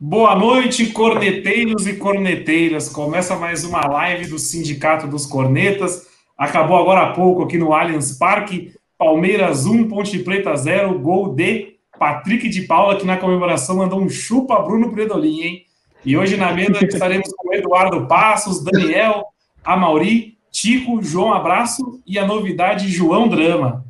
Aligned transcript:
Boa 0.00 0.36
noite, 0.36 0.92
corneteiros 0.92 1.84
e 1.88 1.96
corneteiras. 1.96 2.88
Começa 2.88 3.34
mais 3.34 3.64
uma 3.64 3.84
live 3.84 4.28
do 4.28 4.38
Sindicato 4.38 5.08
dos 5.08 5.26
Cornetas. 5.26 6.06
Acabou 6.38 6.76
agora 6.76 7.00
há 7.00 7.12
pouco 7.12 7.42
aqui 7.42 7.58
no 7.58 7.74
Allianz 7.74 8.16
Parque. 8.16 8.72
Palmeiras 8.96 9.66
1, 9.66 9.88
Ponte 9.88 10.16
Preta 10.20 10.54
0, 10.54 10.96
gol 11.00 11.34
de 11.34 11.74
Patrick 11.98 12.48
de 12.48 12.62
Paula, 12.62 12.94
que 12.94 13.04
na 13.04 13.16
comemoração 13.16 13.78
mandou 13.78 14.00
um 14.00 14.08
chupa 14.08 14.62
Bruno 14.62 14.92
Predolin, 14.92 15.40
hein? 15.40 15.62
E 16.04 16.16
hoje 16.16 16.36
na 16.36 16.52
mesa 16.52 16.78
estaremos 16.84 17.30
com 17.36 17.52
Eduardo 17.52 18.06
Passos, 18.06 18.62
Daniel, 18.62 19.24
Amauri, 19.64 20.38
Tico, 20.52 21.02
João 21.02 21.32
Abraço 21.34 22.00
e 22.06 22.20
a 22.20 22.24
novidade 22.24 22.88
João 22.88 23.26
Drama. 23.26 23.84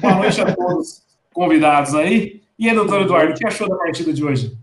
Boa 0.00 0.14
noite 0.14 0.40
a 0.40 0.54
todos 0.54 1.02
convidados 1.34 1.96
aí. 1.96 2.42
E 2.56 2.68
aí, 2.68 2.76
doutor 2.76 3.02
Eduardo, 3.02 3.32
o 3.32 3.34
que 3.34 3.44
achou 3.44 3.68
da 3.68 3.74
partida 3.74 4.12
de 4.12 4.24
hoje? 4.24 4.56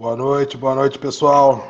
Boa 0.00 0.16
noite, 0.16 0.56
boa 0.56 0.74
noite, 0.74 0.98
pessoal. 0.98 1.62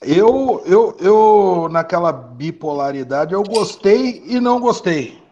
Eu, 0.00 0.62
eu, 0.64 0.96
eu, 0.98 1.68
naquela 1.70 2.10
bipolaridade, 2.10 3.34
eu 3.34 3.42
gostei 3.42 4.22
e 4.26 4.40
não 4.40 4.58
gostei. 4.58 5.22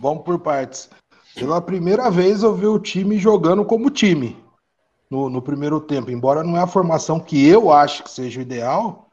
Vamos 0.00 0.24
por 0.24 0.40
partes. 0.40 0.90
Pela 1.36 1.60
primeira 1.60 2.10
vez 2.10 2.42
eu 2.42 2.56
vi 2.56 2.66
o 2.66 2.80
time 2.80 3.18
jogando 3.18 3.64
como 3.64 3.88
time 3.88 4.36
no, 5.08 5.30
no 5.30 5.40
primeiro 5.40 5.80
tempo. 5.80 6.10
Embora 6.10 6.42
não 6.42 6.56
é 6.56 6.60
a 6.60 6.66
formação 6.66 7.20
que 7.20 7.46
eu 7.46 7.70
acho 7.70 8.02
que 8.02 8.10
seja 8.10 8.40
o 8.40 8.42
ideal, 8.42 9.06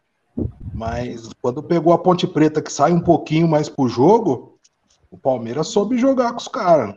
mas 0.73 1.29
quando 1.43 1.61
pegou 1.61 1.93
a 1.93 1.99
Ponte 1.99 2.25
Preta, 2.25 2.59
que 2.59 2.73
sai 2.73 2.91
um 2.91 3.01
pouquinho 3.01 3.47
mais 3.47 3.69
pro 3.69 3.87
jogo, 3.87 4.57
o 5.11 5.17
Palmeiras 5.17 5.67
soube 5.67 5.95
jogar 5.99 6.31
com 6.31 6.39
os 6.39 6.47
caras. 6.47 6.95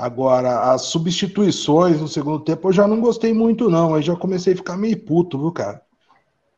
Agora, 0.00 0.72
as 0.72 0.82
substituições 0.82 2.00
no 2.00 2.06
segundo 2.06 2.38
tempo 2.40 2.68
eu 2.68 2.72
já 2.72 2.86
não 2.86 3.00
gostei 3.00 3.32
muito, 3.32 3.68
não. 3.68 3.94
Aí 3.94 4.02
já 4.02 4.14
comecei 4.14 4.52
a 4.52 4.56
ficar 4.56 4.76
meio 4.76 4.96
puto, 4.96 5.38
viu, 5.38 5.50
cara? 5.50 5.82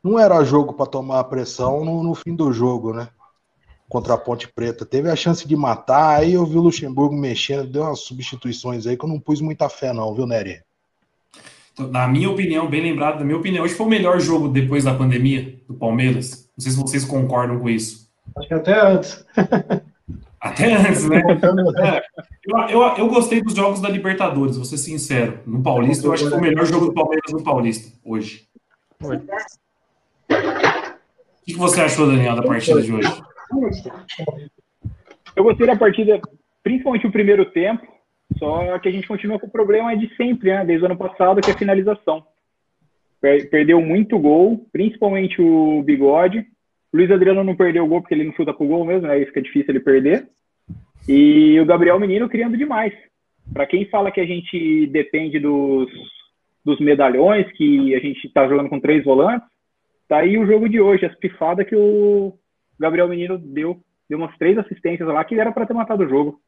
Não 0.02 0.18
era 0.18 0.44
jogo 0.44 0.74
para 0.74 0.86
tomar 0.86 1.20
a 1.20 1.24
pressão 1.24 1.84
no, 1.84 2.02
no, 2.02 2.14
fim 2.14 2.34
do 2.34 2.52
jogo, 2.52 2.92
né? 2.92 3.08
Contra 3.88 4.14
a 4.14 4.18
Ponte 4.18 4.46
Preta. 4.48 4.84
Teve 4.84 5.10
a 5.10 5.16
chance 5.16 5.46
de 5.46 5.56
matar, 5.56 6.20
aí 6.20 6.34
eu 6.34 6.44
vi 6.44 6.56
o 6.56 6.62
Luxemburgo 6.62 7.14
mexendo, 7.14 7.66
deu 7.66 7.82
umas 7.82 8.00
substituições 8.00 8.86
aí 8.86 8.96
que 8.96 9.04
eu 9.04 9.08
não 9.08 9.18
pus 9.18 9.40
muita 9.40 9.68
fé, 9.68 9.92
não, 9.92 10.14
viu, 10.14 10.26
Nery? 10.26 10.62
Na 11.78 12.06
minha 12.06 12.30
opinião, 12.30 12.68
bem 12.68 12.82
lembrado, 12.82 13.20
na 13.20 13.24
minha 13.24 13.38
opinião, 13.38 13.64
hoje 13.64 13.74
foi 13.74 13.86
o 13.86 13.90
melhor 13.90 14.20
jogo 14.20 14.48
depois 14.48 14.84
da 14.84 14.94
pandemia 14.94 15.58
do 15.66 15.74
Palmeiras. 15.74 16.50
Não 16.56 16.62
sei 16.62 16.72
se 16.72 16.78
vocês 16.78 17.04
concordam 17.04 17.58
com 17.58 17.70
isso. 17.70 18.08
Acho 18.36 18.48
que 18.48 18.54
até 18.54 18.80
antes. 18.80 19.24
Até 20.40 20.72
antes, 20.72 21.08
né? 21.08 21.22
É, 21.82 22.02
eu, 22.46 22.80
eu, 22.82 22.96
eu, 22.96 23.08
gostei 23.08 23.42
dos 23.42 23.54
jogos 23.54 23.80
da 23.80 23.88
Libertadores, 23.88 24.56
vou 24.56 24.64
ser 24.64 24.78
sincero. 24.78 25.40
No 25.46 25.62
Paulista, 25.62 26.06
eu 26.06 26.12
acho 26.12 26.24
que 26.24 26.30
foi 26.30 26.38
o 26.38 26.42
melhor 26.42 26.64
jogo 26.64 26.86
do 26.86 26.94
Palmeiras 26.94 27.30
no 27.32 27.44
Paulista, 27.44 27.96
hoje. 28.04 28.48
O 29.02 29.18
que 31.44 31.54
você 31.54 31.82
achou, 31.82 32.06
Daniel, 32.06 32.36
da 32.36 32.42
partida 32.42 32.80
de 32.80 32.92
hoje? 32.92 33.22
Eu 35.36 35.44
gostei 35.44 35.66
da 35.66 35.76
partida, 35.76 36.20
principalmente 36.62 37.06
o 37.06 37.12
primeiro 37.12 37.44
tempo, 37.46 37.86
só 38.38 38.78
que 38.78 38.88
a 38.88 38.92
gente 38.92 39.06
continua 39.06 39.38
com 39.38 39.46
o 39.46 39.50
problema 39.50 39.96
de 39.96 40.14
sempre, 40.16 40.50
né? 40.50 40.64
Desde 40.64 40.84
o 40.84 40.86
ano 40.86 40.96
passado, 40.96 41.40
que 41.40 41.50
é 41.50 41.54
a 41.54 41.58
finalização. 41.58 42.24
Perdeu 43.20 43.80
muito 43.82 44.18
gol, 44.18 44.66
principalmente 44.72 45.40
o 45.40 45.82
Bigode. 45.82 46.46
Luiz 46.92 47.10
Adriano 47.10 47.44
não 47.44 47.54
perdeu 47.54 47.84
o 47.84 47.88
gol 47.88 48.00
porque 48.00 48.14
ele 48.14 48.24
não 48.24 48.32
chuta 48.32 48.52
pro 48.52 48.66
gol 48.66 48.84
mesmo, 48.84 49.06
né? 49.06 49.18
Isso 49.18 49.28
fica 49.28 49.42
difícil 49.42 49.70
ele 49.70 49.80
perder. 49.80 50.28
E 51.08 51.58
o 51.60 51.66
Gabriel 51.66 51.98
Menino 51.98 52.28
criando 52.28 52.56
demais. 52.56 52.92
Para 53.52 53.66
quem 53.66 53.88
fala 53.88 54.10
que 54.10 54.20
a 54.20 54.26
gente 54.26 54.86
depende 54.88 55.38
dos, 55.38 55.88
dos 56.64 56.80
medalhões, 56.80 57.50
que 57.52 57.94
a 57.94 58.00
gente 58.00 58.26
está 58.26 58.46
jogando 58.48 58.68
com 58.68 58.80
três 58.80 59.04
volantes, 59.04 59.48
tá 60.08 60.18
aí 60.18 60.36
o 60.36 60.46
jogo 60.46 60.68
de 60.68 60.80
hoje, 60.80 61.06
as 61.06 61.14
pifadas 61.16 61.66
que 61.66 61.76
o 61.76 62.36
Gabriel 62.78 63.08
Menino 63.08 63.38
deu. 63.38 63.80
Deu 64.08 64.18
umas 64.18 64.36
três 64.38 64.58
assistências 64.58 65.06
lá 65.06 65.24
que 65.24 65.38
era 65.38 65.52
para 65.52 65.66
ter 65.66 65.72
matado 65.72 66.02
o 66.02 66.08
jogo. 66.08 66.40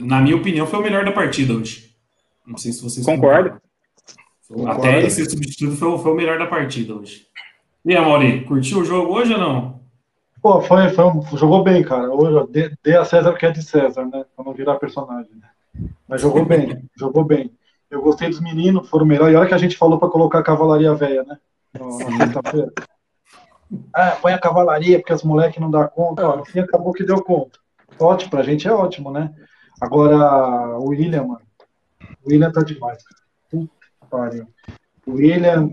Na 0.00 0.20
minha 0.20 0.36
opinião, 0.36 0.68
foi 0.68 0.78
o 0.78 0.82
melhor 0.82 1.04
da 1.04 1.10
partida 1.10 1.52
hoje. 1.52 1.90
Não 2.46 2.56
sei 2.56 2.70
se 2.70 2.80
vocês 2.80 3.04
concordam. 3.04 3.60
Até 4.68 5.02
esse 5.02 5.24
substituto 5.28 5.76
foi, 5.76 5.98
foi 5.98 6.12
o 6.12 6.14
melhor 6.14 6.38
da 6.38 6.46
partida 6.46 6.94
hoje. 6.94 7.26
E 7.84 7.94
aí, 7.94 8.00
Mauri, 8.00 8.44
curtiu 8.46 8.78
o 8.78 8.84
jogo 8.84 9.12
hoje 9.12 9.34
ou 9.34 9.38
não? 9.38 9.80
Pô, 10.40 10.60
foi, 10.60 10.88
foi 10.88 11.04
um, 11.04 11.22
jogou 11.36 11.62
bem, 11.62 11.82
cara. 11.82 12.10
Hoje, 12.10 12.50
dê, 12.50 12.76
dê 12.82 12.96
a 12.96 13.04
César 13.04 13.30
o 13.30 13.36
que 13.36 13.44
é 13.44 13.50
de 13.50 13.62
César, 13.62 14.06
né? 14.06 14.24
Pra 14.34 14.44
não 14.44 14.54
virar 14.54 14.76
personagem. 14.76 15.30
Né? 15.34 15.90
Mas 16.08 16.22
jogou 16.22 16.44
bem, 16.44 16.88
jogou 16.96 17.24
bem. 17.24 17.50
Eu 17.90 18.00
gostei 18.00 18.28
dos 18.28 18.40
meninos, 18.40 18.88
foram 18.88 19.04
melhor. 19.04 19.30
E 19.30 19.36
olha 19.36 19.46
que 19.48 19.54
a 19.54 19.58
gente 19.58 19.76
falou 19.76 19.98
para 19.98 20.08
colocar 20.08 20.38
a 20.38 20.42
cavalaria 20.42 20.94
velha, 20.94 21.24
né? 21.24 21.38
Na 21.74 22.26
quinta-feira. 22.26 22.72
Ah, 23.92 24.16
põe 24.20 24.32
a 24.32 24.38
cavalaria, 24.38 24.98
porque 24.98 25.12
as 25.12 25.22
moleques 25.22 25.60
não 25.60 25.70
dão 25.70 25.86
conta. 25.88 26.26
Ó, 26.26 26.36
no 26.36 26.44
fim 26.44 26.60
acabou 26.60 26.92
que 26.92 27.04
deu 27.04 27.22
conta. 27.22 27.58
Ótimo, 27.98 28.30
pra 28.30 28.42
gente 28.42 28.66
é 28.66 28.72
ótimo, 28.72 29.10
né? 29.10 29.32
Agora, 29.80 30.78
o 30.78 30.88
William, 30.88 31.24
mano. 31.24 31.42
O 32.24 32.30
William 32.30 32.50
tá 32.50 32.62
demais, 32.62 33.02
cara. 33.02 33.22
Puta 33.50 33.74
pariu. 34.10 34.46
O 35.06 35.14
William, 35.14 35.70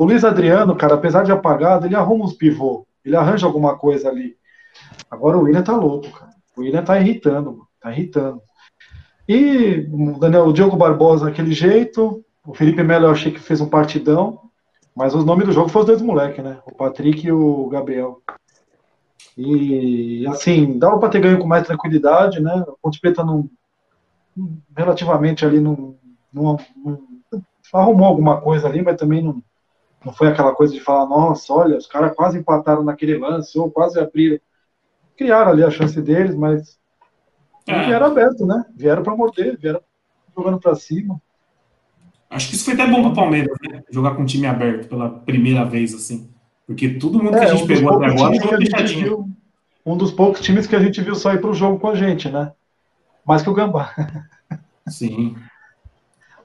o 0.00 0.04
Luiz 0.06 0.24
Adriano, 0.24 0.74
cara, 0.74 0.94
apesar 0.94 1.24
de 1.24 1.30
apagado, 1.30 1.84
ele 1.84 1.94
arruma 1.94 2.24
uns 2.24 2.32
pivô. 2.32 2.86
Ele 3.04 3.14
arranja 3.14 3.46
alguma 3.46 3.76
coisa 3.76 4.08
ali. 4.08 4.34
Agora 5.10 5.36
o 5.36 5.42
William 5.42 5.62
tá 5.62 5.76
louco, 5.76 6.10
cara. 6.10 6.32
O 6.56 6.62
William 6.62 6.82
tá 6.82 6.98
irritando, 6.98 7.52
mano. 7.52 7.68
Tá 7.78 7.92
irritando. 7.92 8.40
E 9.28 9.86
o 9.92 10.18
Daniel, 10.18 10.46
o 10.46 10.54
Diogo 10.54 10.74
Barbosa 10.74 11.26
daquele 11.26 11.52
jeito. 11.52 12.24
O 12.46 12.54
Felipe 12.54 12.82
Melo 12.82 13.04
eu 13.04 13.10
achei 13.10 13.30
que 13.30 13.40
fez 13.40 13.60
um 13.60 13.68
partidão. 13.68 14.40
Mas 14.96 15.14
os 15.14 15.22
nomes 15.22 15.46
do 15.46 15.52
jogo 15.52 15.68
foram 15.68 15.82
os 15.82 15.86
dois 15.88 16.00
moleques, 16.00 16.42
né? 16.42 16.58
O 16.64 16.74
Patrick 16.74 17.26
e 17.26 17.30
o 17.30 17.68
Gabriel. 17.68 18.22
E 19.36 20.26
assim, 20.28 20.78
dava 20.78 20.98
para 20.98 21.10
ter 21.10 21.20
ganho 21.20 21.38
com 21.38 21.46
mais 21.46 21.66
tranquilidade, 21.66 22.40
né? 22.40 22.64
O 22.66 22.78
Ponte 22.80 22.98
Preta 22.98 23.22
não 23.22 23.50
relativamente 24.74 25.44
ali 25.44 25.60
não, 25.60 25.94
arrumou 27.70 28.06
alguma 28.06 28.40
coisa 28.40 28.66
ali, 28.66 28.80
mas 28.80 28.96
também 28.96 29.22
não, 29.22 29.42
não 30.04 30.12
foi 30.12 30.28
aquela 30.28 30.54
coisa 30.54 30.72
de 30.72 30.80
falar, 30.80 31.06
nossa, 31.06 31.52
olha, 31.52 31.76
os 31.76 31.86
caras 31.86 32.14
quase 32.14 32.38
empataram 32.38 32.82
naquele 32.82 33.18
lance, 33.18 33.58
ou 33.58 33.70
quase 33.70 33.98
abriram. 33.98 34.38
Criaram 35.16 35.50
ali 35.50 35.62
a 35.62 35.70
chance 35.70 36.00
deles, 36.00 36.34
mas 36.34 36.78
é. 37.66 37.84
vieram 37.84 38.06
aberto, 38.06 38.46
né? 38.46 38.64
Vieram 38.74 39.02
para 39.02 39.14
morder, 39.14 39.58
vieram 39.58 39.80
jogando 40.34 40.58
para 40.58 40.74
cima. 40.74 41.20
Acho 42.30 42.48
que 42.48 42.54
isso 42.54 42.64
foi 42.64 42.74
até 42.74 42.86
bom 42.86 43.02
para 43.02 43.10
o 43.10 43.14
Palmeiras, 43.14 43.56
né? 43.68 43.82
Jogar 43.90 44.14
com 44.14 44.22
um 44.22 44.26
time 44.26 44.46
aberto 44.46 44.88
pela 44.88 45.10
primeira 45.10 45.64
vez, 45.64 45.94
assim. 45.94 46.30
Porque 46.66 46.90
todo 46.90 47.22
mundo 47.22 47.32
que 47.32 47.44
é, 47.44 47.50
a 47.50 47.54
gente 47.54 47.64
um 47.64 47.66
pegou 47.66 47.96
até 47.96 48.06
agora 48.06 48.86
viu, 48.86 49.28
Um 49.84 49.96
dos 49.96 50.12
poucos 50.12 50.40
times 50.40 50.66
que 50.66 50.76
a 50.76 50.80
gente 50.80 51.02
viu 51.02 51.14
só 51.14 51.34
ir 51.34 51.40
para 51.40 51.50
o 51.50 51.54
jogo 51.54 51.78
com 51.78 51.88
a 51.88 51.94
gente, 51.94 52.30
né? 52.30 52.52
Mais 53.26 53.42
que 53.42 53.50
o 53.50 53.54
Gambá. 53.54 53.92
Sim. 54.88 55.36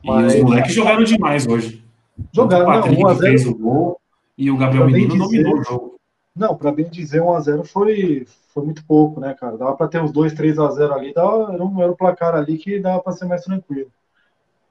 E 0.03 0.07
Mas, 0.07 0.35
os 0.35 0.41
moleques 0.41 0.74
jogaram 0.74 1.03
demais 1.03 1.47
hoje. 1.47 1.84
Jogaram, 2.33 2.65
o 2.65 2.67
Patrick 2.67 3.03
não, 3.03 3.12
1 3.12 3.15
fez 3.15 3.45
o 3.47 3.56
gol 3.56 4.01
e 4.38 4.51
o 4.51 4.57
Gabriel 4.57 4.88
Menino 4.88 5.17
dominou 5.17 5.59
o 5.59 5.63
jogo. 5.63 5.95
Não, 6.35 6.56
para 6.56 6.71
bem 6.71 6.89
dizer, 6.89 7.21
1x0 7.21 7.65
foi, 7.65 8.27
foi 8.53 8.65
muito 8.65 8.85
pouco, 8.85 9.21
né, 9.21 9.33
cara? 9.33 9.57
Dava 9.57 9.75
para 9.75 9.88
ter 9.88 10.01
uns 10.01 10.12
2, 10.12 10.33
3x0 10.33 10.91
ali, 10.91 11.13
dava, 11.13 11.53
era, 11.53 11.63
um, 11.63 11.81
era 11.81 11.91
um 11.91 11.95
placar 11.95 12.35
ali 12.35 12.57
que 12.57 12.79
dava 12.79 13.01
para 13.01 13.13
ser 13.13 13.25
mais 13.25 13.44
tranquilo. 13.44 13.89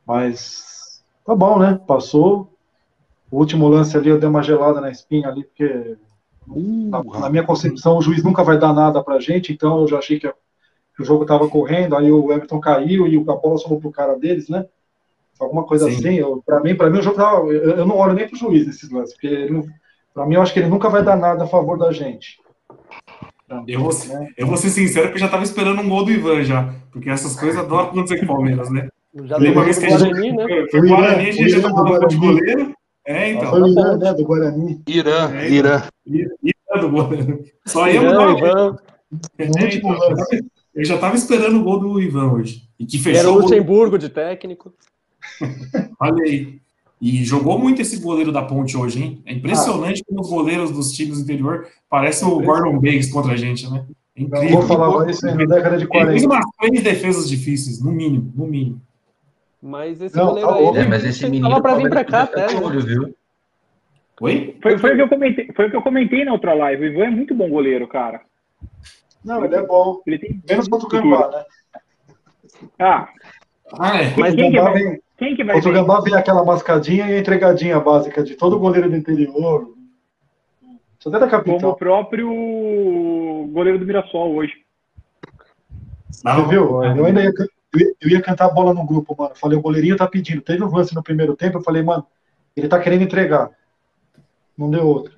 Mas 0.07 1.03
tá 1.25 1.35
bom, 1.35 1.59
né? 1.59 1.81
Passou. 1.87 2.51
O 3.31 3.39
último 3.39 3.67
lance 3.67 3.97
ali 3.97 4.11
eu 4.11 4.19
dei 4.21 4.29
uma 4.29 4.43
gelada 4.43 4.81
na 4.81 4.91
espinha 4.91 5.29
ali, 5.29 5.45
porque 5.45 5.97
uh, 6.47 6.89
na, 6.91 7.03
na, 7.03 7.31
minha 7.31 7.43
concepção 7.43 7.97
o 7.97 8.03
juiz 8.03 8.23
nunca 8.23 8.45
vai 8.45 8.59
dar 8.59 8.75
nada 8.75 9.03
pra 9.03 9.19
gente, 9.19 9.53
então 9.53 9.81
eu 9.81 9.89
já 9.89 9.99
achei 9.99 10.21
que, 10.21 10.29
que 10.29 11.03
o 11.03 11.05
jogo 11.05 11.25
tava 11.25 11.49
correndo, 11.49 11.97
aí 11.97 12.13
o 12.13 12.31
Everton 12.31 12.61
caiu 12.61 13.07
e 13.07 13.17
o 13.17 13.25
Capola 13.25 13.57
sobrou 13.57 13.81
pro 13.81 13.91
cara 13.91 14.19
deles, 14.19 14.51
né? 14.51 14.67
Alguma 15.41 15.65
coisa 15.65 15.91
Sim. 15.91 15.97
assim. 15.97 16.41
Para 16.45 16.61
mim, 16.61 16.75
para 16.75 16.91
mim 16.91 16.99
o 16.99 17.03
jogo 17.03 17.17
tava, 17.17 17.47
eu, 17.47 17.77
eu, 17.77 17.87
não 17.87 17.97
olho 17.97 18.15
nem 18.15 18.29
pro 18.29 18.39
juiz 18.39 18.67
nesses 18.67 18.91
lances, 18.91 19.15
porque 19.15 19.49
para 20.13 20.27
mim 20.27 20.35
eu 20.35 20.43
acho 20.43 20.53
que 20.53 20.61
ele 20.61 20.69
nunca 20.69 20.89
vai 20.89 21.03
dar 21.03 21.17
nada 21.17 21.45
a 21.45 21.49
favor 21.49 21.79
da 21.79 21.93
gente. 21.93 22.39
Eu 23.67 23.81
vou, 23.81 23.93
né? 24.09 24.29
eu 24.37 24.47
vou 24.47 24.57
ser 24.57 24.71
sincero 24.71 25.09
que 25.09 25.15
eu 25.15 25.21
já 25.21 25.27
estava 25.27 25.45
esperando 25.45 25.81
um 25.81 25.89
gol 25.89 26.05
do 26.05 26.11
Ivan 26.11 26.43
já, 26.43 26.75
porque 26.91 27.11
essas 27.11 27.39
coisas 27.39 27.59
adoram 27.59 27.89
acontecer 27.89 28.19
com 28.19 28.25
o 28.25 28.29
Palmeiras, 28.29 28.71
né? 28.71 28.89
Já 29.25 29.37
Lembra 29.37 29.61
uma 29.61 29.65
vez 29.65 29.79
que 29.79 29.87
a 29.87 29.97
gente 29.97 30.33
né? 30.33 30.47
Foi 30.71 30.81
o 30.81 30.89
Guarani, 30.89 31.29
a 31.29 31.33
gente 31.33 31.49
já 31.51 31.61
tomava 31.63 32.07
de 32.07 32.17
goleiro. 32.17 32.75
É, 33.07 33.31
então. 33.33 33.51
Foi 33.51 33.63
o 33.63 33.69
Irã, 33.69 33.97
né, 33.97 34.15
do 34.15 34.25
Guarani. 34.25 34.83
Irã, 34.89 35.31
é, 35.35 35.51
Irã. 35.51 35.83
Irã 36.07 36.81
do 36.81 36.91
goleiro. 36.91 37.45
Só 37.67 37.87
ia 37.87 38.03
mudar 38.03 38.29
o 38.29 38.39
Ivan. 38.39 38.77
É, 39.39 39.45
então, 39.45 39.61
eu 40.75 40.85
já 40.85 40.97
estava 40.97 41.15
esperando 41.15 41.61
o 41.61 41.63
gol 41.63 41.79
do 41.79 42.01
Ivan 42.01 42.33
hoje. 42.33 42.63
E 42.79 42.85
que 42.85 42.99
fechou 42.99 43.21
Era 43.21 43.31
o 43.31 43.41
Luxemburgo 43.41 43.97
de 43.97 44.09
técnico. 44.09 44.75
Olha 46.01 46.25
aí. 46.25 46.59
E 47.01 47.25
jogou 47.25 47.59
muito 47.59 47.83
esse 47.83 48.01
goleiro 48.01 48.33
da 48.33 48.43
ponte 48.43 48.77
hoje, 48.77 49.03
hein? 49.03 49.23
É 49.27 49.33
impressionante 49.33 50.01
ah. 50.03 50.05
como 50.09 50.21
os 50.21 50.31
goleiros 50.31 50.71
dos 50.71 50.93
times 50.93 51.19
do 51.19 51.25
interior 51.25 51.67
parecem 51.91 52.27
o 52.27 52.41
Gordon 52.41 52.79
Banks 52.79 53.11
contra 53.11 53.33
a 53.33 53.37
gente, 53.37 53.71
né? 53.71 53.85
É 54.17 54.23
incrível. 54.23 54.61
Vou 54.61 54.63
falar 54.63 55.11
isso 55.11 55.27
na 55.27 55.45
década 55.45 55.77
de 55.77 55.87
40. 55.87 56.13
Ele 56.13 56.21
fez 56.21 56.25
umas 56.25 56.45
três 56.59 56.83
defesas 56.83 57.29
difíceis, 57.29 57.83
no 57.83 57.93
mínimo, 57.93 58.33
no 58.35 58.47
mínimo. 58.47 58.81
Mas 59.61 60.01
esse 60.01 60.17
não, 60.17 60.27
goleiro 60.27 60.49
tá 60.49 60.55
aí. 60.57 60.77
É, 60.77 60.89
mas 60.89 61.05
esse 61.05 61.25
menino. 61.25 61.49
Tava 61.49 61.63
pra 61.63 61.75
vir 61.75 61.91
pra 61.91 62.05
cá, 62.05 62.23
até. 62.23 62.47
Né? 62.47 62.61
Olho, 62.61 62.81
viu? 62.81 63.15
Oi? 64.21 64.57
Foi, 64.63 64.79
foi, 64.79 64.93
o 64.93 64.97
que 64.97 65.03
eu 65.03 65.09
comentei, 65.09 65.49
foi 65.55 65.67
o 65.67 65.71
que 65.71 65.77
eu 65.77 65.83
comentei 65.83 66.25
na 66.25 66.33
outra 66.33 66.55
live. 66.55 66.85
O 66.85 66.87
Ivan 66.87 67.05
é 67.05 67.11
muito 67.11 67.35
bom 67.35 67.49
goleiro, 67.49 67.89
cara. 67.89 68.21
Não, 69.25 69.45
ele 69.45 69.57
é 69.57 69.63
bom. 69.63 70.01
Ele 70.07 70.19
tem 70.19 70.43
Menos 70.49 70.69
contra 70.69 70.87
o 70.87 70.91
Gambá, 70.91 71.31
né? 71.31 71.45
Ah. 72.79 73.09
ah 73.79 74.03
é. 74.03 74.15
Mas 74.17 74.35
quem, 74.35 74.53
que 74.53 74.61
vai, 74.61 74.73
vem, 74.75 75.03
quem 75.25 75.35
que 75.35 75.45
vai 75.45 75.55
Contra 75.57 75.71
o 75.71 75.73
Gambá 75.73 76.01
vem 76.01 76.15
aquela 76.15 76.45
mascadinha 76.45 77.09
e 77.09 77.15
a 77.15 77.19
entregadinha 77.19 77.81
básica 77.81 78.23
de 78.23 78.35
todo 78.35 78.59
goleiro 78.59 78.91
do 78.91 78.97
interior. 78.97 79.73
Só 80.99 81.09
até 81.09 81.19
da 81.19 81.29
capital. 81.29 81.59
Como 81.59 81.73
o 81.73 81.77
próprio 81.77 82.29
goleiro 83.51 83.79
do 83.79 83.87
Mirassol 83.87 84.35
hoje. 84.35 84.53
Você 86.11 86.43
viu? 86.49 86.83
Eu 86.85 87.07
ainda 87.07 87.23
ia, 87.23 87.33
eu 88.01 88.09
ia 88.09 88.21
cantar 88.21 88.47
a 88.47 88.51
bola 88.51 88.75
no 88.75 88.85
grupo, 88.85 89.17
mano. 89.19 89.35
Falei, 89.35 89.59
o 89.59 89.63
goleirinho 89.63 89.97
tá 89.97 90.07
pedindo. 90.07 90.43
Teve 90.43 90.63
um 90.63 90.75
lance 90.75 90.95
no 90.95 91.03
primeiro 91.03 91.35
tempo, 91.35 91.59
eu 91.59 91.63
falei, 91.63 91.83
mano, 91.83 92.07
ele 92.57 92.69
tá 92.69 92.79
querendo 92.79 93.03
entregar. 93.03 93.51
Não 94.57 94.71
deu 94.71 94.87
outra. 94.87 95.13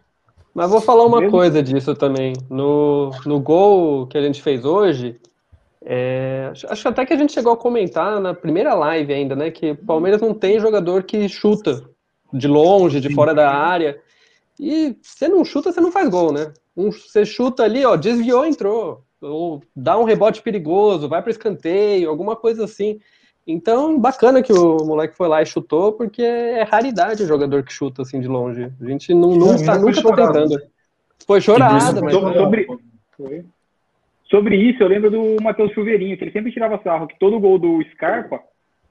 Mas 0.54 0.70
vou 0.70 0.80
falar 0.80 1.04
uma 1.04 1.28
coisa 1.28 1.62
disso 1.62 1.94
também. 1.94 2.32
No, 2.48 3.10
no 3.26 3.38
gol 3.38 4.06
que 4.06 4.16
a 4.16 4.22
gente 4.22 4.42
fez 4.42 4.64
hoje, 4.64 5.20
é, 5.88 6.50
acho 6.68 6.88
até 6.88 7.06
que 7.06 7.12
a 7.12 7.16
gente 7.16 7.32
chegou 7.32 7.52
a 7.52 7.56
comentar 7.56 8.20
na 8.20 8.34
primeira 8.34 8.74
live 8.74 9.12
ainda, 9.12 9.36
né? 9.36 9.52
Que 9.52 9.70
o 9.70 9.76
Palmeiras 9.76 10.20
não 10.20 10.34
tem 10.34 10.58
jogador 10.58 11.04
que 11.04 11.28
chuta 11.28 11.88
de 12.32 12.48
longe, 12.48 13.00
de 13.00 13.14
fora 13.14 13.32
da 13.32 13.48
área. 13.48 13.96
E 14.58 14.96
você 15.00 15.28
não 15.28 15.44
chuta, 15.44 15.70
você 15.70 15.80
não 15.80 15.92
faz 15.92 16.08
gol, 16.08 16.32
né? 16.32 16.52
Um, 16.76 16.90
você 16.90 17.24
chuta 17.24 17.62
ali, 17.62 17.84
ó, 17.84 17.94
desviou, 17.94 18.44
entrou. 18.44 19.04
Ou 19.20 19.62
dá 19.76 19.96
um 19.96 20.02
rebote 20.02 20.42
perigoso, 20.42 21.08
vai 21.08 21.22
para 21.22 21.30
escanteio, 21.30 22.10
alguma 22.10 22.34
coisa 22.34 22.64
assim. 22.64 22.98
Então, 23.46 23.96
bacana 23.96 24.42
que 24.42 24.52
o 24.52 24.78
moleque 24.84 25.16
foi 25.16 25.28
lá 25.28 25.40
e 25.40 25.46
chutou, 25.46 25.92
porque 25.92 26.20
é 26.20 26.64
raridade 26.64 27.22
o 27.22 27.28
jogador 27.28 27.62
que 27.62 27.72
chuta 27.72 28.02
assim 28.02 28.20
de 28.20 28.26
longe. 28.26 28.72
A 28.80 28.84
gente 28.84 29.14
não, 29.14 29.36
não 29.36 29.56
tá, 29.64 29.78
nunca 29.78 30.02
tá 30.02 30.16
tentando. 30.16 30.60
Foi 31.24 31.40
chorada, 31.40 32.00
mas. 32.02 32.12
Sobre, 32.12 32.66
sobre 34.30 34.56
isso, 34.56 34.82
eu 34.82 34.88
lembro 34.88 35.10
do 35.10 35.36
Matheus 35.42 35.72
Chuveirinho, 35.72 36.16
que 36.16 36.24
ele 36.24 36.32
sempre 36.32 36.52
tirava 36.52 36.80
sarro, 36.82 37.06
que 37.06 37.18
todo 37.18 37.40
gol 37.40 37.58
do 37.58 37.82
Scarpa 37.92 38.40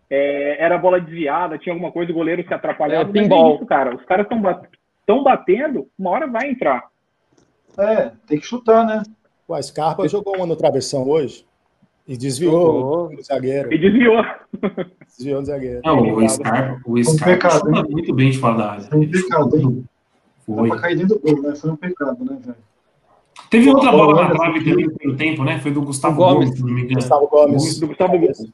é, 0.10 0.64
era 0.64 0.78
bola 0.78 1.00
desviada, 1.00 1.58
tinha 1.58 1.74
alguma 1.74 1.92
coisa, 1.92 2.12
o 2.12 2.16
goleiro 2.16 2.46
se 2.48 2.54
atrapalhava. 2.54 3.10
É, 3.10 3.12
pinball. 3.12 3.52
É 3.52 3.56
isso, 3.56 3.66
cara. 3.66 3.96
Os 3.96 4.06
caras 4.06 4.26
estão 4.26 4.42
bat 4.42 4.68
batendo, 5.24 5.88
uma 5.98 6.12
hora 6.12 6.28
vai 6.28 6.50
entrar. 6.50 6.86
É, 7.78 8.12
tem 8.28 8.40
que 8.40 8.46
chutar, 8.46 8.86
né? 8.86 9.04
O 9.48 9.62
Scarpa 9.62 10.08
jogou 10.08 10.38
uma 10.38 10.46
no 10.46 10.56
travessão 10.56 11.08
hoje. 11.08 11.46
E 12.08 12.16
desviou 12.16 13.12
o 13.12 13.22
zagueiro. 13.24 13.74
E 13.74 13.78
desviou. 13.80 14.24
Desviou 15.08 15.42
o 15.42 15.46
zagueiro. 15.46 15.82
Não, 15.84 16.00
o 16.00 16.30
Scarpa, 16.30 16.82
o 16.86 17.04
Scarpa 17.04 17.58
um 17.58 17.72
pecado, 17.72 17.92
muito 17.92 18.14
bem 18.14 18.30
de 18.30 18.38
fora 18.38 18.58
da 18.58 18.72
área. 18.74 18.84
Foi 18.84 19.00
um 19.00 19.10
pecado, 19.10 19.58
hein? 19.58 19.86
Foi. 20.46 20.80
Cair 20.80 20.98
dentro 20.98 21.16
do 21.16 21.22
gol, 21.22 21.42
né? 21.42 21.56
Foi 21.56 21.72
um 21.72 21.76
pecado, 21.76 22.24
né, 22.24 22.38
velho? 22.46 22.58
Teve 23.56 23.70
outra 23.70 23.92
bola 23.92 24.28
na 24.28 24.36
trave 24.36 24.64
também 24.66 24.88
no 25.06 25.16
tempo, 25.16 25.44
né? 25.46 25.60
Foi 25.60 25.72
do 25.72 25.82
Gustavo 25.82 26.18
Gomes, 26.18 26.50
Gomes 26.50 26.58
se 26.58 26.66
não 26.66 26.74
me 26.74 26.82
engano. 26.82 26.96
Gustavo 26.96 27.28
Gomes. 27.28 27.80
Do 27.80 27.88
Gustavo 27.88 28.20
Gomes. 28.20 28.48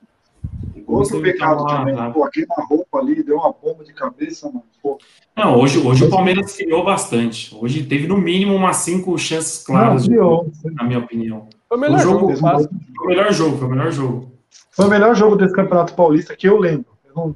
Outro 0.86 1.22
pecado 1.22 1.66
também. 1.66 2.12
Pô, 2.12 2.24
aquele 2.24 2.46
na 2.46 2.64
roupa 2.64 3.00
ali, 3.00 3.24
deu 3.24 3.38
uma 3.38 3.52
bomba 3.52 3.84
de 3.84 3.94
cabeça, 3.94 4.48
mano. 4.48 4.64
Pô. 4.84 5.00
Não, 5.36 5.60
hoje, 5.60 5.80
hoje 5.80 6.04
o 6.04 6.10
Palmeiras 6.10 6.56
criou 6.56 6.84
bastante. 6.84 7.56
Hoje 7.60 7.84
teve 7.84 8.08
no 8.08 8.18
mínimo 8.18 8.54
umas 8.54 8.78
cinco 8.78 9.18
chances 9.18 9.64
claras, 9.64 10.08
não, 10.08 10.52
na 10.74 10.84
minha 10.84 11.00
opinião. 11.00 11.48
Foi 11.68 11.78
o 11.78 11.82
melhor 11.82 11.98
o 11.98 12.02
jogo. 12.04 12.36
jogo 12.36 12.70
foi 12.96 13.06
o 13.06 13.08
melhor 13.08 13.34
jogo, 13.34 13.58
foi 13.58 13.68
o 13.68 13.72
melhor 13.72 13.92
jogo. 13.92 14.32
Foi 14.70 14.86
o 14.86 14.90
melhor 14.90 15.16
jogo 15.16 15.36
desse 15.36 15.56
Campeonato 15.56 15.96
Paulista 15.96 16.36
que 16.36 16.48
eu 16.48 16.60
lembro. 16.60 16.86
Eu 17.06 17.16
não, 17.16 17.36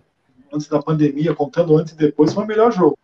antes 0.53 0.67
da 0.67 0.81
pandemia, 0.81 1.33
contando 1.33 1.75
antes 1.77 1.93
e 1.93 1.97
depois, 1.97 2.31
foi 2.31 2.43
o 2.43 2.47
melhor 2.47 2.71
jogo. 2.71 2.97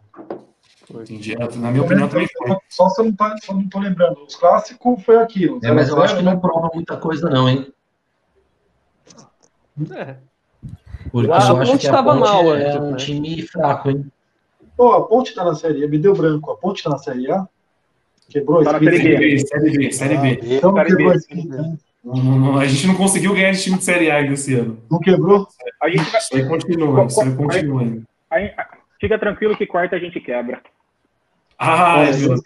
Entendi. 1.00 1.36
Na 1.36 1.72
minha 1.72 1.84
opinião 1.84 2.08
também 2.08 2.28
foi. 2.38 2.56
Só 2.70 2.90
se 2.90 3.02
eu 3.02 3.06
não, 3.06 3.14
tá, 3.14 3.36
só 3.42 3.54
não 3.54 3.68
tô 3.68 3.80
lembrando. 3.80 4.24
Os 4.24 4.36
clássicos 4.36 5.04
foi 5.04 5.18
aquilo. 5.18 5.60
É, 5.64 5.72
mas 5.72 5.90
eu 5.90 6.02
acho 6.02 6.18
que 6.18 6.24
não 6.24 6.40
prova 6.40 6.70
muita 6.74 6.98
coisa, 6.98 7.30
não, 7.30 7.48
hein? 7.48 7.72
É. 9.92 10.18
Porque 11.12 11.32
ah, 11.32 11.48
eu 11.50 11.58
acho 11.58 11.78
que 11.78 11.88
a 11.88 12.04
Ponte 12.04 12.20
mal, 12.20 12.56
é 12.56 12.80
um 12.80 12.92
né? 12.92 12.98
time 12.98 13.42
fraco, 13.42 13.90
hein? 13.90 14.06
Pô, 14.78 14.94
a 14.94 15.08
Ponte 15.08 15.34
tá 15.34 15.44
na 15.44 15.56
Série 15.56 15.84
A, 15.84 15.88
me 15.88 15.98
deu 15.98 16.14
branco. 16.14 16.52
A 16.52 16.58
Ponte 16.58 16.84
tá 16.84 16.90
na 16.90 16.98
Série 16.98 17.32
A? 17.32 17.48
Quebrou 18.30 18.64
tá 18.64 18.78
a 18.78 18.80
Série 18.80 19.18
B. 19.18 19.40
Série 19.40 19.78
B, 19.78 19.92
Série 19.92 20.18
B. 20.18 20.40
Ah, 20.42 20.46
então 20.56 20.74
quebrou 20.74 21.12
a 21.12 21.16
né? 21.16 21.78
a 22.60 22.66
gente 22.66 22.88
não 22.88 22.96
conseguiu 22.96 23.34
ganhar 23.34 23.52
esse 23.52 23.64
time 23.64 23.78
de 23.78 23.84
Série 23.84 24.10
A 24.10 24.22
esse 24.22 24.56
ano. 24.56 24.78
Não 24.90 25.00
quebrou? 25.00 25.48
A 25.82 25.90
gente 25.90 26.10
vai... 26.10 26.22
Isso 26.22 26.36
aí 26.36 26.48
continua, 26.48 27.06
isso 27.06 27.22
aí 27.22 27.36
continua 27.36 27.82
ainda. 27.82 28.68
Fica 29.00 29.20
tranquilo 29.20 29.58
que 29.58 29.66
quarta 29.66 29.96
a 29.96 30.00
gente 30.00 30.20
quebra. 30.20 30.62
Ah, 31.64 32.06
é, 32.08 32.12
Deus, 32.12 32.42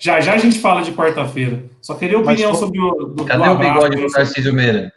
Já 0.00 0.20
já 0.20 0.32
a 0.32 0.38
gente 0.38 0.58
fala 0.58 0.80
de 0.80 0.92
quarta-feira. 0.92 1.64
Só 1.82 1.94
queria 1.94 2.18
opinião 2.18 2.48
Mas, 2.48 2.58
sobre 2.58 2.80
o. 2.80 2.92
Do, 2.92 3.26
Cadê 3.26 3.44
do 3.44 3.50
o 3.50 3.58
bigode 3.58 3.96
do 3.96 4.10
Tarcísio 4.10 4.54
Meira? 4.54 4.90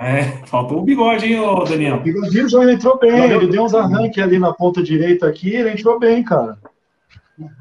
É, 0.00 0.22
faltou 0.46 0.80
o 0.80 0.82
bigode, 0.82 1.24
hein, 1.24 1.38
ô 1.38 1.62
Daniel? 1.62 1.98
O 1.98 2.00
bigodinho 2.00 2.48
já 2.48 2.64
entrou 2.64 2.98
bem, 2.98 3.30
ele 3.30 3.46
deu 3.46 3.62
uns 3.62 3.74
arranques 3.74 4.20
ali 4.20 4.40
na 4.40 4.52
ponta 4.52 4.82
direita 4.82 5.28
aqui, 5.28 5.54
ele 5.54 5.70
entrou 5.70 6.00
bem, 6.00 6.24
cara. 6.24 6.58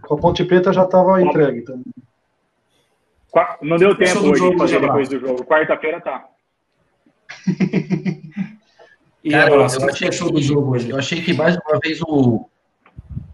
Com 0.01 0.15
a 0.15 0.18
ponte 0.18 0.44
preta 0.44 0.74
já 0.74 0.83
estava 0.83 1.21
entregue 1.21 1.62
também. 1.62 1.94
Não 3.62 3.77
deu 3.77 3.95
tempo 3.95 4.19
hoje 4.21 4.39
jogo, 4.39 4.51
de 4.53 4.57
fazer 4.57 4.81
depois 4.81 5.09
do 5.09 5.19
jogo. 5.19 5.45
Quarta-feira 5.45 6.01
tá. 6.01 6.25
e 9.24 9.30
cara, 9.30 9.51
eu, 9.51 9.56
eu, 9.57 9.63
achei 9.63 10.09
que, 10.09 10.31
do 10.31 10.41
jogo 10.41 10.71
hoje. 10.71 10.89
eu 10.89 10.98
achei 10.98 11.21
que 11.21 11.34
mais 11.34 11.55
uma 11.55 11.79
vez 11.79 12.01
o, 12.01 12.50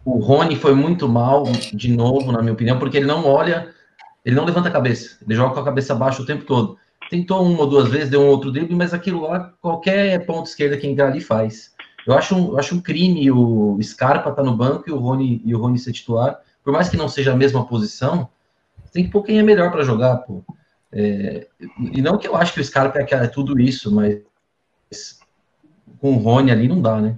o 0.05 0.19
Rony 0.19 0.55
foi 0.55 0.73
muito 0.73 1.07
mal, 1.07 1.43
de 1.73 1.91
novo, 1.91 2.31
na 2.31 2.41
minha 2.41 2.53
opinião, 2.53 2.79
porque 2.79 2.97
ele 2.97 3.05
não 3.05 3.25
olha, 3.25 3.69
ele 4.25 4.35
não 4.35 4.45
levanta 4.45 4.69
a 4.69 4.71
cabeça, 4.71 5.17
ele 5.23 5.35
joga 5.35 5.53
com 5.53 5.59
a 5.59 5.65
cabeça 5.65 5.95
baixa 5.95 6.21
o 6.21 6.25
tempo 6.25 6.45
todo 6.45 6.77
tentou 7.11 7.45
uma 7.45 7.59
ou 7.59 7.67
duas 7.67 7.89
vezes, 7.89 8.09
deu 8.09 8.21
um 8.21 8.27
outro 8.27 8.49
drible, 8.53 8.73
mas 8.73 8.93
aquilo 8.93 9.19
lá, 9.23 9.53
qualquer 9.61 10.25
ponto 10.25 10.47
esquerda 10.47 10.77
que 10.77 10.87
entrar 10.87 11.07
ali 11.07 11.19
faz. 11.19 11.73
Eu 12.07 12.13
acho 12.13 12.33
um, 12.33 12.51
eu 12.51 12.57
acho 12.57 12.73
um 12.73 12.79
crime 12.79 13.29
o 13.29 13.77
Scarpa 13.83 14.31
tá 14.31 14.41
no 14.41 14.55
banco 14.55 14.89
e 14.89 14.93
o 14.93 14.97
Rony, 14.97 15.41
e 15.43 15.53
o 15.53 15.59
Rony 15.59 15.77
ser 15.77 15.91
titular. 15.91 16.39
Por 16.63 16.71
mais 16.71 16.87
que 16.87 16.95
não 16.95 17.09
seja 17.09 17.33
a 17.33 17.35
mesma 17.35 17.67
posição, 17.67 18.29
tem 18.93 19.03
que 19.03 19.11
pôr 19.11 19.23
quem 19.23 19.39
é 19.39 19.43
melhor 19.43 19.71
para 19.71 19.83
jogar, 19.83 20.19
pô. 20.19 20.41
É, 20.89 21.47
e 21.91 22.01
não 22.01 22.17
que 22.17 22.29
eu 22.29 22.35
acho 22.35 22.53
que 22.53 22.61
o 22.61 22.63
Scarpa 22.63 22.99
é, 22.99 23.05
é 23.11 23.27
tudo 23.27 23.59
isso, 23.59 23.93
mas 23.93 24.21
com 25.99 26.13
o 26.13 26.17
Rony 26.17 26.49
ali 26.49 26.69
não 26.69 26.81
dá, 26.81 27.01
né? 27.01 27.17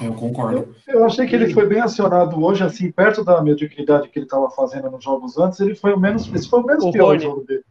Eu 0.00 0.14
concordo. 0.14 0.74
Eu, 0.86 1.00
eu, 1.00 1.04
achei 1.04 1.26
que 1.26 1.34
ele 1.34 1.52
foi 1.52 1.66
bem 1.66 1.80
acionado 1.80 2.42
hoje, 2.42 2.64
assim, 2.64 2.90
perto 2.90 3.24
da 3.24 3.42
mediocridade 3.42 4.08
que 4.08 4.18
ele 4.18 4.26
estava 4.26 4.50
fazendo 4.50 4.90
nos 4.90 5.04
jogos 5.04 5.38
antes, 5.38 5.60
ele 5.60 5.74
foi 5.74 5.92
o 5.92 5.98
menos, 5.98 6.32
esse 6.34 6.48
foi 6.48 6.60
o 6.60 6.66
menos 6.66 6.84
o 6.84 6.92
pior 6.92 7.08
Rony. 7.08 7.20
jogo 7.20 7.44
dele. 7.44 7.64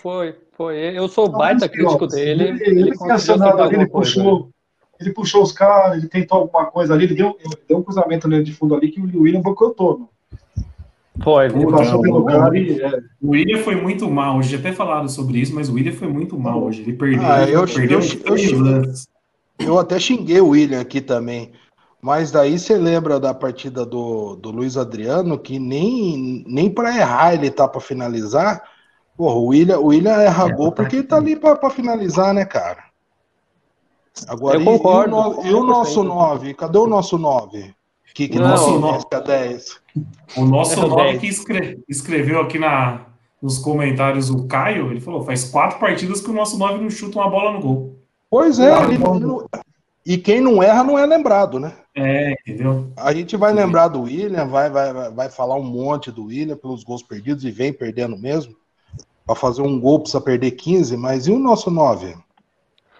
Foi, 0.00 0.34
foi. 0.52 0.76
Eu 0.76 1.08
sou 1.08 1.30
não, 1.30 1.38
baita 1.38 1.68
crítico 1.68 2.06
dele. 2.06 2.44
Ele, 2.44 2.64
ele, 2.64 2.80
ele 2.80 2.96
foi 2.96 3.10
acionado 3.10 3.60
ali, 3.60 3.74
ele 3.76 3.86
puxou, 3.86 4.50
ele 5.00 5.12
puxou 5.12 5.42
os 5.42 5.52
caras, 5.52 5.98
ele 5.98 6.08
tentou 6.08 6.38
alguma 6.38 6.66
coisa 6.66 6.94
ali, 6.94 7.04
ele 7.04 7.14
deu, 7.14 7.36
ele 7.44 7.56
deu 7.68 7.78
um 7.78 7.82
cruzamento 7.82 8.28
nele 8.28 8.44
de 8.44 8.52
fundo 8.52 8.74
ali 8.74 8.90
que 8.90 9.00
o 9.00 9.22
William 9.22 9.40
bocotou. 9.40 10.08
Foi, 11.22 11.46
ele 11.46 11.66
passou 11.70 12.00
pelo 12.00 12.24
cara 12.24 12.58
e. 12.58 12.80
É. 12.80 13.00
O 13.22 13.30
William 13.30 13.58
foi 13.58 13.76
muito 13.76 14.10
mal. 14.10 14.38
Hoje 14.38 14.56
até 14.56 14.72
falado 14.72 15.08
sobre 15.08 15.38
isso, 15.38 15.54
mas 15.54 15.68
o 15.68 15.74
William 15.74 15.92
foi 15.92 16.08
muito 16.08 16.38
mal 16.38 16.62
hoje. 16.62 16.82
Ele 16.82 16.92
perdeu. 16.92 17.22
Ah, 17.22 17.48
eu, 17.48 17.64
perdeu 17.66 18.00
eu, 18.00 18.36
eu, 18.36 18.82
eu, 19.60 19.78
até 19.78 19.98
xinguei 19.98 20.40
o 20.40 20.48
William 20.48 20.80
aqui 20.80 21.00
também. 21.00 21.52
Mas 22.04 22.30
daí 22.30 22.58
você 22.58 22.76
lembra 22.76 23.18
da 23.18 23.32
partida 23.32 23.86
do, 23.86 24.36
do 24.36 24.50
Luiz 24.50 24.76
Adriano, 24.76 25.38
que 25.38 25.58
nem, 25.58 26.44
nem 26.46 26.68
para 26.68 26.94
errar 26.94 27.32
ele 27.32 27.50
tá 27.50 27.66
para 27.66 27.80
finalizar. 27.80 28.62
Porra, 29.16 29.36
o 29.36 29.46
William, 29.46 29.78
o 29.78 29.86
William 29.86 30.12
erra 30.12 30.50
é, 30.50 30.52
gol 30.52 30.70
porque 30.70 30.96
ele 30.96 31.04
tá 31.04 31.16
ali 31.16 31.34
para 31.34 31.70
finalizar, 31.70 32.34
né, 32.34 32.44
cara? 32.44 32.84
Agora, 34.28 34.58
eu 34.58 34.64
concordo. 34.66 35.46
E, 35.46 35.48
e 35.48 35.54
o, 35.54 35.64
nosso 35.64 36.04
9? 36.04 36.52
Cadê 36.52 36.76
o 36.76 36.86
nosso 36.86 37.16
9? 37.16 37.74
Que, 38.12 38.28
que 38.28 38.38
nosso 38.38 38.78
9 38.78 39.04
é 39.10 39.20
10. 39.22 39.80
O 40.36 40.44
nosso 40.44 40.86
9 40.86 41.16
que 41.16 41.26
escre, 41.26 41.82
escreveu 41.88 42.42
aqui 42.42 42.58
na, 42.58 43.06
nos 43.40 43.58
comentários 43.58 44.28
o 44.28 44.46
Caio, 44.46 44.90
ele 44.90 45.00
falou: 45.00 45.22
faz 45.22 45.46
quatro 45.46 45.78
partidas 45.78 46.20
que 46.20 46.30
o 46.30 46.34
nosso 46.34 46.58
9 46.58 46.82
não 46.82 46.90
chuta 46.90 47.18
uma 47.18 47.30
bola 47.30 47.50
no 47.50 47.60
gol. 47.62 47.96
Pois 48.28 48.58
é, 48.58 48.70
ele, 48.82 48.96
ele, 48.96 49.64
e 50.04 50.18
quem 50.18 50.42
não 50.42 50.62
erra 50.62 50.84
não 50.84 50.98
é 50.98 51.06
lembrado, 51.06 51.58
né? 51.58 51.72
É, 51.96 52.32
entendeu? 52.32 52.90
A 52.96 53.12
gente 53.14 53.36
vai 53.36 53.52
lembrar 53.52 53.88
do 53.88 54.02
William, 54.02 54.46
vai, 54.46 54.68
vai, 54.68 55.10
vai 55.10 55.30
falar 55.30 55.54
um 55.54 55.62
monte 55.62 56.10
do 56.10 56.24
William 56.24 56.56
pelos 56.56 56.82
gols 56.82 57.02
perdidos 57.02 57.44
e 57.44 57.50
vem 57.50 57.72
perdendo 57.72 58.18
mesmo. 58.18 58.56
Para 59.24 59.36
fazer 59.36 59.62
um 59.62 59.80
gol 59.80 60.00
precisa 60.00 60.20
perder 60.20 60.50
15, 60.50 60.96
mas 60.96 61.26
e 61.26 61.32
o 61.32 61.38
nosso 61.38 61.70
9? 61.70 62.14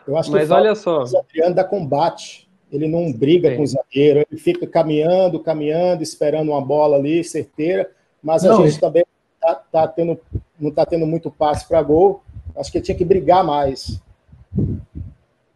Eu 0.07 0.17
acho 0.17 0.31
mas 0.31 0.47
que 0.47 0.55
olha 0.55 0.75
só. 0.75 1.03
o 1.03 1.19
Adriano 1.19 1.55
dá 1.55 1.65
combate. 1.65 2.49
Ele 2.71 2.89
não 2.89 3.13
briga 3.13 3.51
Sim. 3.51 3.57
com 3.57 3.63
o 3.63 3.67
zagueiro, 3.67 4.27
ele 4.29 4.41
fica 4.41 4.67
caminhando, 4.67 5.39
caminhando, 5.39 6.03
esperando 6.03 6.51
uma 6.51 6.61
bola 6.61 6.97
ali, 6.97 7.23
certeira, 7.23 7.89
mas 8.23 8.45
a 8.45 8.49
não, 8.49 8.67
gente 8.67 8.81
também 8.81 9.05
tá, 9.41 9.55
tá 9.55 9.89
tendo, 9.89 10.19
não 10.59 10.71
está 10.71 10.85
tendo 10.85 11.07
muito 11.07 11.31
passe 11.31 11.69
para 11.69 11.83
gol. 11.83 12.23
Acho 12.57 12.73
que 12.73 12.79
ele 12.79 12.85
tinha 12.85 12.97
que 12.97 13.05
brigar 13.05 13.45
mais. 13.45 14.01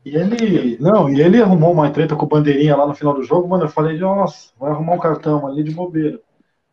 E 0.08 0.16
ele, 0.16 0.78
não, 0.80 1.10
e 1.10 1.20
ele 1.20 1.42
arrumou 1.42 1.70
uma 1.70 1.90
treta 1.90 2.16
com 2.16 2.24
o 2.24 2.28
bandeirinha 2.28 2.74
lá 2.74 2.86
no 2.86 2.94
final 2.94 3.12
do 3.12 3.22
jogo, 3.22 3.46
mano. 3.46 3.64
Eu 3.64 3.68
falei, 3.68 3.98
nossa, 3.98 4.50
vai 4.58 4.70
arrumar 4.70 4.94
um 4.94 4.98
cartão 4.98 5.46
ali 5.46 5.62
de 5.62 5.70
bobeira. 5.70 6.18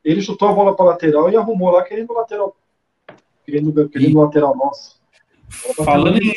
Ele 0.03 0.21
chutou 0.21 0.47
a 0.47 0.53
bola 0.53 0.73
para 0.73 0.85
lateral 0.85 1.29
e 1.29 1.35
arrumou 1.35 1.71
lá 1.71 1.83
querendo 1.83 2.13
lateral, 2.13 2.55
querendo, 3.45 3.89
querendo 3.89 4.11
e... 4.11 4.15
lateral 4.15 4.55
nosso. 4.55 5.01
Falando 5.83 6.17
em, 6.17 6.33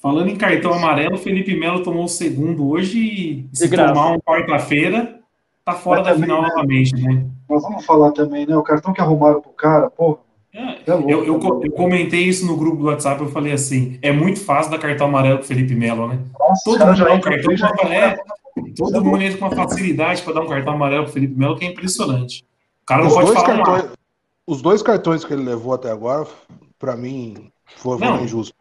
falando 0.00 0.28
em 0.28 0.36
cartão 0.36 0.72
amarelo, 0.72 1.18
Felipe 1.18 1.54
Melo 1.54 1.82
tomou 1.82 2.04
o 2.04 2.08
segundo 2.08 2.66
hoje 2.70 2.98
e 2.98 3.48
se 3.52 3.68
tomar 3.68 4.12
um 4.12 4.18
quarta-feira, 4.18 5.20
tá 5.64 5.74
fora 5.74 6.00
Mas 6.00 6.06
da 6.06 6.14
também, 6.14 6.28
final 6.28 6.42
né? 6.42 6.48
novamente, 6.48 6.94
né? 6.94 7.26
Mas 7.46 7.62
vamos 7.62 7.84
falar 7.84 8.12
também, 8.12 8.46
né? 8.46 8.56
O 8.56 8.62
cartão 8.62 8.94
que 8.94 9.00
arrumaram 9.02 9.42
pro 9.42 9.50
cara, 9.50 9.90
porra 9.90 10.18
é, 10.54 10.92
louco, 10.92 11.10
eu, 11.10 11.24
eu, 11.24 11.38
né? 11.38 11.66
eu, 11.66 11.72
comentei 11.72 12.20
isso 12.24 12.44
no 12.44 12.56
grupo 12.56 12.76
do 12.76 12.86
WhatsApp, 12.86 13.20
eu 13.22 13.30
falei 13.30 13.52
assim, 13.52 13.98
é 14.02 14.12
muito 14.12 14.40
fácil 14.40 14.70
dar 14.70 14.78
cartão 14.78 15.06
amarelo 15.06 15.38
pro 15.38 15.46
Felipe 15.46 15.74
Melo, 15.74 16.08
né? 16.08 16.18
Nossa, 16.38 16.62
todo 16.64 16.86
mundo 16.86 17.04
dá 17.04 17.14
um 17.14 17.20
cartão 17.20 17.56
com 17.76 17.86
é, 17.88 18.18
todo 18.76 19.04
mundo 19.04 19.22
entra 19.22 19.38
com 19.38 19.46
uma 19.46 19.56
facilidade 19.56 20.22
para 20.22 20.34
dar 20.34 20.42
um 20.42 20.48
cartão 20.48 20.74
amarelo 20.74 21.04
pro 21.04 21.12
Felipe 21.12 21.38
Melo, 21.38 21.56
que 21.56 21.64
é 21.64 21.68
impressionante. 21.68 22.44
O 22.82 22.86
cara 22.86 23.02
não 23.02 23.08
os 23.08 23.14
pode 23.14 23.32
falar 23.32 23.46
cartões, 23.46 23.84
Os 24.46 24.60
dois 24.60 24.82
cartões 24.82 25.24
que 25.24 25.32
ele 25.32 25.42
levou 25.42 25.72
até 25.72 25.90
agora, 25.90 26.26
para 26.78 26.96
mim, 26.96 27.50
foram 27.76 27.98
não, 27.98 28.24
injustos. 28.24 28.52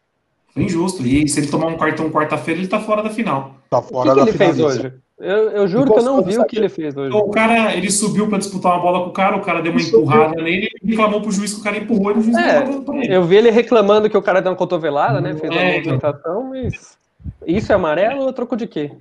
Foi 0.54 0.64
injusto. 0.64 1.06
E 1.06 1.28
se 1.28 1.40
ele 1.40 1.48
tomar 1.48 1.68
um 1.68 1.78
cartão 1.78 2.10
quarta-feira, 2.10 2.60
ele 2.60 2.68
tá 2.68 2.80
fora 2.80 3.02
da 3.02 3.10
final. 3.10 3.56
Tá 3.70 3.82
fora 3.82 4.12
o 4.12 4.14
que 4.14 4.20
da 4.20 4.24
que 4.24 4.30
ele 4.30 4.38
fez 4.38 4.60
hoje? 4.60 4.94
Eu, 5.20 5.52
eu 5.52 5.68
juro 5.68 5.94
que 5.94 6.00
eu 6.00 6.04
não 6.04 6.24
vi 6.24 6.38
o 6.38 6.46
que 6.46 6.58
ele 6.58 6.68
fez 6.68 6.98
hoje. 6.98 7.16
O 7.16 7.30
cara, 7.30 7.76
ele 7.76 7.92
subiu 7.92 8.28
para 8.28 8.40
disputar 8.40 8.74
uma 8.74 8.82
bola 8.82 9.04
com 9.04 9.10
o 9.12 9.14
cara, 9.14 9.38
o 9.38 9.42
cara 9.42 9.62
deu 9.62 9.72
uma 9.72 9.80
empurrada 9.80 10.42
nele 10.42 10.68
e 10.82 10.90
reclamou 10.90 11.22
pro 11.22 11.32
juiz 11.32 11.54
que 11.54 11.60
o 11.60 11.64
cara 11.64 11.78
empurrou 11.78 12.12
e 12.12 12.18
o 12.18 12.22
juiz 12.24 12.38
é, 12.38 12.64
Eu 13.08 13.24
vi 13.24 13.36
ele 13.36 13.52
reclamando 13.52 14.10
que 14.10 14.18
o 14.18 14.22
cara 14.22 14.42
deu 14.42 14.52
uma 14.52 14.58
cotovelada, 14.58 15.22
né? 15.22 15.36
Fez 15.36 15.54
é, 15.54 15.56
uma 15.56 15.74
movimentação, 15.74 16.50
mas. 16.50 16.98
Isso 17.46 17.72
é 17.72 17.76
amarelo 17.76 18.24
ou 18.24 18.34
troco 18.34 18.58
de 18.58 18.66
quê? 18.66 18.92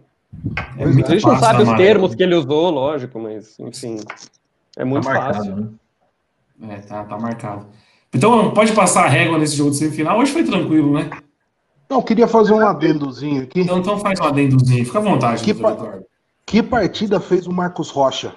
É 0.77 0.85
a 0.85 0.93
gente 0.93 1.27
não 1.27 1.39
sabe 1.39 1.63
os 1.63 1.73
termos 1.73 2.15
que 2.15 2.23
ele 2.23 2.35
usou, 2.35 2.71
lógico, 2.71 3.19
mas, 3.19 3.59
enfim. 3.59 3.97
É 4.77 4.85
muito 4.85 5.05
tá 5.05 5.15
marcado, 5.15 5.35
fácil. 5.39 5.57
Né? 6.59 6.75
É, 6.75 6.77
tá, 6.83 7.05
tá 7.05 7.19
marcado. 7.19 7.67
Então, 8.13 8.51
pode 8.51 8.73
passar 8.73 9.05
a 9.05 9.09
régua 9.09 9.39
nesse 9.39 9.57
jogo 9.57 9.71
de 9.71 9.77
semifinal. 9.77 10.19
Hoje 10.19 10.33
foi 10.33 10.45
tranquilo, 10.45 10.93
né? 10.93 11.09
Não, 11.91 12.01
queria 12.01 12.29
fazer 12.29 12.53
um 12.53 12.65
adendozinho 12.65 13.43
aqui. 13.43 13.63
Então, 13.63 13.79
então 13.79 13.99
faz 13.99 14.21
um 14.21 14.25
adendozinho, 14.25 14.87
fica 14.87 14.99
à 14.99 15.03
vontade. 15.03 15.43
Que, 15.43 15.53
pa 15.53 15.99
que 16.47 16.63
partida 16.63 17.19
fez 17.19 17.49
o 17.49 17.53
Marcos 17.53 17.91
Rocha? 17.91 18.33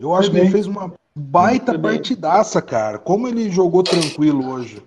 Eu 0.00 0.14
acho 0.14 0.30
que 0.30 0.38
ele 0.38 0.50
fez 0.50 0.66
uma 0.66 0.94
baita 1.14 1.78
partidaça, 1.78 2.62
cara. 2.62 2.98
Como 2.98 3.28
ele 3.28 3.50
jogou 3.50 3.82
tranquilo 3.82 4.48
hoje. 4.48 4.82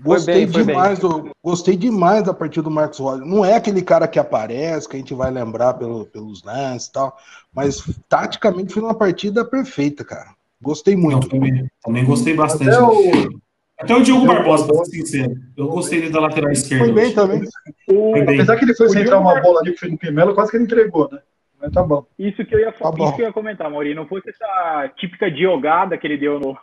Gostei 0.00 0.46
bem, 0.46 0.64
demais, 0.64 0.98
do, 0.98 1.30
gostei 1.44 1.76
demais 1.76 2.24
da 2.24 2.32
partida 2.32 2.62
do 2.62 2.70
Marcos 2.70 2.98
Rocha. 2.98 3.24
Não 3.24 3.44
é 3.44 3.54
aquele 3.54 3.82
cara 3.82 4.08
que 4.08 4.18
aparece, 4.18 4.88
que 4.88 4.96
a 4.96 4.98
gente 4.98 5.14
vai 5.14 5.30
lembrar 5.30 5.74
pelo, 5.74 6.06
pelos 6.06 6.42
lances 6.42 6.88
e 6.88 6.92
tal, 6.92 7.16
mas 7.54 7.82
taticamente 8.08 8.72
foi 8.72 8.82
uma 8.82 8.94
partida 8.94 9.44
perfeita, 9.44 10.02
cara. 10.02 10.30
Gostei 10.60 10.96
muito. 10.96 11.24
Não, 11.24 11.28
também, 11.28 11.70
também, 11.84 12.04
gostei 12.04 12.34
bastante. 12.34 12.70
Até 12.70 12.82
o, 12.82 13.40
até 13.78 13.94
o 13.94 14.02
Diogo 14.02 14.26
Barbosa, 14.26 14.66
pra 14.66 14.84
ser 14.84 15.06
sincero. 15.06 15.34
Eu 15.56 15.68
gostei 15.68 16.00
dele 16.00 16.12
da 16.12 16.20
lateral 16.20 16.50
esquerda. 16.50 16.84
Foi 16.84 16.92
bem 16.92 17.14
também. 17.14 17.42
O... 17.88 18.12
Foi 18.12 18.24
bem. 18.24 18.34
Apesar 18.34 18.56
que 18.56 18.64
ele 18.64 18.74
foi 18.74 18.88
centrar 18.88 19.20
uma 19.20 19.40
bola 19.40 19.60
ali 19.60 19.70
pro 19.70 19.80
Felipe 19.80 20.10
Melo, 20.10 20.34
quase 20.34 20.50
que 20.50 20.56
ele 20.56 20.64
entregou, 20.64 21.08
né? 21.12 21.20
Mas 21.60 21.72
tá 21.72 21.82
bom. 21.82 22.04
Isso 22.18 22.44
que 22.44 22.54
eu 22.54 22.60
ia, 22.60 22.72
tá 22.72 22.90
isso 22.90 23.16
que 23.16 23.22
eu 23.22 23.26
ia 23.26 23.32
comentar, 23.32 23.70
Maurinho. 23.70 23.96
Não 23.96 24.06
fosse 24.06 24.30
essa 24.30 24.92
típica 24.96 25.30
diogada 25.30 25.96
que 25.96 26.06
ele 26.06 26.16
deu 26.16 26.38
no 26.38 26.56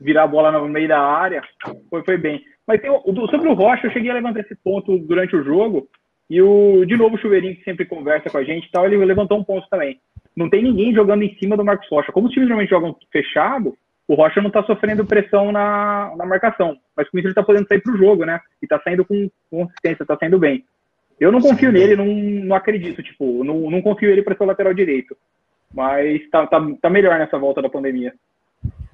virar 0.00 0.24
a 0.24 0.26
bola 0.26 0.50
no 0.50 0.68
meio 0.68 0.88
da 0.88 1.00
área, 1.00 1.42
foi, 1.88 2.02
foi 2.02 2.16
bem. 2.18 2.42
Mas 2.66 2.80
tem, 2.80 2.90
sobre 3.30 3.48
o 3.48 3.54
Rocha, 3.54 3.86
eu 3.86 3.92
cheguei 3.92 4.10
a 4.10 4.14
levantar 4.14 4.40
esse 4.40 4.54
ponto 4.56 4.98
durante 4.98 5.34
o 5.36 5.44
jogo. 5.44 5.88
E 6.28 6.40
o, 6.40 6.84
de 6.84 6.96
novo, 6.96 7.16
o 7.16 7.18
Chuveirinho, 7.18 7.56
que 7.56 7.64
sempre 7.64 7.84
conversa 7.84 8.30
com 8.30 8.38
a 8.38 8.44
gente 8.44 8.66
e 8.66 8.70
tal, 8.70 8.86
ele 8.86 8.96
levantou 9.04 9.38
um 9.38 9.44
ponto 9.44 9.68
também. 9.68 10.00
Não 10.34 10.48
tem 10.48 10.62
ninguém 10.62 10.94
jogando 10.94 11.22
em 11.22 11.34
cima 11.36 11.56
do 11.56 11.64
Marcos 11.64 11.88
Rocha. 11.90 12.12
Como 12.12 12.26
os 12.26 12.32
times 12.32 12.48
normalmente 12.48 12.70
jogam 12.70 12.96
fechado, 13.12 13.76
o 14.12 14.14
Rocha 14.14 14.42
não 14.42 14.48
está 14.48 14.62
sofrendo 14.64 15.06
pressão 15.06 15.50
na, 15.50 16.12
na 16.18 16.26
marcação, 16.26 16.76
mas 16.94 17.08
com 17.08 17.16
isso 17.16 17.28
ele 17.28 17.32
está 17.32 17.42
podendo 17.42 17.66
sair 17.66 17.80
para 17.80 17.94
o 17.94 17.96
jogo, 17.96 18.26
né? 18.26 18.38
E 18.60 18.66
está 18.66 18.78
saindo 18.84 19.06
com 19.06 19.30
consistência, 19.50 20.02
está 20.02 20.18
saindo 20.18 20.38
bem. 20.38 20.66
Eu 21.18 21.32
não 21.32 21.40
confio 21.40 21.70
Sim. 21.70 21.78
nele, 21.78 21.96
não, 21.96 22.04
não 22.04 22.54
acredito, 22.54 23.02
tipo, 23.02 23.42
não, 23.42 23.70
não 23.70 23.80
confio 23.80 24.10
ele 24.10 24.20
para 24.20 24.36
ser 24.36 24.42
o 24.42 24.46
lateral 24.46 24.74
direito. 24.74 25.16
Mas 25.74 26.28
tá, 26.30 26.46
tá, 26.46 26.60
tá 26.82 26.90
melhor 26.90 27.18
nessa 27.18 27.38
volta 27.38 27.62
da 27.62 27.70
pandemia. 27.70 28.12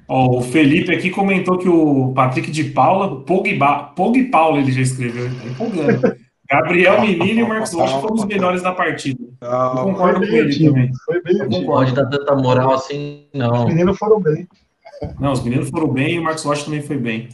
Oh, 0.06 0.38
o 0.38 0.40
Felipe 0.40 0.94
aqui 0.94 1.10
comentou 1.10 1.58
que 1.58 1.68
o 1.68 2.12
Patrick 2.14 2.52
de 2.52 2.64
Paula, 2.64 3.24
Pogba, 3.24 3.92
Pog 3.96 4.22
Paula 4.30 4.60
ele 4.60 4.70
já 4.70 4.82
escreveu, 4.82 5.24
tá 5.24 5.48
empolgando. 5.48 6.16
Gabriel 6.48 7.00
Menino 7.00 7.40
e 7.40 7.42
o 7.42 7.48
Marcos 7.48 7.74
Rocha 7.74 8.00
foram 8.00 8.14
os 8.14 8.24
melhores 8.24 8.62
da 8.62 8.72
partida. 8.72 9.22
Eu 9.42 9.82
concordo 9.82 10.20
com 10.20 10.32
ele 10.32 10.64
também. 10.64 10.90
Foi 11.04 11.20
bem, 11.22 11.38
não 11.38 11.64
pode 11.64 11.92
dar 11.92 12.06
tanta 12.06 12.36
moral 12.36 12.72
assim, 12.72 13.26
não. 13.34 13.66
Os 13.66 13.74
meninos 13.74 13.98
foram 13.98 14.20
bem. 14.20 14.46
Não, 15.18 15.32
os 15.32 15.42
meninos 15.42 15.70
foram 15.70 15.88
bem 15.88 16.14
e 16.14 16.18
o 16.18 16.22
Marcos 16.22 16.44
Rocha 16.44 16.64
também 16.64 16.82
foi 16.82 16.96
bem. 16.96 17.28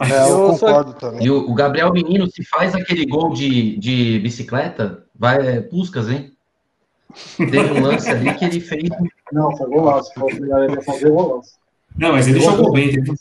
É, 0.00 0.30
eu 0.30 0.50
concordo 0.50 0.90
só... 0.92 0.96
também. 0.98 1.26
E 1.26 1.30
o, 1.30 1.54
Gabriel 1.54 1.92
Menino, 1.92 2.28
se 2.30 2.44
faz 2.44 2.74
aquele 2.74 3.06
gol 3.06 3.32
de, 3.32 3.76
de 3.78 4.18
bicicleta, 4.20 5.04
vai 5.14 5.56
é, 5.56 5.60
Puscas, 5.60 6.08
hein? 6.08 6.32
Teve 7.36 7.72
um 7.72 7.82
lance 7.82 8.08
ali 8.10 8.34
que 8.34 8.44
ele 8.44 8.60
fez. 8.60 8.88
Não, 9.32 9.56
foi 9.56 9.68
golaço. 9.68 10.10
Ele 10.26 10.82
fazer 10.82 11.10
golaço. 11.10 11.52
Não, 11.96 12.12
mas 12.12 12.26
ele 12.26 12.40
jogou 12.40 12.72
bem. 12.72 12.90
Teve, 12.90 13.12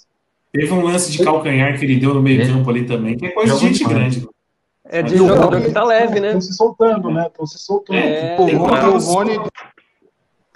teve, 0.52 0.74
um 0.74 0.84
lance 0.84 1.12
de 1.12 1.24
calcanhar 1.24 1.78
que 1.78 1.86
ele 1.86 2.00
deu 2.00 2.14
no 2.14 2.22
meio 2.22 2.46
campo 2.48 2.70
ali 2.70 2.86
também, 2.86 3.18
que 3.18 3.28
é 3.28 3.32
coisa 3.32 3.54
de 3.56 3.60
gente 3.60 3.84
grande. 3.84 4.28
É 4.86 5.02
de 5.02 5.18
jogador 5.18 5.62
que 5.62 5.72
tá 5.72 5.84
leve, 5.84 6.20
né? 6.20 6.28
Estão 6.28 6.42
se 6.42 6.54
soltando, 6.54 7.12
né? 7.12 7.28
Estão 7.28 7.46
se 7.46 7.60
soltando. 7.60 8.00
É, 8.00 8.36
o 8.40 8.98
Rony, 8.98 9.40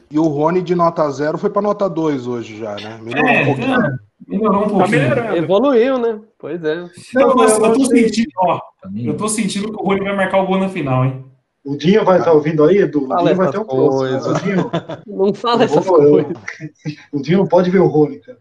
e 0.09 0.17
o 0.17 0.27
Rony 0.27 0.61
de 0.61 0.75
nota 0.75 1.09
zero 1.11 1.37
foi 1.37 1.49
para 1.49 1.61
nota 1.61 1.89
2 1.89 2.27
hoje 2.27 2.57
já, 2.57 2.75
né? 2.75 2.99
Melhorou 3.01 3.29
é, 3.29 3.41
um 3.41 3.45
pouquinho. 3.45 3.81
É, 3.81 3.97
melhorou 4.27 4.65
um 4.65 4.69
pouquinho. 4.69 5.15
Tá 5.15 5.37
Evoluiu, 5.37 5.97
né? 5.97 6.19
Pois 6.39 6.63
é. 6.63 6.89
Não, 7.13 7.35
mas 7.35 7.57
eu, 7.57 7.73
tô 7.73 7.85
sentindo, 7.85 8.31
ó, 8.37 8.59
eu 8.95 9.17
tô 9.17 9.27
sentindo 9.27 9.71
que 9.71 9.81
o 9.81 9.85
Rony 9.85 10.03
vai 10.03 10.15
marcar 10.15 10.41
o 10.41 10.47
gol 10.47 10.59
na 10.59 10.69
final, 10.69 11.05
hein? 11.05 11.25
O 11.65 11.75
Dinho 11.75 12.05
vai 12.05 12.19
estar 12.19 12.31
tá 12.31 12.35
ouvindo 12.35 12.63
aí, 12.63 12.77
Edu? 12.77 13.11
O 13.11 13.17
Dinho 13.17 13.35
vai 13.35 13.51
ter 13.51 13.59
um 13.59 13.65
coisa. 13.65 14.29
O 14.29 14.33
Dinho, 14.35 14.71
não 15.05 15.33
fala 15.33 15.65
essas 15.65 15.85
coisas. 15.85 16.33
O 17.11 17.21
Dinho 17.21 17.39
não 17.39 17.47
pode 17.47 17.69
ver 17.69 17.79
o 17.79 17.87
Rony, 17.87 18.19
cara. 18.19 18.37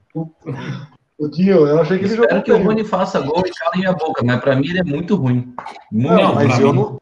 O 1.18 1.28
Dinho, 1.28 1.66
eu 1.66 1.80
achei 1.80 1.98
que 1.98 2.04
ele 2.04 2.14
jogou. 2.14 2.26
Espero 2.26 2.42
que 2.44 2.52
o 2.52 2.62
Rony 2.62 2.84
faça 2.84 3.20
gol 3.20 3.42
e 3.44 3.50
cale 3.50 3.78
minha 3.78 3.92
boca, 3.92 4.22
mas 4.22 4.40
pra 4.40 4.54
mim 4.54 4.68
ele 4.68 4.78
é 4.78 4.84
muito 4.84 5.16
ruim. 5.16 5.52
Muito 5.90 6.12
não, 6.12 6.34
mas 6.34 6.60
eu 6.60 6.72
não, 6.72 7.00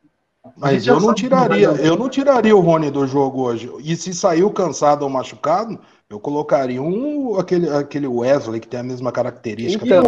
mas 0.56 0.86
eu 0.86 1.00
não 1.00 1.14
tiraria, 1.14 1.68
eu 1.68 1.96
não 1.96 2.08
tiraria 2.08 2.56
o 2.56 2.60
Rony 2.60 2.90
do 2.90 3.06
jogo 3.06 3.42
hoje. 3.42 3.70
E 3.80 3.96
se 3.96 4.14
saiu 4.14 4.50
cansado 4.50 5.02
ou 5.02 5.10
machucado, 5.10 5.78
eu 6.08 6.20
colocaria 6.20 6.80
um 6.80 7.38
aquele, 7.38 7.68
aquele 7.68 8.06
Wesley 8.06 8.60
que 8.60 8.68
tem 8.68 8.80
a 8.80 8.84
mesma 8.84 9.10
característica. 9.10 9.84
Então, 9.84 10.04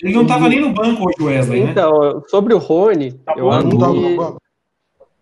ele 0.00 0.14
não 0.14 0.22
estava 0.22 0.48
nem 0.48 0.60
no 0.60 0.72
banco 0.72 1.08
hoje, 1.08 1.22
Wesley. 1.22 1.64
Né? 1.64 1.70
Então, 1.70 2.22
sobre 2.28 2.54
o 2.54 2.58
Rony, 2.58 3.12
tá 3.12 3.34
eu 3.36 3.50
acho 3.50 3.66
não 3.66 3.70
que 3.70 3.76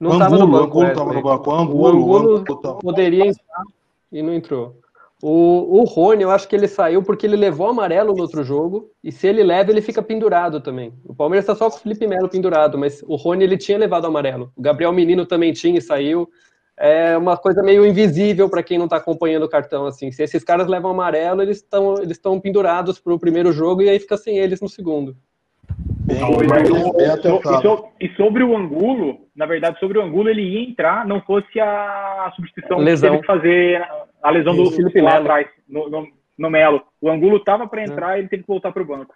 não 0.01 0.13
estava 0.13 0.39
no 0.39 0.47
banco. 0.47 0.81
Angulo 0.81 0.87
estava 0.89 1.13
no 1.13 1.23
banco. 1.23 1.51
Angulo, 1.51 1.83
o 1.83 1.87
Angulo, 1.87 2.37
Angulo 2.37 2.79
poderia 2.81 3.27
entrar 3.27 3.65
e 4.13 4.23
não 4.23 4.33
entrou. 4.33 4.77
O, 5.21 5.81
o 5.81 5.85
Rony, 5.85 6.23
eu 6.23 6.31
acho 6.31 6.47
que 6.47 6.55
ele 6.55 6.69
saiu 6.69 7.03
porque 7.03 7.27
ele 7.27 7.37
levou 7.37 7.67
amarelo 7.67 8.15
no 8.15 8.23
outro 8.23 8.45
jogo, 8.45 8.91
e 9.03 9.11
se 9.11 9.27
ele 9.27 9.43
leva, 9.43 9.71
ele 9.71 9.83
fica 9.83 10.01
pendurado 10.01 10.61
também. 10.61 10.93
O 11.05 11.15
Palmeiras 11.15 11.45
está 11.45 11.57
só 11.57 11.69
com 11.69 11.77
o 11.77 11.81
Felipe 11.81 12.07
Melo 12.07 12.29
pendurado, 12.29 12.79
mas 12.79 13.03
o 13.03 13.17
Rony 13.17 13.43
ele 13.43 13.59
tinha 13.59 13.77
levado 13.77 14.07
amarelo. 14.07 14.53
O 14.57 14.63
Gabriel 14.63 14.93
Menino 14.93 15.27
também 15.27 15.53
tinha 15.53 15.79
e 15.79 15.83
saiu. 15.83 16.29
É 16.77 17.19
uma 17.19 17.37
coisa 17.37 17.61
meio 17.61 17.85
invisível 17.85 18.49
para 18.49 18.63
quem 18.63 18.79
não 18.79 18.85
está 18.85 18.99
acompanhando 18.99 19.43
o 19.43 19.49
cartão. 19.49 19.87
assim. 19.87 20.13
Se 20.13 20.23
esses 20.23 20.45
caras 20.45 20.69
levam 20.69 20.93
amarelo, 20.93 21.43
eles 21.43 21.57
estão 21.57 22.01
eles 22.01 22.21
pendurados 22.41 23.01
para 23.01 23.13
o 23.13 23.19
primeiro 23.19 23.51
jogo 23.53 23.83
e 23.83 23.89
aí 23.89 23.99
fica 23.99 24.17
sem 24.17 24.39
eles 24.39 24.61
no 24.61 24.69
segundo. 24.69 25.17
Bem, 26.05 26.23
e, 28.01 28.07
e 28.07 28.15
sobre 28.15 28.45
o 28.45 28.57
Angulo, 28.57 29.19
na 29.35 29.45
verdade, 29.45 29.79
sobre 29.81 29.99
o 29.99 30.03
Angulo, 30.03 30.31
ele 30.31 30.43
ia 30.43 30.71
entrar, 30.71 31.07
não 31.07 31.21
fosse 31.21 31.59
a 31.61 32.33
substituição 32.37 32.79
lesão. 32.79 33.11
que 33.11 33.17
teve 33.17 33.21
que 33.21 33.27
fazer 33.27 33.83
a 34.23 34.31
lesão 34.31 34.55
do 34.55 34.71
Felipe 34.71 35.01
lá 35.01 35.19
atrás, 35.19 35.47
no, 35.69 35.89
no, 35.89 36.09
no 36.37 36.51
Melo. 36.51 36.83
O 37.01 37.11
Angulo 37.11 37.41
tava 37.41 37.67
para 37.67 37.85
entrar 37.85 38.17
e 38.17 38.21
ele 38.21 38.29
teve 38.29 38.43
que 38.43 38.49
voltar 38.49 38.73
para 38.73 38.83
o 38.83 38.87
banco. 38.87 39.15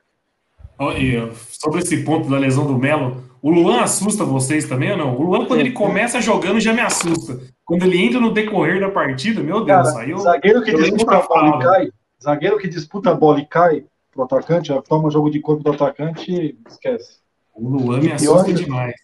Sobre 1.50 1.80
esse 1.80 2.02
ponto 2.02 2.28
da 2.28 2.38
lesão 2.38 2.66
do 2.66 2.76
Melo, 2.76 3.22
o 3.40 3.50
Luan 3.50 3.82
assusta 3.82 4.24
vocês 4.24 4.68
também 4.68 4.90
ou 4.92 4.96
não? 4.96 5.16
O 5.16 5.22
Luan, 5.22 5.46
quando 5.46 5.60
ele 5.60 5.72
começa 5.72 6.20
jogando, 6.20 6.60
já 6.60 6.72
me 6.72 6.80
assusta. 6.80 7.40
Quando 7.64 7.84
ele 7.84 8.02
entra 8.02 8.20
no 8.20 8.32
decorrer 8.32 8.80
da 8.80 8.90
partida, 8.90 9.42
meu 9.42 9.64
Deus, 9.64 9.66
Cara, 9.66 9.84
saiu. 9.84 10.18
Zagueiro 10.18 10.62
que 10.62 10.72
disputa 10.72 11.16
a 11.16 11.22
bola 11.22 11.48
e 11.48 11.62
cai, 11.62 11.90
zagueiro 12.22 12.58
que 12.58 12.68
disputa 12.68 13.10
a 13.10 13.14
bola 13.14 13.40
e 13.40 13.46
cai 13.46 13.84
pro 14.10 14.24
atacante, 14.24 14.70
toma 14.88 15.10
jogo 15.10 15.30
de 15.30 15.40
corpo 15.40 15.62
do 15.62 15.70
atacante, 15.70 16.58
esquece. 16.68 17.20
O 17.54 17.68
Luan 17.68 18.00
me 18.00 18.12
assusta 18.12 18.52
demais. 18.52 18.94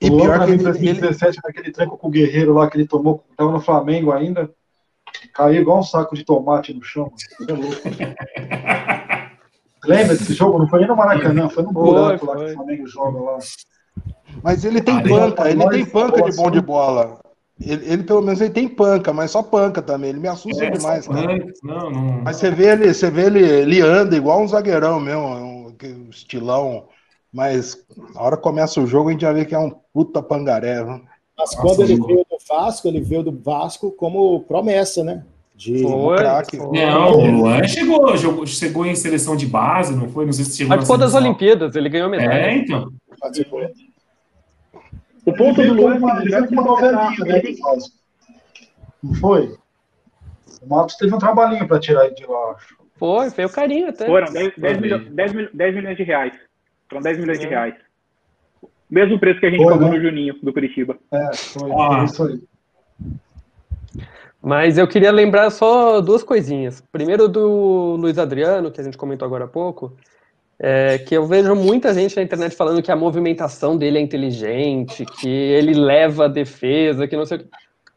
E 0.00 0.10
o 0.10 0.16
pior 0.16 0.44
que 0.46 0.52
em 0.52 0.58
2017, 0.58 1.24
ele... 1.24 1.40
naquele 1.44 1.72
tranco 1.72 1.96
com 1.96 2.08
o 2.08 2.10
Guerreiro 2.10 2.54
lá 2.54 2.70
que 2.70 2.76
ele 2.76 2.86
tomou, 2.86 3.24
tava 3.36 3.50
no 3.50 3.60
Flamengo 3.60 4.12
ainda, 4.12 4.50
caiu 5.32 5.62
igual 5.62 5.80
um 5.80 5.82
saco 5.82 6.14
de 6.14 6.24
tomate 6.24 6.72
no 6.72 6.82
chão. 6.82 7.12
Lembra 9.84 10.16
desse 10.16 10.32
jogo? 10.34 10.58
Não 10.58 10.68
foi 10.68 10.80
nem 10.80 10.88
no 10.88 10.96
Maracanã, 10.96 11.48
foi 11.48 11.62
no 11.62 11.72
buraco 11.72 12.26
lá 12.26 12.36
que 12.36 12.44
o 12.44 12.54
Flamengo 12.54 12.86
joga 12.86 13.20
lá. 13.20 13.38
Mas 14.42 14.64
ele 14.64 14.80
tem 14.80 15.02
panca, 15.02 15.50
ele 15.50 15.68
tem 15.68 15.84
panca 15.84 16.22
de 16.22 16.36
bom 16.36 16.50
de 16.50 16.60
bola. 16.60 17.20
Ele, 17.60 17.92
ele, 17.92 18.02
pelo 18.02 18.20
menos 18.20 18.40
ele 18.40 18.50
tem 18.50 18.68
panca, 18.68 19.12
mas 19.12 19.30
só 19.30 19.42
panca 19.42 19.80
também. 19.80 20.10
Ele 20.10 20.18
me 20.18 20.28
assusta 20.28 20.64
é, 20.64 20.70
demais, 20.70 21.06
cara. 21.06 21.38
Não, 21.62 21.90
não... 21.90 22.22
Mas 22.22 22.36
você 22.36 22.50
vê 22.50 22.72
ele, 22.72 22.92
você 22.92 23.10
vê 23.10 23.26
ele, 23.26 23.40
ele 23.40 23.80
anda 23.80 24.16
igual 24.16 24.42
um 24.42 24.48
zagueirão 24.48 24.98
mesmo, 24.98 25.22
um, 25.22 25.66
um 25.68 26.10
estilão. 26.10 26.88
Mas 27.32 27.84
na 28.12 28.20
hora 28.20 28.36
que 28.36 28.42
começa 28.42 28.80
o 28.80 28.86
jogo, 28.86 29.08
a 29.08 29.12
gente 29.12 29.22
já 29.22 29.32
vê 29.32 29.44
que 29.44 29.54
é 29.54 29.58
um 29.58 29.70
puta 29.92 30.22
pangaré. 30.22 30.82
Viu? 30.82 31.00
Mas 31.36 31.54
quando 31.54 31.82
ele 31.82 31.96
veio 31.96 32.24
do 32.30 32.38
Vasco, 32.48 32.88
ele 32.88 33.00
veio 33.00 33.22
do 33.22 33.32
Vasco 33.32 33.90
como 33.90 34.40
promessa, 34.44 35.02
né? 35.02 35.24
De 35.54 35.82
foi, 35.82 36.16
craque. 36.16 36.56
Não, 36.56 37.12
o 37.12 37.30
Luan 37.30 37.66
chegou, 37.66 38.16
jogou, 38.16 38.46
chegou 38.46 38.86
em 38.86 38.94
seleção 38.94 39.36
de 39.36 39.46
base, 39.46 39.94
não 39.94 40.08
foi? 40.08 40.26
Não 40.26 40.32
sei 40.32 40.44
se 40.44 40.56
chegou 40.56 40.70
Participou 40.70 40.98
das 40.98 41.14
Olimpíadas, 41.14 41.76
ele 41.76 41.88
ganhou 41.88 42.08
medalha. 42.08 42.46
É, 42.46 42.56
então. 42.56 42.92
O 45.26 45.32
ponto 45.32 45.62
do 45.62 45.72
Luan 45.74 45.94
é 45.94 46.46
que 46.46 46.52
uma 46.52 46.62
novelinha, 46.62 47.24
né? 47.24 47.42
Não 49.02 49.14
foi? 49.14 49.56
O 50.62 50.68
Marcos 50.68 50.96
teve 50.96 51.14
um 51.14 51.18
trabalhinho 51.18 51.66
para 51.68 51.78
tirar 51.78 52.06
ele 52.06 52.14
de 52.14 52.26
lá, 52.26 52.52
acho. 52.56 52.76
Foi, 52.96 53.30
foi 53.30 53.44
o 53.44 53.50
carinho 53.50 53.88
até. 53.88 54.06
Foram 54.06 54.32
10, 54.32 54.52
10, 54.56 54.80
milhões, 54.80 55.08
10, 55.10 55.32
10 55.52 55.74
milhões 55.74 55.96
de 55.96 56.02
reais. 56.02 56.32
Foram 56.88 57.02
10 57.02 57.18
milhões 57.18 57.38
é. 57.38 57.40
de 57.42 57.48
reais. 57.48 57.74
Mesmo 58.94 59.18
preço 59.18 59.40
que 59.40 59.46
a 59.46 59.50
gente 59.50 59.60
foi, 59.60 59.72
pagou 59.72 59.88
né? 59.88 59.98
no 59.98 60.04
Juninho, 60.04 60.36
do 60.40 60.52
Curitiba. 60.52 60.96
É, 61.10 61.34
foi, 61.34 61.68
ah. 61.72 61.96
foi 61.96 62.04
isso 62.04 62.22
aí. 62.22 62.40
Mas 64.40 64.78
eu 64.78 64.86
queria 64.86 65.10
lembrar 65.10 65.50
só 65.50 66.00
duas 66.00 66.22
coisinhas. 66.22 66.80
Primeiro 66.92 67.26
do 67.26 67.96
Luiz 67.98 68.18
Adriano, 68.18 68.70
que 68.70 68.80
a 68.80 68.84
gente 68.84 68.96
comentou 68.96 69.26
agora 69.26 69.46
há 69.46 69.48
pouco, 69.48 69.96
é, 70.60 70.98
que 70.98 71.12
eu 71.12 71.26
vejo 71.26 71.56
muita 71.56 71.92
gente 71.92 72.14
na 72.14 72.22
internet 72.22 72.54
falando 72.54 72.80
que 72.80 72.92
a 72.92 72.94
movimentação 72.94 73.76
dele 73.76 73.98
é 73.98 74.00
inteligente, 74.00 75.04
que 75.04 75.28
ele 75.28 75.74
leva 75.74 76.26
a 76.26 76.28
defesa, 76.28 77.08
que 77.08 77.16
não 77.16 77.26
sei 77.26 77.38
o 77.38 77.40
que. 77.40 77.48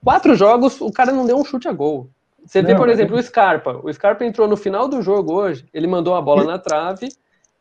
Quatro 0.03 0.33
jogos, 0.35 0.81
o 0.81 0.91
cara 0.91 1.11
não 1.11 1.27
deu 1.27 1.37
um 1.37 1.45
chute 1.45 1.67
a 1.67 1.73
gol. 1.73 2.09
Você 2.43 2.63
vê, 2.63 2.73
por 2.73 2.89
exemplo, 2.89 3.17
o 3.17 3.21
Scarpa. 3.21 3.79
O 3.83 3.93
Scarpa 3.93 4.25
entrou 4.25 4.47
no 4.47 4.57
final 4.57 4.87
do 4.87 4.99
jogo 5.03 5.33
hoje, 5.33 5.63
ele 5.71 5.85
mandou 5.85 6.15
a 6.15 6.21
bola 6.21 6.43
na 6.43 6.57
trave, 6.57 7.09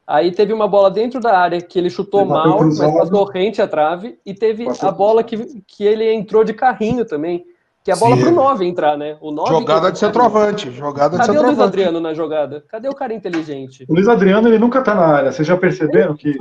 aí 0.07 0.31
teve 0.31 0.53
uma 0.53 0.69
bola 0.69 0.91
dentro 0.91 1.21
da 1.21 1.39
área 1.39 1.61
que 1.61 1.79
ele 1.79 1.91
chutou 1.91 2.23
ele 2.23 2.31
mal, 2.31 2.63
mas 2.63 2.79
passou 2.79 3.25
rente 3.25 3.61
à 3.61 3.67
trave, 3.67 4.19
e 4.25 4.33
teve 4.33 4.67
a 4.81 4.91
bola 4.91 5.23
que, 5.23 5.63
que 5.67 5.85
ele 5.85 6.13
entrou 6.13 6.45
de 6.45 6.55
carrinho 6.55 7.05
também 7.05 7.45
que 7.87 7.93
é 7.93 7.95
a 7.95 7.97
bola 7.97 8.17
Sim. 8.17 8.23
pro 8.23 8.33
9 8.33 8.67
entrar, 8.67 8.99
né? 8.99 9.17
O 9.21 9.31
9 9.31 9.49
jogada 9.49 9.93
de 9.93 9.99
centroavante. 10.01 10.73
Jogada 10.73 11.19
Cadê 11.19 11.21
de 11.21 11.27
centroavante. 11.27 11.39
o 11.39 11.47
Luiz 11.47 11.61
Adriano 11.61 12.01
na 12.01 12.15
jogada? 12.15 12.65
Cadê 12.69 12.89
o 12.89 12.95
cara 12.97 13.15
inteligente? 13.15 13.87
O 13.89 13.95
Luiz 13.95 14.09
Adriano, 14.09 14.49
ele 14.49 14.59
nunca 14.59 14.83
tá 14.83 14.93
na 14.93 15.07
área. 15.07 15.31
Vocês 15.31 15.47
já 15.47 15.57
perceberam 15.57 16.17
que 16.17 16.37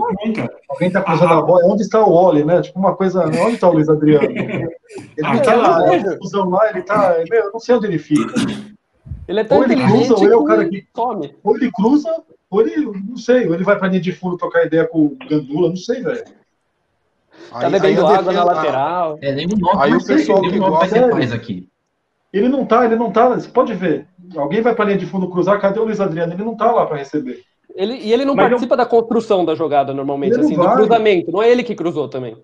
alguém 0.68 0.90
tá 0.90 1.04
cruzando 1.04 1.34
ah, 1.36 1.38
a 1.38 1.42
bola? 1.44 1.68
Onde 1.68 1.84
está 1.84 2.04
o 2.04 2.12
Oli, 2.12 2.44
né? 2.44 2.64
Tipo 2.64 2.80
uma 2.80 2.96
coisa. 2.96 3.24
Onde 3.28 3.58
tá 3.58 3.70
o 3.70 3.74
Luiz 3.74 3.88
Adriano? 3.88 4.26
Ele 4.34 4.74
não 5.22 5.40
tá 5.40 5.56
na 5.56 5.76
área. 5.76 6.18
lá, 6.50 6.70
ele 6.72 6.82
tá. 6.82 7.16
Eu 7.32 7.52
não 7.52 7.60
sei 7.60 7.76
onde 7.76 7.86
ele 7.88 8.00
fica. 8.00 8.34
Ele 9.28 9.40
é 9.40 9.44
tão 9.44 9.58
ou 9.58 9.64
ele 9.64 9.76
cruza, 9.76 10.16
ou 10.16 10.24
ele 10.24 10.34
é 10.34 10.38
o 10.38 10.44
cara 10.44 10.70
que. 10.70 10.88
Tome. 10.94 11.36
Ou 11.44 11.56
ele 11.56 11.72
cruza, 11.72 12.24
ou 12.50 12.62
ele. 12.62 12.86
Não 12.86 13.18
sei. 13.18 13.48
Ou 13.48 13.54
ele 13.54 13.64
vai 13.64 13.78
pra 13.78 13.88
linha 13.88 14.02
de 14.02 14.12
fundo 14.12 14.38
trocar 14.38 14.66
ideia 14.66 14.88
com 14.88 15.06
o 15.06 15.18
Gandula, 15.30 15.70
não 15.70 15.76
sei, 15.76 16.02
velho. 16.02 16.24
Tá 17.52 17.70
bebendo 17.70 18.06
água 18.06 18.34
na 18.34 18.44
lateral. 18.44 19.18
É, 19.22 19.32
nem 19.32 19.46
o 19.46 19.58
nome, 19.58 19.80
aí 19.82 19.94
o 19.94 20.04
pessoal 20.04 20.42
que 20.42 20.58
gosta 20.58 21.10
faz 21.10 21.32
aqui. 21.32 21.68
Ele 22.34 22.50
não 22.50 22.66
tá, 22.66 22.86
ele 22.86 22.96
não 22.96 23.12
tá. 23.12 23.30
Você 23.30 23.48
pode 23.48 23.74
ver. 23.74 24.08
Alguém 24.36 24.62
vai 24.62 24.76
para 24.76 24.86
a 24.86 24.88
linha 24.88 24.98
de 24.98 25.06
fundo 25.06 25.30
cruzar, 25.30 25.60
cadê 25.62 25.80
o 25.80 25.86
Luiz 25.86 26.02
Adriano? 26.02 26.34
Ele 26.34 26.44
não 26.44 26.56
tá 26.56 26.72
lá 26.72 26.86
para 26.86 26.98
receber. 26.98 27.42
Ele, 27.74 27.94
e 27.96 28.12
ele 28.12 28.26
não 28.26 28.36
Mas 28.36 28.50
participa 28.50 28.74
eu... 28.74 28.78
da 28.78 28.86
construção 28.86 29.46
da 29.46 29.56
jogada 29.56 29.94
normalmente, 29.94 30.40
assim, 30.40 30.56
do 30.56 30.70
cruzamento. 30.70 31.32
Não 31.32 31.42
é 31.42 31.50
ele 31.50 31.64
que 31.64 31.76
cruzou 31.76 32.08
também. 32.08 32.38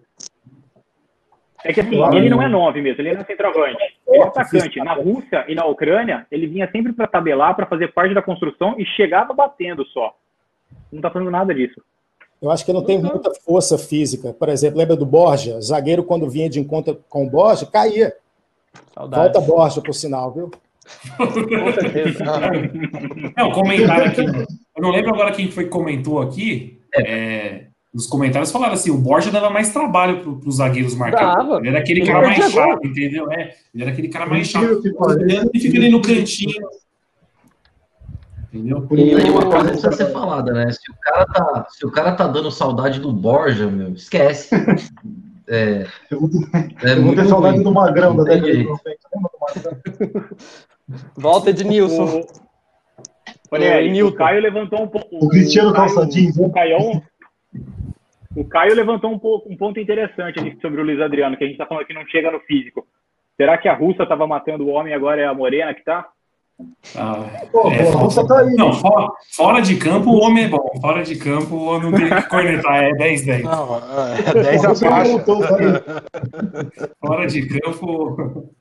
É 1.64 1.72
que 1.74 1.82
assim, 1.82 1.98
claro. 1.98 2.18
ele 2.18 2.30
não 2.30 2.42
é 2.42 2.48
nove 2.48 2.82
mesmo, 2.82 3.02
ele 3.02 3.10
é 3.10 3.24
centroavante. 3.24 3.78
Ele 4.08 4.18
é 4.18 4.24
atacante. 4.24 4.80
Na 4.80 4.94
Rússia 4.94 5.46
e 5.48 5.56
na 5.56 5.66
Ucrânia, 5.66 6.26
ele 6.32 6.48
vinha 6.48 6.70
sempre 6.72 6.92
para 6.94 7.08
tabelar, 7.08 7.56
para 7.56 7.66
fazer 7.66 7.90
parte 7.94 8.14
da 8.14 8.22
construção 8.22 8.76
e 8.78 8.86
chegava 8.86 9.34
batendo 9.34 9.86
só. 9.86 10.16
Não 10.92 11.02
tá 11.02 11.10
fazendo 11.10 11.32
nada 11.32 11.54
disso. 11.54 11.82
Eu 12.42 12.50
acho 12.50 12.66
que 12.66 12.74
não 12.74 12.84
tem 12.84 13.00
muita 13.00 13.32
força 13.46 13.78
física. 13.78 14.34
Por 14.34 14.50
exemplo, 14.50 14.80
lembra 14.80 14.96
do 14.96 15.06
Borja? 15.06 15.62
Zagueiro, 15.62 16.04
quando 16.04 16.30
vinha 16.30 16.50
de 16.50 16.60
encontro 16.60 17.00
com 17.08 17.28
o 17.28 17.30
Borja, 17.30 17.68
caía. 17.68 18.16
Saudades. 18.94 19.34
Volta 19.34 19.54
Borja, 19.54 19.82
por 19.82 19.94
sinal, 19.94 20.32
viu? 20.32 20.52
Com 21.18 21.74
certeza. 21.74 22.24
Não, 23.38 23.52
comentário 23.52 24.06
aqui. 24.08 24.22
Eu 24.76 24.82
não 24.82 24.90
lembro 24.90 25.14
agora 25.14 25.32
quem 25.32 25.52
foi 25.52 25.66
que 25.66 25.70
comentou 25.70 26.20
aqui. 26.20 26.82
É, 26.96 27.66
nos 27.94 28.08
comentários 28.08 28.52
falaram 28.52 28.74
assim: 28.74 28.92
o 28.92 28.98
Borja 28.98 29.32
dava 29.32 29.50
mais 29.50 29.72
trabalho 29.74 30.22
para 30.22 30.50
os 30.50 30.56
zagueiros 30.56 30.96
marcar. 30.96 31.38
Ele 31.60 31.70
era 31.70 31.80
aquele 31.80 32.02
ele 32.02 32.08
cara 32.08 32.28
mais 32.28 32.52
chato, 32.52 32.88
entendeu? 32.88 33.32
É, 33.32 33.56
ele 33.74 33.84
era 33.84 33.92
aquele 33.92 34.08
cara 34.08 34.26
mais 34.26 34.48
chato. 34.48 34.82
Ele 35.20 35.60
fica 35.60 35.78
ali 35.78 35.90
no 35.90 36.02
cantinho. 36.02 36.68
Entendeu? 38.54 38.86
E 38.92 39.30
uma 39.30 39.46
coisa 39.46 39.66
precisa 39.66 39.92
ser 39.94 40.12
falada, 40.12 40.54
né? 40.54 40.72
Se 40.72 40.92
o 40.92 40.96
cara 41.02 41.26
tá, 41.26 41.68
se 41.70 41.86
o 41.86 41.92
cara 41.92 42.12
tá 42.14 42.28
dando 42.28 42.52
saudade 42.52 43.00
do 43.00 43.12
Borja, 43.14 43.68
meu, 43.68 43.94
esquece. 43.94 44.56
É, 45.48 45.86
eu 46.10 46.22
vou, 46.22 46.30
é 46.54 46.94
eu 46.94 47.04
vou 47.04 47.16
ter 47.16 47.28
saudade 47.28 47.56
ruim. 47.56 47.64
do 47.64 47.74
Magrão 47.74 48.16
da 48.16 48.24
década 48.24 48.54
de 48.54 48.64
90. 48.64 49.82
Volta 51.18 51.50
Ednilson. 51.50 52.26
Olha 53.52 53.76
aí, 53.76 54.02
o 54.02 54.14
Caio 54.14 54.42
levantou 54.42 54.84
um 54.84 54.88
pouco. 54.88 55.08
O 55.12 55.28
Cristiano 55.28 55.74
Calça 55.74 56.06
Jeans. 56.10 56.38
O 56.38 56.50
Caio, 56.50 57.02
o 58.36 58.46
Caio 58.46 58.76
levantou 58.76 59.12
um, 59.12 59.20
pouco, 59.20 59.52
um 59.52 59.58
ponto 59.58 59.80
interessante 59.80 60.40
ali 60.40 60.58
sobre 60.62 60.82
o 60.82 60.84
Luiz 60.84 61.02
Adriano, 61.02 61.36
que 61.38 61.44
a 61.44 61.48
gente 61.48 61.56
está 61.56 61.66
falando 61.66 61.86
que 61.86 61.94
não 61.94 62.06
chega 62.08 62.32
no 62.32 62.40
físico. 62.42 62.88
Será 63.36 63.58
que 63.58 63.68
a 63.68 63.74
Russa 63.74 64.04
estava 64.04 64.28
matando 64.28 64.66
o 64.66 64.70
homem 64.70 64.94
e 64.94 64.96
agora 64.96 65.22
é 65.22 65.26
a 65.26 65.34
Morena 65.34 65.74
que 65.74 65.80
está? 65.80 66.08
Ah, 66.96 67.26
Pô, 67.52 67.72
é, 67.72 67.86
fora, 67.86 68.28
tá 68.28 68.40
aí, 68.40 68.54
não, 68.54 68.72
fora, 68.74 69.12
fora, 69.36 69.62
de 69.62 69.78
campo 69.78 70.12
o 70.12 70.22
homem 70.22 70.44
é 70.44 70.48
bom. 70.48 70.70
Fora 70.80 71.04
de 71.04 71.16
campo 71.16 71.56
o 71.56 71.66
homem 71.66 71.90
não 71.92 71.98
tem 71.98 72.08
que 72.08 72.30
cornetar. 72.30 72.84
É 72.84 72.92
10-10. 72.92 73.42
Não, 73.44 73.82
é 74.28 74.44
10 74.44 74.66
a 74.66 74.76
faixa. 74.76 75.20
fora 77.00 77.26
de 77.26 77.48
campo. 77.48 78.52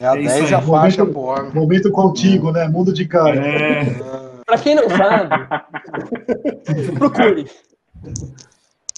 É 0.00 0.06
a 0.06 0.14
é 0.14 0.22
10 0.22 0.52
a 0.52 0.62
faixa, 0.62 1.06
pô. 1.06 1.34
Momento 1.54 1.92
contigo, 1.92 2.50
né? 2.50 2.66
Mundo 2.66 2.92
de 2.92 3.06
cara. 3.06 3.36
É. 3.36 3.84
Pra 4.44 4.58
quem 4.58 4.74
não 4.74 4.90
sabe, 4.90 5.46
procure. 6.98 7.46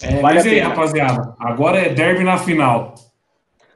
É, 0.03 0.21
vale 0.21 0.37
mas 0.37 0.47
aí, 0.47 0.59
rapaziada, 0.61 1.35
agora 1.39 1.79
é 1.79 1.89
derby 1.89 2.23
na 2.23 2.39
final. 2.39 2.95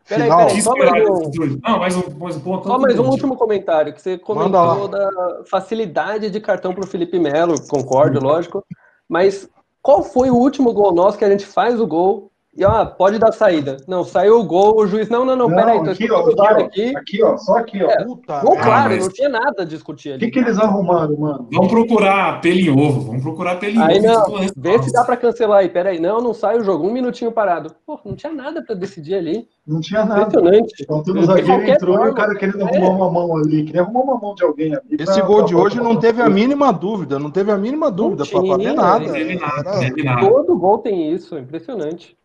Peraí, 0.06 0.28
peraí, 0.28 0.60
só 0.60 0.74
mais 0.74 1.08
um. 1.08 1.60
Não, 1.62 1.78
mais 1.78 1.96
um, 1.96 2.18
mais 2.18 2.36
um 2.36 2.40
ponto. 2.40 2.66
Só 2.66 2.78
mais 2.78 2.98
um 2.98 3.08
último 3.08 3.36
comentário, 3.36 3.92
que 3.92 4.02
você 4.02 4.18
comentou 4.18 4.88
da 4.88 5.44
facilidade 5.48 6.28
de 6.28 6.40
cartão 6.40 6.74
para 6.74 6.84
o 6.84 6.86
Felipe 6.86 7.18
Melo, 7.18 7.54
concordo, 7.68 8.20
lógico. 8.20 8.64
Mas 9.08 9.48
qual 9.80 10.02
foi 10.02 10.28
o 10.28 10.36
último 10.36 10.72
gol 10.72 10.92
nosso 10.92 11.16
que 11.16 11.24
a 11.24 11.30
gente 11.30 11.46
faz 11.46 11.80
o 11.80 11.86
gol 11.86 12.29
e 12.56 12.64
ó, 12.64 12.84
pode 12.84 13.16
dar 13.16 13.30
saída. 13.30 13.76
Não, 13.86 14.02
saiu 14.02 14.40
o 14.40 14.44
gol, 14.44 14.76
o 14.76 14.86
juiz. 14.86 15.08
Não, 15.08 15.24
não, 15.24 15.36
não, 15.36 15.48
não 15.48 15.56
peraí, 15.56 15.82
tô 15.84 15.90
aqui, 15.90 16.10
ó, 16.10 16.18
aqui, 16.18 16.64
aqui. 16.64 16.96
Aqui, 16.96 17.22
ó, 17.22 17.36
só 17.36 17.58
aqui, 17.58 17.82
ó. 17.82 17.88
É, 17.88 18.04
Puta, 18.04 18.40
gol 18.40 18.56
claro, 18.56 18.90
mas... 18.90 19.04
não 19.04 19.12
tinha 19.12 19.28
nada 19.28 19.62
a 19.62 19.64
discutir 19.64 20.12
ali. 20.12 20.16
O 20.16 20.20
que, 20.20 20.32
que 20.32 20.38
eles 20.40 20.58
arrumaram, 20.58 21.16
mano? 21.16 21.48
Vamos 21.52 21.70
procurar 21.70 22.40
pelo 22.40 22.58
em 22.58 22.68
ovo, 22.68 23.00
vamos 23.02 23.22
procurar 23.22 23.56
pelo 23.60 23.76
em 23.76 23.82
aí, 23.82 23.98
ovo. 23.98 24.30
Não, 24.30 24.46
vê 24.56 24.82
se 24.82 24.92
dá 24.92 25.04
pra 25.04 25.16
cancelar 25.16 25.60
aí, 25.60 25.68
peraí. 25.68 26.00
Não, 26.00 26.20
não 26.20 26.34
sai 26.34 26.58
o 26.58 26.64
jogo, 26.64 26.88
um 26.88 26.92
minutinho 26.92 27.30
parado. 27.30 27.72
Pô, 27.86 28.00
não 28.04 28.16
tinha 28.16 28.32
nada 28.32 28.62
pra 28.62 28.74
decidir 28.74 29.14
ali. 29.14 29.48
Não 29.64 29.80
tinha 29.80 30.04
nada. 30.04 30.22
Impressionante. 30.22 30.74
Então, 30.82 30.98
o 31.06 31.22
zagueiro 31.24 31.62
entrou 31.62 31.94
forma. 31.94 32.08
e 32.08 32.10
o 32.10 32.14
cara 32.14 32.34
querendo 32.34 32.62
é. 32.62 32.76
arrumar 32.76 32.90
uma 32.90 33.10
mão 33.10 33.36
ali, 33.36 33.62
queria 33.62 33.82
arrumar 33.82 34.00
uma 34.00 34.18
mão 34.18 34.34
de 34.34 34.42
alguém 34.42 34.74
ali. 34.74 34.96
Esse 34.98 35.14
pra, 35.14 35.24
gol 35.24 35.38
pra, 35.38 35.46
de 35.46 35.54
hoje 35.54 35.76
não 35.78 35.96
teve 35.96 36.20
a 36.20 36.28
mínima 36.28 36.72
dúvida, 36.72 37.16
não 37.16 37.30
teve 37.30 37.52
a 37.52 37.56
mínima 37.56 37.92
dúvida 37.92 38.26
pra 38.26 38.40
fazer 38.40 38.72
nada. 38.72 39.06
Não 39.06 39.12
teve 39.12 40.02
nada, 40.02 40.20
Todo 40.20 40.58
gol 40.58 40.78
tem 40.78 41.12
isso, 41.12 41.38
impressionante. 41.38 42.18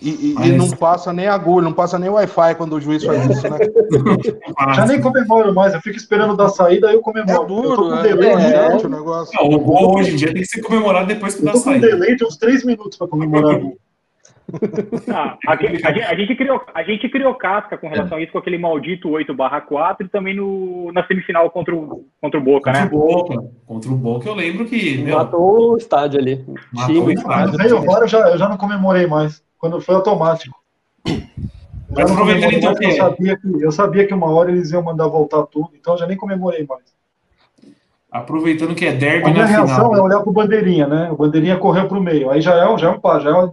E, 0.00 0.30
e, 0.30 0.34
Mas... 0.34 0.46
e, 0.46 0.52
não 0.52 0.70
passa 0.70 1.12
nem 1.12 1.26
agulha, 1.26 1.64
não 1.64 1.72
passa 1.72 1.98
nem 1.98 2.08
Wi-Fi 2.08 2.54
quando 2.54 2.74
o 2.74 2.80
juiz 2.80 3.02
faz 3.02 3.24
isso, 3.28 3.48
né? 3.50 3.58
Já 4.74 4.86
nem 4.86 5.00
comemoro 5.00 5.52
mais, 5.52 5.74
eu 5.74 5.80
fico 5.80 5.96
esperando 5.96 6.36
dar 6.36 6.48
saída, 6.50 6.88
aí 6.88 6.94
eu 6.94 7.00
comemoro. 7.00 7.42
É 7.42 7.46
duro, 7.46 7.94
é, 7.94 8.02
delay, 8.02 8.30
é, 8.30 8.76
o 8.76 8.88
negócio. 8.88 9.36
Não, 9.36 9.48
o 9.48 9.58
gol 9.58 9.98
hoje 9.98 10.12
em 10.12 10.16
dia 10.16 10.32
tem 10.32 10.42
que 10.42 10.48
ser 10.48 10.62
comemorado 10.62 11.08
depois 11.08 11.34
que 11.34 11.44
dá 11.44 11.52
saída. 11.54 11.86
Eu 11.86 11.90
tô 11.90 11.96
com 11.96 11.96
um 11.96 12.00
delay 12.00 12.16
de 12.16 12.24
uns 12.24 12.36
três 12.36 12.64
minutos 12.64 12.96
para 12.96 13.08
comemorar. 13.08 13.60
Ah, 15.12 15.36
a, 15.46 15.56
gente, 15.56 15.86
a, 15.86 16.14
gente, 16.14 16.34
criou, 16.34 16.62
a 16.72 16.82
gente 16.82 17.06
criou 17.10 17.34
casca 17.34 17.76
com 17.76 17.86
relação 17.86 18.16
a 18.16 18.22
isso 18.22 18.32
com 18.32 18.38
aquele 18.38 18.56
maldito 18.56 19.10
8 19.10 19.34
4 19.36 20.06
e 20.06 20.08
também 20.08 20.34
no, 20.34 20.90
na 20.90 21.06
semifinal 21.06 21.50
contra 21.50 21.76
o, 21.76 22.06
contra 22.18 22.40
o 22.40 22.42
Boca, 22.42 22.72
contra 22.72 22.84
né? 22.84 22.90
O 22.90 22.98
Boca. 22.98 23.44
Contra 23.66 23.90
o 23.90 23.94
Boca, 23.94 24.26
eu 24.26 24.34
lembro 24.34 24.64
que. 24.64 24.96
Meu, 24.98 25.18
Matou 25.18 25.74
o 25.74 25.76
estádio 25.76 26.18
ali. 26.18 26.46
Matou 26.72 26.94
Time, 26.94 27.06
o 27.06 27.10
estádio. 27.10 27.76
Eu 27.76 28.08
já, 28.08 28.20
eu 28.30 28.38
já 28.38 28.48
não 28.48 28.56
comemorei 28.56 29.06
mais. 29.06 29.42
Quando 29.58 29.80
foi 29.80 29.94
automático. 29.94 30.56
Mas 31.90 32.10
aproveitando 32.10 32.52
então 32.52 32.74
que... 32.74 32.84
Eu 32.84 32.96
sabia, 32.96 33.36
que, 33.38 33.64
eu 33.64 33.72
sabia 33.72 34.06
que 34.06 34.14
uma 34.14 34.30
hora 34.30 34.50
eles 34.50 34.70
iam 34.70 34.82
mandar 34.82 35.08
voltar 35.08 35.46
tudo, 35.46 35.70
então 35.74 35.94
eu 35.94 35.98
já 35.98 36.06
nem 36.06 36.18
comemorei 36.18 36.66
mais. 36.66 36.84
Aproveitando 38.10 38.74
que 38.74 38.86
é 38.86 38.92
derby 38.92 39.28
a 39.28 39.32
minha 39.32 39.44
reação 39.44 39.94
é 39.94 40.00
olhar 40.00 40.20
pro 40.20 40.32
bandeirinha, 40.32 40.86
né? 40.86 41.10
O 41.10 41.16
bandeirinha 41.16 41.58
correu 41.58 41.88
pro 41.88 42.00
meio. 42.00 42.30
Aí 42.30 42.40
já 42.40 42.54
é, 42.54 42.78
já 42.78 42.88
é 42.88 42.90
um 42.90 43.00
pá, 43.00 43.18
já 43.20 43.30
é, 43.30 43.50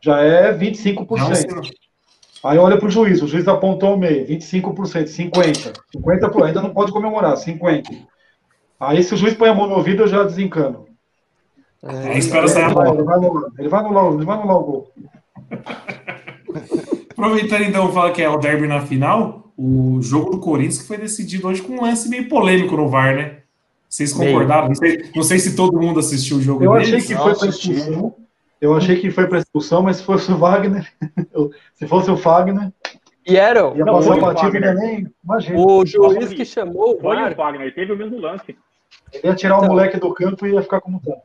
já 0.00 0.20
é 0.20 0.56
25%. 0.56 1.08
Não, 1.50 1.62
Aí 2.44 2.58
olha 2.58 2.76
pro 2.76 2.90
juiz, 2.90 3.22
o 3.22 3.28
juiz 3.28 3.46
apontou 3.46 3.94
o 3.94 3.98
meio, 3.98 4.26
25%, 4.26 5.04
50%. 5.04 5.72
50% 5.96 6.44
ainda 6.44 6.60
não 6.60 6.70
pode 6.70 6.90
comemorar, 6.90 7.34
50%. 7.34 7.84
Aí 8.80 9.02
se 9.02 9.14
o 9.14 9.16
juiz 9.16 9.34
põe 9.34 9.48
a 9.48 9.54
mão 9.54 9.68
no 9.68 9.76
ouvido, 9.76 10.02
eu 10.02 10.08
já 10.08 10.24
desencano. 10.24 10.86
É, 11.84 12.18
espera 12.18 12.48
sair 12.48 12.64
a 12.64 12.70
bola. 12.70 12.94
Ele 12.94 13.02
vai 13.04 13.16
anular, 13.16 13.50
ele 13.58 13.68
vai 13.68 13.80
anular, 13.80 14.12
ele 14.12 14.24
vai 14.24 14.38
anular 14.38 14.56
o 14.56 14.64
gol. 14.64 14.92
Aproveitando 17.10 17.62
então, 17.62 17.92
fala 17.92 18.10
que 18.12 18.22
é 18.22 18.28
o 18.28 18.38
derby 18.38 18.66
na 18.66 18.80
final, 18.80 19.52
o 19.56 19.98
jogo 20.00 20.30
do 20.30 20.40
Corinthians 20.40 20.78
que 20.78 20.88
foi 20.88 20.98
decidido 20.98 21.48
hoje 21.48 21.62
com 21.62 21.74
um 21.74 21.82
lance 21.82 22.08
meio 22.08 22.28
polêmico 22.28 22.76
no 22.76 22.88
VAR, 22.88 23.14
né? 23.14 23.38
Vocês 23.88 24.12
concordaram? 24.12 24.68
Não 24.68 24.74
sei, 24.74 25.10
não 25.14 25.22
sei 25.22 25.38
se 25.38 25.54
todo 25.54 25.80
mundo 25.80 26.00
assistiu 26.00 26.38
o 26.38 26.40
jogo 26.40 26.64
Eu 26.64 26.72
deles. 26.72 26.88
achei 26.88 27.00
que 27.02 27.14
foi 27.14 27.34
para 27.34 27.48
expulsão. 27.48 28.14
Eu 28.60 28.74
achei 28.76 29.00
que 29.00 29.10
foi 29.10 29.26
para 29.26 29.38
expulsão, 29.38 29.82
mas 29.82 29.96
se 29.98 30.04
fosse 30.04 30.32
o 30.32 30.36
Wagner, 30.36 30.90
se 31.74 31.86
fosse 31.86 32.10
o 32.10 32.16
Fagner, 32.16 32.72
e 33.26 33.36
era. 33.36 33.60
Ia 33.60 33.84
não, 33.84 33.94
passar 33.94 34.14
a 34.14 34.20
partida 34.20 34.74
nem. 34.74 35.06
Imagina. 35.24 35.58
O 35.58 35.86
juiz 35.86 36.32
que 36.32 36.44
chamou 36.44 36.96
o 36.96 37.00
Foi 37.00 37.16
o 37.16 37.34
Fagner, 37.36 37.62
ele 37.62 37.72
teve 37.72 37.92
o 37.92 37.96
mesmo 37.96 38.18
lance. 38.18 38.56
Ele 39.12 39.26
ia 39.26 39.34
tirar 39.34 39.56
então, 39.56 39.68
o 39.68 39.70
moleque 39.72 39.98
do 39.98 40.12
campo 40.12 40.46
e 40.46 40.52
ia 40.52 40.62
ficar 40.62 40.80
como 40.80 41.00
tá. 41.00 41.16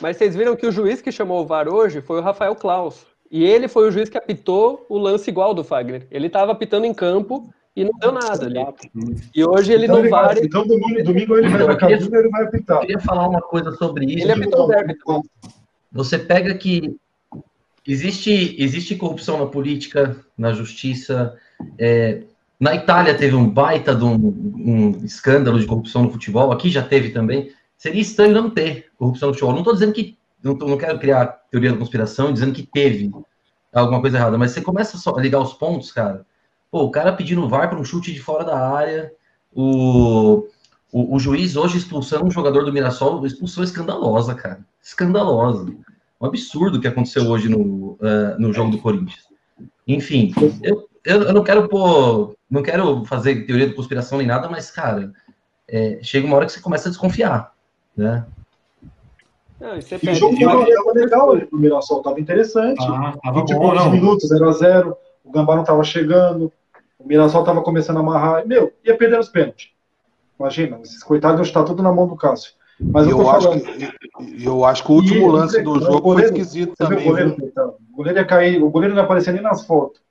Mas 0.00 0.16
vocês 0.16 0.34
viram 0.34 0.56
que 0.56 0.66
o 0.66 0.72
juiz 0.72 1.00
que 1.00 1.12
chamou 1.12 1.42
o 1.42 1.46
VAR 1.46 1.68
hoje 1.68 2.00
foi 2.00 2.18
o 2.18 2.22
Rafael 2.22 2.54
Klaus. 2.54 3.06
E 3.30 3.44
ele 3.44 3.68
foi 3.68 3.88
o 3.88 3.90
juiz 3.90 4.08
que 4.08 4.18
apitou 4.18 4.86
o 4.88 4.98
lance 4.98 5.28
igual 5.30 5.54
do 5.54 5.64
Fagner. 5.64 6.06
Ele 6.10 6.26
estava 6.26 6.52
apitando 6.52 6.84
em 6.84 6.94
campo 6.94 7.52
e 7.76 7.84
não 7.84 7.92
deu 7.98 8.12
nada 8.12 8.46
ali. 8.46 8.64
E 9.34 9.44
hoje 9.44 9.72
ele 9.72 9.86
então, 9.86 10.02
não 10.02 10.10
vai. 10.10 10.38
Então 10.38 10.66
domingo, 10.66 11.02
domingo 11.02 11.36
ele 11.36 11.48
vai 11.48 11.64
para 11.64 11.76
queria, 11.76 12.18
ele 12.18 12.28
vai 12.28 12.44
apitar. 12.44 12.76
Eu 12.76 12.80
queria 12.82 13.00
falar 13.00 13.28
uma 13.28 13.42
coisa 13.42 13.72
sobre 13.72 14.06
isso. 14.06 14.24
Ele 14.24 14.32
apitou 14.32 14.64
o 14.64 14.68
derby 14.68 14.96
Você 15.90 16.18
pega 16.18 16.54
que 16.54 16.96
existe, 17.86 18.54
existe 18.58 18.94
corrupção 18.96 19.38
na 19.38 19.46
política, 19.46 20.16
na 20.38 20.52
justiça. 20.52 21.36
É, 21.78 22.22
na 22.58 22.74
Itália 22.74 23.16
teve 23.16 23.34
um 23.34 23.48
baita 23.48 23.94
de 23.94 24.04
um, 24.04 24.14
um, 24.14 25.04
escândalo 25.04 25.58
de 25.58 25.66
corrupção 25.66 26.04
no 26.04 26.12
futebol, 26.12 26.52
aqui 26.52 26.70
já 26.70 26.82
teve 26.82 27.10
também. 27.10 27.50
Seria 27.76 28.00
estranho 28.00 28.32
não 28.32 28.50
ter 28.50 28.86
corrupção 28.96 29.28
no 29.28 29.34
futebol. 29.34 29.52
Não 29.52 29.60
estou 29.60 29.74
dizendo 29.74 29.92
que 29.92 30.16
não, 30.44 30.54
não 30.54 30.76
quero 30.76 30.98
criar 30.98 31.26
teoria 31.50 31.72
da 31.72 31.78
conspiração 31.78 32.32
dizendo 32.32 32.52
que 32.52 32.62
teve 32.62 33.10
alguma 33.72 34.00
coisa 34.00 34.18
errada, 34.18 34.36
mas 34.36 34.50
você 34.52 34.60
começa 34.60 34.98
a 35.10 35.20
ligar 35.20 35.40
os 35.40 35.54
pontos, 35.54 35.90
cara. 35.90 36.26
Pô, 36.70 36.82
o 36.82 36.90
cara 36.90 37.12
pedindo 37.12 37.48
VAR 37.48 37.70
para 37.70 37.78
um 37.78 37.84
chute 37.84 38.12
de 38.12 38.20
fora 38.20 38.44
da 38.44 38.58
área, 38.58 39.10
o, 39.52 40.46
o, 40.92 41.16
o, 41.16 41.18
juiz 41.18 41.56
hoje 41.56 41.78
expulsando 41.78 42.26
um 42.26 42.30
jogador 42.30 42.64
do 42.64 42.72
Mirassol, 42.72 43.24
expulsão 43.26 43.64
escandalosa, 43.64 44.34
cara. 44.34 44.60
Escandalosa. 44.82 45.74
Um 46.20 46.26
absurdo 46.26 46.80
que 46.80 46.88
aconteceu 46.88 47.26
hoje 47.28 47.48
no, 47.48 47.92
uh, 47.92 48.38
no 48.38 48.52
jogo 48.52 48.70
do 48.70 48.78
Corinthians. 48.78 49.24
Enfim, 49.86 50.32
eu, 50.62 50.88
eu, 51.04 51.22
eu, 51.22 51.32
não 51.32 51.42
quero 51.44 51.68
pôr, 51.68 52.34
não 52.50 52.62
quero 52.62 53.04
fazer 53.04 53.46
teoria 53.46 53.68
de 53.68 53.74
conspiração 53.74 54.18
nem 54.18 54.26
nada, 54.26 54.48
mas, 54.48 54.70
cara, 54.70 55.12
é, 55.68 55.98
chega 56.02 56.26
uma 56.26 56.36
hora 56.36 56.46
que 56.46 56.52
você 56.52 56.60
começa 56.60 56.88
a 56.88 56.90
desconfiar, 56.90 57.52
né? 57.96 58.26
Não, 59.60 59.76
e 59.76 60.10
o 60.10 60.14
jogo 60.14 60.34
estava 60.34 60.92
legal 60.92 61.36
no 61.36 61.58
Mirassol, 61.58 61.98
estava 61.98 62.20
interessante. 62.20 62.84
Ah, 62.88 63.14
tava 63.22 63.40
20 63.40 63.54
bom, 63.54 63.74
não. 63.74 63.90
minutos, 63.90 64.30
0x0, 64.30 64.96
o 65.24 65.30
Gambá 65.30 65.54
não 65.54 65.62
estava 65.62 65.82
chegando, 65.84 66.52
o 66.98 67.06
Mirassol 67.06 67.40
estava 67.40 67.62
começando 67.62 67.98
a 67.98 68.00
amarrar. 68.00 68.46
Meu, 68.46 68.72
ia 68.84 68.96
perder 68.96 69.18
os 69.18 69.28
pênaltis. 69.28 69.70
Imagina, 70.38 70.80
esses 70.82 71.02
coitados 71.02 71.46
estão 71.46 71.64
tudo 71.64 71.82
na 71.82 71.92
mão 71.92 72.08
do 72.08 72.16
Cássio. 72.16 72.52
Mas 72.80 73.06
eu, 73.06 73.20
eu 73.20 73.30
acho 73.30 73.50
que, 73.50 74.44
eu 74.44 74.64
acho 74.64 74.84
que 74.84 74.90
o 74.90 74.94
último 74.96 75.28
e, 75.28 75.32
lance 75.32 75.62
do 75.62 75.80
jogo 75.80 76.00
goleiro, 76.00 76.32
foi 76.32 76.40
esquisito 76.40 76.74
também. 76.76 76.98
O 76.98 77.04
goleiro, 77.04 77.36
o 77.92 77.96
goleiro 77.96 78.18
ia 78.18 78.24
cair, 78.24 78.62
o 78.62 78.70
goleiro 78.70 78.94
não 78.94 79.04
aparecia 79.04 79.32
nem 79.32 79.42
nas 79.42 79.64
fotos. 79.64 80.02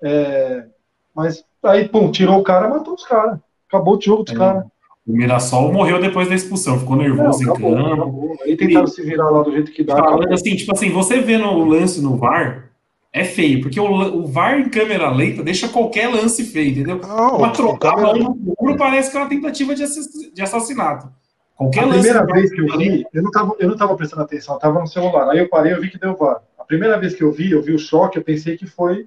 É, 0.00 0.66
mas 1.14 1.44
aí, 1.64 1.88
pum, 1.88 2.10
tirou 2.10 2.38
o 2.38 2.44
cara, 2.44 2.68
matou 2.68 2.94
os 2.94 3.04
caras. 3.04 3.38
Acabou 3.68 3.96
o 3.96 4.00
jogo 4.00 4.22
dos 4.22 4.32
é. 4.32 4.36
caras. 4.36 4.64
O 5.06 5.12
Mirassol 5.12 5.72
morreu 5.72 6.00
depois 6.00 6.28
da 6.28 6.34
expulsão, 6.34 6.78
ficou 6.78 6.94
nervoso 6.94 7.42
não, 7.42 7.52
acabou, 7.52 7.70
em 7.70 7.74
campo. 7.74 7.92
Acabou. 7.94 8.36
Aí 8.44 8.56
tentaram 8.56 8.84
e, 8.84 8.90
se 8.90 9.02
virar 9.02 9.30
lá 9.30 9.42
do 9.42 9.50
jeito 9.50 9.72
que 9.72 9.82
dá. 9.82 9.96
Falando 9.96 10.32
assim, 10.32 10.54
tipo 10.54 10.72
assim, 10.72 10.90
você 10.90 11.20
vendo 11.20 11.46
o 11.46 11.64
lance 11.64 12.00
no 12.00 12.16
VAR, 12.16 12.70
é 13.12 13.24
feio, 13.24 13.60
porque 13.60 13.78
o, 13.78 13.84
o 13.84 14.26
VAR 14.26 14.58
em 14.58 14.68
câmera 14.68 15.10
lenta 15.10 15.42
deixa 15.42 15.68
qualquer 15.68 16.08
lance 16.08 16.44
feio, 16.44 16.70
entendeu? 16.70 16.98
Não, 16.98 17.36
uma 17.36 17.50
trocada 17.50 18.14
no 18.14 18.34
muro 18.34 18.76
parece 18.78 19.10
que 19.10 19.16
é 19.16 19.20
uma 19.20 19.28
tentativa 19.28 19.74
de, 19.74 19.84
de 20.32 20.42
assassinato. 20.42 21.10
Qualquer 21.56 21.84
a 21.84 21.88
primeira 21.88 22.24
vez 22.24 22.50
que 22.50 22.60
eu 22.60 22.78
vi, 22.78 23.04
eu 23.12 23.22
não 23.22 23.30
estava 23.30 23.56
eu 23.58 23.68
não 23.68 23.76
tava 23.76 23.96
prestando 23.96 24.22
atenção, 24.22 24.54
eu 24.54 24.58
estava 24.58 24.80
no 24.80 24.86
celular. 24.86 25.28
Aí 25.30 25.38
eu 25.38 25.48
parei, 25.48 25.72
eu 25.72 25.80
vi 25.80 25.90
que 25.90 25.98
deu 25.98 26.16
VAR. 26.16 26.42
A 26.58 26.64
primeira 26.64 26.98
vez 26.98 27.14
que 27.14 27.22
eu 27.22 27.32
vi, 27.32 27.50
eu 27.50 27.60
vi 27.60 27.74
o 27.74 27.78
choque, 27.78 28.18
eu 28.18 28.24
pensei 28.24 28.56
que 28.56 28.66
foi 28.66 29.06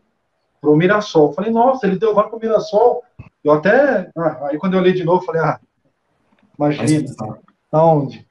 pro 0.62 0.76
Mirassol. 0.76 1.34
falei, 1.34 1.52
nossa, 1.52 1.88
ele 1.88 1.98
deu 1.98 2.14
VAR 2.14 2.30
pro 2.30 2.40
Mirassol. 2.40 3.02
Eu 3.44 3.54
até. 3.54 4.10
Ah, 4.16 4.50
aí 4.50 4.58
quando 4.58 4.74
eu 4.74 4.80
olhei 4.82 4.94
de 4.94 5.04
novo, 5.04 5.26
falei, 5.26 5.42
ah, 5.42 5.60
Imagina. 6.58 7.06
Mas, 7.20 7.38
Aonde? 7.72 8.26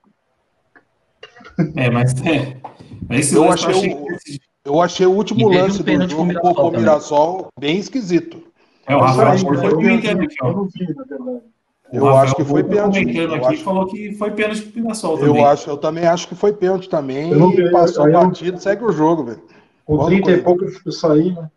É, 1.77 1.91
mas 1.91 2.15
é. 2.25 2.57
Mas 3.09 3.33
eu, 3.33 3.51
achei 3.51 3.71
eu, 3.71 3.77
achei, 3.77 3.93
o, 3.93 4.07
eu 4.65 4.83
achei 4.83 5.07
o 5.07 5.13
último 5.13 5.49
lance 5.49 5.83
um 5.83 5.99
do 5.99 6.09
jogo 6.09 6.41
com 6.41 6.69
o 6.69 6.71
Mirassol 6.71 7.49
bem 7.59 7.79
esquisito. 7.79 8.43
É, 8.87 8.97
o 8.97 9.01
Rafael 9.01 9.39
foi 9.39 9.71
comentando 9.75 10.23
aqui, 10.23 10.37
ó. 10.43 10.67
Eu. 11.93 12.07
Eu 12.07 12.17
acho 12.17 12.35
que 12.35 12.45
foi 12.45 12.65
pênalti. 12.65 13.05
comentando 13.05 13.35
aqui 13.35 13.47
acho... 13.47 13.63
falou 13.63 13.87
que 13.87 14.15
foi 14.15 14.31
pênalti 14.31 14.63
pro 14.63 14.83
Mirassol 14.83 15.19
também. 15.19 15.37
Eu, 15.37 15.47
acho, 15.47 15.71
eu 15.71 15.77
também 15.77 16.07
acho 16.07 16.29
que 16.29 16.35
foi 16.35 16.53
pênalti 16.53 16.89
também. 16.89 17.31
Eu 17.31 17.39
não 17.39 17.51
vi, 17.51 17.71
passou 17.71 18.09
o 18.09 18.13
partido, 18.13 18.59
segue 18.59 18.85
o 18.85 18.93
jogo, 18.93 19.25
velho. 19.25 19.43
Com 19.85 20.07
30 20.07 20.31
e 20.31 20.43
pouco 20.43 20.65
eu 20.65 20.93
saí, 20.93 21.33
né? 21.33 21.51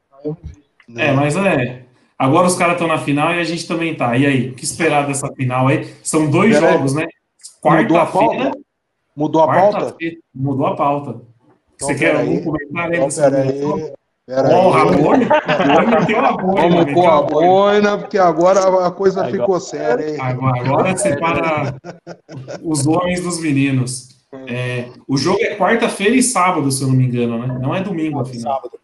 É, 0.95 1.11
mas 1.13 1.35
é. 1.37 1.86
Agora 2.19 2.47
os 2.47 2.55
caras 2.55 2.73
estão 2.73 2.87
na 2.87 2.97
final 2.97 3.33
e 3.33 3.39
a 3.39 3.43
gente 3.43 3.67
também 3.67 3.93
tá. 3.95 4.17
E 4.17 4.25
aí, 4.25 4.49
o 4.49 4.53
que 4.53 4.63
esperar 4.63 5.05
dessa 5.05 5.27
final 5.33 5.67
aí? 5.67 5.93
São 6.01 6.29
dois 6.29 6.53
Pera 6.57 6.73
jogos, 6.73 6.97
aí. 6.97 7.03
né? 7.03 7.09
Quarta-feira. 7.61 8.51
Mudou 9.15 9.43
a 9.43 9.47
pauta? 9.47 9.95
Mudou 10.33 10.65
a 10.67 10.75
pauta. 10.75 11.21
Então, 11.75 11.87
Você 11.87 11.95
quer 11.95 12.17
um 12.17 12.43
comentário 12.43 12.93
aí? 12.93 12.99
Então, 12.99 13.09
pera 13.09 13.41
aí. 13.41 13.93
Pera 14.25 14.49
Honra 14.49 14.83
aí. 14.83 14.89
a 14.89 14.97
boina? 14.97 15.27
Vamos 16.69 16.93
pôr 16.93 17.05
a 17.05 17.21
boina, 17.21 17.97
porque 17.97 18.17
agora 18.17 18.87
a 18.87 18.91
coisa 18.91 19.21
agora, 19.21 19.31
ficou 19.31 19.59
séria, 19.59 20.09
hein? 20.09 20.17
Agora, 20.19 20.61
agora 20.61 20.97
separa 20.97 21.75
os 22.63 22.85
homens 22.85 23.21
dos 23.21 23.39
meninos. 23.39 24.17
É, 24.47 24.89
o 25.07 25.17
jogo 25.17 25.39
é 25.41 25.55
quarta-feira 25.55 26.15
e 26.15 26.21
sábado, 26.21 26.69
se 26.71 26.81
eu 26.81 26.89
não 26.89 26.95
me 26.95 27.05
engano, 27.05 27.39
né? 27.39 27.57
Não 27.61 27.73
é 27.73 27.81
domingo, 27.81 28.19
afinal. 28.19 28.55
Sábado. 28.55 28.79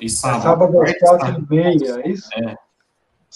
E 0.00 0.08
sábado. 0.08 0.42
Sábado 0.42 0.82
às 0.82 0.98
quatro 0.98 1.46
e 1.50 1.54
meia, 1.54 2.00
é 2.02 2.08
isso? 2.08 2.28
É. 2.34 2.56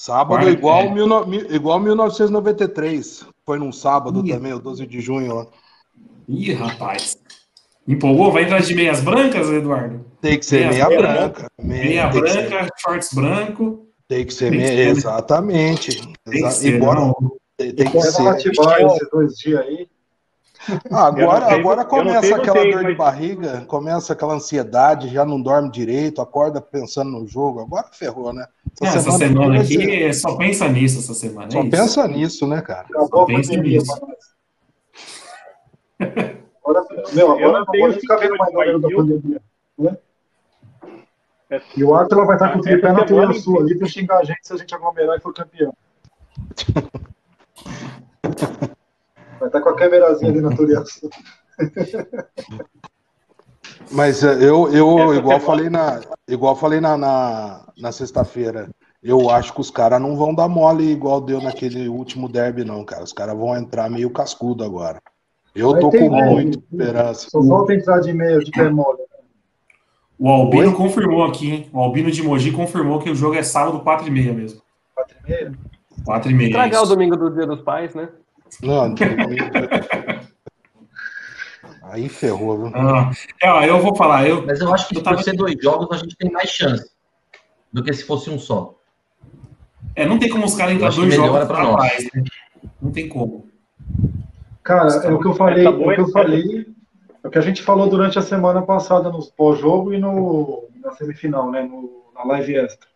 Sábado 0.00 0.40
Quarta, 0.40 0.50
igual, 0.50 0.80
é. 0.80 1.26
mil, 1.26 1.54
igual 1.54 1.78
1993. 1.78 3.26
Foi 3.44 3.58
num 3.58 3.70
sábado 3.70 4.26
Ih. 4.26 4.32
também, 4.32 4.54
o 4.54 4.58
12 4.58 4.86
de 4.86 4.98
junho. 4.98 5.34
Ó. 5.34 5.46
Ih, 6.26 6.54
rapaz. 6.54 7.18
Empolgou? 7.86 8.32
Vai 8.32 8.44
entrar 8.44 8.62
de 8.62 8.74
meias 8.74 9.02
brancas, 9.02 9.50
Eduardo? 9.50 10.02
Tem 10.22 10.38
que 10.38 10.46
ser 10.46 10.70
meia 10.70 10.86
branca. 10.86 11.50
Meia, 11.62 11.82
meia 11.82 12.08
branca, 12.08 12.68
shorts 12.78 13.12
branco. 13.12 13.88
Tem 14.08 14.24
que 14.24 14.32
ser 14.32 14.50
meia, 14.50 14.88
exatamente. 14.88 16.00
Tem 16.24 16.44
que 16.44 16.50
ser, 16.50 16.76
Embora, 16.76 17.00
não. 17.00 17.14
Tem, 17.58 17.74
tem 17.74 17.90
que 17.90 18.00
ser. 18.00 18.26
ativar 18.26 18.80
esses 18.80 19.10
dois 19.10 19.34
dias 19.34 19.60
aí. 19.60 19.86
Agora, 20.90 21.46
sei, 21.46 21.58
agora 21.58 21.84
começa 21.84 22.36
aquela 22.36 22.62
dor 22.62 22.84
de 22.84 22.94
barriga, 22.94 23.64
começa 23.66 24.12
aquela 24.12 24.34
ansiedade, 24.34 25.08
já 25.08 25.24
não 25.24 25.40
dorme 25.40 25.70
direito, 25.70 26.20
acorda 26.20 26.60
pensando 26.60 27.10
no 27.10 27.26
jogo. 27.26 27.60
Agora 27.60 27.88
ferrou, 27.92 28.32
né? 28.32 28.46
Essa, 28.80 28.98
essa 28.98 29.10
semana, 29.12 29.28
semana 29.28 29.62
aqui 29.62 29.74
ser... 29.74 30.14
só 30.14 30.36
pensa 30.36 30.68
nisso 30.68 30.98
essa 30.98 31.14
semana. 31.14 31.46
É 31.46 31.50
só 31.50 31.60
isso. 31.60 31.70
pensa 31.70 32.08
nisso, 32.08 32.46
né, 32.46 32.60
cara? 32.60 32.86
Só 33.08 33.24
pensa 33.24 33.56
nisso. 33.56 33.92
Agora, 35.98 36.86
meu, 37.12 37.32
agora 37.32 37.42
eu 37.42 37.52
não 37.52 37.66
tenho 37.66 37.92
ficar 37.94 38.16
vendo 38.16 38.36
mais 38.36 38.52
da 38.52 38.88
pandemia. 38.88 39.42
Né? 39.78 39.96
E 41.76 41.82
o 41.82 41.94
Arthur 41.94 42.26
vai 42.26 42.36
estar 42.36 42.52
com 42.52 42.58
o 42.58 42.62
tripé 42.62 42.92
na 42.92 43.04
Trilha 43.04 43.32
Sul 43.32 43.60
ali 43.60 43.78
para 43.78 43.88
xingar 43.88 44.18
a 44.18 44.24
gente 44.24 44.40
se 44.42 44.52
a 44.52 44.56
gente 44.56 44.74
aglomerar 44.74 45.16
e 45.16 45.20
for 45.20 45.32
campeão. 45.32 45.74
Vai 49.40 49.48
estar 49.48 49.60
com 49.60 49.70
a 49.70 49.76
câmerazinha 49.76 50.30
ali 50.30 50.40
na 50.40 50.54
Sul. 50.84 51.10
Mas 53.90 54.22
eh, 54.22 54.36
eu, 54.40 54.72
eu 54.72 55.14
igual 55.14 55.40
falei 55.40 55.68
na, 55.68 56.00
igual 56.28 56.54
falei 56.54 56.80
na, 56.80 56.96
na, 56.96 57.66
na 57.76 57.90
sexta-feira, 57.90 58.68
eu 59.02 59.30
acho 59.30 59.52
que 59.54 59.60
os 59.60 59.70
caras 59.70 60.00
não 60.00 60.16
vão 60.16 60.34
dar 60.34 60.48
mole 60.48 60.90
igual 60.90 61.20
deu 61.20 61.40
naquele 61.40 61.88
último 61.88 62.28
derby, 62.28 62.64
não, 62.64 62.84
cara. 62.84 63.02
Os 63.02 63.12
caras 63.12 63.36
vão 63.36 63.56
entrar 63.56 63.90
meio 63.90 64.10
cascudo 64.10 64.62
agora. 64.62 65.00
Eu 65.54 65.78
tô 65.80 65.90
com 65.90 66.10
muita 66.10 66.58
esperança. 66.58 67.28
Só 67.30 67.42
falta 67.42 67.74
entrar 67.74 68.00
de 68.00 68.12
meio, 68.12 68.38
de 68.44 68.50
pé 68.50 68.68
mole. 68.68 68.98
O 70.18 70.28
Albino 70.28 70.68
Oi? 70.68 70.74
confirmou 70.74 71.24
aqui, 71.24 71.50
hein? 71.50 71.70
O 71.72 71.80
Albino 71.80 72.10
de 72.10 72.22
Mogi 72.22 72.52
confirmou 72.52 72.98
que 72.98 73.08
o 73.08 73.14
jogo 73.14 73.36
é 73.36 73.42
sábado, 73.42 73.80
4 73.80 74.06
e 74.06 74.10
meia 74.10 74.34
mesmo. 74.34 74.60
4 74.94 75.16
e 75.16 75.30
meia? 75.30 75.52
4 76.04 76.30
e 76.30 76.34
meia. 76.34 76.48
Estragar 76.48 76.82
o 76.82 76.86
domingo 76.86 77.16
do 77.16 77.30
Dia 77.30 77.46
dos 77.46 77.62
Pais, 77.62 77.94
né? 77.94 78.10
Não, 78.62 78.94
Aí 81.82 82.08
ferrou, 82.08 82.56
viu? 82.56 82.72
Ah, 82.74 83.10
é, 83.42 83.68
eu 83.68 83.80
vou 83.80 83.96
falar. 83.96 84.28
Eu, 84.28 84.46
Mas 84.46 84.60
eu 84.60 84.72
acho 84.72 84.88
que 84.88 84.94
se 84.94 85.02
tava... 85.02 85.22
ser 85.22 85.34
dois 85.34 85.56
jogos, 85.60 85.90
a 85.90 85.96
gente 85.96 86.16
tem 86.16 86.30
mais 86.30 86.48
chance 86.48 86.90
do 87.72 87.82
que 87.82 87.92
se 87.92 88.04
fosse 88.04 88.30
um 88.30 88.38
só. 88.38 88.76
É, 89.96 90.06
não 90.06 90.18
tem 90.18 90.28
como 90.28 90.44
os 90.44 90.54
caras 90.54 90.74
entrar 90.74 90.92
dois 90.92 91.14
jogos 91.14 91.46
para 91.46 91.62
nós. 91.64 92.04
Né? 92.14 92.24
Não 92.80 92.92
tem 92.92 93.08
como. 93.08 93.48
Cara, 94.62 94.88
é 95.04 95.12
o 95.12 95.18
que 95.18 95.26
eu 95.26 95.34
falei, 95.34 95.66
é 95.66 95.68
o 95.68 95.94
que 95.94 96.00
eu 96.00 96.10
falei 96.10 96.66
é 97.22 97.28
o 97.28 97.30
que 97.30 97.38
a 97.38 97.42
gente 97.42 97.62
falou 97.62 97.88
durante 97.88 98.18
a 98.18 98.22
semana 98.22 98.62
passada 98.62 99.10
no 99.10 99.24
pós-jogo 99.32 99.92
e 99.92 99.98
no, 99.98 100.68
na 100.82 100.92
semifinal, 100.92 101.50
né? 101.50 101.62
No, 101.62 102.04
na 102.14 102.24
live 102.24 102.56
extra. 102.56 102.88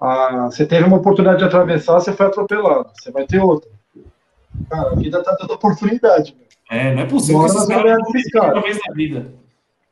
Ah, 0.00 0.48
você 0.50 0.66
teve 0.66 0.84
uma 0.84 0.96
oportunidade 0.96 1.38
de 1.38 1.44
atravessar, 1.44 2.00
você 2.00 2.12
foi 2.12 2.26
atropelado. 2.26 2.90
Você 2.94 3.12
vai 3.12 3.26
ter 3.26 3.38
outra. 3.38 3.70
Cara, 4.68 4.92
a 4.92 4.94
vida 4.94 5.22
tá 5.22 5.36
dando 5.40 5.54
oportunidade. 5.54 6.36
Meu. 6.36 6.50
É, 6.70 6.94
não 6.94 7.02
é 7.02 7.06
possível. 7.06 7.36
Uma 7.36 7.44
hora 7.44 7.54
nós 7.54 7.66
vamos 7.68 7.82
ganhar 7.82 7.98
desses 7.98 8.30
caras. 8.30 8.64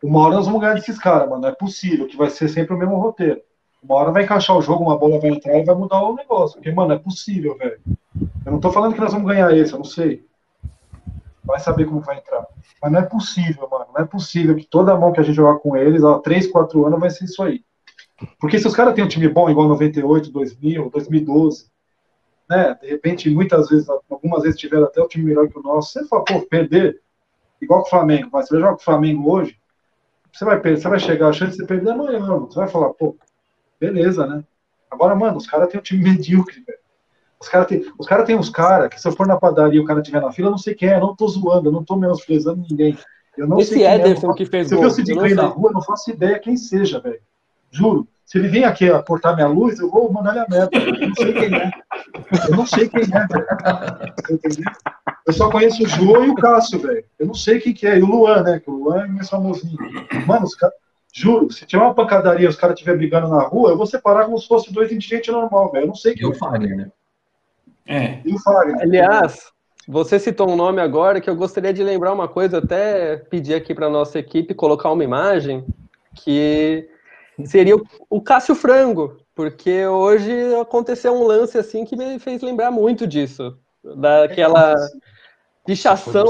Uma 0.03 0.21
hora 0.21 0.35
nós 0.37 0.47
vamos 0.47 0.61
ganhar 0.61 0.75
desses 0.75 0.99
caras, 0.99 1.29
mano. 1.29 1.43
Não 1.43 1.49
é 1.49 1.53
possível 1.53 2.07
que 2.07 2.17
vai 2.17 2.31
ser 2.31 2.49
sempre 2.49 2.75
o 2.75 2.79
mesmo 2.79 2.97
roteiro. 2.97 3.41
Uma 3.83 3.97
hora 3.97 4.13
vai 4.13 4.25
encaixar 4.25 4.57
o 4.57 4.63
jogo, 4.63 4.85
uma 4.85 4.99
bola 4.99 5.21
vai 5.21 5.31
entrar 5.31 5.59
e 5.59 5.65
vai 5.65 5.75
mudar 5.75 6.03
o 6.03 6.15
negócio. 6.15 6.57
Porque, 6.57 6.71
mano, 6.71 6.93
é 6.93 6.99
possível, 6.99 7.57
velho. 7.57 7.81
Eu 8.45 8.53
não 8.53 8.61
tô 8.61 8.71
falando 8.71 8.95
que 8.95 9.01
nós 9.01 9.13
vamos 9.13 9.29
ganhar 9.29 9.57
esse, 9.57 9.73
eu 9.73 9.79
não 9.79 9.85
sei. 9.85 10.25
Vai 11.45 11.59
saber 11.61 11.85
como 11.87 12.01
vai 12.01 12.19
entrar. 12.19 12.47
Mas 12.83 12.93
não 12.93 13.01
é 13.01 13.03
possível, 13.03 13.69
mano. 13.71 13.87
Não 13.95 14.03
é 14.03 14.07
possível 14.07 14.55
que 14.55 14.67
toda 14.67 14.97
mão 14.97 15.13
que 15.13 15.21
a 15.21 15.23
gente 15.23 15.37
jogar 15.37 15.59
com 15.59 15.77
eles, 15.77 16.03
ó, 16.03 16.19
3, 16.19 16.49
4 16.49 16.87
anos, 16.87 17.01
vai 17.01 17.11
ser 17.11 17.25
isso 17.25 17.43
aí. 17.43 17.63
Porque 18.41 18.59
se 18.59 18.67
os 18.67 18.75
caras 18.75 18.95
têm 18.95 19.05
um 19.05 19.09
time 19.09 19.29
bom, 19.29 19.49
igual 19.49 19.69
98, 19.69 20.31
2000, 20.31 20.91
2012, 20.91 21.67
né? 22.49 22.77
De 22.81 22.89
repente, 22.89 23.29
muitas 23.31 23.69
vezes, 23.69 23.89
algumas 23.89 24.43
vezes 24.43 24.59
tiveram 24.59 24.85
até 24.85 25.01
o 25.01 25.09
time 25.09 25.25
melhor 25.25 25.49
que 25.49 25.59
o 25.59 25.63
nosso. 25.63 25.93
Você 25.93 26.07
fala, 26.07 26.25
pô, 26.25 26.41
perder, 26.43 27.01
igual 27.61 27.83
o 27.83 27.87
Flamengo, 27.87 28.31
mas 28.33 28.47
você 28.47 28.55
vai 28.55 28.61
jogar 28.61 28.75
com 28.75 28.81
o 28.81 28.85
Flamengo 28.85 29.31
hoje, 29.31 29.59
você 30.33 30.45
vai, 30.45 30.61
perder, 30.61 30.81
você 30.81 30.89
vai 30.89 31.01
chegar, 31.01 31.29
a 31.29 31.33
chance 31.33 31.53
de 31.53 31.59
você 31.59 31.67
perder 31.67 31.91
amanhã, 31.91 32.21
mano. 32.21 32.47
Você 32.47 32.59
vai 32.59 32.69
falar, 32.69 32.91
pô, 32.95 33.17
beleza, 33.81 34.27
né? 34.27 34.45
Agora, 34.91 35.15
mano, 35.15 35.37
os 35.37 35.47
caras 35.47 35.69
têm 35.69 35.81
um 35.81 35.83
time 35.83 36.03
medíocre, 36.11 36.63
velho. 36.67 36.79
Os 37.41 37.49
caras 37.49 37.69
têm 37.69 37.93
os 37.97 38.07
cara 38.07 38.25
tem 38.25 38.37
uns 38.37 38.51
caras 38.51 38.89
que 38.89 39.01
se 39.01 39.07
eu 39.07 39.13
for 39.13 39.27
na 39.27 39.39
padaria 39.39 39.79
e 39.79 39.81
o 39.81 39.85
cara 39.85 40.01
estiver 40.01 40.21
na 40.21 40.33
fila, 40.33 40.49
eu 40.49 40.53
não 40.53 40.59
sei 40.59 40.75
quem 40.75 40.89
é, 40.89 40.97
eu 40.97 41.01
não 41.01 41.15
tô 41.15 41.29
zoando, 41.29 41.69
eu 41.69 41.73
não 41.73 41.85
tô 41.85 41.95
menosprezando 41.95 42.65
ninguém. 42.69 42.99
Eu 43.37 43.47
não 43.47 43.61
Esse 43.61 43.75
sei 43.75 43.79
quem 43.79 43.93
Ederson 43.93 44.33
é, 44.33 44.35
que 44.35 44.45
fez 44.45 44.69
Se 44.69 44.75
eu 44.75 44.81
o 44.81 44.91
Sid 44.91 45.15
na 45.35 45.47
rua, 45.47 45.71
eu 45.71 45.75
não 45.75 45.83
faço 45.83 46.11
ideia 46.11 46.39
quem 46.41 46.57
seja, 46.57 46.99
velho. 46.99 47.21
Juro. 47.71 48.09
Se 48.29 48.37
ele 48.37 48.49
vem 48.49 48.65
aqui 48.65 48.91
a 48.91 49.03
cortar 49.03 49.35
minha 49.35 49.47
luz, 49.47 49.79
eu 49.79 49.91
vou 49.91 50.13
mandar 50.13 50.33
ele 50.33 50.41
a 50.41 50.47
merda. 50.51 50.71
Eu 50.77 51.09
não 51.09 51.15
sei 51.17 51.33
quem 51.33 51.55
é. 51.55 51.71
Eu 52.47 52.57
não 52.57 52.67
sei 52.67 52.89
quem 52.91 53.01
é, 53.01 53.27
velho. 53.27 54.65
Eu 55.27 55.33
só 55.33 55.51
conheço 55.51 55.83
o 55.83 55.89
João 55.89 56.27
e 56.27 56.29
o 56.29 56.35
Cássio, 56.35 56.79
velho. 56.79 57.03
Eu 57.19 57.27
não 57.27 57.33
sei 57.33 57.59
quem 57.59 57.73
que 57.73 57.87
é. 57.87 57.99
E 57.99 58.03
o 58.03 58.07
Luan, 58.07 58.43
né? 58.43 58.61
Que 58.61 58.71
o 58.71 58.75
Luan 58.75 59.05
é 59.05 59.07
mais 59.07 59.31
famosinho. 59.31 59.79
Mano, 60.27 60.45
os 60.45 60.55
caras. 60.55 60.77
Juro, 61.11 61.51
se 61.51 61.65
tiver 61.65 61.83
uma 61.83 61.95
pancadaria 61.95 62.45
e 62.45 62.49
os 62.51 62.57
caras 62.57 62.75
estiverem 62.75 62.99
brigando 62.99 63.29
na 63.29 63.41
rua, 63.45 63.71
eu 63.71 63.79
vou 63.79 63.87
separar 63.87 64.27
como 64.27 64.37
se 64.37 64.47
fosse 64.47 64.71
dois 64.71 64.93
indigentes 64.93 65.33
normal, 65.33 65.73
velho. 65.73 65.85
Eu 65.85 65.89
não 65.89 65.95
sei 65.95 66.15
quem 66.15 66.27
é. 66.27 66.29
E 66.29 66.31
o 66.31 66.35
Fagner, 66.35 66.77
né? 66.77 66.93
É. 67.87 68.21
E 68.27 68.35
o 68.35 68.39
Fagner. 68.39 68.83
Aliás, 68.83 69.51
você 69.89 70.19
citou 70.19 70.51
um 70.51 70.55
nome 70.55 70.83
agora 70.83 71.19
que 71.19 71.31
eu 71.31 71.35
gostaria 71.35 71.73
de 71.73 71.83
lembrar 71.83 72.13
uma 72.13 72.29
coisa, 72.29 72.59
até 72.59 73.17
pedir 73.17 73.55
aqui 73.55 73.75
para 73.75 73.89
nossa 73.89 74.19
equipe 74.19 74.53
colocar 74.53 74.93
uma 74.93 75.03
imagem 75.03 75.65
que 76.15 76.91
seria 77.47 77.77
o, 77.77 77.83
o 78.11 78.21
Cássio 78.21 78.55
Frango, 78.55 79.17
porque 79.35 79.87
hoje 79.87 80.33
aconteceu 80.61 81.15
um 81.15 81.25
lance 81.25 81.59
assim 81.59 81.85
que 81.85 81.97
me 81.97 82.19
fez 82.19 82.43
lembrar 82.43 82.71
muito 82.71 83.07
disso, 83.07 83.57
daquela 83.97 84.75
pichação 85.65 86.27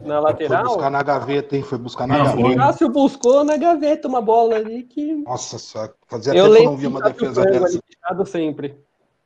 na 0.00 0.18
lateral. 0.18 0.64
Foi 0.64 0.74
buscar 0.74 0.90
na 0.90 1.02
gaveta, 1.02 1.56
hein? 1.56 1.62
Foi 1.62 1.78
buscar 1.78 2.06
na 2.06 2.18
não, 2.18 2.24
gaveta. 2.24 2.48
O 2.48 2.56
Cássio 2.56 2.88
buscou 2.88 3.44
na 3.44 3.56
gaveta 3.56 4.08
uma 4.08 4.22
bola 4.22 4.56
ali 4.56 4.82
que. 4.84 5.16
Nossa, 5.16 5.58
só 5.58 5.88
fazia 6.06 6.34
eu 6.34 6.46
tempo 6.46 6.56
que 6.56 6.62
eu 6.62 6.70
não 6.70 6.76
via 6.76 6.88
uma 6.88 7.02
defesa 7.02 7.42
dessa. 7.42 7.80
Ali, 8.08 8.26
sempre. 8.26 8.76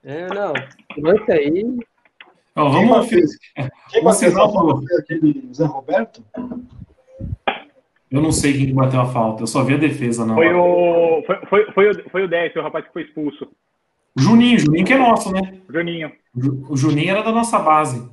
É, 0.02 0.26
não. 0.28 0.52
Lance 0.98 1.32
aí. 1.32 1.64
Não, 2.54 2.70
vamos 2.70 3.08
quem 3.08 3.24
quem 3.90 4.04
bateu 4.04 4.84
aquele 4.98 5.50
Zé 5.52 5.64
Roberto? 5.64 6.22
Eu 8.14 8.22
não 8.22 8.30
sei 8.30 8.52
quem 8.52 8.72
bateu 8.72 9.00
a 9.00 9.06
falta, 9.06 9.42
eu 9.42 9.46
só 9.48 9.64
vi 9.64 9.74
a 9.74 9.76
defesa. 9.76 10.24
Não. 10.24 10.36
Foi 10.36 10.54
o, 10.54 11.22
foi, 11.26 11.36
foi, 11.50 11.72
foi, 11.72 11.90
o, 11.90 12.10
foi 12.10 12.24
o 12.24 12.60
o 12.60 12.62
rapaz 12.62 12.86
que 12.86 12.92
foi 12.92 13.02
expulso. 13.02 13.48
Juninho, 14.16 14.60
Juninho 14.60 14.86
que 14.86 14.92
é 14.92 14.98
nosso, 14.98 15.32
né? 15.32 15.54
Juninho. 15.68 16.12
O 16.68 16.76
Juninho 16.76 17.10
era 17.10 17.22
da 17.22 17.32
nossa 17.32 17.58
base. 17.58 18.08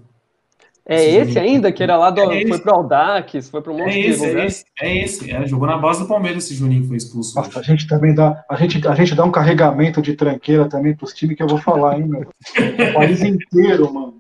É 0.86 1.04
esse, 1.04 1.30
esse 1.30 1.40
ainda, 1.40 1.72
que 1.72 1.84
era 1.84 1.96
lá 1.96 2.10
do. 2.10 2.22
É 2.22 2.46
foi 2.48 2.60
pro 2.60 2.74
Aldax, 2.74 3.50
foi 3.50 3.62
pro 3.62 3.74
monte 3.74 3.92
é 3.92 4.00
esse, 4.00 4.22
de 4.22 4.38
É 4.38 4.46
esse, 4.46 4.66
é 4.82 5.04
esse. 5.04 5.32
É, 5.32 5.46
jogou 5.46 5.68
na 5.68 5.78
base 5.78 6.00
do 6.00 6.08
Palmeiras 6.08 6.44
esse 6.44 6.56
Juninho 6.56 6.82
que 6.82 6.88
foi 6.88 6.98
expulso. 6.98 7.36
Nossa, 7.36 7.60
a 7.60 7.62
gente 7.62 7.88
também 7.88 8.16
dá. 8.16 8.44
A 8.50 8.56
gente, 8.56 8.86
a 8.88 8.96
gente 8.96 9.14
dá 9.14 9.24
um 9.24 9.32
carregamento 9.32 10.02
de 10.02 10.16
tranqueira 10.16 10.68
também 10.68 10.96
pros 10.96 11.14
times 11.14 11.38
que 11.38 11.44
eu 11.44 11.48
vou 11.48 11.60
falar, 11.60 12.00
hein, 12.00 12.08
meu? 12.08 12.22
O 12.22 12.94
país 12.94 13.22
inteiro, 13.22 13.94
mano. 13.94 14.16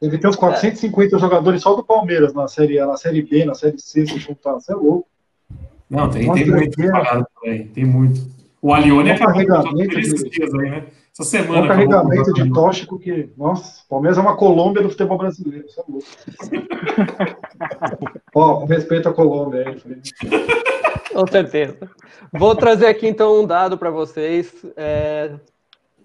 Deve 0.00 0.18
ter 0.18 0.28
uns 0.28 0.36
450 0.36 1.18
jogadores 1.18 1.60
só 1.60 1.74
do 1.74 1.84
Palmeiras 1.84 2.32
na 2.32 2.48
série 2.48 2.78
A, 2.78 2.86
na 2.86 2.96
série 2.96 3.22
B, 3.22 3.44
na 3.44 3.54
série 3.54 3.78
C, 3.78 4.06
se 4.06 4.18
juntar. 4.18 4.54
Você 4.54 4.72
é 4.72 4.76
louco. 4.76 5.06
Não, 5.88 6.08
tem, 6.08 6.32
tem 6.32 6.46
muito 6.46 6.76
também. 6.76 7.66
Tem 7.68 7.84
muito. 7.84 8.20
O 8.60 8.72
Alione 8.72 9.10
acabou 9.10 9.62
com 9.72 9.98
esses 9.98 10.30
dias 10.30 10.52
aí, 10.54 10.70
né? 10.70 10.84
Essa 11.18 11.30
semana. 11.30 11.62
Um 11.62 11.68
carregamento 11.68 12.30
de 12.34 12.52
tóxico 12.52 12.98
que. 12.98 13.30
Nossa, 13.38 13.82
o 13.84 13.88
Palmeiras 13.88 14.18
é 14.18 14.20
uma 14.20 14.36
Colômbia 14.36 14.82
do 14.82 14.90
futebol 14.90 15.16
brasileiro. 15.16 15.64
Isso 15.66 15.80
é 15.80 15.84
louco. 15.88 16.06
Ó, 18.34 18.60
com 18.60 18.66
respeito 18.66 19.08
à 19.08 19.14
Colômbia 19.14 19.66
aí. 19.66 19.80
Com 21.14 21.26
certeza. 21.26 21.90
Vou 22.30 22.54
trazer 22.54 22.84
aqui 22.86 23.08
então 23.08 23.40
um 23.40 23.46
dado 23.46 23.78
para 23.78 23.90
vocês. 23.90 24.52
É, 24.76 25.32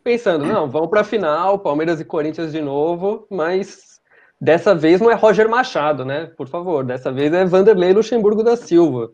pensando, 0.02 0.45
não, 0.45 0.69
vamos 0.69 0.89
para 0.89 1.02
a 1.02 1.04
final, 1.04 1.60
Palmeiras 1.60 2.00
e 2.00 2.06
Corinthians 2.06 2.54
de 2.54 2.62
novo, 2.62 3.28
mas 3.30 4.00
dessa 4.39 4.74
vez 4.74 5.02
não 5.02 5.12
é 5.12 5.13
Roger 5.13 5.50
Machado, 5.50 6.06
né? 6.06 6.32
Por 6.38 6.47
favor, 6.47 6.86
dessa 6.86 7.12
vez 7.12 7.34
é 7.34 7.43
Vanderlei 7.43 7.91
Luxemburgo 7.91 8.43
da 8.43 8.56
Silva. 8.56 9.12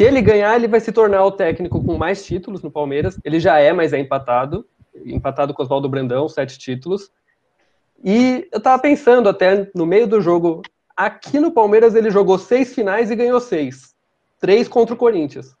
Se 0.00 0.04
ele 0.04 0.22
ganhar, 0.22 0.56
ele 0.56 0.66
vai 0.66 0.80
se 0.80 0.90
tornar 0.90 1.22
o 1.26 1.30
técnico 1.30 1.84
com 1.84 1.98
mais 1.98 2.24
títulos 2.24 2.62
no 2.62 2.70
Palmeiras. 2.70 3.20
Ele 3.22 3.38
já 3.38 3.58
é, 3.58 3.70
mas 3.70 3.92
é 3.92 3.98
empatado. 3.98 4.64
Empatado 5.04 5.52
com 5.52 5.62
Oswaldo 5.62 5.90
Brandão, 5.90 6.26
sete 6.26 6.58
títulos. 6.58 7.10
E 8.02 8.48
eu 8.50 8.62
tava 8.62 8.80
pensando 8.80 9.28
até 9.28 9.70
no 9.74 9.84
meio 9.84 10.06
do 10.06 10.18
jogo, 10.22 10.62
aqui 10.96 11.38
no 11.38 11.52
Palmeiras 11.52 11.94
ele 11.94 12.10
jogou 12.10 12.38
seis 12.38 12.74
finais 12.74 13.10
e 13.10 13.14
ganhou 13.14 13.38
seis. 13.40 13.94
Três 14.40 14.68
contra 14.68 14.94
o 14.94 14.96
Corinthians. 14.96 15.54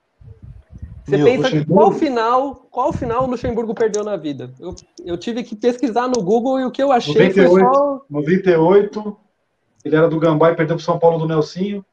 Você 1.04 1.18
Meu, 1.18 1.26
pensa 1.26 1.42
Luxemburgo... 1.42 1.74
qual 1.74 1.92
final, 1.92 2.54
qual 2.70 2.92
final 2.94 3.24
o 3.24 3.30
Luxemburgo 3.30 3.74
perdeu 3.74 4.02
na 4.02 4.16
vida? 4.16 4.54
Eu, 4.58 4.74
eu 5.04 5.18
tive 5.18 5.42
que 5.42 5.54
pesquisar 5.54 6.08
no 6.08 6.22
Google 6.22 6.58
e 6.60 6.64
o 6.64 6.70
que 6.70 6.82
eu 6.82 6.92
achei 6.92 7.12
98, 7.12 7.50
foi 7.50 7.60
só... 7.60 8.00
98, 8.08 9.16
ele 9.84 9.96
era 9.96 10.08
do 10.08 10.18
Gambá 10.18 10.50
e 10.50 10.56
perdeu 10.56 10.76
pro 10.76 10.84
São 10.84 10.98
Paulo 10.98 11.18
do 11.18 11.28
Nelsinho. 11.28 11.84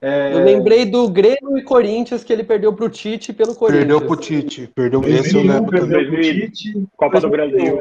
É... 0.00 0.32
Eu 0.32 0.44
lembrei 0.44 0.84
do 0.84 1.08
Grêmio 1.08 1.58
e 1.58 1.62
Corinthians 1.62 2.22
que 2.22 2.32
ele 2.32 2.44
perdeu 2.44 2.72
para 2.72 2.84
o 2.84 2.88
Tite 2.88 3.32
pelo 3.32 3.54
Corinthians. 3.54 3.86
Perdeu 3.86 4.06
para 4.06 4.12
o 4.12 4.16
Tite. 4.16 4.70
Perdeu 4.74 5.04
esse 5.04 5.36
eu 5.36 5.42
lembro. 5.42 5.70
Perdeu 5.70 6.06
pro 6.06 6.22
Tite. 6.22 6.86
Copa 6.96 7.20
do 7.20 7.28
Brasil. 7.28 7.80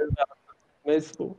Mas, 0.86 1.12
pô, 1.12 1.36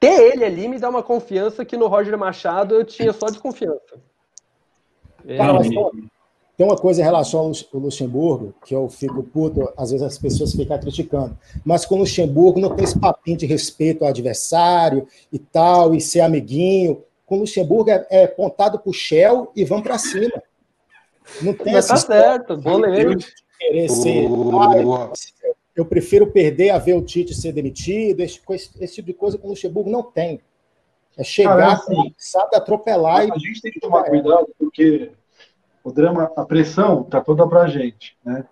ter 0.00 0.32
ele 0.32 0.44
ali 0.44 0.66
me 0.66 0.78
dá 0.78 0.88
uma 0.88 1.02
confiança 1.02 1.64
que 1.64 1.76
no 1.76 1.86
Roger 1.86 2.16
Machado 2.16 2.74
eu 2.74 2.84
tinha 2.84 3.12
só 3.12 3.26
desconfiança. 3.26 4.00
É, 5.26 5.36
Cara, 5.36 5.52
mas, 5.52 5.68
tem 5.68 6.66
uma 6.66 6.76
coisa 6.76 7.00
em 7.00 7.04
relação 7.04 7.40
ao 7.40 7.80
Luxemburgo 7.80 8.54
que 8.64 8.74
eu 8.74 8.88
fico 8.88 9.22
puto, 9.22 9.70
às 9.76 9.90
vezes 9.90 10.06
as 10.06 10.18
pessoas 10.18 10.52
ficam 10.52 10.78
criticando, 10.78 11.36
mas 11.64 11.84
com 11.84 11.94
o 11.94 11.98
Luxemburgo 11.98 12.60
não 12.60 12.74
tem 12.74 12.84
esse 12.84 12.98
papinho 12.98 13.36
de 13.36 13.46
respeito 13.46 14.02
ao 14.02 14.10
adversário 14.10 15.06
e 15.32 15.38
tal, 15.38 15.94
e 15.94 16.00
ser 16.00 16.20
amiguinho 16.20 17.02
com 17.30 17.36
o 17.36 17.40
Luxemburgo 17.42 17.88
é, 17.88 18.04
é 18.10 18.26
pontado 18.26 18.76
para 18.80 18.90
o 18.90 18.92
Shell 18.92 19.52
e 19.54 19.64
vão 19.64 19.80
para 19.80 19.96
cima. 19.98 20.42
Não 21.40 21.54
tem 21.54 21.74
Mas 21.74 21.86
tá 21.86 21.96
certo, 21.96 22.60
goleiro. 22.60 23.16
Querer 23.56 23.88
ser. 23.88 24.26
Ah, 24.26 25.12
eu 25.76 25.86
prefiro 25.86 26.26
perder 26.26 26.70
a 26.70 26.78
ver 26.78 26.94
o 26.94 27.02
Tite 27.02 27.32
ser 27.32 27.52
demitido, 27.52 28.18
esse, 28.18 28.40
esse 28.80 28.94
tipo 28.96 29.06
de 29.06 29.14
coisa 29.14 29.38
que 29.38 29.46
o 29.46 29.48
Luxemburgo 29.48 29.88
não 29.88 30.02
tem. 30.02 30.40
É 31.16 31.22
chegar, 31.22 31.56
Cara, 31.56 31.72
assim, 31.74 32.14
sabe, 32.18 32.56
atropelar. 32.56 33.20
A 33.20 33.36
e... 33.36 33.38
gente 33.38 33.62
tem 33.62 33.70
que 33.70 33.78
tomar 33.78 34.02
cuidado, 34.02 34.48
porque 34.58 35.12
o 35.84 35.92
drama, 35.92 36.32
a 36.36 36.44
pressão 36.44 37.04
tá 37.04 37.20
toda 37.20 37.46
pra 37.46 37.68
gente, 37.68 38.18
né? 38.24 38.44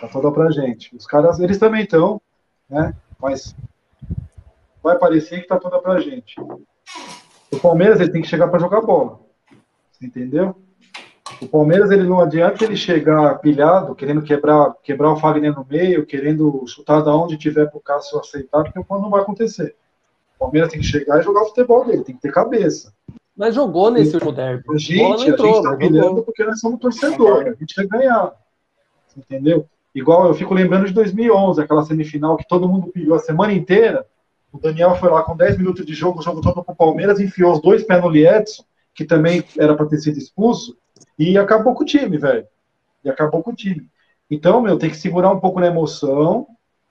Tá 0.00 0.08
toda 0.08 0.32
pra 0.32 0.50
gente. 0.50 0.96
Os 0.96 1.04
caras, 1.04 1.38
eles 1.40 1.58
também 1.58 1.82
estão, 1.82 2.22
né? 2.70 2.94
Mas 3.20 3.54
vai 4.82 4.98
parecer 4.98 5.42
que 5.42 5.48
tá 5.48 5.58
toda 5.58 5.78
pra 5.78 6.00
gente. 6.00 6.36
O 7.52 7.58
Palmeiras 7.58 8.00
ele 8.00 8.12
tem 8.12 8.22
que 8.22 8.28
chegar 8.28 8.48
para 8.48 8.58
jogar 8.58 8.80
bola. 8.80 9.20
Você 9.90 10.06
entendeu? 10.06 10.54
O 11.40 11.46
Palmeiras 11.46 11.90
ele 11.90 12.04
não 12.04 12.20
adianta 12.20 12.64
ele 12.64 12.76
chegar 12.76 13.38
pilhado, 13.38 13.94
querendo 13.94 14.22
quebrar, 14.22 14.74
quebrar 14.82 15.12
o 15.12 15.16
Fagner 15.16 15.54
no 15.54 15.66
meio, 15.68 16.06
querendo 16.06 16.64
chutar 16.66 17.02
da 17.02 17.14
onde 17.14 17.36
tiver 17.36 17.66
para 17.66 17.78
o 17.78 17.82
Cássio 17.82 18.18
aceitar, 18.18 18.64
porque 18.64 18.80
não 18.90 19.10
vai 19.10 19.20
acontecer. 19.20 19.76
O 20.36 20.38
Palmeiras 20.40 20.70
tem 20.70 20.80
que 20.80 20.86
chegar 20.86 21.18
e 21.18 21.22
jogar 21.22 21.42
o 21.42 21.46
futebol 21.46 21.84
dele, 21.84 22.04
tem 22.04 22.14
que 22.14 22.22
ter 22.22 22.32
cabeça. 22.32 22.92
Mas 23.36 23.54
jogou 23.54 23.90
nesse 23.90 24.14
último 24.14 24.32
derby. 24.32 24.64
A 24.68 24.78
gente, 24.78 25.28
entrou, 25.28 25.50
a 25.50 25.54
gente 25.54 25.62
tá 25.62 25.76
pilhando 25.76 26.22
porque 26.24 26.44
nós 26.44 26.58
somos 26.58 26.80
torcedores, 26.80 27.54
a 27.54 27.56
gente 27.56 27.74
quer 27.74 27.86
ganhar. 27.86 28.32
Você 29.06 29.20
entendeu? 29.20 29.66
Igual 29.94 30.26
eu 30.26 30.34
fico 30.34 30.54
lembrando 30.54 30.86
de 30.86 30.92
2011, 30.92 31.60
aquela 31.60 31.84
semifinal 31.84 32.36
que 32.36 32.48
todo 32.48 32.68
mundo 32.68 32.88
pilhou 32.88 33.14
a 33.14 33.20
semana 33.20 33.52
inteira. 33.52 34.04
O 34.52 34.58
Daniel 34.58 34.94
foi 34.96 35.10
lá 35.10 35.22
com 35.22 35.36
10 35.36 35.58
minutos 35.58 35.84
de 35.84 35.94
jogo, 35.94 36.20
o 36.20 36.22
jogo 36.22 36.40
todo 36.40 36.64
com 36.64 36.72
o 36.72 36.76
Palmeiras, 36.76 37.20
enfiou 37.20 37.52
os 37.52 37.60
dois 37.60 37.84
pés 37.84 38.02
no 38.02 38.08
Liedson, 38.08 38.64
que 38.94 39.04
também 39.04 39.44
era 39.58 39.76
para 39.76 39.86
ter 39.86 39.98
sido 39.98 40.18
expulso, 40.18 40.76
e 41.18 41.36
acabou 41.36 41.74
com 41.74 41.82
o 41.82 41.86
time, 41.86 42.16
velho. 42.16 42.46
E 43.04 43.10
acabou 43.10 43.42
com 43.42 43.50
o 43.50 43.54
time. 43.54 43.88
Então, 44.30 44.60
meu, 44.60 44.78
tem 44.78 44.90
que 44.90 44.96
segurar 44.96 45.30
um 45.30 45.40
pouco 45.40 45.60
na 45.60 45.66
emoção, 45.66 46.46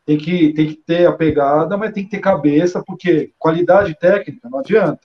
tem 0.06 0.18
que, 0.18 0.54
tem 0.54 0.68
que 0.68 0.76
ter 0.76 1.06
a 1.06 1.12
pegada, 1.12 1.76
mas 1.76 1.92
tem 1.92 2.04
que 2.04 2.12
ter 2.12 2.20
cabeça, 2.20 2.84
porque 2.86 3.34
qualidade 3.38 3.94
técnica 4.00 4.50
não 4.50 4.60
adianta. 4.60 5.02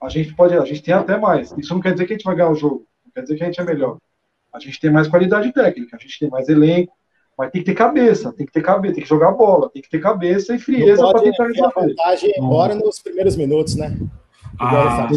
A 0.00 0.08
gente 0.08 0.34
pode, 0.34 0.54
a 0.56 0.64
gente 0.64 0.82
tem 0.82 0.94
até 0.94 1.18
mais. 1.18 1.52
Isso 1.58 1.74
não 1.74 1.80
quer 1.80 1.92
dizer 1.92 2.06
que 2.06 2.12
a 2.12 2.16
gente 2.16 2.24
vai 2.24 2.36
ganhar 2.36 2.50
o 2.50 2.54
jogo, 2.54 2.86
não 3.04 3.12
quer 3.12 3.22
dizer 3.22 3.36
que 3.36 3.42
a 3.42 3.46
gente 3.46 3.60
é 3.60 3.64
melhor. 3.64 3.98
A 4.52 4.58
gente 4.58 4.78
tem 4.78 4.90
mais 4.90 5.08
qualidade 5.08 5.52
técnica, 5.52 5.96
a 5.96 5.98
gente 5.98 6.18
tem 6.18 6.30
mais 6.30 6.48
elenco, 6.48 6.92
mas 7.36 7.50
tem 7.50 7.62
que 7.62 7.66
ter 7.66 7.74
cabeça, 7.74 8.32
tem 8.32 8.46
que 8.46 8.52
ter 8.52 8.62
cabeça, 8.62 8.94
tem 8.94 9.02
que 9.02 9.08
jogar 9.08 9.32
bola, 9.32 9.68
tem 9.70 9.82
que 9.82 9.90
ter 9.90 9.98
cabeça 9.98 10.54
e 10.54 10.58
frieza 10.58 11.06
para 11.06 11.20
tentar 11.20 11.44
resolver. 11.44 11.72
a 11.76 11.80
vantagem 11.80 12.32
embora 12.38 12.74
nos 12.74 12.98
primeiros 12.98 13.36
minutos, 13.36 13.76
né? 13.76 13.96
Ah, 14.58 15.08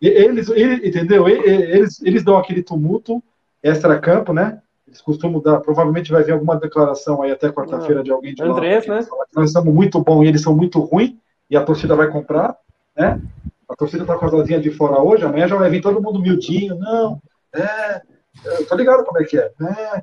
eles, 0.00 0.48
eles, 0.48 0.84
entendeu? 0.84 1.28
Eles, 1.28 2.02
eles 2.02 2.24
dão 2.24 2.36
aquele 2.36 2.62
tumulto 2.62 3.22
extra-campo, 3.62 4.32
né? 4.32 4.60
Eles 4.86 5.00
costumam 5.00 5.40
dar, 5.40 5.60
provavelmente 5.60 6.10
vai 6.10 6.24
vir 6.24 6.32
alguma 6.32 6.56
declaração 6.56 7.22
aí 7.22 7.30
até 7.30 7.50
quarta-feira 7.50 8.02
de 8.02 8.10
alguém 8.10 8.34
de 8.34 8.42
Andrés, 8.42 8.86
lá, 8.86 8.96
né? 8.96 9.06
Nós 9.34 9.52
somos 9.52 9.72
muito 9.72 10.00
bons 10.00 10.24
e 10.24 10.28
eles 10.28 10.42
são 10.42 10.56
muito 10.56 10.80
ruins, 10.80 11.14
e 11.48 11.56
a 11.56 11.64
torcida 11.64 11.94
vai 11.94 12.08
comprar, 12.08 12.56
né? 12.96 13.20
A 13.68 13.76
torcida 13.76 14.04
tá 14.04 14.16
com 14.16 14.26
as 14.26 14.34
asinhas 14.34 14.62
de 14.62 14.70
fora 14.70 15.00
hoje, 15.00 15.24
amanhã 15.24 15.48
já 15.48 15.56
vai 15.56 15.70
vir 15.70 15.80
todo 15.80 16.02
mundo 16.02 16.20
miudinho, 16.20 16.76
não, 16.76 17.20
é, 17.54 18.02
eu 18.44 18.66
tô 18.66 18.76
ligado 18.76 19.04
como 19.04 19.20
é 19.20 19.24
que 19.24 19.38
é, 19.38 19.50
né? 19.58 20.02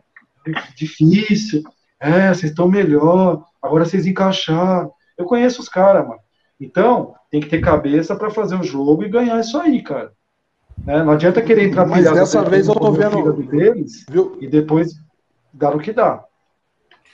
Difícil. 0.76 1.64
É, 2.00 2.30
vocês 2.30 2.52
estão 2.52 2.68
melhor. 2.68 3.44
Agora 3.62 3.86
vocês 3.86 4.06
encaixaram. 4.06 4.92
Eu 5.18 5.26
conheço 5.26 5.62
os 5.62 5.70
caras, 5.70 6.08
mano. 6.08 6.20
Então, 6.60 7.14
tem 7.30 7.42
que 7.42 7.50
ter 7.50 7.62
cabeça 7.62 8.16
para 8.16 8.30
fazer 8.30 8.56
o 8.56 8.64
jogo 8.64 9.04
e 9.04 9.10
ganhar 9.10 9.40
isso 9.40 9.58
aí, 9.58 9.82
cara. 9.82 10.12
Né? 10.86 11.04
Não 11.04 11.14
adianta 11.14 11.42
querer 11.42 11.68
entrar 11.68 11.86
Mas 11.86 12.10
dessa 12.12 12.44
vez 12.44 12.68
eu 12.68 12.76
tô 12.76 12.92
vendo 12.92 13.34
deles 13.44 14.06
viu? 14.10 14.38
e 14.42 14.48
depois 14.48 14.94
dar 15.54 15.76
o 15.76 15.80
que 15.80 15.94
dá. 15.94 16.24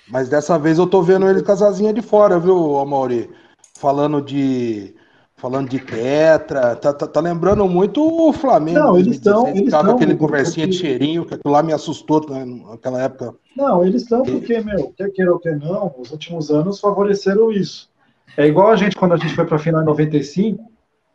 Mas 0.08 0.30
dessa 0.30 0.58
vez 0.58 0.78
eu 0.78 0.88
tô 0.88 1.02
vendo 1.02 1.30
ele 1.30 1.44
com 1.44 1.94
de 1.94 2.02
fora, 2.02 2.40
viu, 2.40 2.80
Amaury? 2.80 3.30
Falando 3.78 4.22
de 4.22 4.96
falando 5.38 5.70
de 5.70 5.80
tetra, 5.80 6.76
tá, 6.76 6.92
tá, 6.92 7.08
tá, 7.08 7.20
lembrando 7.22 7.68
muito 7.68 8.02
o 8.04 8.34
Flamengo. 8.34 8.80
Não, 8.80 8.98
eles 8.98 9.18
estão. 9.18 9.48
Eles 9.48 9.74
estão 9.74 9.96
aquele 9.96 10.16
conversinha 10.16 10.66
porque... 10.66 10.82
de 10.82 10.88
cheirinho, 10.88 11.26
que 11.26 11.36
aquilo 11.36 11.54
lá 11.54 11.62
me 11.62 11.72
assustou 11.72 12.28
né, 12.28 12.44
naquela 12.44 13.02
época. 13.02 13.36
Não, 13.56 13.86
eles 13.86 14.02
estão 14.02 14.24
porque, 14.24 14.60
meu, 14.60 14.92
quer 14.98 15.12
queira 15.12 15.32
ou 15.32 15.40
quer 15.40 15.58
não, 15.58 15.94
os 15.98 16.12
últimos 16.12 16.50
anos 16.50 16.80
favoreceram 16.80 17.52
isso. 17.52 17.90
É 18.36 18.46
igual 18.46 18.70
a 18.70 18.76
gente, 18.76 18.96
quando 18.96 19.14
a 19.14 19.18
gente 19.18 19.34
foi 19.36 19.46
pra 19.46 19.60
final 19.60 19.82
em 19.82 19.86
95, 19.86 20.64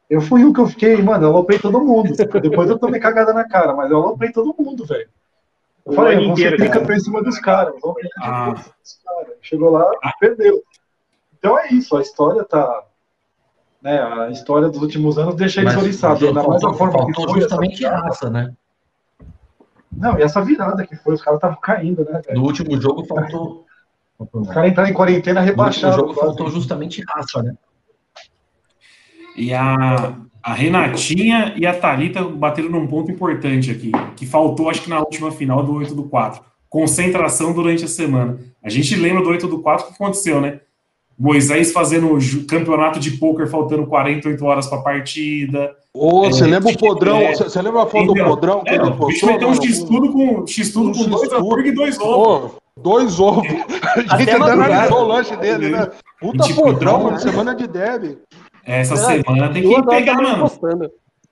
eu 0.08 0.20
fui 0.20 0.44
o 0.44 0.52
que 0.52 0.60
eu 0.60 0.66
fiquei, 0.66 1.02
mano, 1.02 1.26
eu 1.26 1.30
aloprei 1.30 1.58
todo 1.58 1.84
mundo. 1.84 2.12
Depois 2.40 2.70
eu 2.70 2.78
tomei 2.78 3.00
cagada 3.00 3.32
na 3.32 3.46
cara, 3.46 3.74
mas 3.74 3.90
eu 3.90 3.96
aloprei 3.96 4.30
todo 4.30 4.54
mundo, 4.58 4.86
velho. 4.86 5.08
Eu 5.84 5.92
falei, 5.94 6.28
você 6.28 6.56
fica 6.56 6.80
pra 6.80 7.00
cima 7.00 7.22
dos 7.22 7.38
caras. 7.40 7.74
Ah. 8.20 8.54
Chegou 9.40 9.70
lá, 9.70 9.90
ah. 10.02 10.12
perdeu. 10.20 10.62
Então 11.38 11.58
é 11.58 11.68
isso, 11.72 11.96
a 11.96 12.02
história 12.02 12.44
tá 12.44 12.84
né, 13.82 14.00
a 14.00 14.30
história 14.30 14.68
dos 14.68 14.80
últimos 14.80 15.18
anos 15.18 15.34
deixa 15.34 15.60
eles 15.60 15.76
oriçados. 15.76 16.22
Ainda 16.22 16.42
mais 16.42 16.62
a 16.62 16.72
forma 16.72 17.06
que 17.06 17.14
foi. 17.14 17.40
justamente 17.40 17.84
essa 17.84 17.96
raça, 17.96 18.30
né? 18.30 18.54
Não, 19.90 20.18
e 20.18 20.22
essa 20.22 20.42
virada 20.42 20.86
que 20.86 20.96
foi, 20.96 21.14
os 21.14 21.22
caras 21.22 21.38
estavam 21.38 21.58
caindo, 21.60 22.04
né? 22.04 22.22
No 22.32 22.42
último 22.42 22.80
jogo 22.80 23.04
faltou. 23.04 23.66
Os 24.18 24.48
caras 24.48 24.70
entraram 24.70 24.90
em 24.90 24.94
quarentena 24.94 25.40
rebaixado. 25.40 25.96
No 25.96 26.08
jogo 26.08 26.14
faltou 26.14 26.48
justamente 26.48 27.02
raça, 27.08 27.42
né? 27.42 27.54
E 29.36 29.52
a, 29.52 30.16
a 30.42 30.54
Renatinha 30.54 31.54
e 31.56 31.66
a 31.66 31.78
Thalita 31.78 32.22
bateram 32.22 32.70
num 32.70 32.86
ponto 32.86 33.10
importante 33.10 33.70
aqui, 33.70 33.90
que 34.14 34.26
faltou, 34.26 34.70
acho 34.70 34.82
que 34.82 34.90
na 34.90 35.00
última 35.00 35.32
final 35.32 35.64
do 35.64 35.74
8 35.74 35.94
do 35.94 36.04
4. 36.04 36.42
Concentração 36.68 37.52
durante 37.52 37.84
a 37.84 37.88
semana. 37.88 38.38
A 38.62 38.70
gente 38.70 38.94
lembra 38.94 39.22
do 39.22 39.28
8 39.30 39.48
do 39.48 39.60
4 39.60 39.84
o 39.84 39.88
que 39.88 39.94
aconteceu, 39.94 40.40
né? 40.40 40.60
Moisés 41.18 41.72
fazendo 41.72 42.18
campeonato 42.48 42.98
de 42.98 43.12
pôquer 43.12 43.48
faltando 43.48 43.86
48 43.86 44.44
horas 44.44 44.66
para 44.66 44.78
a 44.78 44.82
partida. 44.82 45.74
Ô, 45.94 46.22
você 46.22 46.44
é, 46.44 46.46
lembra 46.46 46.72
o 46.72 46.78
Podrão? 46.78 47.20
Você 47.34 47.58
é, 47.58 47.62
lembra 47.62 47.82
a 47.82 47.86
foto 47.86 48.04
entendeu? 48.04 48.24
do 48.24 48.30
Podrão? 48.30 48.62
É, 48.66 48.82
o 48.82 49.06
bicho 49.06 49.26
vai 49.26 49.38
ter 49.38 49.44
um 49.44 49.54
X-Tudo 49.54 50.12
com, 50.12 50.46
X 50.46 50.72
-tudo 50.72 50.92
com 50.92 51.04
dois 51.04 51.32
hambúrguer 51.32 51.66
e 51.66 51.74
dois 51.74 51.98
ovos. 52.00 52.52
dois 52.80 53.20
ovos. 53.20 53.46
A 54.08 54.18
gente 54.18 54.30
até 54.30 54.52
analisou 54.52 54.98
o 54.98 55.06
lanche 55.06 55.36
dele, 55.36 55.68
né? 55.68 55.90
Puta 56.18 56.44
tipo, 56.44 56.62
Podrão, 56.62 57.04
mano, 57.04 57.18
semana 57.18 57.54
de 57.54 57.66
deb. 57.66 58.18
Essa 58.64 58.96
semana 58.96 59.52
tem 59.52 59.62
que 59.62 59.82
pegar, 59.82 60.14
mano. 60.14 60.50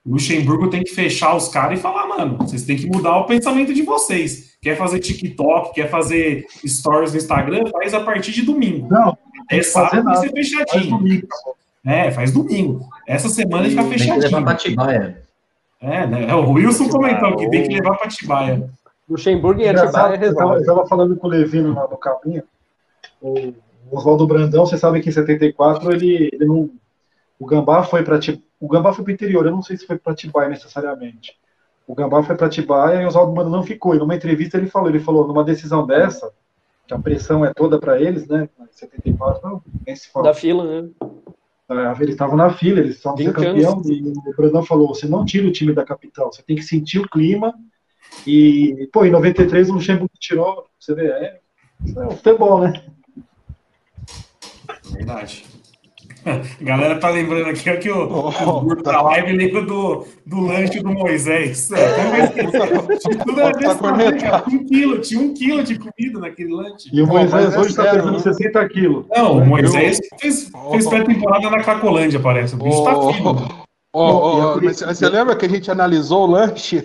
Luxemburgo 0.05 0.69
tem 0.69 0.83
que 0.83 0.93
fechar 0.93 1.35
os 1.35 1.47
caras 1.47 1.77
e 1.77 1.81
falar, 1.81 2.07
mano, 2.07 2.37
vocês 2.37 2.63
têm 2.63 2.75
que 2.75 2.87
mudar 2.87 3.17
o 3.17 3.25
pensamento 3.25 3.73
de 3.73 3.83
vocês. 3.83 4.57
Quer 4.61 4.75
fazer 4.75 4.99
TikTok, 4.99 5.73
quer 5.73 5.89
fazer 5.89 6.45
stories 6.65 7.11
no 7.11 7.17
Instagram, 7.17 7.63
faz 7.71 7.93
a 7.93 7.99
partir 7.99 8.31
de 8.31 8.41
domingo. 8.41 8.87
Não, 8.89 9.15
é 9.59 9.63
sábado 9.63 10.03
vai 10.03 10.17
ser 10.17 10.31
fechadinho. 10.31 10.99
Faz 10.99 11.21
é, 11.83 12.11
faz 12.11 12.31
domingo. 12.31 12.87
Essa 13.07 13.27
semana 13.29 13.67
fica 13.67 13.83
fechadinho. 13.83 14.19
Tem 14.19 14.29
que 14.29 14.35
levar 14.35 14.43
pra 14.43 14.55
Tibaia. 14.55 15.21
É, 15.81 16.05
né? 16.05 16.35
O 16.35 16.51
Wilson 16.51 16.89
comentou 16.89 17.35
que 17.35 17.49
tem 17.49 17.63
que 17.63 17.73
levar 17.73 17.97
pra 17.97 18.07
Tibaia. 18.07 18.69
Luxemburgo 19.09 19.61
e 19.61 19.67
Atibaia 19.67 20.17
resolve. 20.17 20.55
Eu 20.55 20.61
estava 20.61 20.87
falando 20.87 21.15
com 21.17 21.27
o 21.27 21.29
Levino 21.29 21.73
lá 21.73 21.87
no 21.87 21.97
caminho. 21.97 22.43
O 23.19 23.53
Oswaldo 23.91 24.27
Brandão, 24.27 24.65
você 24.65 24.77
sabe 24.77 25.01
que 25.01 25.09
em 25.09 25.11
74 25.11 25.91
ele, 25.91 26.29
ele 26.31 26.45
não. 26.45 26.69
O 27.39 27.45
Gambá 27.45 27.83
foi 27.83 28.03
para 28.03 28.19
o 28.59 28.67
Gambá 28.67 28.93
foi 28.93 29.03
para 29.03 29.11
o 29.11 29.13
interior. 29.13 29.45
Eu 29.45 29.51
não 29.51 29.63
sei 29.63 29.75
se 29.75 29.85
foi 29.85 29.97
para 29.97 30.13
Tibaia 30.13 30.49
necessariamente. 30.49 31.35
O 31.87 31.95
Gambá 31.95 32.23
foi 32.23 32.35
para 32.35 32.47
Tibaia 32.47 33.01
e 33.01 33.05
o 33.05 33.07
Oswaldo 33.07 33.33
Brandão 33.33 33.51
não 33.51 33.63
ficou. 33.63 33.95
E 33.95 33.99
numa 33.99 34.15
entrevista 34.15 34.57
ele 34.57 34.67
falou, 34.67 34.87
ele 34.87 34.99
falou, 34.99 35.27
numa 35.27 35.43
decisão 35.43 35.85
dessa, 35.85 36.31
que 36.91 36.93
a 36.93 36.99
pressão 36.99 37.45
é 37.45 37.53
toda 37.53 37.79
para 37.79 38.01
eles, 38.01 38.27
né? 38.27 38.49
74, 38.71 39.41
não, 39.47 39.63
nem 39.85 39.95
se 39.95 40.09
fala. 40.09 40.25
Da 40.25 40.33
fila, 40.33 40.81
né? 40.81 40.89
É, 41.69 42.01
eles 42.01 42.15
estavam 42.15 42.35
na 42.35 42.51
fila, 42.51 42.79
eles 42.79 42.97
estavam 42.97 43.17
ser 43.17 43.31
campeão, 43.31 43.81
e 43.85 44.01
o 44.01 44.35
Brandão 44.35 44.61
falou, 44.61 44.89
você 44.89 45.07
não 45.07 45.23
tira 45.23 45.47
o 45.47 45.51
time 45.51 45.73
da 45.73 45.85
capital, 45.85 46.31
você 46.31 46.43
tem 46.43 46.57
que 46.57 46.63
sentir 46.63 46.99
o 46.99 47.09
clima, 47.09 47.53
e, 48.27 48.89
pô, 48.91 49.05
em 49.05 49.11
93 49.11 49.69
o 49.69 49.73
Luxemburgo 49.75 50.11
tirou, 50.19 50.65
você 50.77 50.93
vê, 50.93 51.07
é, 51.07 51.39
é 51.95 52.07
o 52.07 52.11
futebol, 52.11 52.59
né? 52.59 52.73
Verdade. 54.91 55.45
A 56.61 56.63
galera 56.63 56.99
tá 56.99 57.09
lembrando 57.09 57.49
aqui 57.49 57.69
ó, 57.69 57.77
que 57.77 57.89
o, 57.89 57.97
oh, 57.97 58.59
o 58.59 58.75
da 58.75 58.91
tá. 58.91 59.01
live 59.01 59.33
lembra 59.33 59.61
do, 59.63 60.05
do 60.25 60.41
lanche 60.41 60.79
do 60.79 60.89
Moisés. 60.89 61.71
É, 61.71 62.27
tudo 63.25 63.41
era 63.41 63.51
desse 63.51 63.79
tamanho, 63.79 64.17
tinha 64.17 64.43
um 64.47 64.65
quilo, 64.65 64.99
tinha 64.99 65.21
um 65.21 65.33
quilo 65.33 65.63
de 65.63 65.79
comida 65.79 66.19
naquele 66.19 66.53
lanche. 66.53 66.89
E 66.93 67.01
o 67.01 67.07
Moisés 67.07 67.55
hoje 67.57 67.69
está 67.69 67.91
pesando 67.91 68.19
60 68.19 68.69
quilos. 68.69 69.05
Não, 69.09 69.39
o 69.39 69.45
Moisés 69.45 69.99
fez, 70.19 70.51
fez 70.71 70.87
pré-temporada 70.87 71.49
na 71.49 71.63
Cracolândia, 71.63 72.19
parece. 72.19 72.55
O 72.55 72.57
bicho 72.57 72.83
tá 72.83 73.13
firme. 73.13 73.61
Oh, 73.93 74.55
oh, 74.55 74.59
você 74.61 75.09
lembra 75.09 75.35
que 75.35 75.45
a 75.45 75.49
gente 75.49 75.69
analisou 75.69 76.23
o 76.23 76.31
lanche? 76.31 76.77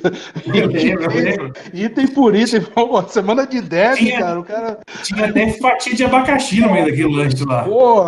Eu 0.52 0.66
lembro, 0.68 1.04
eu 1.04 1.08
lembro. 1.22 1.52
Item 1.72 2.08
por 2.08 2.34
item, 2.34 2.62
pô, 2.74 3.00
semana 3.04 3.46
de 3.46 3.60
10, 3.60 3.96
tinha, 3.96 4.18
cara, 4.18 4.40
o 4.40 4.44
cara. 4.44 4.80
Tinha 5.04 5.26
até 5.26 5.52
fatia 5.52 5.94
de 5.94 6.02
abacaxi 6.02 6.60
no 6.60 6.72
meio 6.72 6.86
daquele 6.86 7.16
lanche 7.16 7.44
lá. 7.44 7.62
Pô, 7.62 8.02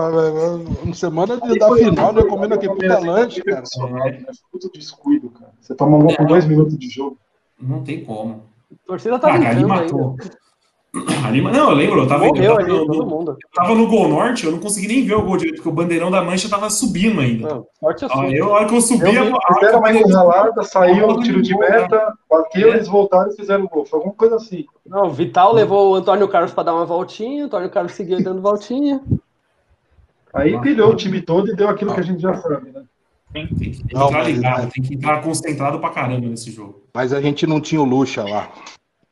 semana 0.92 1.40
de, 1.40 1.58
da 1.60 1.72
final, 1.76 2.12
né? 2.12 2.24
Comendo 2.24 2.54
aquele 2.54 2.74
puta 2.74 2.98
lanche, 2.98 3.40
cara. 3.42 3.62
É 4.08 4.18
muito 4.52 4.68
descuido, 4.74 5.30
cara. 5.30 5.52
Você 5.60 5.76
toma 5.76 5.96
um 5.96 6.12
com 6.12 6.24
dois 6.24 6.44
minutos 6.44 6.76
de 6.76 6.88
jogo. 6.88 7.16
Não 7.60 7.84
tem 7.84 8.04
como. 8.04 8.42
A 8.72 8.86
torcida 8.88 9.16
tá 9.20 9.28
ah, 9.28 9.34
ali 9.50 9.64
matou. 9.64 10.16
Ali, 11.24 11.42
não, 11.42 11.70
eu 11.70 11.76
lembro, 11.76 12.00
eu 12.00 12.08
tava, 12.08 12.24
Morreu 12.26 12.44
eu 12.44 12.56
tava, 12.56 12.62
ali, 12.62 12.72
no, 12.72 13.30
eu 13.30 13.38
tava 13.54 13.74
no 13.74 13.86
Gol 13.86 14.08
Norte, 14.08 14.46
eu 14.46 14.52
não 14.52 14.58
consegui 14.58 14.88
nem 14.88 15.04
ver 15.04 15.16
o 15.16 15.22
gol 15.22 15.36
direito, 15.36 15.56
porque 15.56 15.68
o 15.68 15.72
bandeirão 15.72 16.10
da 16.10 16.22
mancha 16.22 16.48
tava 16.48 16.70
subindo 16.70 17.20
ainda. 17.20 17.46
Não, 17.46 17.66
sorte 17.78 18.06
assim. 18.06 18.18
Aí, 18.18 18.40
a 18.40 18.46
hora 18.46 18.66
que 18.66 18.74
eu 18.74 18.80
subi, 18.80 19.14
eu 19.14 19.26
vi, 19.26 19.32
fizeram 19.54 19.80
uma 19.80 19.92
enrolada, 19.92 20.62
saiu 20.62 21.08
o 21.08 21.20
tiro 21.20 21.42
de 21.42 21.56
meta, 21.56 22.14
bateu, 22.28 22.72
é. 22.72 22.76
eles 22.76 22.88
voltaram 22.88 23.30
e 23.30 23.36
fizeram 23.36 23.64
o 23.64 23.68
gol. 23.68 23.84
Foi 23.84 23.98
alguma 23.98 24.14
coisa 24.14 24.36
assim. 24.36 24.64
Não, 24.86 25.08
o 25.08 25.10
Vital 25.10 25.52
levou 25.52 25.92
o 25.92 25.94
Antônio 25.94 26.26
Carlos 26.26 26.52
para 26.52 26.64
dar 26.64 26.74
uma 26.74 26.86
voltinha, 26.86 27.42
o 27.42 27.46
Antônio 27.46 27.70
Carlos 27.70 27.92
seguiu 27.92 28.22
dando 28.22 28.40
voltinha. 28.40 29.02
Aí 30.32 30.58
pilhou 30.60 30.90
o 30.90 30.96
time 30.96 31.20
todo 31.20 31.50
e 31.50 31.54
deu 31.54 31.68
aquilo 31.68 31.92
que 31.92 32.00
a 32.00 32.04
gente 32.04 32.22
já 32.22 32.34
sabe, 32.34 32.70
né? 32.72 32.82
Tem, 33.32 33.46
tem 33.46 33.72
que 33.72 33.94
entrar 33.94 34.22
ligado, 34.22 34.70
tem 34.70 34.82
que 34.82 34.94
entrar 34.94 35.22
concentrado 35.22 35.78
pra 35.78 35.90
caramba 35.90 36.26
nesse 36.26 36.50
jogo. 36.50 36.82
Mas 36.94 37.12
a 37.12 37.20
gente 37.20 37.46
não 37.46 37.60
tinha 37.60 37.80
o 37.80 37.84
Lucha 37.84 38.24
lá. 38.24 38.50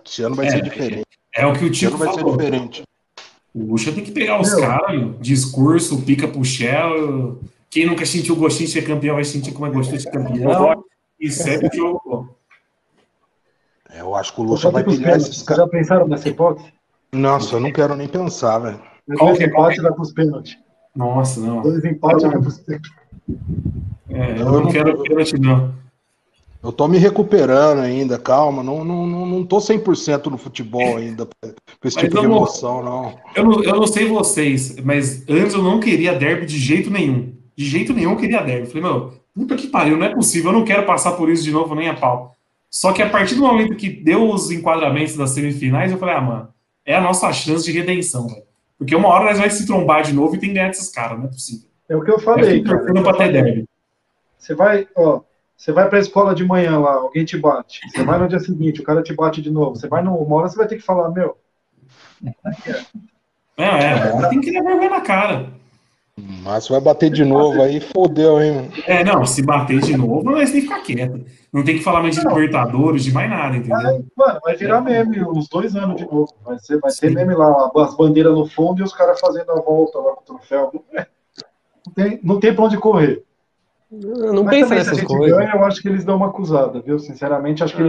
Esse 0.05 0.23
ano 0.23 0.35
vai 0.35 0.47
é, 0.47 0.51
ser 0.51 0.63
diferente. 0.63 1.06
É, 1.37 1.43
é, 1.43 1.47
o 1.47 1.53
que 1.53 1.65
o 1.65 1.71
Tico 1.71 1.97
vai 1.97 2.09
falou. 2.09 2.33
ser 2.33 2.39
diferente. 2.39 2.83
O 3.55 3.65
Lucha 3.65 3.93
tem 3.93 4.05
que 4.05 4.11
pegar 4.11 4.41
os 4.41 4.55
caras, 4.55 5.15
discurso, 5.21 6.03
pica 6.03 6.27
pro 6.29 6.45
Shell. 6.45 7.41
Quem 7.71 7.87
nunca 7.87 8.05
sentiu 8.07 8.35
o 8.35 8.39
gostinho 8.39 8.67
de 8.67 8.73
ser 8.73 8.83
campeão 8.83 9.15
vai 9.15 9.25
sentir 9.25 9.53
como 9.53 9.67
é 9.67 9.71
gostoso 9.71 9.99
de 9.99 10.03
ser 10.03 10.11
campeão. 10.11 10.85
E 11.19 11.31
segue 11.31 11.69
o 11.69 11.75
jogo. 11.75 12.37
É, 13.91 14.01
eu 14.01 14.15
acho 14.15 14.35
que 14.35 14.41
o 14.41 14.45
Lucha 14.45 14.71
vai 14.71 14.85
pilhar 14.85 15.17
esses 15.17 15.43
caras. 15.43 15.65
Já 15.65 15.71
pensaram 15.71 16.09
nessa 16.09 16.29
hipótese? 16.29 16.73
Nossa, 17.13 17.57
eu 17.57 17.61
não 17.61 17.73
quero 17.73 17.95
nem 17.95 18.09
pensar, 18.09 18.59
velho. 18.59 18.81
Qual 19.17 19.35
que 19.35 19.45
é? 19.45 19.47
Empate 19.47 19.81
vai 19.81 19.93
pros 19.93 20.13
pênaltis. 20.13 20.59
Nossa, 20.95 21.41
não. 21.41 21.63
Dois 21.63 21.85
empates 21.85 22.25
vai 22.25 22.39
pros 22.39 22.59
pênaltis. 22.59 22.93
É, 24.11 24.33
eu, 24.33 24.37
eu 24.37 24.61
não 24.61 24.71
quero 24.71 25.03
pênalti, 25.03 25.39
não. 25.39 25.75
Eu 26.67 26.73
tô 26.73 26.89
me 26.89 26.99
recuperando 26.99 27.79
ainda, 27.79 28.19
calma. 28.19 28.61
Não, 28.61 28.85
não, 28.85 29.07
não, 29.07 29.25
não 29.25 29.47
tô 29.47 29.59
100% 29.59 30.27
no 30.27 30.37
futebol 30.37 30.97
ainda, 30.97 31.25
com 31.25 31.87
esse 31.89 31.97
tipo 31.97 32.19
de 32.19 32.25
emoção, 32.25 32.83
não. 32.83 33.17
Eu, 33.37 33.45
não. 33.45 33.63
eu 33.63 33.77
não 33.77 33.87
sei 33.87 34.09
vocês, 34.09 34.75
mas 34.83 35.23
antes 35.29 35.55
eu 35.55 35.63
não 35.63 35.79
queria 35.79 36.13
derby 36.13 36.45
de 36.45 36.59
jeito 36.59 36.91
nenhum. 36.91 37.33
De 37.57 37.65
jeito 37.65 37.95
nenhum 37.95 38.11
eu 38.11 38.17
queria 38.17 38.43
derby. 38.43 38.67
Falei, 38.67 38.83
meu, 38.83 39.13
puta 39.33 39.55
que 39.55 39.69
pariu, 39.69 39.97
não 39.97 40.07
é 40.07 40.13
possível, 40.13 40.51
eu 40.51 40.59
não 40.59 40.65
quero 40.65 40.85
passar 40.85 41.13
por 41.13 41.31
isso 41.31 41.45
de 41.45 41.53
novo 41.53 41.73
nem 41.77 41.89
a 41.89 41.95
pau. 41.95 42.35
Só 42.69 42.93
que 42.93 43.01
a 43.01 43.09
partir 43.09 43.37
do 43.37 43.43
momento 43.43 43.77
que 43.77 43.89
deu 43.89 44.29
os 44.29 44.51
enquadramentos 44.51 45.15
das 45.15 45.31
semifinais, 45.31 45.93
eu 45.93 45.99
falei, 45.99 46.17
ah, 46.17 46.21
mano, 46.21 46.49
é 46.85 46.97
a 46.97 47.01
nossa 47.01 47.33
chance 47.33 47.65
de 47.65 47.79
redenção, 47.79 48.27
velho. 48.27 48.43
Porque 48.77 48.95
uma 48.95 49.09
hora 49.09 49.27
nós 49.27 49.39
vai 49.39 49.51
se 49.51 49.65
trombar 49.67 50.03
de 50.03 50.13
novo 50.13 50.35
e 50.35 50.39
tem 50.39 50.49
que 50.49 50.57
ganhar 50.57 50.69
desses 50.69 50.91
caras, 50.91 51.17
não 51.17 51.27
é 51.27 51.29
possível. 51.29 51.69
É 51.89 51.97
o 51.97 52.03
que 52.03 52.11
eu 52.11 52.19
falei, 52.19 52.61
cara. 52.65 53.03
Pra 53.03 53.15
ter 53.15 53.33
derby. 53.33 53.65
Você 54.37 54.55
vai, 54.55 54.87
ó, 54.97 55.21
você 55.57 55.73
vai 55.73 55.89
para 55.89 55.99
a 55.99 56.01
escola 56.01 56.35
de 56.35 56.45
manhã 56.45 56.79
lá, 56.79 56.95
alguém 56.95 57.25
te 57.25 57.37
bate. 57.37 57.81
Você 57.91 58.05
vai 58.05 58.19
no 58.19 58.29
dia 58.29 58.39
seguinte, 58.39 58.81
o 58.81 58.85
cara 58.85 59.03
te 59.03 59.15
bate 59.15 59.41
de 59.41 59.51
novo. 59.51 59.75
Você 59.75 59.89
vai 59.89 60.03
no 60.03 60.15
uma 60.15 60.37
hora, 60.37 60.49
você 60.49 60.57
vai 60.57 60.69
ter 60.69 60.77
que 60.77 60.83
falar, 60.83 61.11
meu. 61.11 61.37
É, 63.57 63.65
é, 63.65 64.29
tem 64.29 64.41
que 64.41 64.51
levar 64.51 64.77
na 64.77 65.01
cara. 65.01 65.51
Mas 66.19 66.69
vai 66.69 66.81
bater 66.81 67.11
de 67.11 67.25
novo 67.25 67.63
aí, 67.63 67.79
fodeu, 67.79 68.41
hein? 68.41 68.71
É, 68.87 69.05
não, 69.05 69.25
se 69.27 69.43
bater 69.43 69.81
de 69.81 69.97
novo, 69.97 70.23
nós 70.23 70.51
tem 70.51 70.63
que 70.63 70.69
ficar 70.69 70.83
quieto. 70.83 71.27
Não 71.53 71.63
tem 71.63 71.77
que 71.77 71.85
falar 71.85 72.03
mais 72.03 72.15
de 72.15 72.27
Libertadores, 72.27 73.05
de 73.05 73.13
mais 73.13 73.29
nada, 73.29 73.57
entendeu? 73.57 73.77
Vai, 73.77 74.05
mano, 74.17 74.41
vai 74.43 74.57
virar 74.57 74.81
meme 74.81 75.23
uns 75.25 75.49
dois 75.49 75.77
anos 75.77 75.97
de 75.97 76.05
novo. 76.05 76.33
Vai, 76.43 76.59
ser, 76.59 76.79
vai 76.79 76.91
ter 76.91 77.11
meme 77.11 77.35
lá, 77.35 77.71
as 77.77 77.97
bandeiras 77.97 78.35
no 78.35 78.47
fundo 78.47 78.81
e 78.81 78.83
os 78.83 78.95
caras 78.95 79.21
fazendo 79.21 79.53
a 79.53 79.61
volta 79.61 79.99
lá 79.99 80.13
com 80.13 80.21
o 80.21 80.25
troféu. 80.25 80.85
Não 81.87 81.93
tem, 81.93 82.21
não 82.23 82.41
tem 82.41 82.55
pra 82.55 82.65
onde 82.65 82.79
correr. 82.79 83.23
Eu 83.91 84.33
não 84.33 84.45
pensa 84.45 84.75
nessas 84.75 85.03
coisas. 85.03 85.37
Ganha, 85.37 85.55
eu 85.55 85.65
acho 85.65 85.81
que 85.81 85.89
eles 85.89 86.05
dão 86.05 86.17
uma 86.17 86.29
acusada, 86.29 86.81
viu? 86.81 86.99
Sinceramente, 86.99 87.63
acho 87.63 87.77
que 87.77 87.83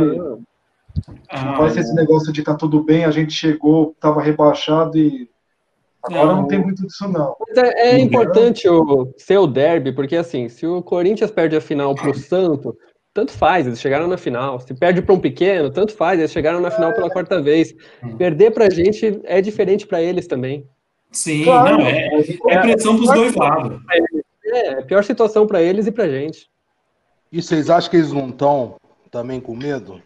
ah, 1.30 1.46
não 1.46 1.58
vai 1.58 1.70
ser 1.70 1.82
esse 1.82 1.94
negócio 1.94 2.32
de 2.32 2.44
tá 2.44 2.56
tudo 2.56 2.84
bem, 2.84 3.06
a 3.06 3.12
gente 3.12 3.34
chegou, 3.34 3.96
tava 4.00 4.22
rebaixado 4.22 4.98
e 4.98 5.30
agora 6.04 6.28
não, 6.28 6.36
não 6.42 6.48
tem 6.48 6.60
muito 6.60 6.86
disso 6.86 7.08
não. 7.08 7.36
É, 7.56 7.90
é 7.92 8.00
importante 8.00 8.68
o 8.70 9.12
ser 9.18 9.38
o 9.38 9.48
derby, 9.48 9.92
porque 9.92 10.16
assim, 10.16 10.50
se 10.50 10.66
o 10.66 10.82
Corinthians 10.82 11.32
perde 11.32 11.56
a 11.56 11.62
final 11.62 11.96
pro 11.96 12.14
Santo, 12.14 12.76
tanto 13.14 13.32
faz, 13.32 13.66
eles 13.66 13.82
chegaram 13.82 14.08
na 14.08 14.18
final. 14.18 14.60
Se 14.60 14.74
perde 14.76 15.02
para 15.02 15.16
um 15.16 15.20
pequeno, 15.20 15.72
tanto 15.72 15.94
faz, 15.94 16.20
eles 16.20 16.32
chegaram 16.32 16.60
na 16.60 16.70
final 16.70 16.94
pela 16.94 17.10
quarta 17.10 17.42
vez. 17.42 17.74
Perder 18.18 18.52
pra 18.52 18.70
gente 18.70 19.20
é 19.24 19.42
diferente 19.42 19.88
para 19.88 20.02
eles 20.02 20.28
também. 20.28 20.68
Sim, 21.12 21.46
claro, 21.46 21.78
não, 21.78 21.88
é, 21.88 22.10
é 22.50 22.60
pressão 22.60 22.96
pros 22.98 23.12
dois 23.12 23.34
lados. 23.34 23.80
É, 24.58 24.80
é 24.80 24.82
pior 24.82 25.04
situação 25.04 25.46
para 25.46 25.62
eles 25.62 25.86
e 25.88 25.92
pra 25.92 26.08
gente. 26.08 26.50
E 27.32 27.42
vocês 27.42 27.70
acham 27.70 27.90
que 27.92 27.98
eles 27.98 28.12
não 28.12 28.30
estão 28.30 28.76
também 29.12 29.40
com 29.40 29.56
medo? 29.56 30.02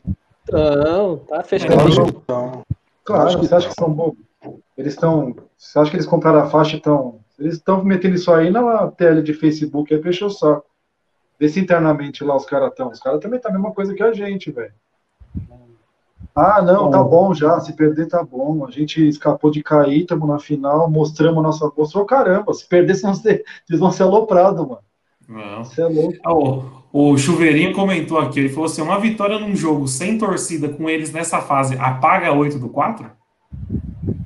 Não, 0.51 1.17
tá 1.17 1.43
fechadinho. 1.43 2.07
Então, 2.07 2.63
claro, 3.03 3.37
você 3.37 3.55
acha 3.55 3.69
que 3.69 3.75
são 3.75 3.91
bobos? 3.91 4.19
Eles 4.77 4.93
estão. 4.93 5.35
Você 5.57 5.79
acha 5.79 5.91
que 5.91 5.97
eles 5.97 6.07
compraram 6.07 6.39
a 6.39 6.49
faixa 6.49 6.75
e 6.75 6.77
estão. 6.77 7.19
Eles 7.39 7.55
estão 7.55 7.83
metendo 7.83 8.15
isso 8.15 8.31
aí 8.31 8.49
na 8.49 8.89
tela 8.91 9.21
de 9.21 9.33
Facebook, 9.33 9.93
aí 9.93 10.01
fechou 10.01 10.27
o 10.27 10.31
saco. 10.31 10.65
Vê 11.39 11.49
se 11.49 11.59
internamente 11.59 12.23
lá 12.23 12.35
os 12.35 12.45
caras 12.45 12.69
estão. 12.69 12.89
Os 12.89 12.99
caras 12.99 13.19
também 13.19 13.39
tá 13.39 13.49
a 13.49 13.51
mesma 13.51 13.71
coisa 13.71 13.93
que 13.93 14.03
a 14.03 14.13
gente, 14.13 14.51
velho. 14.51 14.73
Ah, 16.35 16.61
não, 16.61 16.89
tá 16.89 17.03
bom 17.03 17.33
já. 17.33 17.59
Se 17.59 17.73
perder, 17.73 18.07
tá 18.07 18.23
bom. 18.23 18.65
A 18.65 18.71
gente 18.71 19.05
escapou 19.07 19.51
de 19.51 19.61
cair, 19.61 20.01
estamos 20.01 20.27
na 20.27 20.39
final, 20.39 20.89
mostramos 20.89 21.43
nossa. 21.43 21.71
Mostrou 21.77 22.05
caramba. 22.05 22.53
Se 22.53 22.67
perder, 22.67 22.95
vocês 22.95 23.79
vão 23.79 23.91
ser, 23.91 24.03
aloprados, 24.03 24.65
mano. 24.65 24.79
Não. 25.27 25.63
Você 25.63 25.81
é 25.81 25.87
louco. 25.87 26.17
Ah, 26.23 26.33
o, 26.33 27.11
o 27.11 27.17
Chuveirinho 27.17 27.73
comentou 27.73 28.17
aqui, 28.17 28.39
ele 28.39 28.49
falou 28.49 28.65
assim: 28.65 28.81
uma 28.81 28.99
vitória 28.99 29.39
num 29.39 29.55
jogo 29.55 29.87
sem 29.87 30.17
torcida 30.17 30.69
com 30.69 30.89
eles 30.89 31.11
nessa 31.11 31.41
fase 31.41 31.77
apaga 31.77 32.33
8 32.33 32.57
do 32.57 32.69
4? 32.69 33.09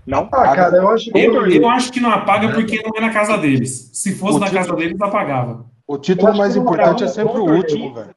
Não 0.06 0.30
ah, 0.32 0.56
cara, 0.56 0.78
eu 0.78 0.90
acho 0.90 1.12
que. 1.12 1.18
Eu, 1.18 1.48
eu 1.48 1.68
acho 1.68 1.92
que 1.92 2.00
não 2.00 2.12
apaga 2.12 2.50
porque 2.54 2.82
não 2.84 2.92
é 2.96 3.02
na 3.02 3.12
casa 3.12 3.38
deles. 3.38 3.90
Se 3.94 4.14
fosse 4.14 4.38
o 4.38 4.40
na 4.40 4.46
título, 4.46 4.66
casa 4.66 4.76
deles, 4.78 5.02
apagava. 5.02 5.66
O 5.88 5.98
título 5.98 6.36
mais 6.38 6.56
importante 6.56 7.04
é 7.04 7.08
sempre 7.08 7.40
o 7.40 7.52
último, 7.52 7.94
velho. 7.94 8.15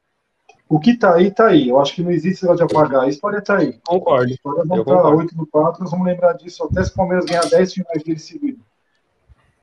O 0.69 0.79
que 0.79 0.95
tá 0.95 1.15
aí, 1.15 1.31
tá 1.31 1.47
aí. 1.47 1.67
Eu 1.67 1.81
acho 1.81 1.95
que 1.95 2.03
não 2.03 2.11
existe 2.11 2.45
ela 2.45 2.55
de 2.55 2.61
apagar. 2.61 3.01
A 3.01 3.09
história 3.09 3.41
tá 3.41 3.57
aí. 3.57 3.79
Concordo. 3.83 4.27
A 4.27 4.35
história 4.35 4.63
não 4.63 4.85
tá 4.85 5.09
8 5.09 5.35
no 5.35 5.47
4, 5.47 5.81
nós 5.81 5.89
vamos 5.89 6.05
lembrar 6.05 6.33
disso 6.33 6.63
até 6.63 6.83
se 6.83 6.91
o 6.91 6.93
Palmeiras 6.93 7.25
ganhar 7.25 7.49
10 7.49 7.73
finais 7.73 8.03
dele 8.03 8.19
seguido. 8.19 8.59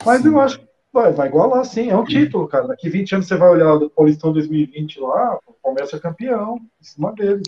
Mas 0.04 0.22
sim. 0.22 0.28
eu 0.28 0.40
acho 0.40 0.58
que 0.58 0.66
vai, 0.92 1.12
vai 1.12 1.28
igualar, 1.28 1.64
sim. 1.64 1.90
É 1.90 1.96
um 1.96 2.04
título, 2.04 2.48
cara. 2.48 2.66
Daqui 2.66 2.90
20 2.90 3.14
anos 3.14 3.28
você 3.28 3.36
vai 3.36 3.48
olhar 3.50 3.76
do 3.76 3.88
Paulistão 3.88 4.32
2020 4.32 4.98
lá, 4.98 5.38
o 5.46 5.52
Palmeiras 5.62 5.94
é 5.94 5.98
campeão, 6.00 6.56
em 6.80 6.84
cima 6.84 7.12
deles. 7.12 7.46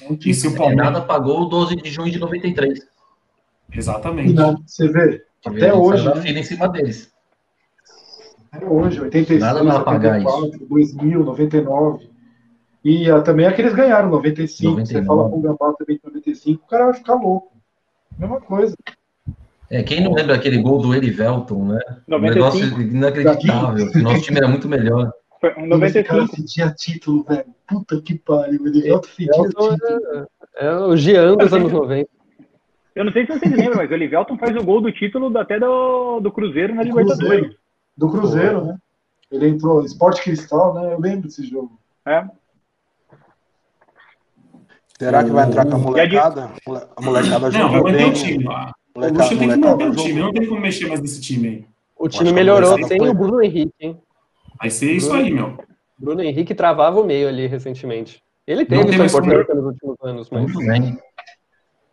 É 0.00 0.12
um 0.12 0.16
e 0.24 0.32
se 0.32 0.46
o 0.46 0.54
Palmeiras 0.54 1.04
pagou 1.04 1.42
o 1.42 1.46
12 1.46 1.74
de 1.74 1.90
junho 1.90 2.12
de 2.12 2.18
93. 2.20 2.86
Exatamente. 3.72 4.34
Não, 4.34 4.56
você 4.64 4.86
vê, 4.86 5.24
até 5.44 5.74
hoje. 5.74 6.06
Né? 6.06 6.30
em 6.30 6.44
cima 6.44 6.68
deles. 6.68 7.10
Até 8.52 8.66
hoje, 8.66 9.00
86, 9.00 9.40
Nada 9.40 9.62
84, 9.62 10.66
2000, 10.68 11.24
99. 11.24 12.11
E 12.84 13.10
uh, 13.10 13.22
também 13.22 13.46
é 13.46 13.52
que 13.52 13.62
eles 13.62 13.74
ganharam 13.74 14.10
95. 14.10 14.70
99. 14.70 14.86
Você 14.86 15.06
fala 15.06 15.28
com 15.28 15.38
o 15.38 15.40
Gambá 15.40 15.72
também 15.78 16.00
95, 16.02 16.64
o 16.64 16.68
cara 16.68 16.84
vai 16.86 16.94
ficar 16.94 17.14
louco. 17.14 17.52
Mesma 18.18 18.40
coisa. 18.40 18.76
É, 19.70 19.82
quem 19.82 20.02
não 20.02 20.12
lembra 20.12 20.34
aquele 20.34 20.58
gol 20.58 20.80
do 20.80 20.94
Erivelton, 20.94 21.64
né? 21.64 21.80
95. 22.06 22.16
Um 22.16 22.34
negócio 22.34 22.82
inacreditável. 22.82 24.02
Nosso 24.02 24.22
time 24.22 24.38
era 24.38 24.48
muito 24.48 24.68
melhor. 24.68 25.12
Foi 25.40 25.54
um 25.56 25.66
95. 25.66 26.36
fedia 26.36 26.70
título, 26.76 27.22
velho. 27.24 27.46
Puta 27.66 28.00
que 28.02 28.16
pariu. 28.16 28.60
O 28.62 28.68
Erivelton 28.68 29.08
fedia 29.08 29.32
título. 29.32 29.76
É, 30.56 30.66
é 30.66 30.76
o 30.76 30.96
Jean 30.96 31.36
dos 31.36 31.52
anos 31.52 31.72
90. 31.72 32.10
Eu 32.94 33.04
não 33.04 33.12
sei 33.12 33.24
se 33.24 33.32
vocês 33.32 33.56
lembram, 33.56 33.76
mas 33.76 33.90
o 33.90 33.94
Elivelton 33.94 34.36
faz 34.36 34.54
o 34.54 34.62
gol 34.62 34.80
do 34.80 34.92
título 34.92 35.36
até 35.38 35.58
do, 35.58 36.20
do 36.20 36.30
Cruzeiro 36.30 36.74
na 36.74 36.82
do 36.82 36.88
Libertadores. 36.88 37.56
Do 37.96 38.10
Cruzeiro, 38.10 38.64
né? 38.66 38.76
Ele 39.30 39.48
entrou, 39.48 39.82
Esporte 39.82 40.22
Cristal, 40.22 40.74
né? 40.74 40.92
Eu 40.92 41.00
lembro 41.00 41.22
desse 41.22 41.46
jogo. 41.46 41.78
É. 42.06 42.26
Será 45.02 45.24
que 45.24 45.30
vai 45.30 45.48
entrar 45.48 45.66
com 45.66 45.74
a 45.74 45.78
molecada? 45.78 46.50
A 46.96 47.00
molecada 47.02 47.50
Não, 47.50 47.68
vai 47.72 47.82
manter 47.82 48.04
o 48.04 48.12
time. 48.12 48.46
O 48.94 49.00
tem 49.00 49.38
que 49.38 49.46
manter 49.46 49.88
o 49.88 49.96
time, 49.96 50.20
não 50.20 50.32
tem 50.32 50.46
como 50.46 50.60
mexer 50.60 50.86
mais 50.86 51.00
nesse 51.00 51.20
time 51.20 51.48
aí. 51.48 51.64
O 51.98 52.08
time 52.08 52.32
melhorou 52.32 52.80
sem 52.84 53.00
o 53.00 53.12
Bruno 53.12 53.42
Henrique, 53.42 53.74
hein? 53.80 53.98
Vai 54.60 54.70
ser 54.70 54.92
isso 54.92 55.12
aí, 55.12 55.32
meu. 55.32 55.58
Bruno 55.98 56.22
Henrique 56.22 56.54
travava 56.54 57.00
o 57.00 57.04
meio 57.04 57.28
ali 57.28 57.48
recentemente. 57.48 58.22
Ele 58.46 58.64
teve 58.64 58.92
sua 58.92 59.06
importância 59.06 59.54
nos 59.54 59.64
últimos 59.66 59.96
anos, 60.02 60.30
mas. 60.30 60.52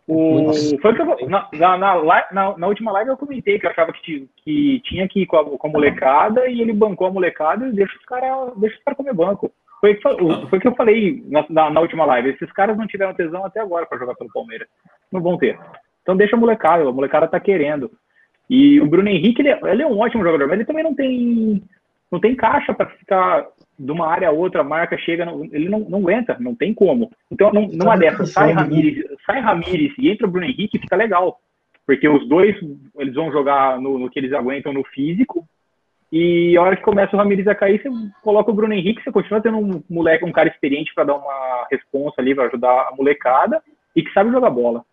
O, 0.08 0.52
foi 0.82 0.96
que 0.96 1.02
eu, 1.02 1.30
na, 1.30 1.48
na, 1.54 1.78
na, 1.78 2.58
na, 2.58 2.68
última 2.68 2.92
live 2.92 3.12
eu 3.12 3.18
comentei 3.18 3.60
que 3.60 3.68
eu 3.68 3.70
achava 3.70 3.94
que, 3.94 4.28
que 4.44 4.82
tinha 4.84 5.08
que 5.08 5.22
ir 5.22 5.26
com 5.28 5.38
a, 5.38 5.46
com 5.46 5.68
a 5.68 5.72
molecada 5.72 6.48
e 6.48 6.62
ele 6.62 6.74
bancou 6.74 7.06
a 7.06 7.12
molecada 7.12 7.68
e 7.68 7.72
deixa 7.72 7.96
os 7.96 8.06
caras 8.06 8.52
cara 8.84 8.96
comer 8.96 9.14
banco. 9.14 9.52
Foi 9.80 9.96
que, 9.96 10.02
foi 10.50 10.60
que 10.60 10.68
eu 10.68 10.76
falei 10.76 11.24
na, 11.28 11.46
na, 11.50 11.70
na, 11.70 11.80
última 11.80 12.06
live. 12.06 12.30
Esses 12.30 12.52
caras 12.52 12.78
não 12.78 12.86
tiveram 12.86 13.14
tesão 13.14 13.46
até 13.46 13.62
agora 13.62 13.86
para 13.86 13.98
jogar 13.98 14.16
pelo 14.16 14.32
Palmeiras. 14.32 14.68
Não 15.12 15.22
vão 15.22 15.38
ter. 15.38 15.58
Então 16.02 16.18
deixa 16.18 16.36
a 16.36 16.40
molecada, 16.40 16.88
a 16.88 16.92
molecada 16.92 17.28
tá 17.28 17.40
querendo. 17.40 17.90
E 18.50 18.82
o 18.82 18.88
Bruno 18.88 19.08
Henrique, 19.08 19.42
ele 19.42 19.50
é, 19.50 19.60
ele 19.64 19.84
é 19.84 19.88
um 19.88 20.00
ótimo 20.00 20.24
jogador, 20.24 20.48
mas 20.48 20.56
ele 20.56 20.66
também 20.66 20.84
não 20.84 20.94
tem 20.94 21.64
não 22.12 22.20
tem 22.20 22.36
caixa 22.36 22.74
para 22.74 22.90
ficar 22.90 23.46
de 23.78 23.92
uma 23.92 24.08
área 24.08 24.28
a 24.28 24.32
outra, 24.32 24.62
a 24.62 24.64
marca 24.64 24.98
chega, 24.98 25.24
não, 25.24 25.46
ele 25.46 25.70
não, 25.70 25.80
não 25.82 26.00
aguenta, 26.00 26.36
não 26.40 26.54
tem 26.54 26.74
como. 26.74 27.12
Então, 27.32 27.52
não, 27.54 27.68
numa 27.68 27.96
dessas, 27.96 28.32
sai 28.32 28.48
né? 28.48 28.62
Ramires, 28.62 29.06
sai 29.26 29.40
Ramires 29.40 29.94
e 29.98 30.10
entra 30.10 30.28
o 30.28 30.30
Bruno 30.30 30.48
Henrique, 30.48 30.80
fica 30.80 30.96
legal. 30.96 31.40
Porque 31.86 32.10
os 32.10 32.28
dois, 32.28 32.56
eles 32.98 33.14
vão 33.14 33.32
jogar 33.32 33.80
no, 33.80 33.98
no 33.98 34.10
que 34.10 34.20
eles 34.20 34.34
aguentam 34.34 34.74
no 34.74 34.84
físico, 34.84 35.48
e 36.12 36.58
a 36.58 36.62
hora 36.62 36.76
que 36.76 36.82
começa 36.82 37.16
o 37.16 37.20
Ramires 37.20 37.48
a 37.48 37.54
cair, 37.54 37.82
você 37.82 37.90
coloca 38.24 38.50
o 38.50 38.54
Bruno 38.54 38.74
Henrique, 38.74 39.04
você 39.04 39.12
continua 39.12 39.42
tendo 39.42 39.58
um 39.58 39.84
moleque, 39.88 40.26
um 40.26 40.32
cara 40.32 40.50
experiente 40.50 40.94
para 40.94 41.04
dar 41.04 41.16
uma 41.16 41.68
resposta 41.70 42.20
ali, 42.22 42.34
para 42.34 42.46
ajudar 42.46 42.88
a 42.88 42.96
molecada, 42.96 43.62
e 43.96 44.02
que 44.02 44.12
sabe 44.12 44.32
jogar 44.32 44.50
bola. 44.50 44.84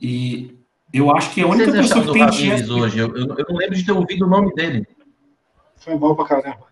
E 0.00 0.56
eu 0.92 1.14
acho 1.14 1.34
que 1.34 1.42
a 1.42 1.46
única 1.46 1.70
pessoa 1.70 2.04
que 2.04 2.12
tem 2.12 2.32
chance... 2.32 2.70
hoje, 2.70 2.98
eu, 2.98 3.14
eu, 3.14 3.46
não 3.48 3.56
lembro 3.56 3.76
de 3.76 3.84
ter 3.84 3.92
ouvido 3.92 4.24
o 4.24 4.28
nome 4.28 4.54
dele. 4.54 4.86
Foi 5.76 5.94
mal 5.98 6.16
pra 6.16 6.24
caramba. 6.24 6.66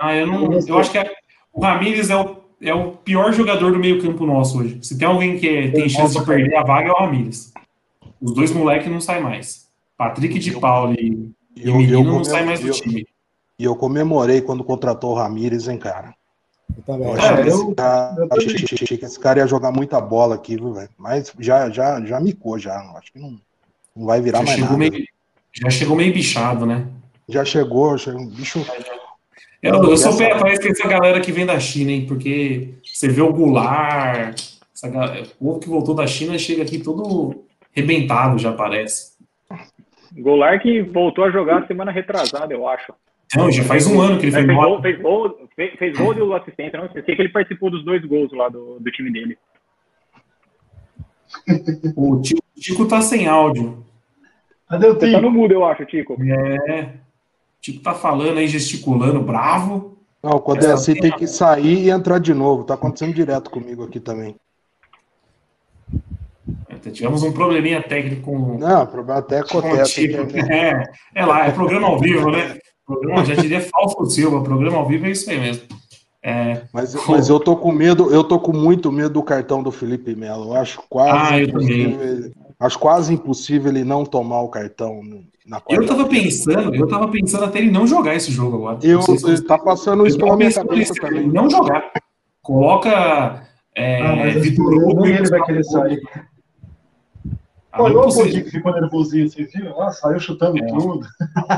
Ah, 0.00 0.14
eu 0.14 0.26
não. 0.26 0.52
Eu 0.52 0.78
acho 0.78 0.90
que 0.90 0.98
é, 0.98 1.10
o 1.52 1.62
Ramires 1.62 2.10
é 2.10 2.16
o, 2.16 2.36
é 2.60 2.74
o 2.74 2.92
pior 2.92 3.32
jogador 3.32 3.72
do 3.72 3.78
meio-campo 3.78 4.26
nosso 4.26 4.60
hoje. 4.60 4.78
Se 4.82 4.98
tem 4.98 5.08
alguém 5.08 5.38
que 5.38 5.48
é, 5.48 5.70
tem 5.70 5.88
chance 5.88 6.18
de 6.18 6.24
perder 6.24 6.56
a 6.56 6.62
vaga, 6.62 6.88
é 6.88 6.92
o 6.92 6.96
Ramires. 6.96 7.52
Os 8.20 8.34
dois 8.34 8.52
moleques 8.52 8.90
não 8.90 9.00
saem 9.00 9.22
mais. 9.22 9.70
Patrick 9.96 10.38
de 10.38 10.58
Paulo 10.58 10.94
e, 10.94 11.30
e 11.56 11.68
eu, 11.68 11.76
Menino 11.76 12.04
não 12.04 12.24
saem 12.24 12.46
mais 12.46 12.60
do 12.60 12.70
time. 12.70 13.06
E 13.58 13.64
eu 13.64 13.76
comemorei 13.76 14.40
quando 14.40 14.64
contratou 14.64 15.12
o 15.12 15.14
Ramires, 15.14 15.68
hein, 15.68 15.78
cara. 15.78 16.14
Eu 16.76 16.82
também. 16.82 17.06
Eu 17.06 17.14
achei, 17.14 17.42
que 17.42 17.48
esse 17.48 17.74
cara, 17.74 18.26
achei, 18.30 18.54
achei 18.54 18.98
que 18.98 19.04
esse 19.04 19.20
cara 19.20 19.38
ia 19.40 19.46
jogar 19.46 19.70
muita 19.70 20.00
bola 20.00 20.34
aqui, 20.34 20.56
viu, 20.56 20.72
velho? 20.72 20.88
Mas 20.98 21.32
já, 21.38 21.70
já, 21.70 22.04
já 22.04 22.18
micou, 22.20 22.58
já. 22.58 22.76
Acho 22.96 23.12
que 23.12 23.18
não, 23.18 23.38
não 23.94 24.06
vai 24.06 24.20
virar 24.20 24.40
já 24.40 24.44
mais 24.44 24.58
nada. 24.58 24.76
Meio, 24.76 25.06
já 25.52 25.70
chegou 25.70 25.96
meio 25.96 26.12
bichado, 26.12 26.66
né? 26.66 26.86
Já 27.28 27.44
chegou, 27.44 27.96
chegou 27.96 28.20
um 28.20 28.26
bicho. 28.26 28.64
Eu, 29.62 29.82
eu 29.82 29.96
sou 29.96 30.16
pé 30.16 30.32
atrás 30.32 30.58
com 30.58 30.68
essa 30.68 30.86
galera 30.88 31.20
que 31.20 31.32
vem 31.32 31.46
da 31.46 31.58
China, 31.58 31.92
hein? 31.92 32.04
Porque 32.06 32.74
você 32.82 33.08
vê 33.08 33.22
o 33.22 33.32
Goulart, 33.32 34.38
essa 34.74 34.88
galera, 34.88 35.26
o 35.40 35.44
povo 35.44 35.60
que 35.60 35.68
voltou 35.68 35.94
da 35.94 36.06
China 36.06 36.36
chega 36.38 36.62
aqui 36.62 36.78
todo 36.78 37.44
rebentado, 37.72 38.38
já 38.38 38.52
parece. 38.52 39.13
Goulart 40.16 40.62
que 40.62 40.82
voltou 40.82 41.24
a 41.24 41.30
jogar 41.30 41.66
semana 41.66 41.90
retrasada, 41.90 42.52
eu 42.52 42.68
acho. 42.68 42.92
Não, 43.36 43.50
já 43.50 43.64
faz 43.64 43.86
um 43.86 44.00
ano 44.00 44.18
que 44.18 44.26
ele 44.26 44.32
foi 44.32 44.44
fez 44.44 44.56
gol, 44.56 44.82
fez 44.82 45.00
gol, 45.00 45.48
fez, 45.56 45.78
fez 45.78 45.98
gol 45.98 46.14
do 46.14 46.34
assistente, 46.34 46.76
não 46.76 46.88
sei 46.92 47.02
que 47.02 47.12
ele 47.12 47.30
participou 47.30 47.70
dos 47.70 47.84
dois 47.84 48.04
gols 48.04 48.32
lá 48.32 48.48
do, 48.48 48.78
do 48.78 48.90
time 48.92 49.12
dele. 49.12 49.36
O 51.96 52.20
Tico, 52.20 52.42
o 52.56 52.60
Tico 52.60 52.86
tá 52.86 53.00
sem 53.00 53.26
áudio. 53.26 53.84
Cadê 54.68 54.86
o 54.86 54.94
Tico? 54.94 55.06
Você 55.06 55.12
tá 55.12 55.20
no 55.20 55.30
mudo, 55.30 55.52
eu 55.52 55.64
acho, 55.64 55.84
Tico. 55.84 56.16
É. 56.22 56.92
Tipo, 57.60 57.80
tá 57.80 57.94
falando 57.94 58.38
aí, 58.38 58.46
gesticulando, 58.46 59.20
bravo. 59.20 59.98
Não, 60.22 60.38
quando 60.38 60.64
é 60.64 60.72
assim 60.72 60.94
tem 60.94 61.10
que 61.12 61.26
sair 61.26 61.84
e 61.84 61.90
entrar 61.90 62.18
de 62.18 62.32
novo. 62.32 62.64
Tá 62.64 62.74
acontecendo 62.74 63.12
direto 63.12 63.50
comigo 63.50 63.84
aqui 63.84 63.98
também. 63.98 64.36
Tivemos 66.90 67.22
um 67.22 67.32
probleminha 67.32 67.82
técnico 67.82 68.22
com. 68.22 68.58
Não, 68.58 68.86
problema 68.86 69.22
técnico 69.22 69.62
com 69.62 69.82
tipo, 69.84 70.16
é, 70.52 70.84
é 71.14 71.26
lá, 71.26 71.46
é 71.46 71.50
programa 71.50 71.88
ao 71.88 71.98
vivo, 71.98 72.30
né? 72.30 72.58
Programa, 72.86 73.24
já 73.24 73.34
diria 73.34 73.60
Fausto 73.60 74.04
Silva, 74.06 74.42
programa 74.42 74.76
ao 74.76 74.86
vivo 74.86 75.06
é 75.06 75.10
isso 75.10 75.30
aí 75.30 75.40
mesmo. 75.40 75.62
É, 76.22 76.62
mas, 76.72 76.94
mas 77.06 77.28
eu 77.28 77.38
tô 77.38 77.54
com 77.54 77.70
medo, 77.70 78.10
eu 78.10 78.24
tô 78.24 78.38
com 78.38 78.52
muito 78.52 78.90
medo 78.90 79.10
do 79.10 79.22
cartão 79.22 79.62
do 79.62 79.70
Felipe 79.70 80.14
Melo. 80.14 80.46
Eu 80.46 80.54
acho 80.54 80.82
quase 80.88 81.34
ah, 81.34 81.38
eu 81.38 81.48
impossível, 81.48 82.32
acho 82.58 82.78
quase 82.78 83.12
impossível 83.12 83.70
ele 83.70 83.84
não 83.84 84.06
tomar 84.06 84.40
o 84.40 84.48
cartão 84.48 85.02
na 85.46 85.60
Eu 85.68 85.86
tava 85.86 86.06
pensando, 86.06 86.74
eu 86.74 86.88
tava 86.88 87.08
pensando 87.08 87.44
até 87.44 87.58
ele 87.58 87.70
não 87.70 87.86
jogar 87.86 88.14
esse 88.14 88.32
jogo 88.32 88.56
agora. 88.56 88.78
Eu, 88.82 89.02
se 89.02 89.44
tá 89.44 89.58
passando 89.58 90.06
isso 90.06 90.16
pela 90.16 90.34
minha 90.34 90.52
cabeça 90.52 90.94
também. 90.94 91.28
Não 91.28 91.50
jogar. 91.50 91.92
Coloca 92.40 93.46
é, 93.76 94.00
ah, 94.02 94.38
Vitor 94.38 94.72
Hugo. 94.72 95.06
Ele 95.06 95.28
vai 95.28 95.42
querer 95.42 95.64
sair. 95.64 96.00
Olha 97.76 97.98
o 97.98 98.14
Podic 98.14 98.50
ficou 98.50 98.72
nervosinho, 98.72 99.28
vocês 99.28 99.52
viram? 99.52 99.80
Ah, 99.80 99.90
saiu 99.90 100.20
chutando 100.20 100.58
é. 100.58 100.66
tudo. 100.66 101.06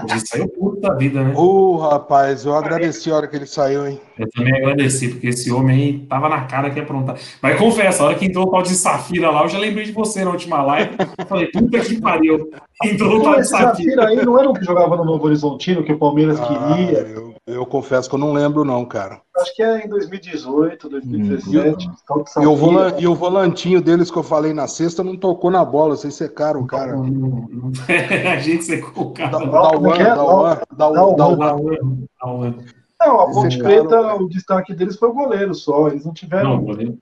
Ele 0.09 0.27
saiu 0.27 0.49
puto 0.49 0.81
da 0.81 0.95
vida, 0.95 1.23
né? 1.23 1.35
Ô, 1.37 1.75
oh, 1.75 1.77
rapaz, 1.77 2.45
eu 2.45 2.55
agradeci 2.55 3.11
a 3.11 3.17
hora 3.17 3.29
que 3.29 3.37
ele 3.37 3.47
saiu, 3.47 3.87
hein? 3.87 4.01
Eu 4.19 4.29
também 4.31 4.55
agradeci, 4.55 5.09
porque 5.09 5.29
esse 5.29 5.53
homem 5.53 5.77
aí 5.77 5.99
tava 6.07 6.29
na 6.29 6.43
cara 6.43 6.71
que 6.71 6.79
ia 6.79 6.83
aprontar. 6.83 7.17
Mas 7.43 7.59
confesso, 7.59 8.03
a 8.03 8.07
hora 8.07 8.15
que 8.15 8.27
entrou 8.27 8.47
o 8.47 8.51
pau 8.51 8.63
de 8.63 8.75
Safira 8.75 9.31
lá, 9.31 9.43
eu 9.43 9.49
já 9.49 9.59
lembrei 9.59 9.85
de 9.85 9.93
você 9.93 10.25
na 10.25 10.31
última 10.31 10.63
live. 10.63 10.97
Falei, 11.29 11.47
puta 11.49 11.81
que 11.81 12.01
pariu. 12.01 12.51
Entrou 12.83 13.19
o 13.19 13.23
pau 13.23 13.37
de 13.37 13.47
Safira. 13.47 13.71
Safira 13.71 14.09
aí 14.09 14.25
não 14.25 14.39
era 14.39 14.49
o 14.49 14.55
que 14.55 14.65
jogava 14.65 14.97
no 14.97 15.05
Novo 15.05 15.27
Horizontino, 15.27 15.85
que 15.85 15.93
o 15.93 15.99
Palmeiras 15.99 16.41
ah, 16.41 16.47
queria. 16.47 16.99
Eu, 16.99 17.36
eu 17.47 17.65
confesso 17.65 18.09
que 18.09 18.15
eu 18.17 18.19
não 18.19 18.33
lembro, 18.33 18.65
não, 18.65 18.85
cara. 18.85 19.21
Acho 19.37 19.55
que 19.55 19.63
é 19.63 19.85
em 19.85 19.89
2018, 19.89 20.89
2017. 20.89 21.89
Hum. 21.89 22.43
E, 22.43 22.47
o 22.47 22.57
vola, 22.57 22.95
e 22.99 23.07
o 23.07 23.15
volantinho 23.15 23.81
deles 23.81 24.11
que 24.11 24.19
eu 24.19 24.25
falei 24.25 24.53
na 24.53 24.67
sexta 24.67 25.05
não 25.05 25.17
tocou 25.17 25.49
na 25.49 25.65
bola, 25.65 25.97
vocês 25.97 26.15
secaram 26.15 26.67
cara. 26.67 26.95
a 28.33 28.41
gente 28.41 28.65
secou 28.65 29.05
o 29.07 29.11
cara. 29.13 29.31
Da 29.31 29.39
One, 29.39 31.17
da 31.17 32.27
One. 32.27 32.67
Não, 33.01 33.21
a 33.21 33.31
Ponte 33.31 33.59
Preta, 33.59 34.15
o 34.17 34.29
destaque 34.29 34.75
deles 34.75 34.97
foi 34.97 35.11
o 35.11 35.15
goleiro 35.15 35.55
só, 35.55 35.87
eles 35.87 36.05
não 36.05 36.13
tiveram. 36.13 36.61
Não, 36.63 36.99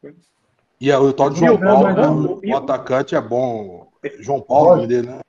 E 0.79 0.93
o 0.93 1.13
tal 1.15 1.31
de 1.31 1.39
João 1.39 1.59
Paulo, 1.59 1.93
né? 1.93 2.09
o, 2.09 2.41
o 2.53 2.57
atacante 2.57 3.15
é 3.15 3.21
bom. 3.21 3.87
João 4.21 4.43
Paulo, 4.43 4.87
dele, 4.87 5.09
né? 5.09 5.21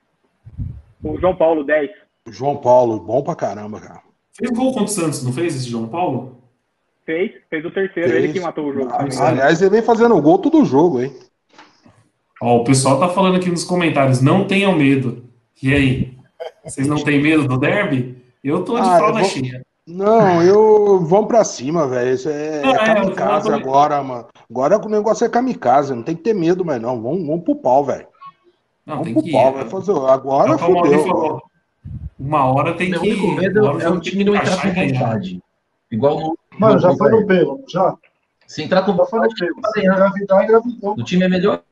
O 1.02 1.18
João 1.18 1.34
Paulo, 1.34 1.64
10. 1.64 1.90
João 2.28 2.56
Paulo, 2.56 3.00
bom 3.00 3.22
pra 3.22 3.34
caramba, 3.34 3.80
cara. 3.80 4.05
Fez 4.38 4.50
gol 4.50 4.72
contra 4.72 4.84
o 4.84 4.88
Santos, 4.88 5.22
não 5.22 5.32
fez 5.32 5.56
esse 5.56 5.68
João 5.68 5.88
Paulo? 5.88 6.36
Fez, 7.04 7.32
fez 7.48 7.64
o 7.64 7.70
terceiro, 7.70 8.10
fez. 8.10 8.24
ele 8.24 8.32
que 8.32 8.40
matou 8.40 8.66
o 8.66 8.72
jogo. 8.72 8.90
aliás, 8.92 9.62
ele 9.62 9.70
vem 9.70 9.82
fazendo 9.82 10.20
gol 10.20 10.38
todo 10.38 10.64
jogo, 10.64 11.00
hein? 11.00 11.14
Ó, 12.42 12.58
o 12.58 12.64
pessoal 12.64 12.98
tá 12.98 13.08
falando 13.08 13.36
aqui 13.36 13.48
nos 13.48 13.64
comentários, 13.64 14.20
não 14.20 14.46
tenham 14.46 14.76
medo. 14.76 15.24
E 15.62 15.72
aí? 15.72 16.18
Vocês 16.62 16.86
não 16.86 17.02
têm 17.02 17.22
medo 17.22 17.46
do 17.46 17.58
derby? 17.58 18.22
Eu 18.44 18.62
tô 18.62 18.74
de 18.74 18.88
ah, 18.88 18.98
fralda 18.98 19.20
vou... 19.20 19.28
cheia. 19.28 19.64
Não, 19.86 20.42
eu 20.42 21.00
vamos 21.04 21.28
pra 21.28 21.44
cima, 21.44 21.86
velho. 21.86 22.14
Isso 22.14 22.28
é, 22.28 22.60
é, 22.60 22.68
é 22.68 22.76
kamikaze 22.76 23.52
agora, 23.52 24.02
mano. 24.02 24.26
Agora 24.50 24.84
o 24.84 24.88
negócio 24.88 25.24
é 25.24 25.28
kamikaze, 25.28 25.94
não 25.94 26.02
tem 26.02 26.16
que 26.16 26.22
ter 26.22 26.34
medo 26.34 26.64
mais, 26.64 26.82
não. 26.82 27.00
Vamos, 27.00 27.24
vamos 27.24 27.44
pro 27.44 27.54
pau, 27.54 27.84
velho. 27.84 28.06
Vamos 28.84 29.12
pro 29.12 29.30
pau, 29.30 29.52
vai 29.54 29.68
fazer. 29.68 29.92
Agora 29.92 30.58
fodeu. 30.58 31.40
Uma 32.18 32.44
hora 32.46 32.74
tem 32.74 32.90
que. 32.90 33.14
O 33.14 33.34
medo 33.34 33.80
é 33.80 33.88
o 33.88 34.00
time 34.00 34.24
não 34.24 34.34
entrar 34.34 34.62
com 34.62 34.72
vontade. 34.72 35.42
Igual 35.90 36.20
no. 36.20 36.38
Mano, 36.58 36.78
já 36.78 36.94
foi 36.94 37.10
no 37.10 37.26
pelo, 37.26 37.62
já. 37.68 37.94
Se 38.46 38.62
entrar 38.62 38.82
com 38.82 38.92
vontade, 38.94 39.34
engravidar, 39.76 40.44
engravidou. 40.44 40.94
O 40.94 41.04
time 41.04 41.24
é 41.24 41.28
melhor. 41.28 41.62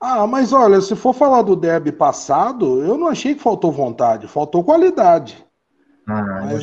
Ah, 0.00 0.26
mas 0.26 0.52
olha, 0.52 0.80
se 0.80 0.94
for 0.94 1.12
falar 1.14 1.42
do 1.42 1.56
derby 1.56 1.90
passado, 1.90 2.82
eu 2.82 2.96
não 2.96 3.08
achei 3.08 3.34
que 3.34 3.42
faltou 3.42 3.72
vontade, 3.72 4.28
faltou 4.28 4.62
qualidade. 4.62 5.44
Ah, 6.06 6.44
mas, 6.44 6.62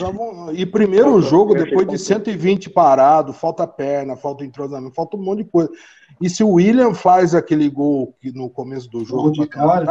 e 0.57 0.65
primeiro 0.65 1.11
faltou, 1.11 1.29
jogo, 1.29 1.53
depois 1.55 1.85
de 1.87 1.97
120 1.97 2.69
parado, 2.69 3.33
falta 3.33 3.67
perna, 3.67 4.15
falta 4.15 4.45
entrosamento, 4.45 4.95
falta 4.95 5.17
um 5.17 5.21
monte 5.21 5.43
de 5.43 5.49
coisa. 5.49 5.69
E 6.21 6.29
se 6.29 6.43
o 6.43 6.51
William 6.53 6.93
faz 6.93 7.35
aquele 7.35 7.69
gol 7.69 8.15
no 8.33 8.49
começo 8.49 8.89
do 8.89 9.03
jogo 9.03 9.31
de 9.31 9.45
cara, 9.45 9.83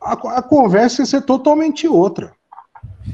a, 0.00 0.12
a 0.12 0.42
conversa 0.42 1.02
ia 1.02 1.06
ser 1.06 1.22
totalmente 1.22 1.86
outra. 1.88 2.32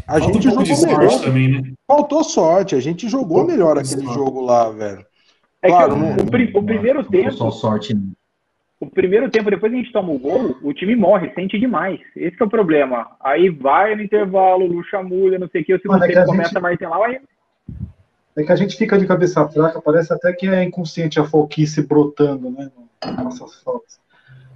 A 0.06 0.18
Falta 0.18 0.32
gente 0.32 0.48
um 0.48 0.64
jogou 0.64 0.86
melhor. 0.86 1.20
Também, 1.20 1.48
né? 1.48 1.72
Faltou 1.86 2.24
sorte, 2.24 2.74
a 2.74 2.80
gente 2.80 3.08
jogou 3.08 3.44
melhor 3.44 3.78
aquele 3.78 4.02
sorte. 4.02 4.14
jogo 4.14 4.40
lá, 4.40 4.70
velho. 4.70 5.04
É 5.62 5.68
claro, 5.68 5.94
que 5.94 6.00
o, 6.00 6.56
o, 6.56 6.60
o 6.60 6.64
primeiro 6.64 7.04
tempo. 7.04 7.32
Só 7.32 7.50
sorte. 7.50 7.94
Né? 7.94 8.02
O 8.80 8.86
primeiro 8.86 9.30
tempo, 9.30 9.50
depois 9.50 9.72
a 9.72 9.76
gente 9.76 9.92
toma 9.92 10.10
o 10.10 10.18
gol, 10.18 10.56
o 10.62 10.72
time 10.72 10.96
morre, 10.96 11.30
sente 11.34 11.58
demais. 11.58 12.00
Esse 12.16 12.40
é 12.40 12.44
o 12.44 12.48
problema. 12.48 13.10
Aí 13.20 13.50
vai 13.50 13.94
no 13.94 14.02
intervalo, 14.02 14.66
luxa 14.66 15.02
mulha, 15.02 15.38
não 15.38 15.48
sei 15.48 15.60
o 15.60 15.64
que, 15.64 15.74
o 15.74 15.80
segundo 15.80 16.00
tempo 16.00 16.18
é 16.18 16.24
começa 16.24 16.48
gente... 16.48 16.58
a 16.58 16.60
martelar, 16.60 17.02
aí 17.02 17.20
é 18.36 18.44
que 18.44 18.52
a 18.52 18.56
gente 18.56 18.76
fica 18.76 18.98
de 18.98 19.06
cabeça 19.06 19.46
fraca, 19.48 19.82
parece 19.82 20.12
até 20.12 20.32
que 20.32 20.48
é 20.48 20.62
inconsciente 20.62 21.20
a 21.20 21.24
foquice 21.24 21.82
brotando, 21.82 22.50
né? 22.50 22.70
Nossas 23.22 23.62
faltas. 23.62 23.99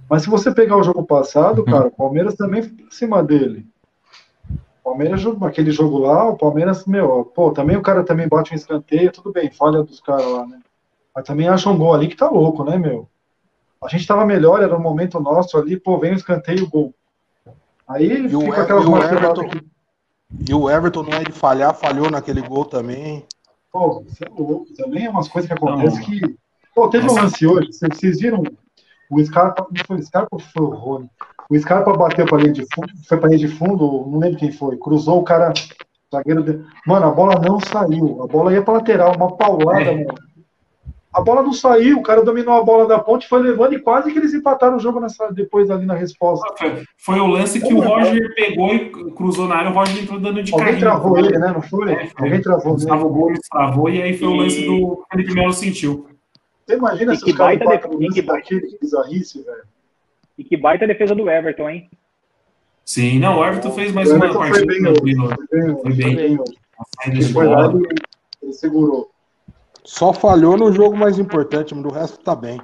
Mas 0.09 0.23
se 0.23 0.29
você 0.29 0.53
pegar 0.53 0.77
o 0.77 0.83
jogo 0.83 1.03
passado, 1.03 1.59
uhum. 1.59 1.65
cara, 1.65 1.87
o 1.87 1.91
Palmeiras 1.91 2.35
também 2.35 2.61
foi 2.61 2.71
em 2.71 2.91
cima 2.91 3.23
dele. 3.23 3.65
O 4.49 4.89
Palmeiras, 4.91 5.25
aquele 5.41 5.71
jogo 5.71 5.97
lá, 5.97 6.29
o 6.29 6.37
Palmeiras, 6.37 6.85
meu, 6.85 7.25
pô, 7.25 7.51
também 7.51 7.75
o 7.75 7.81
cara 7.81 8.03
também 8.03 8.27
bate 8.27 8.53
um 8.53 8.55
escanteio, 8.55 9.11
tudo 9.11 9.31
bem, 9.31 9.51
falha 9.51 9.81
dos 9.81 9.99
caras 9.99 10.27
lá, 10.27 10.45
né? 10.45 10.59
Mas 11.15 11.25
também 11.25 11.47
acha 11.47 11.69
um 11.69 11.77
gol 11.77 11.93
ali 11.93 12.07
que 12.07 12.15
tá 12.15 12.29
louco, 12.29 12.63
né, 12.63 12.77
meu? 12.77 13.09
A 13.83 13.87
gente 13.87 14.05
tava 14.05 14.25
melhor, 14.25 14.61
era 14.61 14.75
o 14.75 14.79
um 14.79 14.83
momento 14.83 15.19
nosso 15.19 15.57
ali, 15.57 15.77
pô, 15.77 15.97
vem 15.97 16.11
o 16.11 16.15
escanteio, 16.15 16.69
gol. 16.69 16.93
Aí 17.87 18.25
e 18.25 18.29
fica 18.29 18.37
o, 18.37 18.53
aquelas 18.53 18.85
e 18.85 18.87
o 18.87 18.97
Everton, 18.97 19.49
que... 19.49 19.65
E 20.49 20.53
o 20.53 20.69
Everton 20.69 21.03
não 21.03 21.13
é 21.13 21.23
de 21.23 21.31
falhar, 21.31 21.73
falhou 21.73 22.09
naquele 22.09 22.41
gol 22.41 22.65
também. 22.65 23.25
Pô, 23.71 24.01
você 24.01 24.25
é 24.25 24.29
louco, 24.29 24.67
também 24.75 25.05
é 25.05 25.09
umas 25.09 25.27
coisas 25.27 25.49
que 25.49 25.57
acontecem 25.57 26.03
que. 26.03 26.37
Pô, 26.73 26.89
teve 26.89 27.09
um 27.09 27.13
lance 27.13 27.45
hoje, 27.45 27.71
vocês 27.71 28.19
viram 28.19 28.43
o 29.09 29.23
Scarpa, 29.23 29.67
não 29.69 29.85
foi 29.85 29.97
o 29.97 30.03
Scarpa 30.03 30.29
ou 30.31 30.39
foi 30.39 30.63
o 30.63 30.69
Rony? 30.69 31.09
O 31.49 31.57
Scarpa 31.57 31.93
bateu 31.93 32.25
para 32.25 32.39
linha 32.39 32.53
de 32.53 32.65
fundo, 32.73 32.89
foi 33.07 33.17
para 33.17 33.29
linha 33.29 33.39
de 33.39 33.47
fundo, 33.47 34.07
não 34.09 34.19
lembro 34.19 34.39
quem 34.39 34.51
foi. 34.51 34.77
Cruzou 34.77 35.19
o 35.19 35.23
cara, 35.23 35.53
zagueiro 36.13 36.43
de... 36.43 36.63
Mano, 36.87 37.05
a 37.05 37.11
bola 37.11 37.39
não 37.39 37.59
saiu. 37.59 38.23
A 38.23 38.27
bola 38.27 38.51
ia 38.51 38.61
pra 38.61 38.75
lateral, 38.75 39.15
uma 39.15 39.35
paulada, 39.35 39.81
é. 39.81 40.05
mano. 40.05 40.15
A 41.13 41.21
bola 41.21 41.41
não 41.41 41.53
saiu, 41.53 41.99
o 41.99 42.03
cara 42.03 42.21
dominou 42.21 42.55
a 42.55 42.61
bola 42.61 42.85
da 42.85 42.99
ponte, 42.99 43.29
foi 43.29 43.41
levando 43.41 43.73
e 43.73 43.79
quase 43.79 44.11
que 44.11 44.19
eles 44.19 44.33
empataram 44.33 44.75
o 44.75 44.79
jogo 44.81 44.99
nessa, 44.99 45.31
depois 45.31 45.71
ali 45.71 45.85
na 45.85 45.95
resposta. 45.95 46.45
Foi, 46.57 46.83
foi 46.97 47.19
o 47.21 47.27
lance 47.27 47.61
que 47.61 47.73
o 47.73 47.79
Roger 47.79 48.35
pegou 48.35 48.75
e 48.75 48.89
cruzou 49.13 49.47
na 49.47 49.55
área, 49.55 49.71
o 49.71 49.73
Roger 49.73 50.03
entrou 50.03 50.19
dando 50.19 50.43
de 50.43 50.51
Alguém 50.51 50.65
carrinho. 50.65 50.81
travou 50.81 51.17
ele, 51.17 51.39
né? 51.39 51.53
Não 51.53 51.61
foi? 51.61 51.89
É, 51.89 52.09
Alguém 52.17 52.41
travou 52.41 52.65
ele. 52.65 52.73
Gustavo 52.73 53.09
Gomes 53.09 53.39
travou 53.49 53.89
e 53.89 54.01
aí 54.01 54.17
foi 54.17 54.27
e... 54.27 54.31
o 54.31 54.35
lance 54.35 54.65
do 54.65 55.05
Felipe 55.09 55.33
Melo 55.33 55.53
sentiu. 55.53 56.05
Você 56.65 56.75
imagina 56.75 57.13
e 57.13 57.17
se 57.17 57.25
os 57.25 57.37
caras 57.37 57.61
empatam 57.61 57.99
daquele, 58.25 58.67
que 58.67 58.79
bizarrice, 58.79 59.43
velho. 59.43 59.63
E 60.37 60.43
que 60.43 60.57
baita 60.57 60.87
defesa 60.87 61.13
do 61.13 61.29
Everton, 61.29 61.69
hein? 61.69 61.89
Sim, 62.83 63.19
não, 63.19 63.39
o 63.39 63.45
Everton 63.45 63.71
fez 63.71 63.91
mais 63.93 64.11
uma 64.11 64.33
partida. 64.33 64.57
Foi 64.57 64.65
bem, 64.65 65.75
foi 65.81 65.93
bem. 65.93 66.37
Foi 66.37 67.11
bem. 67.11 67.21
Foi 67.31 67.47
lá 67.47 67.71
ele 68.45 68.53
segurou. 68.53 69.09
Só 69.83 70.13
falhou 70.13 70.57
no 70.57 70.71
jogo 70.71 70.95
mais 70.95 71.19
importante, 71.19 71.73
mas 71.73 71.83
do 71.83 71.89
resto 71.89 72.19
tá 72.19 72.35
bem. 72.35 72.61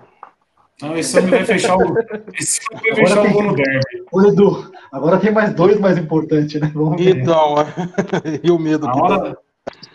Não, 0.81 0.97
esse 0.97 1.17
homem 1.17 1.29
vai 1.29 1.45
fechar 1.45 1.75
o. 1.75 1.95
Esse 2.33 2.59
homem 2.71 2.93
vai 2.93 3.05
fechar 3.05 3.25
o 3.25 3.31
gol 3.31 3.43
no 3.43 3.55
derby. 3.55 4.03
Ô, 4.11 4.21
Edu, 4.23 4.71
agora 4.91 5.19
tem 5.19 5.31
mais 5.31 5.53
dois 5.53 5.79
mais 5.79 5.97
importantes, 5.97 6.59
né? 6.59 6.71
Vamos 6.73 7.03
ver. 7.03 7.17
Então, 7.17 7.55
e 8.43 8.49
o 8.49 8.57
medo 8.57 8.87
a 8.87 8.95
hora, 8.95 9.37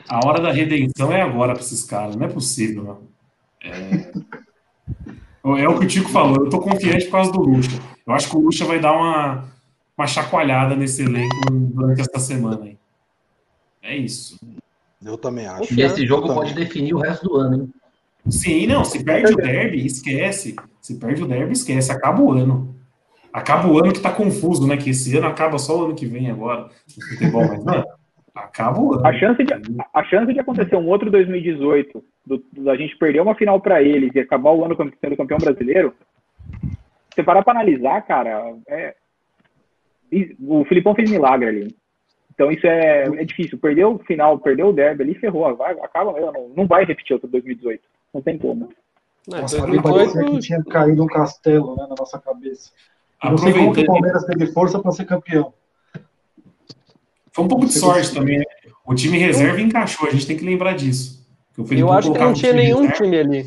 a 0.08 0.26
hora 0.26 0.40
da 0.40 0.52
redenção 0.52 1.12
é 1.12 1.22
agora 1.22 1.54
para 1.54 1.62
esses 1.62 1.82
caras, 1.84 2.14
não 2.14 2.26
é 2.26 2.28
possível, 2.28 2.84
não. 2.84 3.15
É... 3.66 5.62
é 5.62 5.68
o 5.68 5.78
que 5.78 5.84
o 5.84 5.88
Tico 5.88 6.08
falou, 6.10 6.44
eu 6.44 6.50
tô 6.50 6.60
confiante 6.60 7.04
por 7.06 7.12
causa 7.12 7.32
do 7.32 7.40
Lucha. 7.40 7.78
Eu 8.06 8.14
acho 8.14 8.28
que 8.30 8.36
o 8.36 8.40
Lucha 8.40 8.64
vai 8.64 8.78
dar 8.78 8.92
uma, 8.92 9.44
uma 9.96 10.06
chacoalhada 10.06 10.76
nesse 10.76 11.02
elenco 11.02 11.50
durante 11.50 12.02
essa 12.02 12.18
semana 12.18 12.64
aí. 12.64 12.78
É 13.82 13.96
isso. 13.96 14.38
Eu 15.04 15.16
também 15.16 15.46
acho. 15.46 15.72
E 15.72 15.82
esse 15.82 16.06
jogo 16.06 16.34
pode 16.34 16.54
definir 16.54 16.94
o 16.94 16.98
resto 16.98 17.28
do 17.28 17.36
ano, 17.36 17.54
hein? 17.54 17.72
Sim, 18.28 18.66
não. 18.66 18.84
Se 18.84 19.04
perde 19.04 19.32
o 19.32 19.36
derby, 19.36 19.86
esquece. 19.86 20.56
Se 20.80 20.96
perde 20.96 21.22
o 21.22 21.28
derby, 21.28 21.52
esquece. 21.52 21.92
Acaba 21.92 22.20
o 22.20 22.32
ano. 22.32 22.74
Acaba 23.32 23.68
o 23.68 23.78
ano 23.78 23.92
que 23.92 24.00
tá 24.00 24.10
confuso, 24.10 24.66
né? 24.66 24.76
Que 24.76 24.90
esse 24.90 25.16
ano 25.16 25.26
acaba 25.28 25.58
só 25.58 25.78
o 25.78 25.84
ano 25.84 25.94
que 25.94 26.06
vem 26.06 26.30
agora. 26.30 26.68
Futebol, 27.10 27.46
mas 27.46 27.64
não. 27.64 27.84
Acaba 28.36 28.78
o 28.78 28.92
ano. 28.94 29.06
A 29.06 29.12
chance 29.14 29.42
de, 29.42 29.52
a 29.94 30.04
chance 30.04 30.32
de 30.32 30.38
acontecer 30.38 30.76
um 30.76 30.86
outro 30.86 31.10
2018, 31.10 32.04
do, 32.26 32.44
do, 32.52 32.70
a 32.70 32.76
gente 32.76 32.96
perder 32.98 33.20
uma 33.20 33.34
final 33.34 33.58
para 33.58 33.82
eles 33.82 34.14
e 34.14 34.20
acabar 34.20 34.52
o 34.52 34.62
ano 34.62 34.76
sendo 35.00 35.16
campeão 35.16 35.38
brasileiro, 35.38 35.94
você 37.14 37.22
parar 37.22 37.42
para 37.42 37.58
analisar, 37.58 38.02
cara, 38.02 38.54
é, 38.68 38.94
o 40.38 40.64
Filipão 40.66 40.94
fez 40.94 41.10
milagre 41.10 41.48
ali. 41.48 41.76
Então 42.34 42.50
isso 42.50 42.66
é, 42.66 43.04
é 43.04 43.24
difícil. 43.24 43.58
Perdeu 43.58 43.94
o 43.94 43.98
final, 44.00 44.38
perdeu 44.38 44.68
o 44.68 44.72
derby 44.72 45.02
ali, 45.02 45.14
ferrou. 45.14 45.56
Vai, 45.56 45.72
acaba, 45.80 46.12
não, 46.20 46.50
não 46.54 46.66
vai 46.66 46.84
repetir 46.84 47.14
outro 47.14 47.28
2018. 47.28 47.82
Não 48.12 48.20
tem 48.20 48.36
como. 48.36 48.68
Não, 49.26 49.40
nossa, 49.40 49.66
2018 49.66 50.32
que 50.32 50.38
tinha 50.40 50.62
caído 50.62 51.02
um 51.02 51.06
castelo 51.06 51.74
né, 51.74 51.86
na 51.88 51.94
nossa 51.98 52.20
cabeça. 52.20 52.70
Não 53.24 53.38
sei 53.38 53.54
como 53.54 53.72
que 53.72 53.80
o 53.80 53.86
Palmeiras 53.86 54.24
teve 54.26 54.46
força 54.52 54.78
para 54.78 54.92
ser 54.92 55.06
campeão. 55.06 55.54
Foi 57.36 57.44
um 57.44 57.48
pouco 57.48 57.66
de 57.66 57.74
sorte 57.74 58.14
também, 58.14 58.38
né? 58.38 58.44
O 58.82 58.94
time 58.94 59.18
reserva 59.18 59.60
encaixou, 59.60 60.08
a 60.08 60.10
gente 60.10 60.26
tem 60.26 60.38
que 60.38 60.44
lembrar 60.44 60.74
disso. 60.74 61.22
Eu 61.70 61.92
acho 61.92 62.10
que 62.10 62.18
não 62.18 62.32
tinha 62.32 62.54
nenhum 62.54 62.80
reserva. 62.80 62.96
time 62.96 63.18
ali. 63.18 63.46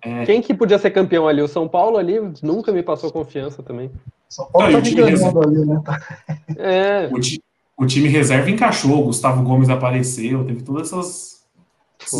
É. 0.00 0.24
Quem 0.24 0.40
que 0.40 0.54
podia 0.54 0.78
ser 0.78 0.92
campeão 0.92 1.26
ali? 1.26 1.42
O 1.42 1.48
São 1.48 1.66
Paulo 1.66 1.98
ali 1.98 2.20
nunca 2.40 2.70
me 2.70 2.84
passou 2.84 3.10
confiança 3.10 3.64
também. 3.64 3.90
São 4.28 4.46
Paulo 4.46 4.70
não, 4.70 4.78
tá 4.78 4.86
time 4.86 5.02
reserva... 5.02 5.40
ali, 5.44 5.66
né? 5.66 5.82
É. 6.56 7.08
O, 7.12 7.18
ti, 7.18 7.42
o 7.76 7.84
time 7.84 8.08
reserva 8.08 8.48
encaixou, 8.48 9.00
o 9.00 9.06
Gustavo 9.06 9.42
Gomes 9.42 9.70
apareceu, 9.70 10.44
teve 10.44 10.62
todas 10.62 10.86
essas. 10.86 11.44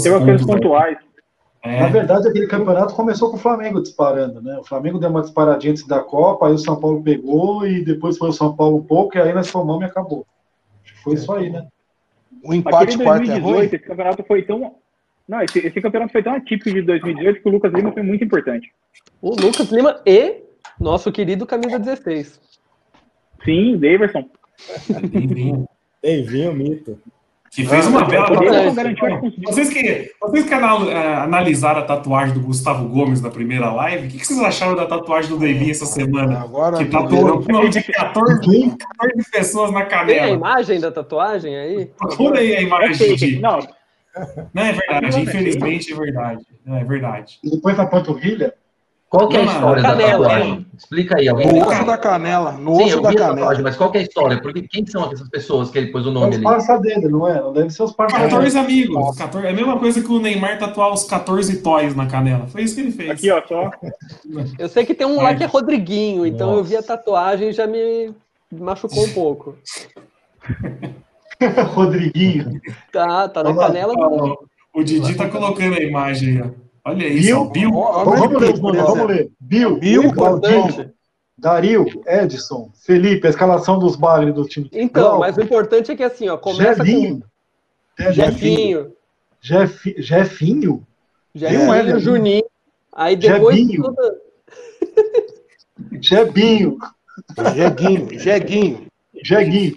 Teve 0.03 0.17
aqueles 0.17 0.45
pontuais. 0.45 0.99
É. 1.63 1.83
Na 1.83 1.89
verdade, 1.89 2.27
aquele 2.27 2.49
campeonato 2.49 2.95
começou 2.95 3.31
com 3.31 3.37
o 3.37 3.41
Flamengo 3.41 3.81
disparando, 3.81 4.43
né? 4.43 4.59
O 4.59 4.65
Flamengo 4.65 4.99
deu 4.99 5.11
uma 5.11 5.23
disparadinha 5.23 5.71
antes 5.71 5.87
da 5.87 6.01
Copa, 6.01 6.49
aí 6.49 6.55
o 6.55 6.59
São 6.59 6.75
Paulo 6.75 7.01
pegou 7.01 7.65
e 7.65 7.85
depois 7.85 8.19
foi 8.19 8.31
o 8.31 8.33
São 8.33 8.57
Paulo 8.57 8.79
um 8.79 8.83
pouco, 8.83 9.17
e 9.17 9.21
aí 9.21 9.33
nós 9.33 9.49
fomos 9.49 9.81
e 9.81 9.85
acabou. 9.85 10.27
Foi 11.07 11.15
isso 11.15 11.33
aí, 11.33 11.51
né? 11.51 11.65
O 12.43 12.53
empate 12.53 12.99
quarto 12.99 13.31
é 13.31 13.39
ruim. 13.39 13.65
Esse 13.65 13.79
campeonato 13.79 14.25
foi 14.25 14.43
tão. 14.43 14.75
Não, 15.29 15.41
esse, 15.41 15.59
esse, 15.61 15.81
campeonato 15.81 16.13
foi 16.13 16.23
tão 16.23 16.35
atípico 16.35 16.71
de 16.71 16.83
2018 16.83 17.43
que 17.43 17.49
o 17.49 17.53
Lucas 17.53 17.73
Lima 17.73 17.93
foi 17.93 18.03
muito 18.03 18.25
importante. 18.25 18.73
O 19.23 19.31
Lucas 19.31 19.71
Lima 19.71 20.01
e 20.05 20.43
nosso 20.81 21.13
querido 21.13 21.47
camisa 21.47 21.79
16. 21.79 22.41
Sim, 23.45 23.79
Daverson. 23.79 24.29
Davinho, 26.03 26.55
mito. 26.55 26.99
Que 27.57 27.65
fez 27.65 27.87
uma 27.87 28.05
bela 28.05 28.27
tatuagem. 28.27 28.75
Vocês 29.47 29.71
que, 29.71 30.13
vocês 30.21 30.45
que 30.45 30.53
eh, 30.53 31.15
analisaram 31.23 31.81
a 31.81 31.85
tatuagem 31.85 32.35
do 32.35 32.41
Gustavo 32.43 32.87
Gomes 32.87 33.23
na 33.23 33.31
primeira 33.31 33.73
live, 33.73 34.09
o 34.09 34.11
que, 34.11 34.27
vocês 34.27 34.39
acharam 34.41 34.77
da 34.77 34.85
tatuagem 34.85 35.31
do 35.31 35.39
Davinho 35.39 35.71
essa 35.71 35.87
semana? 35.87 36.39
Agora, 36.39 36.77
que 36.77 36.85
tatuou 36.85 37.39
um 37.39 37.71
de 37.71 37.83
14, 37.83 38.77
14 38.77 39.31
pessoas 39.33 39.73
na 39.73 39.87
canela. 39.87 40.07
Tem 40.07 40.21
a 40.21 40.29
imagem 40.29 40.79
da 40.79 40.93
tatuagem 40.93 41.57
aí? 41.57 41.87
Procura 41.97 42.41
aí 42.41 42.57
a 42.57 42.61
imagem. 42.61 43.17
De... 43.17 43.41
Não. 43.41 43.59
Não, 44.53 44.63
é 44.63 44.73
verdade. 44.73 45.21
Infelizmente 45.23 45.95
é 45.95 45.97
verdade. 45.97 46.45
Não, 46.63 46.77
é 46.77 46.85
verdade. 46.85 47.39
E 47.43 47.51
depois 47.53 47.79
a 47.79 47.87
panturrilha? 47.87 48.53
Qual 49.17 49.29
que 49.29 49.37
é 49.39 49.41
a 49.41 49.45
história 49.45 49.83
da 49.83 49.97
tatuagem? 49.97 50.67
Explica 50.77 51.19
aí. 51.19 51.29
Alguém. 51.29 51.47
No 51.47 51.67
osso 51.67 51.87
da 51.87 51.97
canela. 51.97 52.53
No 52.53 52.77
Sim, 52.77 52.85
osso 52.85 53.01
da 53.01 53.15
canela. 53.15 53.63
Mas 53.63 53.77
qual 53.77 53.91
que 53.91 53.97
é 53.97 54.01
a 54.03 54.05
história? 54.05 54.43
Porque 54.43 54.63
quem 54.69 54.87
são 54.87 55.11
essas 55.11 55.27
pessoas 55.31 55.71
que 55.71 55.79
ele 55.79 55.87
pôs 55.91 56.07
o 56.07 56.11
nome 56.11 56.35
ali? 56.35 56.37
Os 56.37 56.43
parça 56.43 56.79
dele, 56.79 57.09
não 57.09 57.27
é? 57.27 57.41
Não 57.41 57.53
deve 57.53 57.71
ser 57.71 57.83
os 57.83 57.93
parça 57.93 58.15
14 58.15 58.59
amigos. 58.59 59.17
14, 59.17 59.47
é 59.47 59.51
a 59.51 59.55
mesma 59.55 59.79
coisa 59.79 60.03
que 60.03 60.13
o 60.13 60.19
Neymar 60.19 60.59
tatuar 60.59 60.93
os 60.93 61.05
14 61.05 61.63
toys 61.63 61.97
na 61.97 62.07
canela. 62.07 62.47
Foi 62.47 62.63
isso 62.63 62.75
que 62.75 62.83
ele 62.83 62.93
fez. 62.93 63.11
Aqui, 63.13 63.31
ó, 63.31 63.43
só. 63.47 63.71
Eu 64.59 64.69
sei 64.69 64.85
que 64.85 64.95
tem 64.95 65.07
um 65.07 65.23
lá 65.23 65.35
que 65.35 65.45
é 65.45 65.47
Rodriguinho, 65.47 66.27
então 66.27 66.49
Nossa. 66.49 66.61
eu 66.61 66.65
vi 66.65 66.77
a 66.77 66.83
tatuagem 66.83 67.49
e 67.49 67.53
já 67.53 67.67
me 67.67 68.13
machucou 68.53 69.03
um 69.05 69.13
pouco. 69.13 69.57
Rodriguinho. 71.73 72.61
Tá, 72.93 73.29
tá 73.29 73.43
na 73.43 73.55
canela. 73.55 73.95
Do... 73.95 74.39
O 74.75 74.85
Didi 74.85 75.15
tá 75.15 75.29
colocando 75.29 75.75
a 75.75 75.81
imagem 75.83 76.37
aí, 76.37 76.43
ó. 76.43 76.66
Olha 76.87 77.09
isso, 77.09 77.45
Bill. 77.47 77.51
Bill. 77.51 77.71
vamos, 77.73 78.41
ler, 78.41 78.57
vamos 78.61 79.07
ler. 79.09 79.33
Bill, 79.41 79.77
Bill 79.77 80.13
Claudinho, 80.13 80.95
Dario, 81.37 81.85
Edson, 82.07 82.71
Felipe, 82.77 83.27
a 83.27 83.31
escalação 83.31 83.77
dos 83.77 83.97
bagres 83.97 84.33
do 84.33 84.45
time. 84.45 84.71
Então, 84.73 85.19
mas 85.19 85.37
o 85.37 85.43
importante 85.43 85.91
é 85.91 85.97
que 85.97 86.05
assim, 86.05 86.29
ó, 86.29 86.37
começa 86.37 86.85
Jefinho. 86.85 87.25
com 87.99 88.03
é, 88.05 88.13
Jefinho. 88.13 88.93
Jeff, 89.43 89.95
Jefinho? 90.01 90.87
Jefinho, 91.35 91.97
um 91.97 91.99
Juninho. 91.99 92.45
Aí 92.93 93.17
depois 93.17 93.57
Jebinho. 93.57 93.83
Toda... 93.83 94.21
Jebinho. 96.01 96.79
Jeguinho, 97.55 98.21
Jeguinho. 98.21 98.87
Jeguinho, 99.25 99.77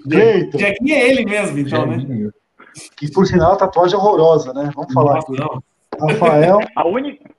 Jeguinho 0.53 0.95
é 0.95 1.10
ele 1.10 1.26
mesmo, 1.26 1.57
então, 1.57 1.88
né? 1.88 2.30
E 3.01 3.10
por 3.10 3.26
sinal, 3.26 3.53
a 3.53 3.57
tatuagem 3.57 3.95
é 3.95 3.97
horrorosa, 3.97 4.53
né? 4.53 4.72
Vamos 4.76 4.93
falar 4.93 5.20
aqui. 5.20 5.32
Não. 5.32 5.64
Rafael. 5.99 6.59
A 6.75 6.87
única. 6.87 7.29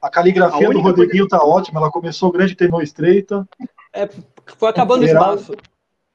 A 0.00 0.10
caligrafia 0.10 0.68
a 0.68 0.70
do 0.70 0.80
Rodriguinho 0.80 1.26
coisa... 1.28 1.44
tá 1.44 1.46
ótima, 1.46 1.80
ela 1.80 1.90
começou 1.90 2.30
grande, 2.30 2.54
terminou 2.54 2.82
estreita. 2.82 3.48
É, 3.92 4.08
foi 4.58 4.68
acabando 4.68 5.02
o 5.02 5.06
espaço. 5.06 5.54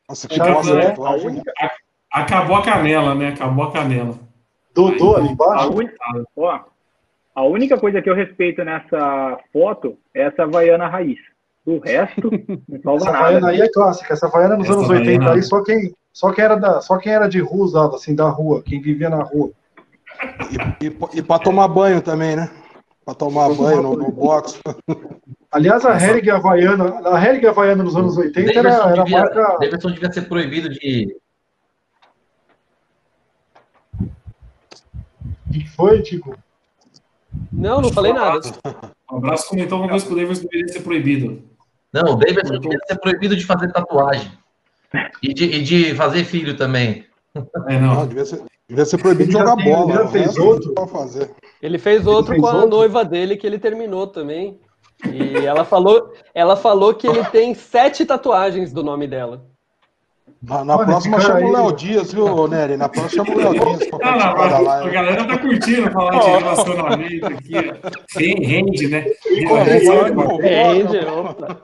Nossa, 0.07 0.27
que 0.27 0.39
Acabou, 0.39 0.75
né? 0.75 0.95
a 0.97 1.11
única... 1.15 1.53
Acabou 2.11 2.55
a 2.55 2.63
canela, 2.63 3.15
né? 3.15 3.29
Acabou 3.29 3.65
a 3.65 3.71
canela. 3.71 4.19
Dodô 4.73 5.15
ali 5.15 5.29
embaixo. 5.29 5.65
A, 5.65 5.67
un... 5.69 5.89
Ó, 6.35 6.59
a 7.35 7.43
única 7.43 7.77
coisa 7.77 8.01
que 8.01 8.09
eu 8.09 8.15
respeito 8.15 8.63
nessa 8.63 9.39
foto 9.53 9.97
é 10.13 10.23
essa 10.23 10.43
Havaiana 10.43 10.87
raiz. 10.87 11.19
O 11.65 11.77
resto, 11.77 12.29
não 12.83 12.95
essa 12.97 13.05
nada. 13.05 13.17
Havaiana 13.17 13.49
aí 13.49 13.61
é 13.61 13.71
clássica. 13.71 14.13
Essa 14.13 14.27
Havaiana 14.27 14.57
nos 14.57 14.67
essa 14.67 14.77
anos 14.77 14.89
80 14.89 15.31
aí, 15.31 15.43
só 15.43 15.63
quem, 15.63 15.93
só 16.11 16.31
quem 16.31 16.43
era 16.43 16.55
da, 16.55 16.81
só 16.81 16.97
quem 16.97 17.13
era 17.13 17.27
de 17.27 17.39
rua 17.39 17.65
usava, 17.65 17.95
assim, 17.95 18.15
da 18.15 18.27
rua, 18.29 18.61
quem 18.63 18.81
vivia 18.81 19.09
na 19.09 19.23
rua. 19.23 19.51
E, 20.81 20.85
e, 20.87 21.19
e 21.19 21.21
para 21.21 21.43
tomar 21.43 21.67
banho 21.67 22.01
também, 22.01 22.35
né? 22.35 22.49
Para 23.05 23.15
tomar 23.15 23.53
banho 23.53 23.81
no, 23.81 23.95
no 23.95 24.11
box. 24.11 24.59
Aliás, 25.51 25.83
a 25.85 25.99
Hering 25.99 26.29
Havaiana, 26.29 27.01
a 27.09 27.25
Hering 27.25 27.45
Havaiana 27.45 27.83
nos 27.83 27.95
anos 27.95 28.17
80 28.17 28.59
era, 28.59 28.69
era 28.69 29.03
devia, 29.03 29.19
marca. 29.19 29.57
Davidson 29.59 29.91
devia 29.91 30.11
ser 30.11 30.21
proibido 30.23 30.69
de. 30.69 31.17
O 35.47 35.51
que 35.51 35.67
foi, 35.69 36.01
Tico? 36.03 36.37
Não, 37.51 37.81
não 37.81 37.91
falei 37.91 38.13
nada. 38.13 38.39
Um 39.11 39.17
abraço 39.17 39.49
comentou 39.49 39.79
uma 39.79 39.89
coisa 39.89 40.05
que 40.05 40.13
o 40.13 40.15
Davidson 40.15 40.43
deveria 40.43 40.73
ser 40.73 40.81
proibido. 40.81 41.43
Não, 41.91 42.13
o 42.13 42.15
Davidson 42.15 42.59
deveria 42.59 42.79
ser 42.87 42.99
proibido 42.99 43.35
de 43.35 43.45
fazer 43.45 43.71
tatuagem. 43.71 44.31
E 45.21 45.33
de, 45.33 45.45
e 45.45 45.63
de 45.63 45.95
fazer 45.95 46.23
filho 46.25 46.55
também. 46.55 47.05
É, 47.67 47.79
não. 47.79 47.95
não 47.95 48.07
devia, 48.07 48.25
ser, 48.25 48.43
devia 48.69 48.85
ser 48.85 48.97
proibido 48.99 49.31
de 49.31 49.37
jogar 49.37 49.55
tem, 49.55 49.73
bola. 49.73 50.01
Ele 50.01 50.07
fez 50.09 50.37
outro. 50.37 50.73
Fazer. 50.87 51.31
Ele 51.61 51.77
fez 51.77 52.07
outro 52.07 52.33
ele 52.33 52.41
fez 52.41 52.51
com 52.51 52.57
a 52.57 52.61
outro? 52.61 52.77
noiva 52.77 53.03
dele 53.03 53.35
que 53.35 53.45
ele 53.45 53.59
terminou 53.59 54.07
também. 54.07 54.59
E 55.11 55.45
ela 55.45 55.65
falou, 55.65 56.13
ela 56.33 56.55
falou 56.55 56.93
que 56.93 57.07
ele 57.07 57.23
tem 57.25 57.53
sete 57.53 58.05
tatuagens 58.05 58.71
do 58.71 58.83
nome 58.83 59.07
dela. 59.07 59.45
Na, 60.41 60.63
na 60.63 60.77
próxima 60.77 61.19
chama 61.19 61.41
o 61.41 61.51
Léo 61.51 61.71
Dias, 61.73 62.13
viu, 62.13 62.47
Nery? 62.47 62.77
Na 62.77 62.87
próxima 62.87 63.25
chama 63.25 63.37
o 63.37 63.41
Léo 63.41 63.51
Dias 63.51 63.89
pra 63.89 63.99
participar 63.99 64.49
da 64.49 64.59
live. 64.59 64.89
A 64.89 64.91
galera 64.91 65.27
tá 65.27 65.37
curtindo 65.37 65.91
falar 65.91 66.17
de 66.17 66.29
relacionamento 66.29 67.25
aqui. 67.25 67.53
Rende, 68.15 68.45
rende 68.45 68.87
né? 68.87 69.05
Rende, 70.41 70.97
opa. 70.99 71.61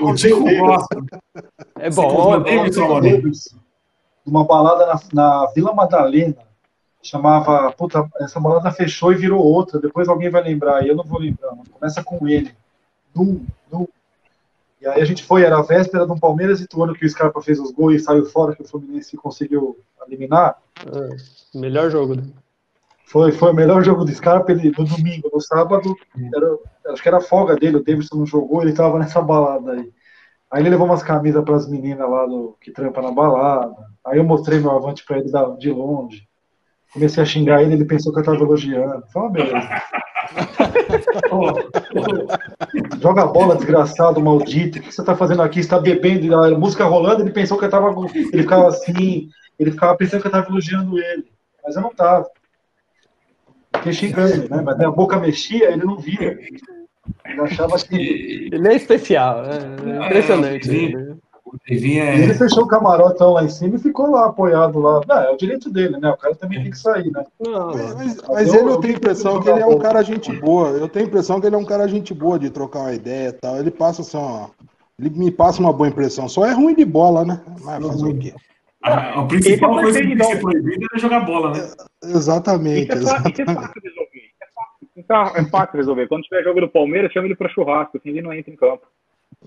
O 0.00 0.14
Tico 0.14 0.42
gosta. 0.42 0.96
É 1.78 1.90
bom, 1.90 2.34
é 2.34 2.70
bom. 2.70 3.00
Uma 4.24 4.44
balada 4.44 4.86
na, 4.86 5.00
na 5.12 5.46
Vila 5.52 5.74
Madalena 5.74 6.36
chamava. 7.02 7.72
Puta, 7.72 8.08
essa 8.20 8.38
balada 8.38 8.70
fechou 8.70 9.12
e 9.12 9.16
virou 9.16 9.42
outra. 9.44 9.80
Depois 9.80 10.08
alguém 10.08 10.30
vai 10.30 10.42
lembrar, 10.42 10.84
e 10.84 10.88
eu 10.88 10.96
não 10.96 11.04
vou 11.04 11.18
lembrar. 11.18 11.50
Começa 11.72 12.02
com 12.02 12.28
ele. 12.28 12.54
Dum, 13.14 13.44
dum. 13.70 13.86
E 14.80 14.86
aí 14.86 15.00
a 15.00 15.04
gente 15.04 15.22
foi, 15.22 15.44
era 15.44 15.58
a 15.58 15.62
véspera 15.62 16.06
do 16.06 16.18
Palmeiras 16.18 16.60
e 16.60 16.66
ano 16.76 16.94
que 16.94 17.06
o 17.06 17.08
Scarpa 17.08 17.40
fez 17.40 17.60
os 17.60 17.70
gols 17.70 17.94
e 17.94 17.98
saiu 18.00 18.26
fora, 18.26 18.54
que 18.54 18.62
o 18.62 18.66
Fluminense 18.66 19.16
conseguiu 19.16 19.78
eliminar. 20.06 20.58
É, 20.84 21.58
melhor 21.58 21.88
jogo. 21.88 22.16
Né? 22.16 22.24
Foi, 23.06 23.30
foi 23.30 23.52
o 23.52 23.54
melhor 23.54 23.84
jogo 23.84 24.04
do 24.04 24.12
Scarpa 24.12 24.50
ele, 24.50 24.72
no 24.76 24.84
domingo. 24.84 25.30
No 25.32 25.40
sábado, 25.40 25.94
era, 26.34 26.58
acho 26.92 27.02
que 27.02 27.08
era 27.08 27.18
a 27.18 27.20
folga 27.20 27.54
dele, 27.54 27.76
o 27.76 27.84
Davidson 27.84 28.16
não 28.16 28.26
jogou, 28.26 28.62
ele 28.62 28.72
tava 28.72 28.98
nessa 28.98 29.22
balada 29.22 29.72
aí. 29.72 29.92
Aí 30.52 30.62
ele 30.62 30.68
levou 30.68 30.86
umas 30.86 31.02
camisas 31.02 31.42
para 31.42 31.56
as 31.56 31.66
meninas 31.66 32.08
lá 32.08 32.26
do, 32.26 32.54
que 32.60 32.70
trampa 32.70 33.00
na 33.00 33.10
balada. 33.10 33.74
Aí 34.04 34.18
eu 34.18 34.24
mostrei 34.24 34.60
meu 34.60 34.72
avante 34.72 35.02
para 35.02 35.18
ele 35.18 35.32
de 35.58 35.70
longe. 35.70 36.28
Comecei 36.92 37.22
a 37.22 37.26
xingar 37.26 37.62
ele, 37.62 37.72
ele 37.72 37.86
pensou 37.86 38.12
que 38.12 38.20
eu 38.20 38.24
tava 38.24 38.36
elogiando. 38.36 39.02
Foi 39.10 39.22
uma 39.22 39.30
beleza. 39.30 39.82
Joga 43.00 43.26
bola, 43.26 43.56
desgraçado, 43.56 44.20
maldito. 44.20 44.78
O 44.78 44.82
que 44.82 44.92
você 44.92 45.02
tá 45.02 45.16
fazendo 45.16 45.40
aqui? 45.40 45.62
Você 45.62 45.70
tá 45.70 45.80
bebendo, 45.80 46.36
a 46.36 46.50
música 46.50 46.84
rolando, 46.84 47.22
ele 47.22 47.30
pensou 47.30 47.58
que 47.58 47.64
eu 47.64 47.70
tava. 47.70 47.94
Ele 48.14 48.42
ficava 48.42 48.68
assim, 48.68 49.30
ele 49.58 49.70
ficava 49.70 49.96
pensando 49.96 50.20
que 50.20 50.26
eu 50.26 50.32
tava 50.32 50.50
elogiando 50.50 50.98
ele. 50.98 51.32
Mas 51.64 51.76
eu 51.76 51.82
não 51.82 51.94
tava. 51.94 52.28
Fiquei 53.76 53.92
xingando, 53.94 54.50
né? 54.50 54.60
Mas 54.62 54.76
minha 54.76 54.90
boca 54.90 55.18
mexia, 55.18 55.72
ele 55.72 55.84
não 55.84 55.96
via. 55.96 56.38
Ele 57.24 57.40
achava 57.40 57.78
que. 57.78 58.48
Ele 58.52 58.68
é 58.68 58.74
especial, 58.74 59.44
é 59.44 60.06
impressionante. 60.06 60.70
É, 60.70 61.74
é... 61.74 62.22
Ele 62.22 62.34
fechou 62.34 62.64
o 62.64 62.68
camarotão 62.68 63.32
lá 63.32 63.44
em 63.44 63.48
cima 63.48 63.76
e 63.76 63.80
ficou 63.80 64.10
lá 64.10 64.26
apoiado 64.26 64.78
lá. 64.78 65.00
Não, 65.06 65.18
é 65.18 65.30
o 65.30 65.36
direito 65.36 65.70
dele, 65.70 65.98
né? 65.98 66.10
O 66.10 66.16
cara 66.16 66.34
também 66.34 66.62
tem 66.62 66.70
que 66.70 66.78
sair, 66.78 67.10
né? 67.10 67.24
Não, 67.40 67.66
mas, 67.94 68.16
mas 68.28 68.54
ele 68.54 68.70
eu 68.70 68.78
tenho 68.78 68.94
a 68.94 68.96
impressão 68.96 69.40
que 69.40 69.50
ele 69.50 69.60
é 69.60 69.66
um 69.66 69.78
cara 69.78 70.02
gente 70.02 70.32
boa. 70.40 70.68
Eu 70.68 70.88
tenho 70.88 71.04
a 71.04 71.08
impressão 71.08 71.40
que 71.40 71.46
ele 71.46 71.56
é 71.56 71.58
um 71.58 71.64
cara 71.64 71.86
gente 71.86 72.14
boa 72.14 72.38
de 72.38 72.48
trocar 72.50 72.80
uma 72.80 72.94
ideia 72.94 73.28
e 73.28 73.32
tal. 73.32 73.58
Ele 73.58 73.70
passa 73.70 74.02
assim, 74.02 74.16
ó. 74.16 74.46
Ele 74.98 75.10
me 75.10 75.30
passa 75.30 75.60
uma 75.60 75.72
boa 75.72 75.88
impressão. 75.88 76.28
Só 76.28 76.46
é 76.46 76.52
ruim 76.52 76.74
de 76.74 76.84
bola, 76.84 77.24
né? 77.24 77.40
Mas 77.62 77.86
fazer 77.86 78.06
o 78.06 78.18
quê? 78.18 78.34
A, 78.82 79.20
a 79.20 79.26
principal 79.26 79.74
coisa 79.74 80.00
que 80.00 80.08
tem 80.08 80.16
que 80.16 80.24
ser 80.24 80.40
proibida 80.40 80.86
é 80.94 80.98
jogar 80.98 81.20
bola, 81.20 81.52
né? 81.52 81.70
Exatamente. 82.04 82.90
É, 82.90 82.94
exatamente. 82.94 83.44
Isso 85.12 85.36
é 85.36 85.44
fácil 85.44 85.76
resolver. 85.76 86.08
Quando 86.08 86.22
tiver 86.22 86.42
jogo 86.42 86.60
do 86.60 86.68
Palmeiras, 86.68 87.12
chama 87.12 87.26
ele 87.26 87.36
para 87.36 87.48
churrasco, 87.48 87.96
assim 87.96 88.10
ele 88.10 88.22
não 88.22 88.32
entra 88.32 88.52
em 88.52 88.56
campo. 88.56 88.86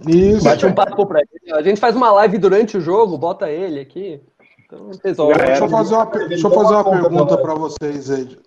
Isso. 0.08 0.44
Bate 0.44 0.66
um 0.66 0.74
papo 0.74 1.06
pra 1.06 1.22
ele. 1.22 1.54
A 1.54 1.62
gente 1.62 1.80
faz 1.80 1.96
uma 1.96 2.12
live 2.12 2.38
durante 2.38 2.78
o 2.78 2.82
jogo, 2.82 3.18
bota 3.18 3.50
ele 3.50 3.80
aqui. 3.80 4.22
Então, 4.66 4.92
resolve. 5.04 5.38
Deixa 5.38 5.64
eu 5.64 5.70
fazer 5.70 5.96
uma, 5.96 6.06
deixa 6.06 6.48
eu 6.48 6.52
fazer 6.52 6.74
uma 6.74 6.84
pergunta 6.84 7.38
para 7.38 7.54
vocês 7.54 8.10
aí. 8.10 8.38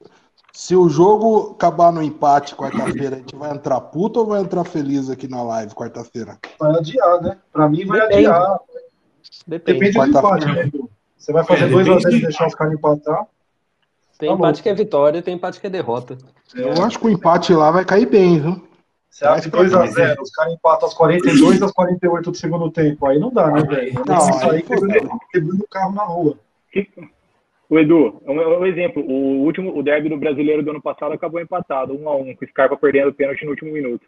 Se 0.52 0.74
o 0.74 0.88
jogo 0.88 1.52
acabar 1.52 1.92
no 1.92 2.02
empate 2.02 2.56
quarta-feira, 2.56 3.16
a 3.16 3.18
gente 3.20 3.36
vai 3.36 3.52
entrar 3.52 3.80
puto 3.80 4.20
ou 4.20 4.26
vai 4.26 4.40
entrar 4.40 4.64
feliz 4.64 5.08
aqui 5.08 5.28
na 5.28 5.42
live 5.42 5.72
quarta-feira? 5.72 6.36
Vai 6.58 6.74
adiar, 6.74 7.22
né? 7.22 7.38
Para 7.52 7.68
mim 7.68 7.86
vai 7.86 8.00
Depende. 8.00 8.26
adiar. 8.26 8.60
Depende, 9.46 9.78
Depende 9.78 9.98
do 9.98 10.18
empate, 10.18 10.46
né? 10.46 10.70
Você 11.16 11.32
vai 11.32 11.44
fazer 11.44 11.70
2x0 11.70 12.06
é, 12.06 12.16
e 12.16 12.22
deixar 12.22 12.46
os 12.46 12.54
caras 12.54 12.74
empatar. 12.74 13.26
Tem 14.18 14.28
tá 14.28 14.34
empate 14.34 14.62
que 14.62 14.68
é 14.68 14.74
vitória, 14.74 15.22
tem 15.22 15.34
empate 15.34 15.60
que 15.60 15.66
é 15.68 15.70
derrota. 15.70 16.18
Eu 16.54 16.82
acho 16.82 16.98
que 16.98 17.06
o 17.06 17.10
empate 17.10 17.52
lá 17.54 17.70
vai 17.70 17.84
cair 17.84 18.06
bem, 18.06 18.40
viu? 18.40 18.68
Você 19.08 19.24
abre 19.24 19.48
2x0, 19.48 20.20
os 20.20 20.30
caras 20.30 20.52
empatam 20.54 20.86
aos 20.86 20.94
42 20.94 21.62
às 21.62 21.72
48 21.72 22.30
do 22.30 22.36
segundo 22.36 22.70
tempo. 22.70 23.06
Aí 23.06 23.18
não 23.18 23.32
dá, 23.32 23.50
né, 23.50 23.62
velho? 23.62 23.94
Não, 23.94 24.04
não 24.04 24.50
aí 24.50 24.62
quebrando, 24.62 25.62
o 25.62 25.68
carro 25.68 25.94
na 25.94 26.04
rua. 26.04 26.38
O 27.70 27.78
Edu, 27.78 28.20
um, 28.26 28.32
um, 28.32 28.66
exemplo, 28.66 29.02
o 29.02 29.44
último, 29.44 29.76
o 29.76 29.82
derby 29.82 30.08
do 30.08 30.16
brasileiro 30.16 30.62
do 30.62 30.70
ano 30.70 30.82
passado 30.82 31.12
acabou 31.12 31.40
empatado, 31.40 31.94
1 31.94 32.02
um 32.02 32.08
a 32.08 32.16
1 32.16 32.20
um, 32.20 32.34
com 32.34 32.44
o 32.44 32.48
Scarpa 32.48 32.76
perdendo 32.76 33.10
o 33.10 33.14
pênalti 33.14 33.44
no 33.44 33.50
último 33.50 33.72
minuto. 33.72 34.06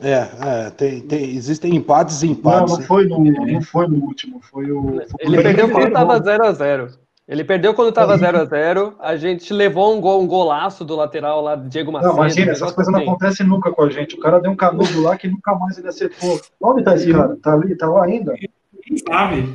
É, 0.00 0.66
é 0.66 0.70
tem, 0.70 1.00
tem, 1.00 1.36
existem 1.36 1.74
empates 1.74 2.22
e 2.22 2.28
empates. 2.28 2.72
Não, 2.72 2.78
não 2.78 2.86
foi 2.86 3.06
no, 3.06 3.24
não 3.24 3.62
foi 3.62 3.88
no 3.88 4.04
último, 4.04 4.40
foi 4.40 4.70
o. 4.70 4.82
Foi 4.82 5.06
Ele 5.20 5.42
perdeu 5.42 5.70
quando 5.70 5.88
estava 5.88 6.20
0x0. 6.20 7.07
Ele 7.28 7.44
perdeu 7.44 7.74
quando 7.74 7.90
estava 7.90 8.16
0x0. 8.16 8.94
A 8.98 9.14
gente 9.14 9.52
levou 9.52 9.94
um, 9.94 10.00
gol, 10.00 10.22
um 10.22 10.26
golaço 10.26 10.82
do 10.82 10.96
lateral 10.96 11.42
lá, 11.42 11.56
Diego 11.56 11.92
Macedo. 11.92 12.14
Não, 12.14 12.18
imagina, 12.20 12.52
essas 12.52 12.72
coisas 12.72 12.90
não 12.90 13.00
acontecem 13.00 13.46
nunca 13.46 13.70
com 13.70 13.82
a 13.82 13.90
gente. 13.90 14.16
O 14.16 14.20
cara 14.20 14.40
deu 14.40 14.50
um 14.50 14.56
canudo 14.56 15.02
lá 15.02 15.14
que 15.14 15.28
nunca 15.28 15.54
mais 15.54 15.76
ele 15.76 15.88
acertou. 15.88 16.40
Onde 16.58 16.82
tá 16.82 16.94
esse 16.94 17.12
cara? 17.12 17.36
Tá 17.36 17.52
ali? 17.52 17.76
Tá 17.76 17.86
lá 17.86 18.04
ainda? 18.04 18.34
Quem 18.34 18.96
sabe? 18.96 19.54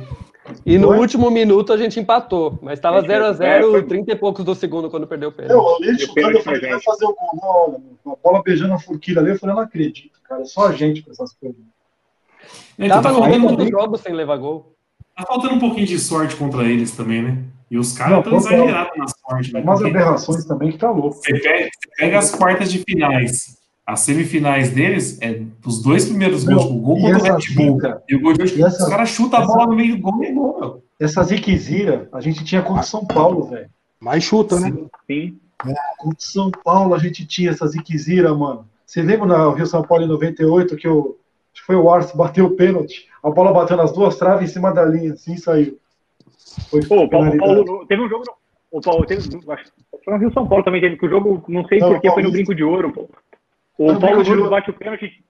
E 0.64 0.78
no 0.78 0.88
Foi? 0.88 0.98
último 0.98 1.30
minuto 1.30 1.72
a 1.72 1.76
gente 1.76 1.98
empatou, 1.98 2.58
mas 2.62 2.78
estava 2.78 3.02
0x0, 3.02 3.88
30 3.88 4.12
e 4.12 4.16
poucos 4.16 4.44
do 4.44 4.54
segundo 4.54 4.88
quando 4.88 5.06
perdeu 5.06 5.30
o 5.30 5.32
pênalti. 5.32 5.52
Eu 5.52 5.60
olhei 5.60 5.98
chutando, 5.98 6.36
eu 6.36 6.42
falei 6.42 6.60
que 6.60 6.68
vai 6.68 6.80
fazer 6.80 7.06
o 7.06 7.14
gol. 7.14 7.82
Não, 8.04 8.12
a 8.12 8.16
bola 8.22 8.42
beijando 8.42 8.74
a 8.74 8.78
furquilha 8.78 9.20
ali, 9.20 9.30
eu 9.30 9.38
falei, 9.38 9.56
não 9.56 9.62
acredito, 9.62 10.20
cara. 10.22 10.42
É 10.42 10.44
só 10.44 10.68
a 10.68 10.72
gente 10.72 11.02
com 11.02 11.10
essas 11.10 11.32
coisas. 11.32 11.58
Então, 12.78 13.02
Tava 13.02 13.20
tá 13.20 13.28
no 13.28 13.38
muitos 13.38 13.68
jogos 13.68 14.00
sem 14.00 14.12
levar 14.12 14.36
gol. 14.36 14.73
Tá 15.16 15.24
faltando 15.26 15.54
um 15.54 15.58
pouquinho 15.58 15.86
de 15.86 15.98
sorte 15.98 16.34
contra 16.36 16.64
eles 16.64 16.92
também, 16.92 17.22
né? 17.22 17.38
E 17.70 17.78
os 17.78 17.92
caras 17.92 18.18
estão 18.18 18.36
exagerados 18.36 18.92
na 18.96 19.06
sorte. 19.08 19.52
Né? 19.52 19.60
Umas 19.60 19.82
aberrações 19.82 20.44
também 20.44 20.72
que 20.72 20.78
tá 20.78 20.90
louco. 20.90 21.16
Você 21.16 21.38
pega, 21.38 21.64
você 21.64 21.90
pega, 21.96 22.18
as 22.18 22.30
quartas 22.32 22.70
de 22.70 22.78
finais, 22.78 23.58
as 23.86 24.00
semifinais 24.00 24.70
deles, 24.70 25.18
é 25.20 25.40
os 25.64 25.82
dois 25.82 26.04
primeiros 26.06 26.44
gols, 26.44 26.64
o 26.64 26.74
gol 26.74 27.00
contra 27.00 27.18
o 27.18 27.36
Red 27.36 27.54
Bull 27.54 27.78
e 28.08 28.16
o 28.16 28.20
gol 28.20 28.32
de 28.32 28.42
hoje, 28.42 28.64
os 28.64 28.88
caras 28.88 29.08
chutam 29.08 29.40
a 29.40 29.46
bola 29.46 29.66
no 29.66 29.76
meio 29.76 29.96
do 29.96 30.02
gol 30.02 30.24
e 30.24 30.32
gol, 30.32 30.60
meu. 30.60 30.84
Essa 31.00 31.22
ziquezira 31.22 32.08
a 32.12 32.20
gente 32.20 32.44
tinha 32.44 32.62
contra 32.62 32.82
São 32.82 33.04
Paulo, 33.04 33.44
velho. 33.44 33.68
Mais 34.00 34.24
chuta, 34.24 34.58
né? 34.58 34.72
Sim. 35.06 35.38
É, 35.66 35.74
contra 35.98 36.20
São 36.20 36.50
Paulo 36.50 36.94
a 36.94 36.98
gente 36.98 37.26
tinha 37.26 37.50
essa 37.50 37.66
ziquezira, 37.66 38.34
mano. 38.34 38.68
Você 38.86 39.02
lembra 39.02 39.26
no 39.26 39.52
Rio 39.52 39.66
São 39.66 39.82
Paulo 39.82 40.04
em 40.04 40.08
98 40.08 40.76
que 40.76 40.86
o, 40.86 41.16
foi 41.66 41.76
o 41.76 41.90
Arce 41.90 42.16
bateu 42.16 42.46
o 42.46 42.56
pênalti, 42.56 43.08
a 43.22 43.30
bola 43.30 43.52
bateu 43.52 43.76
nas 43.76 43.92
duas 43.92 44.16
traves 44.18 44.50
em 44.50 44.52
cima 44.52 44.72
da 44.72 44.84
linha, 44.84 45.12
assim 45.12 45.36
saiu. 45.36 45.78
Foi 46.70 46.84
Pô, 46.86 47.02
o 47.02 47.08
Paulo, 47.08 47.36
Paulo, 47.36 47.86
teve 47.86 48.02
um 48.02 48.08
jogo. 48.08 48.24
O 48.70 48.80
Paulo 48.80 49.04
teve. 49.06 49.22
Acho, 49.48 49.72
foi 50.04 50.14
no 50.14 50.20
Rio 50.20 50.32
São 50.32 50.46
Paulo 50.46 50.64
também, 50.64 50.80
teve 50.80 50.96
que 50.96 51.06
o 51.06 51.08
jogo, 51.08 51.42
não 51.48 51.66
sei 51.66 51.78
porquê, 51.78 52.10
foi 52.10 52.22
no 52.22 52.30
Brinco 52.30 52.54
de 52.54 52.62
Ouro. 52.62 52.92
Pô. 52.92 53.08
O 53.78 53.98
Paulo 53.98 54.22
Nunes 54.22 54.48
bate 54.48 54.70
o 54.70 54.74
pênalti. 54.74 55.24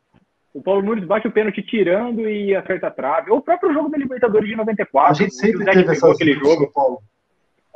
O 0.52 0.62
Paulo 0.62 0.82
Nunes 0.82 1.04
bate 1.04 1.26
o 1.26 1.32
pênalti 1.32 1.62
tirando 1.62 2.28
e 2.28 2.54
acerta 2.54 2.88
a 2.88 2.90
trave. 2.90 3.30
Ou 3.30 3.38
o 3.38 3.42
próprio 3.42 3.72
jogo 3.72 3.88
da 3.88 3.98
Libertadores 3.98 4.48
de 4.48 4.56
94. 4.56 5.10
A 5.10 5.14
gente 5.14 5.34
sempre 5.34 5.64
teve 5.64 5.92
essa 5.92 6.10
aquele 6.10 6.34
jogo. 6.34 6.70
Paulo. 6.72 6.98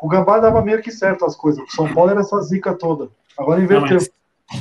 O 0.01 0.09
Gambá 0.09 0.39
dava 0.39 0.63
meio 0.63 0.81
que 0.81 0.93
certo 0.93 1.25
as 1.25 1.35
coisas. 1.35 1.63
O 1.65 1.71
São 1.71 1.93
Paulo 1.93 2.11
era 2.11 2.21
essa 2.21 2.41
zica 2.43 2.73
toda. 2.73 3.09
Agora 3.37 3.61
inverteu. 3.61 3.99
Não, 3.99 4.61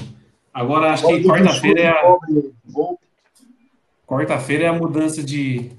agora 0.53 0.93
acho 0.93 1.07
que 1.07 1.23
quarta-feira 1.23 1.81
é 1.81 1.87
a. 1.89 2.17
Quarta-feira 4.08 4.64
é 4.64 4.68
a 4.68 4.74
mudança 4.74 5.22
de, 5.22 5.70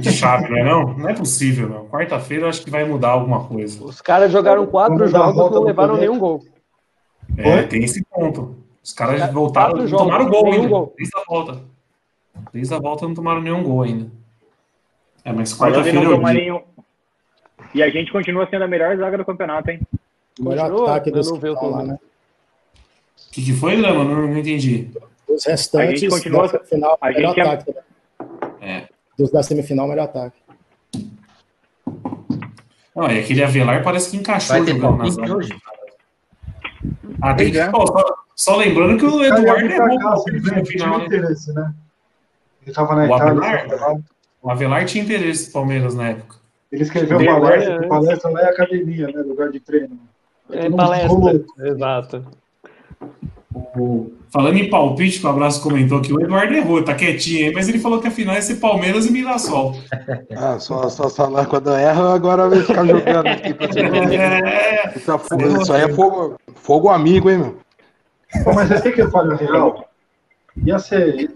de 0.00 0.12
chave, 0.12 0.48
não 0.48 0.56
é 0.56 0.64
não? 0.64 0.96
Não 0.96 1.08
é 1.08 1.14
possível, 1.14 1.68
não. 1.68 1.88
Quarta-feira 1.88 2.44
eu 2.44 2.48
acho 2.48 2.62
que 2.62 2.70
vai 2.70 2.84
mudar 2.84 3.08
alguma 3.08 3.44
coisa. 3.44 3.84
Os 3.84 4.00
caras 4.00 4.30
jogaram 4.30 4.64
quatro 4.64 5.08
jogos 5.08 5.34
e 5.34 5.54
não 5.54 5.62
levaram 5.64 5.96
nenhum 5.96 6.18
gol. 6.20 6.44
É, 7.36 7.64
tem 7.64 7.82
esse 7.82 8.04
ponto. 8.04 8.56
Os 8.82 8.92
caras 8.92 9.32
voltaram, 9.32 9.76
não 9.76 9.88
tomaram 9.88 10.30
gol 10.30 10.52
ainda. 10.52 10.68
Gol. 10.68 10.94
Desde 10.96 11.18
a 11.18 11.24
volta. 11.24 11.64
Desde 12.52 12.74
a 12.74 12.78
volta 12.78 13.06
não 13.06 13.14
tomaram 13.14 13.40
nenhum 13.40 13.62
gol 13.64 13.82
ainda. 13.82 14.10
É, 15.24 15.32
mas 15.32 15.52
quarta-feira 15.52 16.02
eu 16.02 16.18
nenhum... 16.20 16.62
E 17.74 17.82
a 17.82 17.90
gente 17.90 18.10
continua 18.10 18.48
sendo 18.48 18.64
a 18.64 18.68
melhor 18.68 18.96
zaga 18.96 19.18
do 19.18 19.24
campeonato, 19.24 19.70
hein? 19.70 19.80
O 20.38 20.48
melhor 20.48 20.84
ataque 20.84 21.10
do 21.10 21.70
lá, 21.70 21.82
né? 21.84 21.98
O 23.28 23.32
que, 23.32 23.44
que 23.44 23.52
foi, 23.52 23.76
Lama? 23.76 24.04
Não, 24.04 24.28
não 24.28 24.38
entendi. 24.38 24.90
Os 25.30 25.44
restantes, 25.44 25.88
a 25.88 25.96
gente 25.96 26.08
continua... 26.08 26.48
final, 26.64 26.98
a 27.00 27.12
gente 27.12 27.40
é... 27.40 27.42
ataque. 27.42 27.74
É 28.60 28.88
dos 29.20 29.30
da 29.30 29.42
semifinal, 29.42 29.86
melhor 29.86 30.04
ataque. 30.04 30.40
Não, 32.96 33.10
e 33.10 33.20
aquele 33.20 33.42
Avelar 33.44 33.84
parece 33.84 34.10
que 34.10 34.16
encaixou 34.16 34.56
Vai 34.56 34.66
jogando 34.66 34.96
na 34.96 35.10
zona. 35.10 35.36
Hoje. 35.36 35.56
Ah, 37.20 37.34
tem 37.34 37.52
que... 37.52 37.58
oh, 37.60 37.86
só, 37.86 38.14
só, 38.34 38.56
lembrando 38.56 38.98
que 38.98 39.04
o 39.04 39.22
Eduardo 39.22 39.66
errou 39.66 39.88
no 40.56 40.66
final, 40.66 40.98
né? 40.98 41.04
interesse, 41.04 41.52
né? 41.52 41.74
Ele 42.62 42.74
tava 42.74 42.94
na 42.94 43.02
o 43.02 43.16
Itália. 43.16 43.64
Avelar, 43.64 43.96
o 44.42 44.50
Avelar 44.50 44.84
tinha 44.86 45.04
interesse 45.04 45.48
no 45.48 45.52
Palmeiras 45.52 45.94
na 45.94 46.08
época. 46.08 46.36
Ele 46.72 46.82
escreveu 46.82 47.18
palestra, 47.24 47.84
é... 47.84 47.88
palestra 47.88 48.30
lá 48.30 48.40
é 48.40 48.44
academia, 48.46 49.06
né? 49.08 49.22
Lugar 49.22 49.50
de 49.50 49.60
treino. 49.60 49.98
É 50.50 50.70
palestra, 50.70 51.44
exato. 51.58 52.26
O, 53.52 54.12
falando 54.30 54.56
em 54.56 54.70
palpite, 54.70 55.18
que 55.18 55.26
o 55.26 55.28
Abraço 55.28 55.60
comentou 55.60 56.00
que 56.00 56.12
o 56.12 56.20
Eduardo 56.20 56.54
errou, 56.54 56.84
tá 56.84 56.94
quietinho 56.94 57.46
aí, 57.46 57.52
mas 57.52 57.68
ele 57.68 57.80
falou 57.80 58.00
que 58.00 58.06
a 58.06 58.10
final 58.10 58.34
ia 58.34 58.42
ser 58.42 58.56
Palmeiras 58.56 59.06
e 59.06 59.12
Mirassol. 59.12 59.74
Ah, 60.36 60.58
só, 60.58 60.88
só 60.88 61.10
falar 61.10 61.46
quando 61.46 61.70
erra, 61.70 62.14
agora 62.14 62.48
vai 62.48 62.60
ficar 62.60 62.86
jogando 62.86 63.26
aqui 63.26 63.52
pra 63.52 63.66
você 63.66 63.80
é, 63.80 64.96
Isso, 64.96 65.10
é, 65.10 65.62
isso 65.62 65.72
aí 65.72 65.82
é 65.82 65.88
fogo, 65.92 66.36
fogo 66.54 66.88
amigo, 66.88 67.28
hein, 67.28 67.38
meu? 67.38 67.58
mas 68.54 68.68
você 68.68 68.80
tem 68.80 68.92
que 68.92 69.02
eu 69.02 69.10
falo 69.10 69.34
real? 69.34 69.88
Ia 70.64 70.78
ser. 70.78 71.32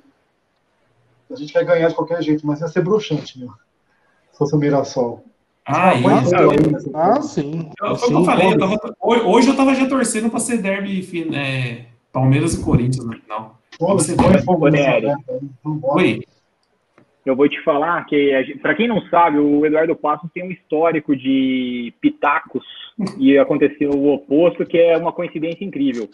A 1.31 1.37
gente 1.37 1.53
vai 1.53 1.65
ganhar 1.65 1.89
de 1.89 1.95
qualquer 1.95 2.23
jeito, 2.23 2.47
mas 2.47 2.61
ia 2.61 2.69
ser 2.69 2.83
bruxante, 2.83 3.39
meu. 3.39 3.49
Se 4.31 4.39
fosse 4.39 4.55
o 4.55 4.59
Mirassol. 4.59 5.25
Ah, 5.67 5.91
ah, 5.91 5.95
isso. 5.95 6.91
ah 6.95 7.23
sim. 7.23 7.71
Eu, 7.83 7.97
foi 7.97 8.09
o 8.09 8.11
que 8.11 8.17
eu 8.17 8.25
falei. 8.25 8.53
Eu 8.53 8.59
tava, 8.59 8.79
hoje 9.03 9.49
eu 9.49 9.57
tava 9.57 9.75
já 9.75 9.89
torcendo 9.89 10.31
pra 10.31 10.39
ser 10.39 10.59
derby 10.59 11.29
é, 11.35 11.87
Palmeiras 12.15 12.55
e 12.55 12.65
Corinthians 12.65 13.05
no 13.05 13.13
final. 13.13 13.59
Oi. 15.83 16.21
Eu 17.27 17.35
vou 17.35 17.49
te 17.49 17.61
falar 17.65 18.05
que, 18.07 18.57
para 18.63 18.75
quem 18.75 18.87
não 18.87 19.01
sabe, 19.09 19.39
o 19.39 19.67
Eduardo 19.67 19.97
Passos 19.97 20.31
tem 20.33 20.45
um 20.45 20.51
histórico 20.51 21.17
de 21.17 21.93
pitacos 22.01 22.65
e 23.19 23.37
aconteceu 23.37 23.91
o 23.91 24.15
oposto, 24.15 24.65
que 24.65 24.79
é 24.79 24.97
uma 24.97 25.13
coincidência 25.13 25.65
incrível. 25.65 26.09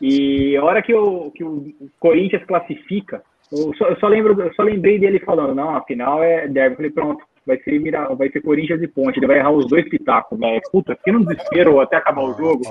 E 0.00 0.56
a 0.56 0.62
hora 0.62 0.80
que, 0.80 0.92
eu, 0.92 1.32
que 1.34 1.42
o 1.42 1.74
Corinthians 1.98 2.44
classifica, 2.44 3.22
eu 3.50 3.74
só, 3.76 3.88
eu 3.88 3.96
só, 3.96 4.06
lembro, 4.06 4.40
eu 4.40 4.54
só 4.54 4.62
lembrei 4.62 4.98
dele 4.98 5.18
falando, 5.20 5.54
não, 5.54 5.74
a 5.74 5.82
final 5.82 6.22
é 6.22 6.46
derby. 6.46 6.74
Eu 6.74 6.76
falei, 6.76 6.90
pronto, 6.92 7.24
vai 7.46 7.58
ser, 7.62 7.80
vai 8.16 8.30
ser 8.30 8.40
Corinthians 8.42 8.82
e 8.82 8.88
Ponte. 8.88 9.18
Ele 9.18 9.26
vai 9.26 9.38
errar 9.38 9.52
os 9.52 9.66
dois 9.66 9.88
pitacos, 9.88 10.38
né? 10.38 10.60
Puta, 10.72 10.98
que 11.02 11.12
não 11.12 11.22
desespero 11.22 11.80
até 11.80 11.96
acabar 11.96 12.22
o 12.22 12.34
jogo. 12.34 12.62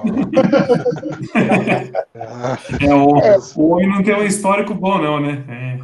é, 2.82 2.94
o, 2.94 3.18
é. 3.20 3.38
o 3.56 3.70
homem 3.70 3.88
não 3.88 4.04
tem 4.04 4.16
um 4.16 4.24
histórico 4.24 4.74
bom, 4.74 4.98
não, 4.98 5.20
né? 5.20 5.44
É. 5.48 5.80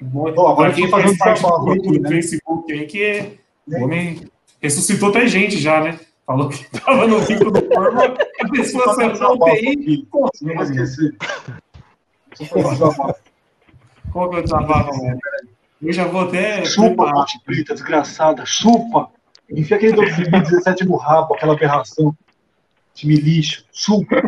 Bom, 0.00 0.28
agora 0.28 0.72
quem 0.72 0.88
faz 0.88 1.16
parte 1.18 1.42
do 1.42 1.64
grupo 1.64 1.92
do 1.92 2.00
né? 2.00 2.08
Facebook 2.08 2.72
aí, 2.72 2.86
que 2.86 3.38
o 3.68 3.84
homem 3.84 4.28
ressuscitou 4.60 5.10
até 5.10 5.26
gente 5.26 5.58
já, 5.58 5.80
né? 5.80 5.98
Falou 6.24 6.48
que 6.48 6.68
tava 6.80 7.06
no 7.06 7.20
bico 7.20 7.50
do 7.50 7.62
corpo, 7.62 8.00
a 8.00 8.48
pessoa 8.50 8.94
saiu 8.94 9.18
da 9.18 9.32
UTI. 9.32 10.08
Não 10.42 10.62
esqueci. 10.62 11.16
Qual 14.12 14.30
que 14.30 14.36
é 14.36 14.38
o 14.40 14.42
desabafo, 14.42 14.90
velho? 15.00 15.18
Eu 15.82 15.92
já 15.92 16.06
vou 16.06 16.22
até. 16.22 16.64
Chupa, 16.64 17.12
Ponte 17.12 17.40
Preta, 17.44 17.74
desgraçada, 17.74 18.44
chupa! 18.46 19.10
Enfia 19.50 19.76
aquele 19.76 19.92
2017 19.92 20.84
no 20.84 20.96
rabo, 20.96 21.34
aquela 21.34 21.52
aberração. 21.52 22.16
Time 22.94 23.16
lixo, 23.16 23.64
chupa! 23.72 24.22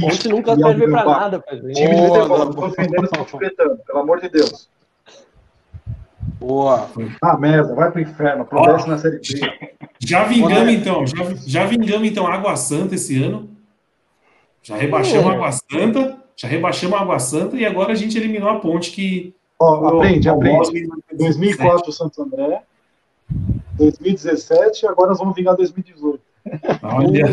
Ponte 0.00 0.28
nunca 0.28 0.56
serve 0.56 0.88
pra 0.88 1.04
nada, 1.04 1.40
pai. 1.40 1.60
Time 1.60 1.72
de 1.72 2.06
futebol, 2.06 2.54
tô 2.54 2.66
ofendendo 2.66 3.78
pelo 3.86 3.98
amor 3.98 4.20
de 4.20 4.28
Deus. 4.28 4.68
Boa. 6.38 6.90
Ah, 7.22 7.38
merda, 7.38 7.74
vai 7.74 7.90
pro 7.90 8.00
inferno, 8.00 8.44
progresso 8.44 8.88
na 8.88 8.98
Série 8.98 9.18
B. 9.18 9.76
Já 9.98 10.24
vingamos, 10.24 10.72
então, 10.72 11.06
já, 11.06 11.16
já 11.46 11.64
vingamos, 11.64 12.06
então, 12.08 12.26
Água 12.26 12.56
Santa 12.56 12.94
esse 12.94 13.22
ano. 13.22 13.50
Já 14.62 14.76
rebaixamos 14.76 15.26
a 15.26 15.32
Água 15.32 15.52
Santa, 15.52 16.18
já 16.36 16.48
rebaixamos 16.48 16.98
a 16.98 17.00
Água 17.00 17.18
Santa 17.18 17.56
e 17.56 17.64
agora 17.64 17.92
a 17.92 17.94
gente 17.94 18.18
eliminou 18.18 18.48
a 18.48 18.58
ponte 18.58 18.90
que 18.90 19.35
Ó, 19.58 19.86
aprende, 19.86 20.28
aprende. 20.28 20.88
2004 21.12 21.92
Santo 21.92 22.22
André, 22.22 22.62
2017 23.78 24.86
agora 24.86 25.10
nós 25.10 25.18
vamos 25.18 25.34
vingar 25.34 25.56
2018. 25.56 26.20
Olha, 26.82 27.24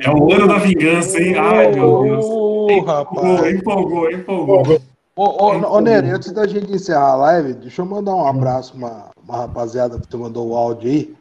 é 0.00 0.10
o 0.10 0.32
ano 0.32 0.48
da 0.48 0.58
vingança, 0.58 1.20
hein? 1.20 1.34
Ai, 1.36 1.72
meu 1.72 2.02
Deus. 2.02 2.24
Empolgou, 2.70 3.50
empolgou, 3.50 4.10
empolgou. 4.10 4.80
Ô, 5.16 5.24
ô, 5.24 5.76
ô 5.76 5.80
Nery, 5.80 6.10
antes 6.10 6.32
da 6.32 6.46
gente 6.46 6.72
encerrar 6.72 7.12
a 7.12 7.16
live, 7.16 7.54
deixa 7.54 7.82
eu 7.82 7.86
mandar 7.86 8.14
um 8.14 8.26
abraço 8.26 8.76
uma, 8.76 9.10
uma 9.22 9.38
rapaziada 9.38 10.00
que 10.00 10.08
tu 10.08 10.18
mandou 10.18 10.48
o 10.48 10.56
áudio 10.56 10.90
aí, 10.90 11.14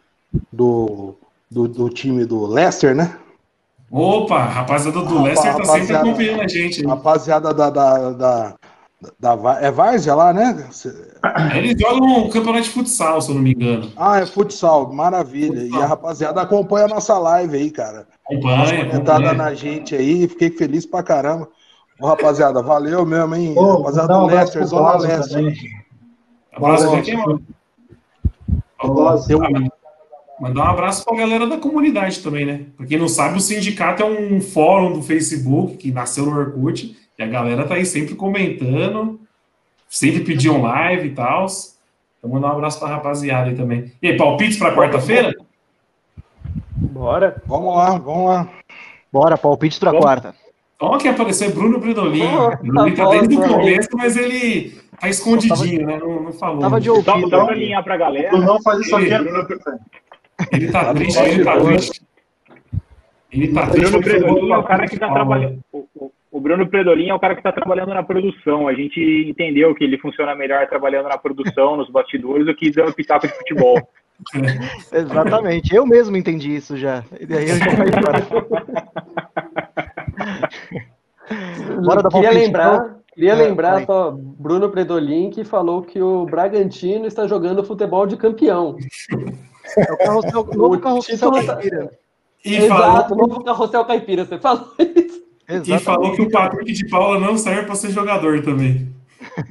do, 0.52 1.14
do, 1.52 1.68
do 1.68 1.90
time 1.90 2.26
do 2.26 2.46
Leicester, 2.48 2.96
né? 2.96 3.16
Opa, 3.92 4.46
rapaziada 4.46 5.02
do 5.02 5.22
Leicester 5.22 5.56
tá 5.56 5.66
sempre 5.66 5.96
acompanhando 5.96 6.42
a 6.42 6.48
gente. 6.48 6.82
Hein? 6.82 6.88
Rapaziada 6.88 7.54
da, 7.54 7.70
da, 7.70 8.12
da, 8.12 8.56
da, 9.20 9.38
é 9.62 9.72
Várzea 9.72 10.16
lá, 10.16 10.34
né? 10.34 10.70
Eles 11.56 11.76
jogam 11.80 12.26
um 12.26 12.30
campeonato 12.30 12.64
de 12.64 12.70
futsal, 12.70 13.22
se 13.22 13.30
eu 13.30 13.36
não 13.36 13.42
me 13.42 13.54
engano. 13.54 13.92
Ah, 13.96 14.20
é 14.20 14.26
futsal, 14.26 14.92
maravilha. 14.94 15.62
Futsal. 15.62 15.80
E 15.80 15.84
a 15.84 15.86
rapaziada 15.86 16.42
acompanha 16.42 16.86
a 16.86 16.90
nossa 16.90 17.18
live 17.18 17.58
aí, 17.58 17.72
cara. 17.72 18.08
Acompanha. 18.26 18.86
Comentada 18.86 19.34
na 19.34 19.54
gente 19.54 19.96
aí, 19.96 20.28
fiquei 20.28 20.50
feliz 20.52 20.86
pra 20.86 21.04
caramba. 21.04 21.48
Ô, 22.00 22.08
rapaziada, 22.08 22.62
valeu 22.62 23.06
mesmo, 23.06 23.36
hein? 23.36 23.54
Ô, 23.58 23.78
rapaziada 23.78 24.14
do 24.14 24.26
Lester, 24.26 24.66
Zona 24.66 24.98
Leste. 24.98 25.70
Abraço 26.54 26.90
pra 26.90 27.02
quem, 27.02 27.18
mano? 27.18 27.42
Mandar 30.40 30.66
um 30.66 30.68
abraço 30.68 31.06
para 31.06 31.14
a 31.14 31.20
galera 31.20 31.48
da 31.48 31.58
comunidade 31.58 32.20
também, 32.20 32.46
né? 32.46 32.66
Para 32.76 32.86
quem 32.86 32.98
não 32.98 33.08
sabe, 33.08 33.38
o 33.38 33.42
sindicato 33.42 34.04
é 34.04 34.06
um 34.06 34.42
fórum 34.42 34.92
do 34.92 35.02
Facebook 35.02 35.78
que 35.78 35.92
nasceu 35.92 36.26
no 36.26 36.38
Orkut 36.38 36.98
e 37.18 37.24
a 37.24 37.28
galera 37.28 37.66
tá 37.66 37.76
aí 37.76 37.86
sempre 37.86 38.16
comentando, 38.16 39.20
sempre 39.88 40.24
pediam 40.24 40.62
live 40.62 41.10
e 41.10 41.14
tal. 41.14 41.46
Então, 42.18 42.32
mandar 42.32 42.48
um 42.48 42.52
abraço 42.52 42.80
pra 42.80 42.90
rapaziada 42.90 43.50
aí 43.50 43.56
também. 43.56 43.92
E 44.02 44.08
aí, 44.08 44.18
palpites 44.18 44.58
pra 44.58 44.76
quarta-feira? 44.76 45.34
Bora. 46.76 47.42
Vamos 47.46 47.76
lá, 47.76 47.98
vamos 47.98 48.26
lá. 48.30 48.50
Bora, 49.12 49.38
palpites 49.38 49.78
pra 49.78 49.92
vamos. 49.92 50.06
quarta. 50.06 50.34
Ó, 50.80 50.98
que 50.98 51.08
apareceu 51.08 51.52
Bruno 51.52 51.80
Bredolin. 51.80 52.24
Oh, 52.26 52.86
ele 52.86 52.96
tá 52.96 53.10
desde 53.10 53.36
o 53.36 53.42
começo, 53.42 53.90
mas 53.94 54.18
ele 54.18 54.78
tá 55.00 55.08
escondidinho, 55.08 55.86
né? 55.86 55.98
Não, 55.98 56.24
não 56.24 56.34
falou. 56.34 56.60
Tava 56.60 56.82
de 56.82 56.90
ouvido. 56.90 57.30
Só, 57.30 57.46
pra 57.46 57.54
alinhar 57.54 57.84
pra 57.84 57.96
galera. 57.96 58.38
Não 58.38 58.62
faz 58.62 58.80
isso 58.80 58.96
aqui. 58.96 59.14
Ele, 59.14 59.30
ele 60.52 60.72
tá 60.72 60.94
triste, 60.94 61.20
ele 61.20 61.44
tá 61.44 61.60
triste. 61.62 62.02
Ele 63.32 63.54
tá 63.54 63.68
triste. 63.68 63.92
Bruno 63.92 64.04
Bredolin 64.04 64.52
é 64.52 64.58
o 64.58 64.64
cara 64.64 64.88
que 64.88 64.98
tá 64.98 65.12
trabalhando. 65.12 65.60
O 66.34 66.42
Bruno 66.42 66.68
Predolin 66.68 67.10
é 67.10 67.14
o 67.14 67.20
cara 67.20 67.36
que 67.36 67.42
está 67.42 67.52
trabalhando 67.52 67.94
na 67.94 68.02
produção. 68.02 68.68
A 68.68 68.74
gente 68.74 69.00
entendeu 69.30 69.76
que 69.76 69.84
ele 69.84 70.00
funciona 70.00 70.34
melhor 70.34 70.68
trabalhando 70.68 71.08
na 71.08 71.16
produção, 71.16 71.78
nos 71.78 71.92
bastidores, 71.92 72.44
do 72.44 72.56
que 72.56 72.72
dando 72.72 72.92
pitaco 72.92 73.28
de 73.28 73.34
futebol. 73.36 73.80
Exatamente. 74.92 75.76
Eu 75.76 75.86
mesmo 75.86 76.18
entendi 76.18 76.56
isso 76.56 76.76
já. 76.76 77.04
E 77.20 77.28
daí 77.28 77.48
eu 77.52 77.58
já 77.58 77.66
caí 77.68 77.92
fora. 78.02 78.26
Bora 81.86 82.02
dar 82.02 82.10
queria 82.10 82.32
lembrar, 82.32 82.74
então? 82.74 82.96
queria 83.14 83.34
é, 83.34 83.36
lembrar 83.36 83.86
só 83.86 84.12
Bruno 84.12 84.72
Predolin 84.72 85.30
que 85.30 85.44
falou 85.44 85.84
que 85.84 86.02
o 86.02 86.26
Bragantino 86.26 87.06
está 87.06 87.28
jogando 87.28 87.64
futebol 87.64 88.08
de 88.08 88.18
campeão. 88.18 88.76
É 89.78 89.94
o 89.94 89.98
carrossel, 89.98 90.42
o 90.42 90.56
novo 90.56 90.80
carrossel 90.80 91.32
caipira. 91.32 91.92
E 92.44 92.56
Exato, 92.56 93.10
falou... 93.10 93.28
novo 93.28 93.44
carrossel 93.44 93.86
caipira, 93.86 94.26
você 94.26 94.40
falou 94.40 94.74
isso. 94.80 95.23
Exatamente. 95.48 95.82
E 95.82 95.84
falou 95.86 96.14
que 96.14 96.22
o 96.22 96.30
Patrick 96.30 96.74
de 96.74 96.90
Paula 96.90 97.20
não 97.20 97.38
serve 97.38 97.64
para 97.64 97.76
ser 97.76 97.92
jogador 97.92 98.42
também. 98.42 98.94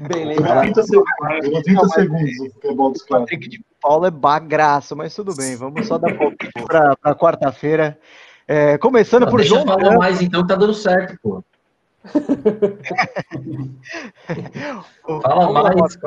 Bem 0.08 0.26
lembrado. 0.26 0.62
30 0.62 0.82
segundos, 0.82 1.62
30 1.64 1.88
segundos 1.88 2.40
o 2.40 2.50
futebol 2.52 2.92
dos 2.92 3.02
Patrick 3.02 3.48
de 3.48 3.64
Paula 3.80 4.08
é 4.08 4.10
bagaço, 4.10 4.96
mas 4.96 5.14
tudo 5.14 5.34
bem. 5.34 5.56
Vamos 5.56 5.86
só 5.86 5.96
dar 5.98 6.16
palpite 6.16 6.52
para 6.66 6.96
quarta-feira. 7.16 7.98
É, 8.46 8.76
começando 8.78 9.24
não, 9.24 9.30
por 9.30 9.42
João. 9.42 9.64
Fala 9.64 9.96
mais 9.96 10.20
então, 10.20 10.46
tá 10.46 10.54
dando 10.54 10.74
certo, 10.74 11.18
pô. 11.22 11.42
Fala 15.22 15.52
mais, 15.52 15.98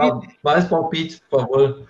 mais 0.43 0.65
palpites, 0.65 1.21
por 1.29 1.41
favor. 1.41 1.87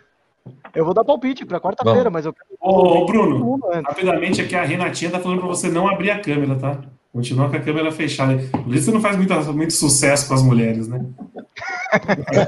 Eu 0.73 0.85
vou 0.85 0.93
dar 0.93 1.03
palpite 1.03 1.45
para 1.45 1.59
quarta-feira, 1.59 2.09
mas 2.09 2.25
eu 2.25 2.33
quero. 2.33 2.45
Ô, 2.59 3.05
Bruno, 3.05 3.59
rapidamente 3.85 4.41
aqui 4.41 4.55
a 4.55 4.63
Renatinha 4.63 5.11
tá 5.11 5.19
falando 5.19 5.39
para 5.39 5.47
você 5.47 5.69
não 5.69 5.87
abrir 5.87 6.11
a 6.11 6.19
câmera, 6.19 6.55
tá? 6.55 6.81
Continua 7.15 7.49
com 7.49 7.55
a 7.55 7.61
câmera 7.61 7.89
fechada. 7.93 8.37
Por 8.51 8.75
isso 8.75 8.87
você 8.87 8.91
não 8.91 8.99
faz 8.99 9.15
muito, 9.15 9.33
muito 9.53 9.71
sucesso 9.71 10.27
com 10.27 10.33
as 10.33 10.43
mulheres, 10.43 10.89
né? 10.89 10.99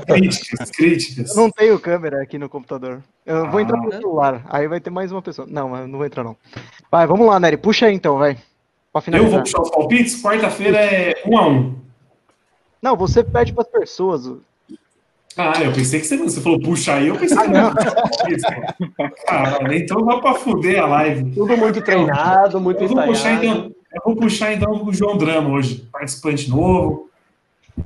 críticas, 0.06 0.70
críticas. 0.72 1.30
Eu 1.30 1.38
não 1.38 1.50
tenho 1.50 1.80
câmera 1.80 2.22
aqui 2.22 2.38
no 2.38 2.50
computador. 2.50 3.02
Eu 3.26 3.46
ah. 3.46 3.50
vou 3.50 3.62
entrar 3.62 3.78
no 3.78 3.90
celular. 3.90 4.46
Aí 4.50 4.68
vai 4.68 4.82
ter 4.82 4.90
mais 4.90 5.10
uma 5.10 5.22
pessoa. 5.22 5.48
Não, 5.50 5.70
mas 5.70 5.88
não 5.88 5.98
vou 5.98 6.06
entrar, 6.06 6.22
não. 6.22 6.36
Vai, 6.92 7.08
vamos 7.08 7.26
lá, 7.26 7.40
Nery. 7.40 7.56
Puxa 7.56 7.86
aí 7.86 7.96
então, 7.96 8.18
vai. 8.18 8.38
Eu 9.14 9.30
vou 9.30 9.40
puxar 9.40 9.62
os 9.62 9.72
palpites. 9.72 10.22
Quarta-feira 10.22 10.80
é 10.80 11.14
um 11.26 11.38
a 11.38 11.48
um. 11.48 11.76
Não, 12.82 12.98
você 12.98 13.24
pede 13.24 13.54
para 13.54 13.64
as 13.64 13.70
pessoas. 13.70 14.30
Ah, 15.38 15.64
eu 15.64 15.72
pensei 15.72 16.02
que 16.02 16.08
você, 16.08 16.18
você 16.18 16.42
falou 16.42 16.60
puxa 16.60 16.96
aí, 16.96 17.08
eu 17.08 17.16
pensei 17.16 17.38
que 17.38 17.48
não. 17.48 17.74
Caralho, 19.26 19.74
então 19.74 20.04
vai 20.04 20.20
para 20.20 20.34
fuder 20.34 20.84
a 20.84 20.88
live. 20.88 21.32
Tudo 21.32 21.56
muito 21.56 21.82
treinado, 21.82 22.60
muito 22.60 22.84
eu 22.84 22.90
vou 22.90 23.04
puxar 23.04 23.42
então, 23.42 23.72
Eu 23.94 24.02
vou 24.06 24.16
puxar 24.16 24.54
então 24.54 24.86
o 24.86 24.94
João 24.94 25.18
Drama 25.18 25.50
hoje, 25.50 25.88
participante 25.92 26.50
novo. 26.50 27.10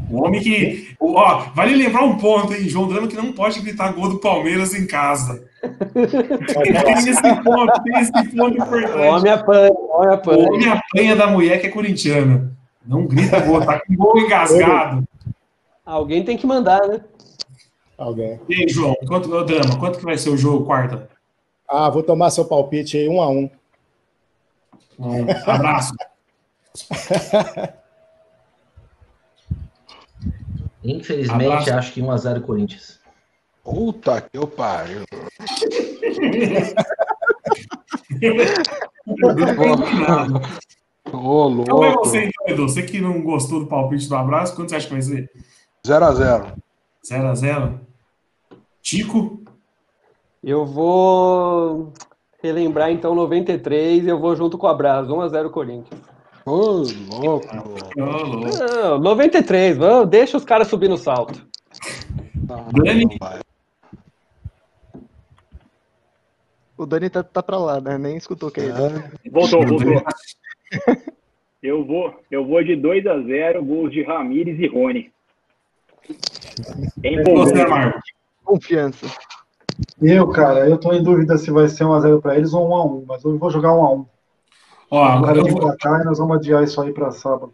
O 0.10 0.24
homem 0.24 0.42
que. 0.42 0.96
Ó, 1.00 1.46
vale 1.54 1.76
lembrar 1.76 2.04
um 2.04 2.18
ponto, 2.18 2.54
hein? 2.54 2.68
João 2.70 2.88
Drama 2.88 3.08
que 3.08 3.16
não 3.16 3.34
pode 3.34 3.60
gritar 3.62 3.92
gol 3.92 4.10
do 4.10 4.20
Palmeiras 4.20 4.74
em 4.74 4.88
casa. 4.88 5.46
tem 5.62 6.94
esse 6.94 7.22
ponto, 7.44 7.84
tem 7.84 8.00
esse 8.00 8.12
ponto 8.12 8.58
importante. 8.58 8.98
O 8.98 9.02
homem 9.02 9.32
apanha, 9.32 9.72
o 9.72 9.98
homem 9.98 10.14
apanha. 10.14 10.38
O 10.38 10.54
homem 10.54 10.70
apanha 10.70 11.16
da 11.16 11.28
mulher 11.28 11.60
que 11.60 11.68
é 11.68 11.70
corintiana. 11.70 12.52
Não 12.86 13.06
grita 13.06 13.40
gol, 13.42 13.64
tá 13.64 13.80
com 13.80 13.96
gol 13.96 14.18
engasgado. 14.18 15.04
Alguém 15.86 16.24
tem 16.24 16.38
que 16.38 16.48
mandar, 16.48 16.88
né? 16.88 17.02
Alguém. 17.98 18.40
E 18.50 18.56
aí, 18.56 18.70
João, 18.70 18.96
quanto 19.08 19.32
o 19.32 19.44
drama? 19.44 19.78
Quanto 19.78 20.00
que 20.00 20.06
vai 20.06 20.18
ser 20.18 20.30
o 20.30 20.38
jogo 20.38 20.66
quarta? 20.66 21.08
Ah, 21.70 21.90
vou 21.90 22.02
tomar 22.02 22.32
seu 22.32 22.46
palpite 22.46 22.98
aí, 22.98 23.08
um 23.08 23.22
a 23.22 23.30
um. 23.30 23.50
Um 25.00 25.26
abraço. 25.48 25.94
Infelizmente, 30.84 31.46
abraço. 31.46 31.74
acho 31.74 31.94
que 31.94 32.02
1x0 32.02 32.42
Corinthians. 32.42 33.00
Puta 33.64 34.22
que 34.22 34.38
eu 34.38 34.48
pariu. 34.48 35.04
Ô, 41.12 41.48
louco. 41.48 41.70
Como 41.70 41.84
é 41.84 41.94
você, 41.94 42.26
então, 42.26 42.48
Edu? 42.48 42.64
Você 42.64 42.84
que 42.84 43.02
não 43.02 43.22
gostou 43.22 43.60
do 43.60 43.68
palpite 43.68 44.08
do 44.08 44.16
abraço, 44.16 44.56
quanto 44.56 44.70
você 44.70 44.76
acha 44.76 44.88
que 44.88 44.94
vai 44.94 45.02
ser? 45.02 45.30
0x0. 45.86 46.56
0x0. 47.04 47.80
Tico? 48.82 49.42
Eu 50.44 50.66
vou 50.66 51.94
relembrar 52.42 52.92
então 52.92 53.16
93 53.16 54.04
e 54.04 54.10
eu 54.10 54.20
vou 54.20 54.36
junto 54.36 54.58
com 54.58 54.68
o 54.68 54.70
Abraço. 54.70 55.10
1x0 55.10 55.50
Corinthians. 55.50 56.02
Ô, 56.46 56.84
louco. 57.10 57.48
Não, 57.96 59.00
93, 59.00 59.78
vamos, 59.78 60.10
deixa 60.10 60.38
os 60.38 60.46
caras 60.46 60.68
subir 60.68 60.90
no 60.90 60.98
salto. 60.98 61.46
Dani? 62.74 63.08
O 66.78 66.86
Dani 66.86 67.10
tá, 67.10 67.22
tá 67.22 67.44
pra 67.44 67.58
lá, 67.58 67.80
né? 67.80 67.98
Nem 67.98 68.18
escutou 68.18 68.50
o 68.50 68.52
que 68.52 68.60
ele 68.60 68.72
é. 68.72 69.30
Voltou, 69.30 69.66
voltou. 69.66 70.04
Eu 71.62 71.86
vou, 71.86 72.20
eu 72.32 72.44
vou 72.44 72.64
de 72.64 72.76
2 72.76 73.06
a 73.06 73.20
0 73.20 73.64
gols 73.64 73.92
de 73.92 74.02
Ramires 74.02 74.60
e 74.60 74.66
Rony. 74.66 75.12
Empolgante. 77.04 78.16
Confiança. 78.44 79.06
Eu, 80.02 80.28
cara, 80.30 80.68
eu 80.68 80.78
tô 80.78 80.92
em 80.94 81.04
dúvida 81.04 81.38
se 81.38 81.52
vai 81.52 81.68
ser 81.68 81.84
1x0 81.84 82.22
pra 82.22 82.36
eles 82.38 82.54
ou 82.54 82.68
1x1, 82.68 83.06
mas 83.08 83.24
eu 83.24 83.38
vou 83.38 83.52
jogar 83.52 83.70
1x1. 83.70 84.06
Ó, 84.90 85.04
agora 85.04 85.38
eu 85.38 85.46
vou 85.46 85.60
pra 85.60 85.78
cá 85.78 86.02
e 86.02 86.06
nós 86.06 86.18
vamos 86.18 86.38
adiar 86.38 86.64
isso 86.64 86.82
aí 86.82 86.92
pra 86.92 87.12
sábado. 87.12 87.54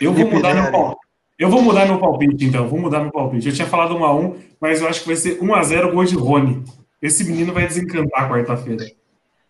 Eu 0.00 0.12
vou 0.12 0.30
mudar 0.30 0.54
meu 0.54 0.70
palpite. 0.70 1.08
Eu 1.38 1.50
vou 1.50 1.62
mudar 1.62 1.86
meu 1.86 1.98
palpite, 1.98 2.44
então. 2.44 2.68
Vou 2.68 2.80
mudar 2.80 3.00
meu 3.00 3.10
palpite. 3.10 3.48
Eu 3.48 3.54
tinha 3.54 3.66
falado 3.66 3.94
1x1, 3.94 4.34
mas 4.60 4.80
eu 4.80 4.88
acho 4.88 5.00
que 5.00 5.06
vai 5.06 5.16
ser 5.16 5.40
1x0 5.40 5.92
gol 5.92 6.04
de 6.04 6.14
Rony. 6.14 6.64
Esse 7.00 7.24
menino 7.24 7.52
vai 7.52 7.66
desencantar 7.66 8.28
quarta-feira. 8.28 8.84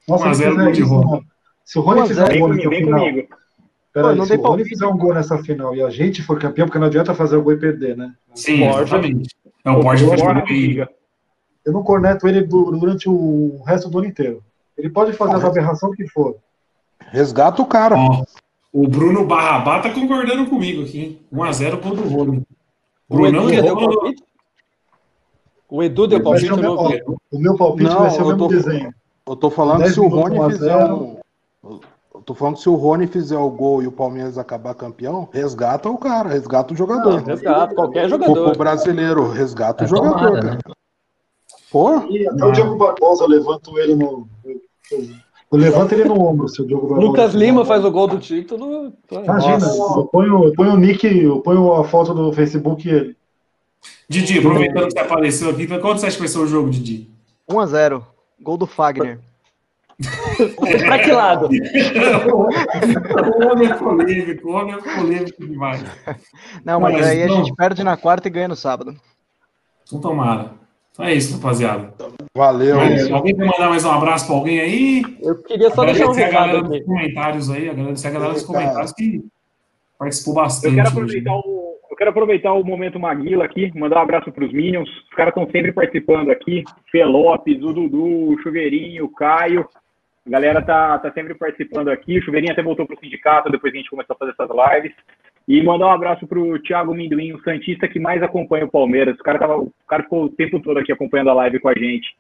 1x0 0.09 0.63
gol 0.63 0.73
de 0.73 0.83
Rony. 0.83 1.27
Se 1.65 1.79
o 1.79 1.83
Rony 1.83 2.09
fizer 2.09 2.33
um 2.33 2.39
gol 2.39 2.49
nessa 2.49 2.71
final. 2.71 3.07
Peraí, 3.93 4.27
se 4.27 4.35
o 4.35 4.43
Rony 4.43 4.65
fizer 4.65 4.87
um 4.87 4.97
gol 4.97 5.15
nessa 5.15 5.39
final 5.39 5.75
e 5.75 5.83
a 5.83 5.91
gente 5.91 6.23
for 6.23 6.39
campeão, 6.39 6.67
porque 6.67 6.79
não 6.79 6.87
adianta 6.87 7.15
fazer 7.15 7.37
o 7.37 7.43
gol 7.43 7.55
e 7.55 7.59
perder, 7.59 7.97
né? 7.97 8.15
Sim, 8.35 8.65
exatamente. 8.65 9.35
É 9.65 9.71
o 9.71 9.81
Porte 9.81 10.05
fez 10.07 10.89
Eu 11.69 11.73
não 11.75 11.83
corneto 11.83 12.27
ele 12.27 12.41
durante 12.41 13.11
o 13.11 13.61
resto 13.67 13.91
do 13.91 13.99
ano 13.99 14.07
inteiro. 14.07 14.43
Ele 14.75 14.89
pode 14.89 15.13
fazer 15.13 15.35
as 15.35 15.45
aberrações 15.45 15.95
que 15.95 16.09
for. 16.09 16.37
Resgata 16.99 17.61
o 17.61 17.67
cara. 17.67 17.95
Ó, 17.95 18.25
o 18.73 18.89
Bruno 18.89 19.27
Barrabá 19.27 19.79
tá 19.79 19.91
concordando 19.91 20.49
comigo 20.49 20.83
aqui. 20.83 21.21
1x0 21.31 21.77
pro 21.77 21.95
do 21.95 22.09
Rony. 22.09 22.43
O 23.07 23.27
Edu 23.27 23.51
deu 23.51 23.77
palpite? 23.77 24.25
O 25.69 25.83
Edu 25.83 26.07
deu 26.07 26.23
palpite? 26.23 26.53
O 26.53 26.57
meu, 26.57 26.75
o 27.33 27.39
meu 27.39 27.55
palpite 27.55 27.91
não, 27.91 27.99
vai 27.99 28.11
ser 28.13 28.23
o 28.23 28.27
mesmo 28.29 28.39
tô, 28.39 28.49
desenho. 28.49 28.95
Eu 29.27 29.37
tô 29.37 29.51
falando 29.51 29.87
se 29.87 30.01
o 30.01 30.09
Rony 30.09 30.53
fizer 30.53 30.91
um... 30.91 31.19
Eu 32.15 32.23
tô 32.23 32.35
falando 32.35 32.55
que 32.55 32.63
se 32.63 32.69
o 32.71 32.77
Rony 32.77 33.07
fizer 33.07 33.37
o 33.37 33.51
gol 33.51 33.83
e 33.83 33.87
o 33.87 33.93
Palmeiras 33.93 34.39
acabar 34.39 34.75
campeão, 34.75 35.29
resgata 35.31 35.91
o 35.91 35.99
cara, 35.99 36.31
resgata 36.31 36.73
o 36.73 36.77
jogador. 36.77 37.21
Não, 37.21 37.25
resgata, 37.25 37.75
qualquer 37.75 38.09
jogador. 38.09 38.53
O 38.55 38.57
brasileiro, 38.57 39.31
resgata 39.31 39.85
é 39.85 39.87
o 39.87 39.89
jogador, 39.89 40.19
tomada, 40.19 40.41
cara. 40.41 40.55
Né? 40.55 40.75
Pô? 41.71 42.01
E 42.09 42.27
até 42.27 42.45
o 42.45 42.53
Diego 42.53 42.77
Barbosa, 42.77 43.25
eu 43.25 43.29
levanto 43.29 43.79
ele 43.79 43.95
no. 43.95 44.29
Eu 45.51 45.59
levanto 45.59 45.93
ele 45.93 46.05
no 46.05 46.21
ombro, 46.21 46.49
seu 46.49 46.67
Diogo 46.67 46.89
Barbosa. 46.89 47.07
Lucas 47.07 47.35
Lima 47.35 47.65
faz 47.65 47.85
o 47.85 47.91
gol 47.91 48.07
do 48.07 48.19
título. 48.19 48.93
Imagina, 49.11 49.67
eu 49.67 50.07
ponho, 50.07 50.45
eu 50.45 50.53
ponho 50.53 50.73
o 50.73 50.77
nick, 50.77 51.07
eu 51.07 51.41
ponho 51.41 51.73
a 51.75 51.85
foto 51.85 52.15
do 52.15 52.33
Facebook 52.33 52.87
e 52.87 52.91
ele. 52.91 53.17
Didi, 54.09 54.39
aproveitando 54.39 54.87
que 54.87 54.93
você 54.93 54.99
apareceu 54.99 55.51
aqui, 55.51 55.67
quanto 55.67 56.01
você 56.01 56.07
acha 56.07 56.17
que 56.17 56.23
vai 56.23 56.29
ser 56.29 56.39
o 56.39 56.47
jogo, 56.47 56.71
Didi? 56.71 57.11
1x0. 57.49 58.03
Gol 58.41 58.57
do 58.57 58.67
Fagner. 58.67 59.21
pra 60.87 60.99
que 61.01 61.11
lado? 61.11 61.49
o 62.31 63.51
homem 63.51 63.69
é 63.69 63.75
polêmico, 63.75 64.49
o 64.49 64.53
homem 64.53 64.75
é 64.75 64.79
polêmico 64.79 65.47
demais. 65.47 65.85
Não, 66.65 66.81
mas, 66.81 66.95
mas 66.95 67.07
aí 67.07 67.27
não... 67.27 67.35
a 67.35 67.37
gente 67.37 67.55
perde 67.55 67.83
na 67.83 67.97
quarta 67.97 68.29
e 68.29 68.31
ganha 68.31 68.49
no 68.49 68.57
sábado. 68.57 68.97
Então 69.87 70.01
tomara. 70.01 70.53
Então 70.99 71.07
é 71.07 71.15
isso, 71.15 71.37
rapaziada. 71.37 71.95
Valeu. 72.37 72.77
Mas, 72.77 73.09
alguém 73.09 73.37
quer 73.37 73.47
mandar 73.47 73.69
mais 73.69 73.85
um 73.85 73.91
abraço 73.93 74.27
para 74.27 74.35
alguém 74.35 74.59
aí? 74.59 75.03
Eu 75.23 75.41
queria 75.45 75.71
só 75.71 75.83
agradecer 75.83 76.07
deixar 76.07 76.11
um 76.11 76.13
recado 76.13 76.43
a 76.43 76.47
galera 76.47 76.59
aqui. 76.59 76.69
dos 76.71 76.87
comentários 76.87 77.51
aí, 77.51 77.71
agradecer 77.71 78.09
a 78.09 78.11
galera 78.11 78.33
dos 78.33 78.43
comentários 78.43 78.93
que 78.93 79.25
participou 79.97 80.35
bastante. 80.35 80.77
Eu 80.77 80.83
quero 80.83 80.89
aproveitar 80.89 81.37
o, 81.37 81.79
eu 81.89 81.97
quero 81.97 82.11
aproveitar 82.11 82.53
o 82.53 82.65
momento 82.65 82.99
Maguila 82.99 83.45
aqui, 83.45 83.71
mandar 83.79 83.99
um 83.99 84.03
abraço 84.03 84.33
para 84.33 84.45
os 84.45 84.53
Minions. 84.53 84.89
Os 84.89 85.15
caras 85.15 85.31
estão 85.31 85.49
sempre 85.53 85.71
participando 85.71 86.31
aqui. 86.31 86.65
Fê 86.91 87.05
Lopes, 87.05 87.63
o 87.63 87.73
Dudu, 87.73 88.33
o 88.33 88.43
Chuveirinho, 88.43 89.05
o 89.05 89.15
Caio. 89.15 89.69
A 90.27 90.31
galera 90.31 90.61
tá, 90.61 90.99
tá 90.99 91.13
sempre 91.13 91.33
participando 91.35 91.91
aqui. 91.91 92.19
O 92.19 92.23
Chuveirinho 92.23 92.53
até 92.53 92.63
voltou 92.63 92.85
para 92.85 92.97
o 92.97 92.99
sindicato 92.99 93.53
depois 93.53 93.73
que 93.73 93.79
a 93.79 93.83
gente 93.83 93.91
começou 93.91 94.15
a 94.15 94.19
fazer 94.19 94.33
essas 94.33 94.51
lives. 94.51 94.97
E 95.49 95.63
mandar 95.63 95.87
um 95.87 95.93
abraço 95.93 96.27
para 96.27 96.39
o 96.39 96.59
Thiago 96.59 96.95
Minduim, 96.95 97.33
o 97.33 97.43
Santista 97.43 97.89
que 97.89 97.99
mais 97.99 98.23
acompanha 98.23 98.67
o 98.67 98.71
Palmeiras. 98.71 99.19
O 99.19 99.23
cara, 99.23 99.39
tava, 99.39 99.57
o 99.57 99.73
cara 99.89 100.03
ficou 100.03 100.25
o 100.25 100.29
tempo 100.29 100.61
todo 100.61 100.79
aqui 100.79 100.93
acompanhando 100.93 101.31
a 101.31 101.35
live 101.35 101.59
com 101.59 101.71
a 101.71 101.75
gente. 101.75 102.15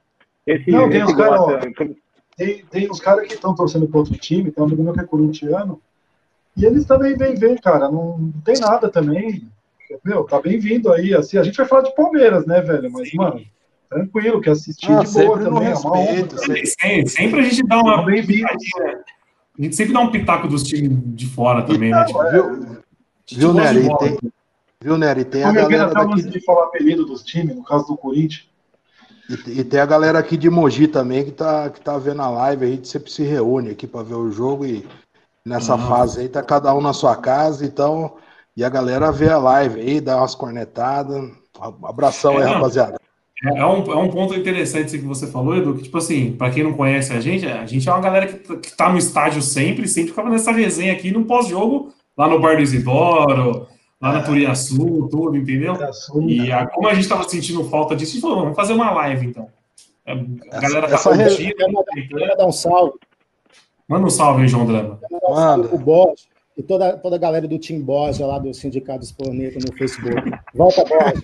Esse, 0.46 0.70
Não, 0.70 0.88
tem, 0.88 1.04
os 1.04 1.12
cara, 1.12 1.60
tem, 2.38 2.64
tem 2.70 2.90
os 2.90 2.98
caras 3.00 3.28
que 3.28 3.34
estão 3.34 3.54
torcendo 3.54 3.86
para 3.86 3.98
outro 3.98 4.16
time, 4.16 4.50
tem 4.50 4.64
um 4.64 4.66
amigo 4.66 4.82
meu 4.82 4.94
que 4.94 5.00
é 5.00 5.04
corintiano, 5.04 5.78
e 6.56 6.64
eles 6.64 6.86
também 6.86 7.18
vêm 7.18 7.34
ver, 7.34 7.60
cara. 7.60 7.90
Não, 7.90 8.16
não 8.18 8.40
tem 8.42 8.58
nada 8.58 8.88
também. 8.88 9.42
Meu, 10.02 10.24
tá 10.24 10.40
bem-vindo 10.40 10.90
aí. 10.90 11.14
Assim, 11.14 11.36
a 11.36 11.42
gente 11.42 11.56
vai 11.56 11.66
falar 11.66 11.82
de 11.82 11.94
Palmeiras, 11.94 12.46
né, 12.46 12.62
velho? 12.62 12.90
Mas, 12.90 13.10
Sim. 13.10 13.18
mano, 13.18 13.42
tranquilo, 13.90 14.40
que 14.40 14.48
assistir 14.48 14.90
ah, 14.90 15.04
de 15.04 15.12
boa 15.12 15.38
também. 15.38 15.64
É 15.64 15.68
respeito, 15.68 16.34
é 16.34 16.64
sempre, 16.64 17.08
sempre, 17.08 17.40
a 17.40 17.42
gente 17.42 17.66
dá 17.66 17.78
uma. 17.78 18.04
Bem-vindo. 18.06 18.48
A 18.48 19.62
gente 19.62 19.76
sempre 19.76 19.92
dá 19.92 20.00
um 20.00 20.10
pitaco 20.10 20.48
dos 20.48 20.62
times 20.62 20.98
de 21.14 21.26
fora 21.26 21.62
também, 21.62 21.90
né? 21.90 22.04
Tipo, 22.04 22.30
viu, 22.30 22.78
viu 23.30 23.52
Nery? 23.52 23.88
Tem, 23.98 24.18
viu, 24.80 24.98
Nery? 24.98 25.24
Tem 25.24 25.44
a 25.44 25.52
galera 25.52 25.92
daqui... 25.92 26.22
de 26.22 26.44
falar 26.44 26.64
apelido 26.64 27.04
dos 27.04 27.22
times, 27.22 27.56
no 27.56 27.64
caso 27.64 27.86
do 27.86 27.96
Corinthians. 27.96 28.48
E, 29.28 29.60
e, 29.60 29.64
tem 29.64 29.78
a 29.78 29.86
galera 29.86 30.18
aqui 30.18 30.36
de 30.36 30.48
Mogi 30.48 30.88
também 30.88 31.24
que 31.24 31.32
tá, 31.32 31.68
que 31.68 31.80
tá 31.80 31.98
vendo 31.98 32.22
a 32.22 32.30
live, 32.30 32.64
a 32.64 32.68
gente 32.68 32.88
sempre 32.88 33.10
se 33.10 33.22
reúne 33.22 33.70
aqui 33.70 33.86
para 33.86 34.02
ver 34.02 34.14
o 34.14 34.32
jogo 34.32 34.64
e 34.64 34.86
nessa 35.44 35.74
uhum. 35.74 35.86
fase 35.86 36.20
aí 36.20 36.28
tá 36.28 36.42
cada 36.42 36.74
um 36.74 36.80
na 36.80 36.94
sua 36.94 37.14
casa, 37.14 37.64
então, 37.64 38.16
e 38.56 38.64
a 38.64 38.68
galera 38.68 39.12
vê 39.12 39.28
a 39.28 39.38
live 39.38 39.80
aí, 39.80 40.00
dá 40.00 40.16
umas 40.16 40.34
cornetadas. 40.34 41.30
Abração 41.82 42.40
é, 42.40 42.44
aí, 42.44 42.52
rapaziada. 42.54 42.98
É, 43.44 43.58
é 43.58 43.66
um, 43.66 43.92
é 43.92 43.96
um 43.96 44.10
ponto 44.10 44.34
interessante 44.34 44.98
que 44.98 45.04
você 45.04 45.26
falou, 45.26 45.56
Edu, 45.56 45.74
que, 45.74 45.82
tipo 45.82 45.98
assim, 45.98 46.32
para 46.32 46.50
quem 46.50 46.64
não 46.64 46.72
conhece 46.72 47.12
a 47.12 47.20
gente, 47.20 47.46
a 47.46 47.66
gente 47.66 47.88
é 47.88 47.92
uma 47.92 48.00
galera 48.00 48.26
que, 48.26 48.56
que 48.56 48.76
tá 48.76 48.90
no 48.90 48.98
estádio 48.98 49.42
sempre, 49.42 49.86
sempre 49.86 50.10
ficava 50.10 50.30
nessa 50.30 50.50
resenha 50.50 50.92
aqui 50.92 51.10
no 51.10 51.24
pós-jogo, 51.24 51.92
lá 52.18 52.28
no 52.28 52.40
Bar 52.40 52.56
do 52.56 52.62
Isidoro, 52.62 53.68
lá 54.00 54.12
na 54.12 54.22
Turiaçu, 54.22 55.08
tudo, 55.08 55.36
entendeu? 55.36 55.74
E 56.26 56.50
a, 56.50 56.66
como 56.66 56.88
a 56.88 56.94
gente 56.94 57.08
tava 57.08 57.26
sentindo 57.28 57.62
falta 57.70 57.94
disso, 57.94 58.10
a 58.10 58.14
gente 58.14 58.22
falou, 58.22 58.40
vamos 58.40 58.56
fazer 58.56 58.72
uma 58.72 58.90
live, 58.90 59.28
então. 59.28 59.48
A 60.50 60.60
galera 60.60 60.88
tá 60.88 60.98
curtindo. 60.98 61.54
Quero 62.08 62.36
dar 62.36 62.46
um 62.46 62.52
salve. 62.52 62.98
Manda 63.86 64.06
um 64.06 64.10
salve 64.10 64.48
João 64.48 64.66
Drama. 64.66 64.98
Manda. 65.28 65.74
O 65.74 65.78
Bosch 65.78 66.26
e 66.56 66.62
toda, 66.62 66.96
toda 66.96 67.16
a 67.16 67.18
galera 67.18 67.46
do 67.46 67.58
Team 67.58 67.80
Bosch 67.80 68.18
lá 68.18 68.38
do 68.38 68.52
Sindicato 68.52 69.04
Esporneta 69.04 69.58
no 69.64 69.72
Facebook. 69.76 70.30
Volta, 70.54 70.84
Bosch. 70.84 71.20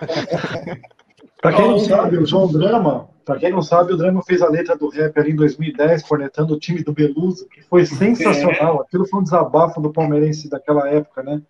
Para 1.42 1.56
quem 1.56 1.68
não 1.68 1.78
sabe, 1.80 2.18
o 2.18 2.24
João 2.24 2.46
Drama, 2.46 3.08
para 3.24 3.36
quem 3.40 3.50
não 3.50 3.62
sabe, 3.62 3.92
o 3.92 3.96
Drama 3.96 4.22
fez 4.22 4.40
a 4.40 4.48
letra 4.48 4.76
do 4.76 4.88
rap 4.88 5.18
ali 5.18 5.32
em 5.32 5.36
2010, 5.36 6.04
cornetando 6.04 6.54
o 6.54 6.58
time 6.58 6.84
do 6.84 6.92
Beluso, 6.92 7.48
que 7.48 7.60
foi 7.62 7.84
sensacional. 7.84 8.76
É. 8.78 8.82
Aquilo 8.82 9.08
foi 9.08 9.18
um 9.18 9.24
desabafo 9.24 9.80
do 9.80 9.92
palmeirense 9.92 10.48
daquela 10.48 10.88
época, 10.88 11.20
né? 11.20 11.42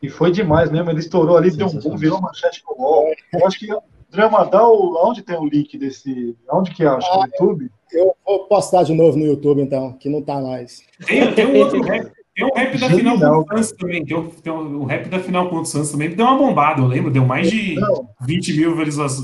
E 0.00 0.08
foi 0.08 0.30
demais 0.30 0.70
mesmo. 0.70 0.90
Ele 0.90 1.00
estourou 1.00 1.36
ali, 1.36 1.50
deu 1.50 1.66
um 1.66 1.78
boom, 1.78 1.96
virou 1.98 2.22
manchete 2.22 2.62
no 2.66 2.82
UOL. 2.82 3.12
Eu 3.34 3.46
acho 3.46 3.58
que 3.58 3.68
Drama, 4.08 4.46
dá 4.46 4.66
o, 4.66 4.96
onde 5.06 5.20
tem 5.20 5.36
o 5.36 5.46
link 5.46 5.76
desse. 5.76 6.34
Onde 6.50 6.70
que 6.70 6.86
acha? 6.86 7.06
Ah, 7.12 7.18
no 7.18 7.24
YouTube? 7.26 7.70
Eu 7.92 8.14
vou 8.24 8.46
postar 8.46 8.82
de 8.84 8.94
novo 8.94 9.18
no 9.18 9.26
YouTube, 9.26 9.60
então, 9.60 9.92
que 9.92 10.08
não 10.08 10.22
tá 10.22 10.40
mais. 10.40 10.80
Tem, 11.06 11.34
tem 11.34 11.46
um 11.46 11.58
outro 11.58 11.82
rap. 11.82 12.10
Tem 12.38 12.46
um 12.46 12.54
rap 12.54 12.78
da 12.78 12.88
final 12.88 13.18
contra 13.18 13.56
o 13.56 13.64
Santos 13.64 13.72
também. 13.72 14.04
Tem, 14.04 14.16
um, 14.16 14.30
tem 14.30 14.52
um, 14.52 14.84
rap 14.84 15.08
da 15.08 15.18
final 15.18 15.44
contra 15.46 15.62
o 15.62 15.66
Santos 15.66 15.90
também 15.90 16.10
que 16.10 16.14
deu 16.14 16.24
uma 16.24 16.38
bombada, 16.38 16.80
eu 16.80 16.86
lembro. 16.86 17.10
Deu 17.10 17.26
mais 17.26 17.50
de 17.50 17.74
não. 17.74 18.08
20 18.20 18.56
mil 18.56 18.76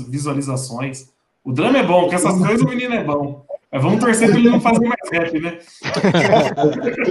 visualizações. 0.09 1.13
O 1.41 1.53
drama 1.53 1.77
é 1.77 1.83
bom, 1.83 2.09
com 2.09 2.13
essas 2.13 2.37
coisas 2.37 2.61
o 2.61 2.67
menino 2.67 2.93
é 2.93 3.05
bom. 3.05 3.45
Mas 3.71 3.81
vamos 3.81 4.01
torcer 4.01 4.29
para 4.29 4.37
ele 4.37 4.49
não 4.49 4.59
fazer 4.59 4.85
mais 4.85 5.09
rap, 5.09 5.39
né? 5.39 5.59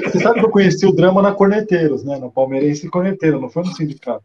Você 0.05 0.21
sabe 0.21 0.41
que 0.41 0.45
eu 0.45 0.51
conheci 0.51 0.85
o 0.85 0.93
drama 0.93 1.23
na 1.23 1.33
Corneteiros, 1.33 2.05
né? 2.05 2.19
No 2.19 2.31
Palmeirense 2.31 2.87
Corneteiro, 2.91 3.41
não 3.41 3.49
foi 3.49 3.63
no 3.63 3.73
sindicato. 3.73 4.25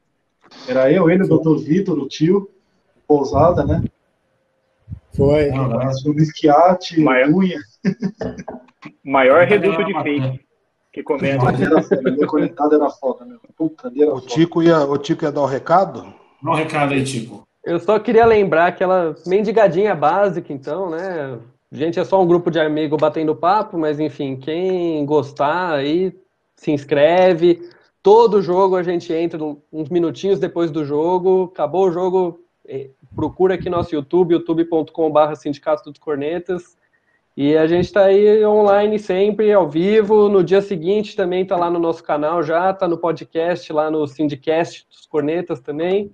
Era 0.68 0.92
eu, 0.92 1.10
ele, 1.10 1.24
o 1.24 1.30
doutor 1.30 1.60
Vitor, 1.60 1.98
o 1.98 2.10
tio, 2.10 2.50
Pousada, 3.08 3.64
né? 3.64 3.86
Foi. 5.16 5.50
o 5.50 6.14
Bisquiate, 6.14 7.00
Maior... 7.00 7.30
Unha. 7.30 7.60
Maior 9.02 9.46
reduto 9.46 9.86
de 9.86 9.94
fake 9.94 10.49
que 11.00 11.04
comenta. 11.04 11.50
A 11.50 12.28
conectada 12.28 12.76
era 12.76 12.90
foda, 12.90 13.26
meu. 13.26 13.40
Puta, 13.56 13.92
era 13.96 14.14
o, 14.14 14.22
Tico 14.22 14.62
ia, 14.62 14.80
o 14.80 14.98
Tico 14.98 15.24
ia 15.24 15.32
dar 15.32 15.42
o 15.42 15.46
recado? 15.46 16.14
Dá 16.42 16.52
um 16.52 16.56
recado 16.56 16.94
aí, 16.94 17.04
Tico. 17.04 17.48
Eu 17.64 17.80
só 17.80 18.00
queria 18.00 18.26
lembrar 18.26 18.68
aquela 18.68 19.16
mendigadinha 19.26 19.94
básica, 19.96 20.52
então, 20.54 20.90
né? 20.90 21.38
Gente, 21.72 22.00
é 22.00 22.06
só 22.06 22.22
um 22.22 22.28
grupo 22.28 22.50
de 22.50 22.60
amigos 22.60 23.00
batendo 23.00 23.36
papo, 23.36 23.78
mas 23.78 24.00
enfim, 24.00 24.36
quem 24.38 25.06
gostar 25.06 25.74
aí, 25.74 26.14
se 26.56 26.72
inscreve. 26.72 27.70
Todo 28.02 28.42
jogo 28.42 28.76
a 28.76 28.84
gente 28.84 29.14
entra 29.14 29.40
uns 29.72 29.90
minutinhos 29.90 30.40
depois 30.40 30.72
do 30.72 30.86
jogo, 30.86 31.52
acabou 31.54 31.88
o 31.88 31.92
jogo, 31.92 32.40
eh, 32.66 32.90
procura 33.16 33.56
aqui 33.56 33.70
nosso 33.70 33.94
YouTube, 33.94 34.34
youtube.com.br 34.34 35.36
Sindicato 35.36 35.92
dos 35.92 36.00
Cornetas, 36.00 36.78
e 37.40 37.56
a 37.56 37.66
gente 37.66 37.86
está 37.86 38.04
aí 38.04 38.46
online 38.46 39.00
sempre, 39.00 39.54
ao 39.54 39.66
vivo. 39.66 40.28
No 40.28 40.44
dia 40.44 40.62
seguinte 40.62 41.16
também 41.16 41.44
está 41.44 41.56
lá 41.56 41.72
no 41.72 41.80
nosso 41.80 42.04
canal 42.04 42.44
já, 42.44 42.72
está 42.72 42.86
no 42.86 42.98
podcast, 42.98 43.72
lá 43.72 43.90
no 43.90 44.06
Sindicast 44.06 44.86
dos 44.90 45.06
Cornetas 45.06 45.62
também. 45.62 46.12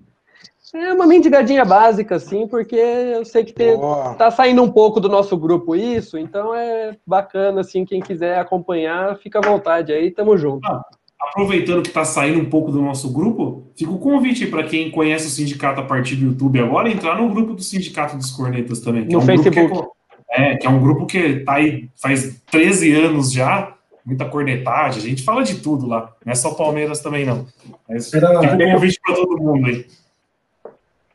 É 0.72 0.94
uma 0.94 1.08
mendigadinha 1.08 1.66
básica, 1.66 2.18
assim, 2.18 2.48
porque 2.48 2.76
eu 2.76 3.26
sei 3.26 3.44
que 3.44 3.54
tem, 3.54 3.76
tá 4.20 4.30
saindo 4.30 4.62
um 4.62 4.72
pouco 4.72 5.00
do 5.00 5.10
nosso 5.10 5.36
grupo 5.36 5.76
isso, 5.76 6.16
então 6.16 6.54
é 6.54 6.96
bacana, 7.08 7.62
assim, 7.62 7.86
quem 7.86 8.02
quiser 8.02 8.38
acompanhar, 8.38 9.18
fica 9.18 9.40
à 9.40 9.42
vontade 9.42 9.92
aí, 9.92 10.12
tamo 10.12 10.38
junto. 10.38 10.68
Ah, 10.68 10.84
aproveitando 11.20 11.82
que 11.82 11.90
tá 11.90 12.06
saindo 12.06 12.40
um 12.40 12.50
pouco 12.52 12.72
do 12.72 12.84
nosso 12.84 13.12
grupo, 13.12 13.72
fica 13.76 13.90
o 13.90 13.98
convite 13.98 14.46
para 14.46 14.64
quem 14.64 14.92
conhece 14.92 15.26
o 15.26 15.32
sindicato 15.32 15.82
a 15.82 15.86
partir 15.86 16.18
do 16.18 16.26
YouTube 16.26 16.60
agora, 16.60 16.88
entrar 16.88 17.20
no 17.20 17.28
grupo 17.30 17.56
do 17.56 17.64
Sindicato 17.64 18.16
dos 18.16 18.30
Cornetas 18.30 18.80
também. 18.80 19.06
no 19.06 19.14
é 19.14 19.18
um 19.18 19.22
Facebook. 19.22 19.96
É, 20.30 20.58
que 20.58 20.68
é 20.68 20.70
um 20.70 20.80
grupo 20.80 21.06
que 21.06 21.40
tá 21.42 21.54
aí 21.54 21.90
faz 21.96 22.42
13 22.52 22.94
anos 22.94 23.32
já, 23.32 23.76
muita 24.06 24.26
cornetagem, 24.26 25.04
a 25.04 25.08
gente 25.08 25.24
fala 25.24 25.44
de 25.44 25.62
tudo 25.62 25.88
lá, 25.88 26.14
não 26.26 26.32
é 26.32 26.36
só 26.36 26.54
Palmeiras 26.54 27.00
também 27.00 27.26
não. 27.26 27.46
Mas 27.88 28.12
fica 28.12 28.28
o 28.40 28.72
convite 28.72 29.00
para 29.02 29.16
todo 29.16 29.38
mundo 29.38 29.68
aí. 29.68 29.86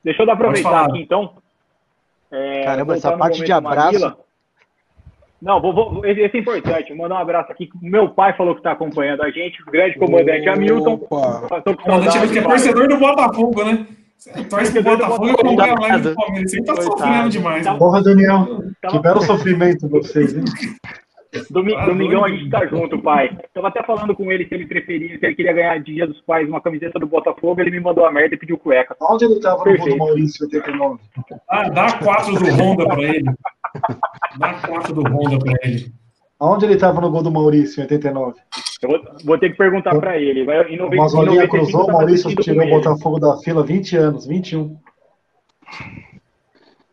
Deixa 0.02 0.22
eu 0.22 0.30
aproveitar 0.30 0.86
aqui, 0.86 1.02
então. 1.02 1.34
É, 2.30 2.64
Caramba, 2.64 2.96
essa 2.96 3.16
parte 3.16 3.44
de 3.44 3.52
abraço. 3.52 4.16
Não, 5.42 5.61
vou, 5.61 5.72
vou, 5.72 6.04
esse 6.04 6.36
é 6.36 6.40
importante. 6.40 6.88
Vou 6.90 6.98
mandar 6.98 7.16
um 7.16 7.22
abraço 7.22 7.50
aqui. 7.50 7.70
Meu 7.80 8.11
pai 8.11 8.36
falou 8.36 8.54
que 8.54 8.61
está 8.61 8.72
acompanhando 8.72 9.22
a 9.22 9.30
gente, 9.30 9.62
o 9.62 9.70
grande 9.70 9.98
comandante 9.98 10.42
Opa. 10.42 10.52
Hamilton. 10.52 10.94
O 10.94 11.76
comandante 11.76 12.28
que 12.28 12.38
é 12.38 12.42
torcedor 12.42 12.88
do 12.88 12.98
Botafogo, 12.98 13.64
né? 13.64 13.86
Torce 14.48 14.72
pro 14.72 14.82
Botafogo 14.82 15.28
e 15.28 15.30
acompanha 15.30 15.74
mais 15.76 16.02
do 16.02 16.14
Palmeiras. 16.14 16.50
Você 16.50 16.62
tá 16.62 16.82
sofrendo 16.82 17.28
demais. 17.30 17.66
Porra, 17.78 18.02
Daniel. 18.02 18.64
Que 18.88 18.98
belo 18.98 19.22
sofrimento 19.22 19.88
vocês, 19.88 20.36
hein? 20.36 20.44
Domi 21.48 21.74
ah, 21.76 21.86
Domingão, 21.86 22.24
a 22.24 22.28
gente 22.28 22.50
tá 22.50 22.66
junto, 22.66 23.00
pai. 23.00 23.38
Tava 23.54 23.68
até 23.68 23.82
falando 23.84 24.14
com 24.16 24.32
ele 24.32 24.46
se 24.48 24.54
ele 24.54 24.66
preferia, 24.66 25.16
se 25.16 25.24
ele 25.24 25.34
queria 25.36 25.52
ganhar 25.52 25.78
de 25.78 25.94
Dia 25.94 26.06
dos 26.06 26.20
Pais 26.22 26.48
uma 26.48 26.60
camiseta 26.60 26.98
do 26.98 27.06
Botafogo, 27.06 27.60
ele 27.60 27.70
me 27.70 27.78
mandou 27.78 28.04
a 28.04 28.10
merda 28.10 28.34
e 28.34 28.38
pediu 28.38 28.58
cueca. 28.58 28.96
Onde 29.00 29.26
ele 29.26 29.40
tava 29.40 29.62
Perfeito. 29.62 29.90
no 29.90 29.98
gol 29.98 29.98
do 29.98 30.04
Maurício 30.06 30.44
89? 30.46 30.98
Ah, 31.48 31.68
dá 31.68 31.92
quatro 31.98 32.34
do 32.34 32.50
Honda 32.50 32.86
pra 32.86 33.02
ele. 33.02 33.30
Dá 34.38 34.54
quatro 34.54 34.94
do 34.94 35.02
Honda 35.02 35.38
pra 35.38 35.52
ele. 35.62 35.92
Aonde 36.41 36.64
ele 36.64 36.76
tava 36.76 37.03
no 37.03 37.11
gol 37.11 37.22
do 37.22 37.30
Maurício 37.30 37.80
em 37.80 37.82
89? 37.82 38.41
Eu 38.80 38.88
vou, 38.88 39.01
vou 39.24 39.38
ter 39.38 39.51
que 39.51 39.59
perguntar 39.59 39.95
para 39.99 40.18
ele. 40.18 40.43
Vai, 40.45 40.62
em 40.72 40.78
90, 40.78 40.95
o 40.95 40.99
Mazolinha 40.99 41.47
cruzou, 41.47 41.84
o 41.86 41.93
Maurício 41.93 42.34
tirou 42.34 42.66
o 42.66 42.70
Botafogo 42.70 43.20
da 43.20 43.36
fila 43.38 43.62
20 43.62 43.97
anos, 43.99 44.26
21. 44.26 44.74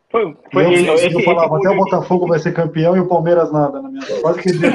Foi, 0.10 0.36
foi 0.52 0.66
eu, 0.66 0.72
ele, 0.72 0.92
esse, 0.92 1.14
eu 1.14 1.22
falava, 1.22 1.58
até 1.58 1.70
o 1.70 1.76
Botafogo 1.76 2.28
vai 2.28 2.40
ser 2.40 2.54
campeão 2.54 2.96
e 2.96 3.00
o 3.00 3.08
Palmeiras 3.08 3.52
nada 3.52 3.82
na 3.82 3.90
minha 3.90 4.06
quase 4.22 4.42
que 4.42 4.50
esse, 4.50 4.66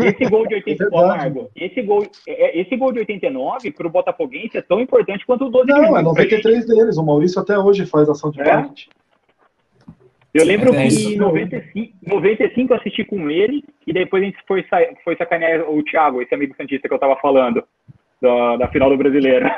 esse 0.00 0.30
gol 0.30 0.46
de 0.46 0.56
89, 0.56 1.48
é 1.56 1.66
esse 1.66 1.82
gol, 1.82 2.06
é, 2.28 2.60
esse 2.60 2.76
gol 2.76 2.92
de 2.92 2.98
89 3.00 3.70
para 3.70 3.86
o 3.86 3.90
Botafoguense 3.90 4.58
é 4.58 4.62
tão 4.62 4.80
importante 4.80 5.24
quanto 5.24 5.46
o 5.46 5.50
12 5.50 5.66
Não, 5.68 5.96
é 5.96 6.02
93 6.02 6.66
deles. 6.66 6.96
O 6.96 7.04
Maurício 7.04 7.40
até 7.40 7.58
hoje 7.58 7.86
faz 7.86 8.08
ação 8.08 8.30
de 8.30 8.40
é? 8.40 8.66
Eu 10.36 10.44
lembro 10.44 10.74
é 10.74 10.86
que 10.86 11.14
em 11.14 11.16
95, 11.16 11.96
95 12.06 12.72
eu 12.72 12.76
assisti 12.76 13.04
com 13.04 13.30
ele 13.30 13.64
e 13.86 13.92
depois 13.92 14.22
a 14.22 14.26
gente 14.26 14.36
foi, 14.46 14.62
foi 15.02 15.16
sacanear 15.16 15.62
o 15.62 15.82
Thiago, 15.82 16.20
esse 16.20 16.34
amigo 16.34 16.54
Santista 16.56 16.86
que 16.86 16.94
eu 16.94 16.98
tava 16.98 17.16
falando, 17.16 17.64
da, 18.20 18.56
da 18.56 18.68
final 18.68 18.90
do 18.90 18.98
Brasileiro. 18.98 19.48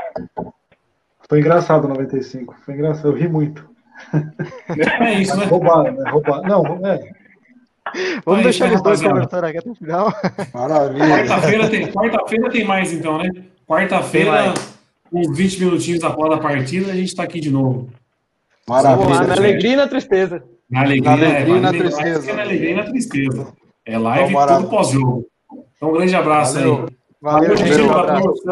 Foi 1.28 1.40
engraçado 1.40 1.88
95, 1.88 2.54
foi 2.64 2.74
engraçado, 2.74 3.08
eu 3.08 3.14
ri 3.14 3.28
muito. 3.28 3.68
É 5.02 5.14
isso, 5.14 5.36
né? 5.36 5.46
Roubar, 5.50 5.92
né? 5.92 6.10
Roubar. 6.10 6.42
Não, 6.42 6.86
é. 6.86 7.10
Vamos 8.24 8.44
deixar 8.44 8.68
eles 8.68 8.80
dois 8.80 9.02
conversando 9.02 9.44
aqui 9.44 9.58
até 9.58 9.70
o 9.70 9.74
final. 9.74 10.12
Maravilha. 10.54 11.26
Quarta-feira 11.26 11.68
tem, 11.68 11.90
quarta 11.90 12.50
tem 12.50 12.64
mais, 12.64 12.92
então, 12.92 13.18
né? 13.18 13.30
Quarta-feira, 13.66 14.54
uns 15.12 15.36
20 15.36 15.64
minutinhos 15.64 16.04
após 16.04 16.32
a 16.32 16.38
partida, 16.38 16.92
a 16.92 16.94
gente 16.94 17.08
está 17.08 17.24
aqui 17.24 17.40
de 17.40 17.50
novo. 17.50 17.88
Maravilha. 18.68 19.26
na 19.26 19.34
alegria 19.34 19.72
e 19.72 19.76
na 19.76 19.88
tristeza. 19.88 20.44
Na 20.70 20.82
alegria, 20.82 21.16
na 21.16 21.26
alegria 21.26 21.54
é, 21.54 21.56
e 21.56 21.60
na 21.60 21.70
tristeza. 21.70 22.34
Na 22.34 22.42
alegria 22.42 22.70
e 22.70 22.74
na 22.74 22.84
tristeza. 22.84 23.52
É 23.86 23.98
live 23.98 24.32
então, 24.32 24.46
tudo 24.58 24.68
pós-jogo. 24.68 25.26
Então, 25.76 25.88
um 25.88 25.92
grande 25.92 26.14
abraço 26.14 26.54
Valeu. 26.54 26.74
aí. 26.74 26.98
Valeu, 27.20 27.56
Valeu 27.56 27.56
gente. 27.56 27.90
Abraço. 27.90 28.44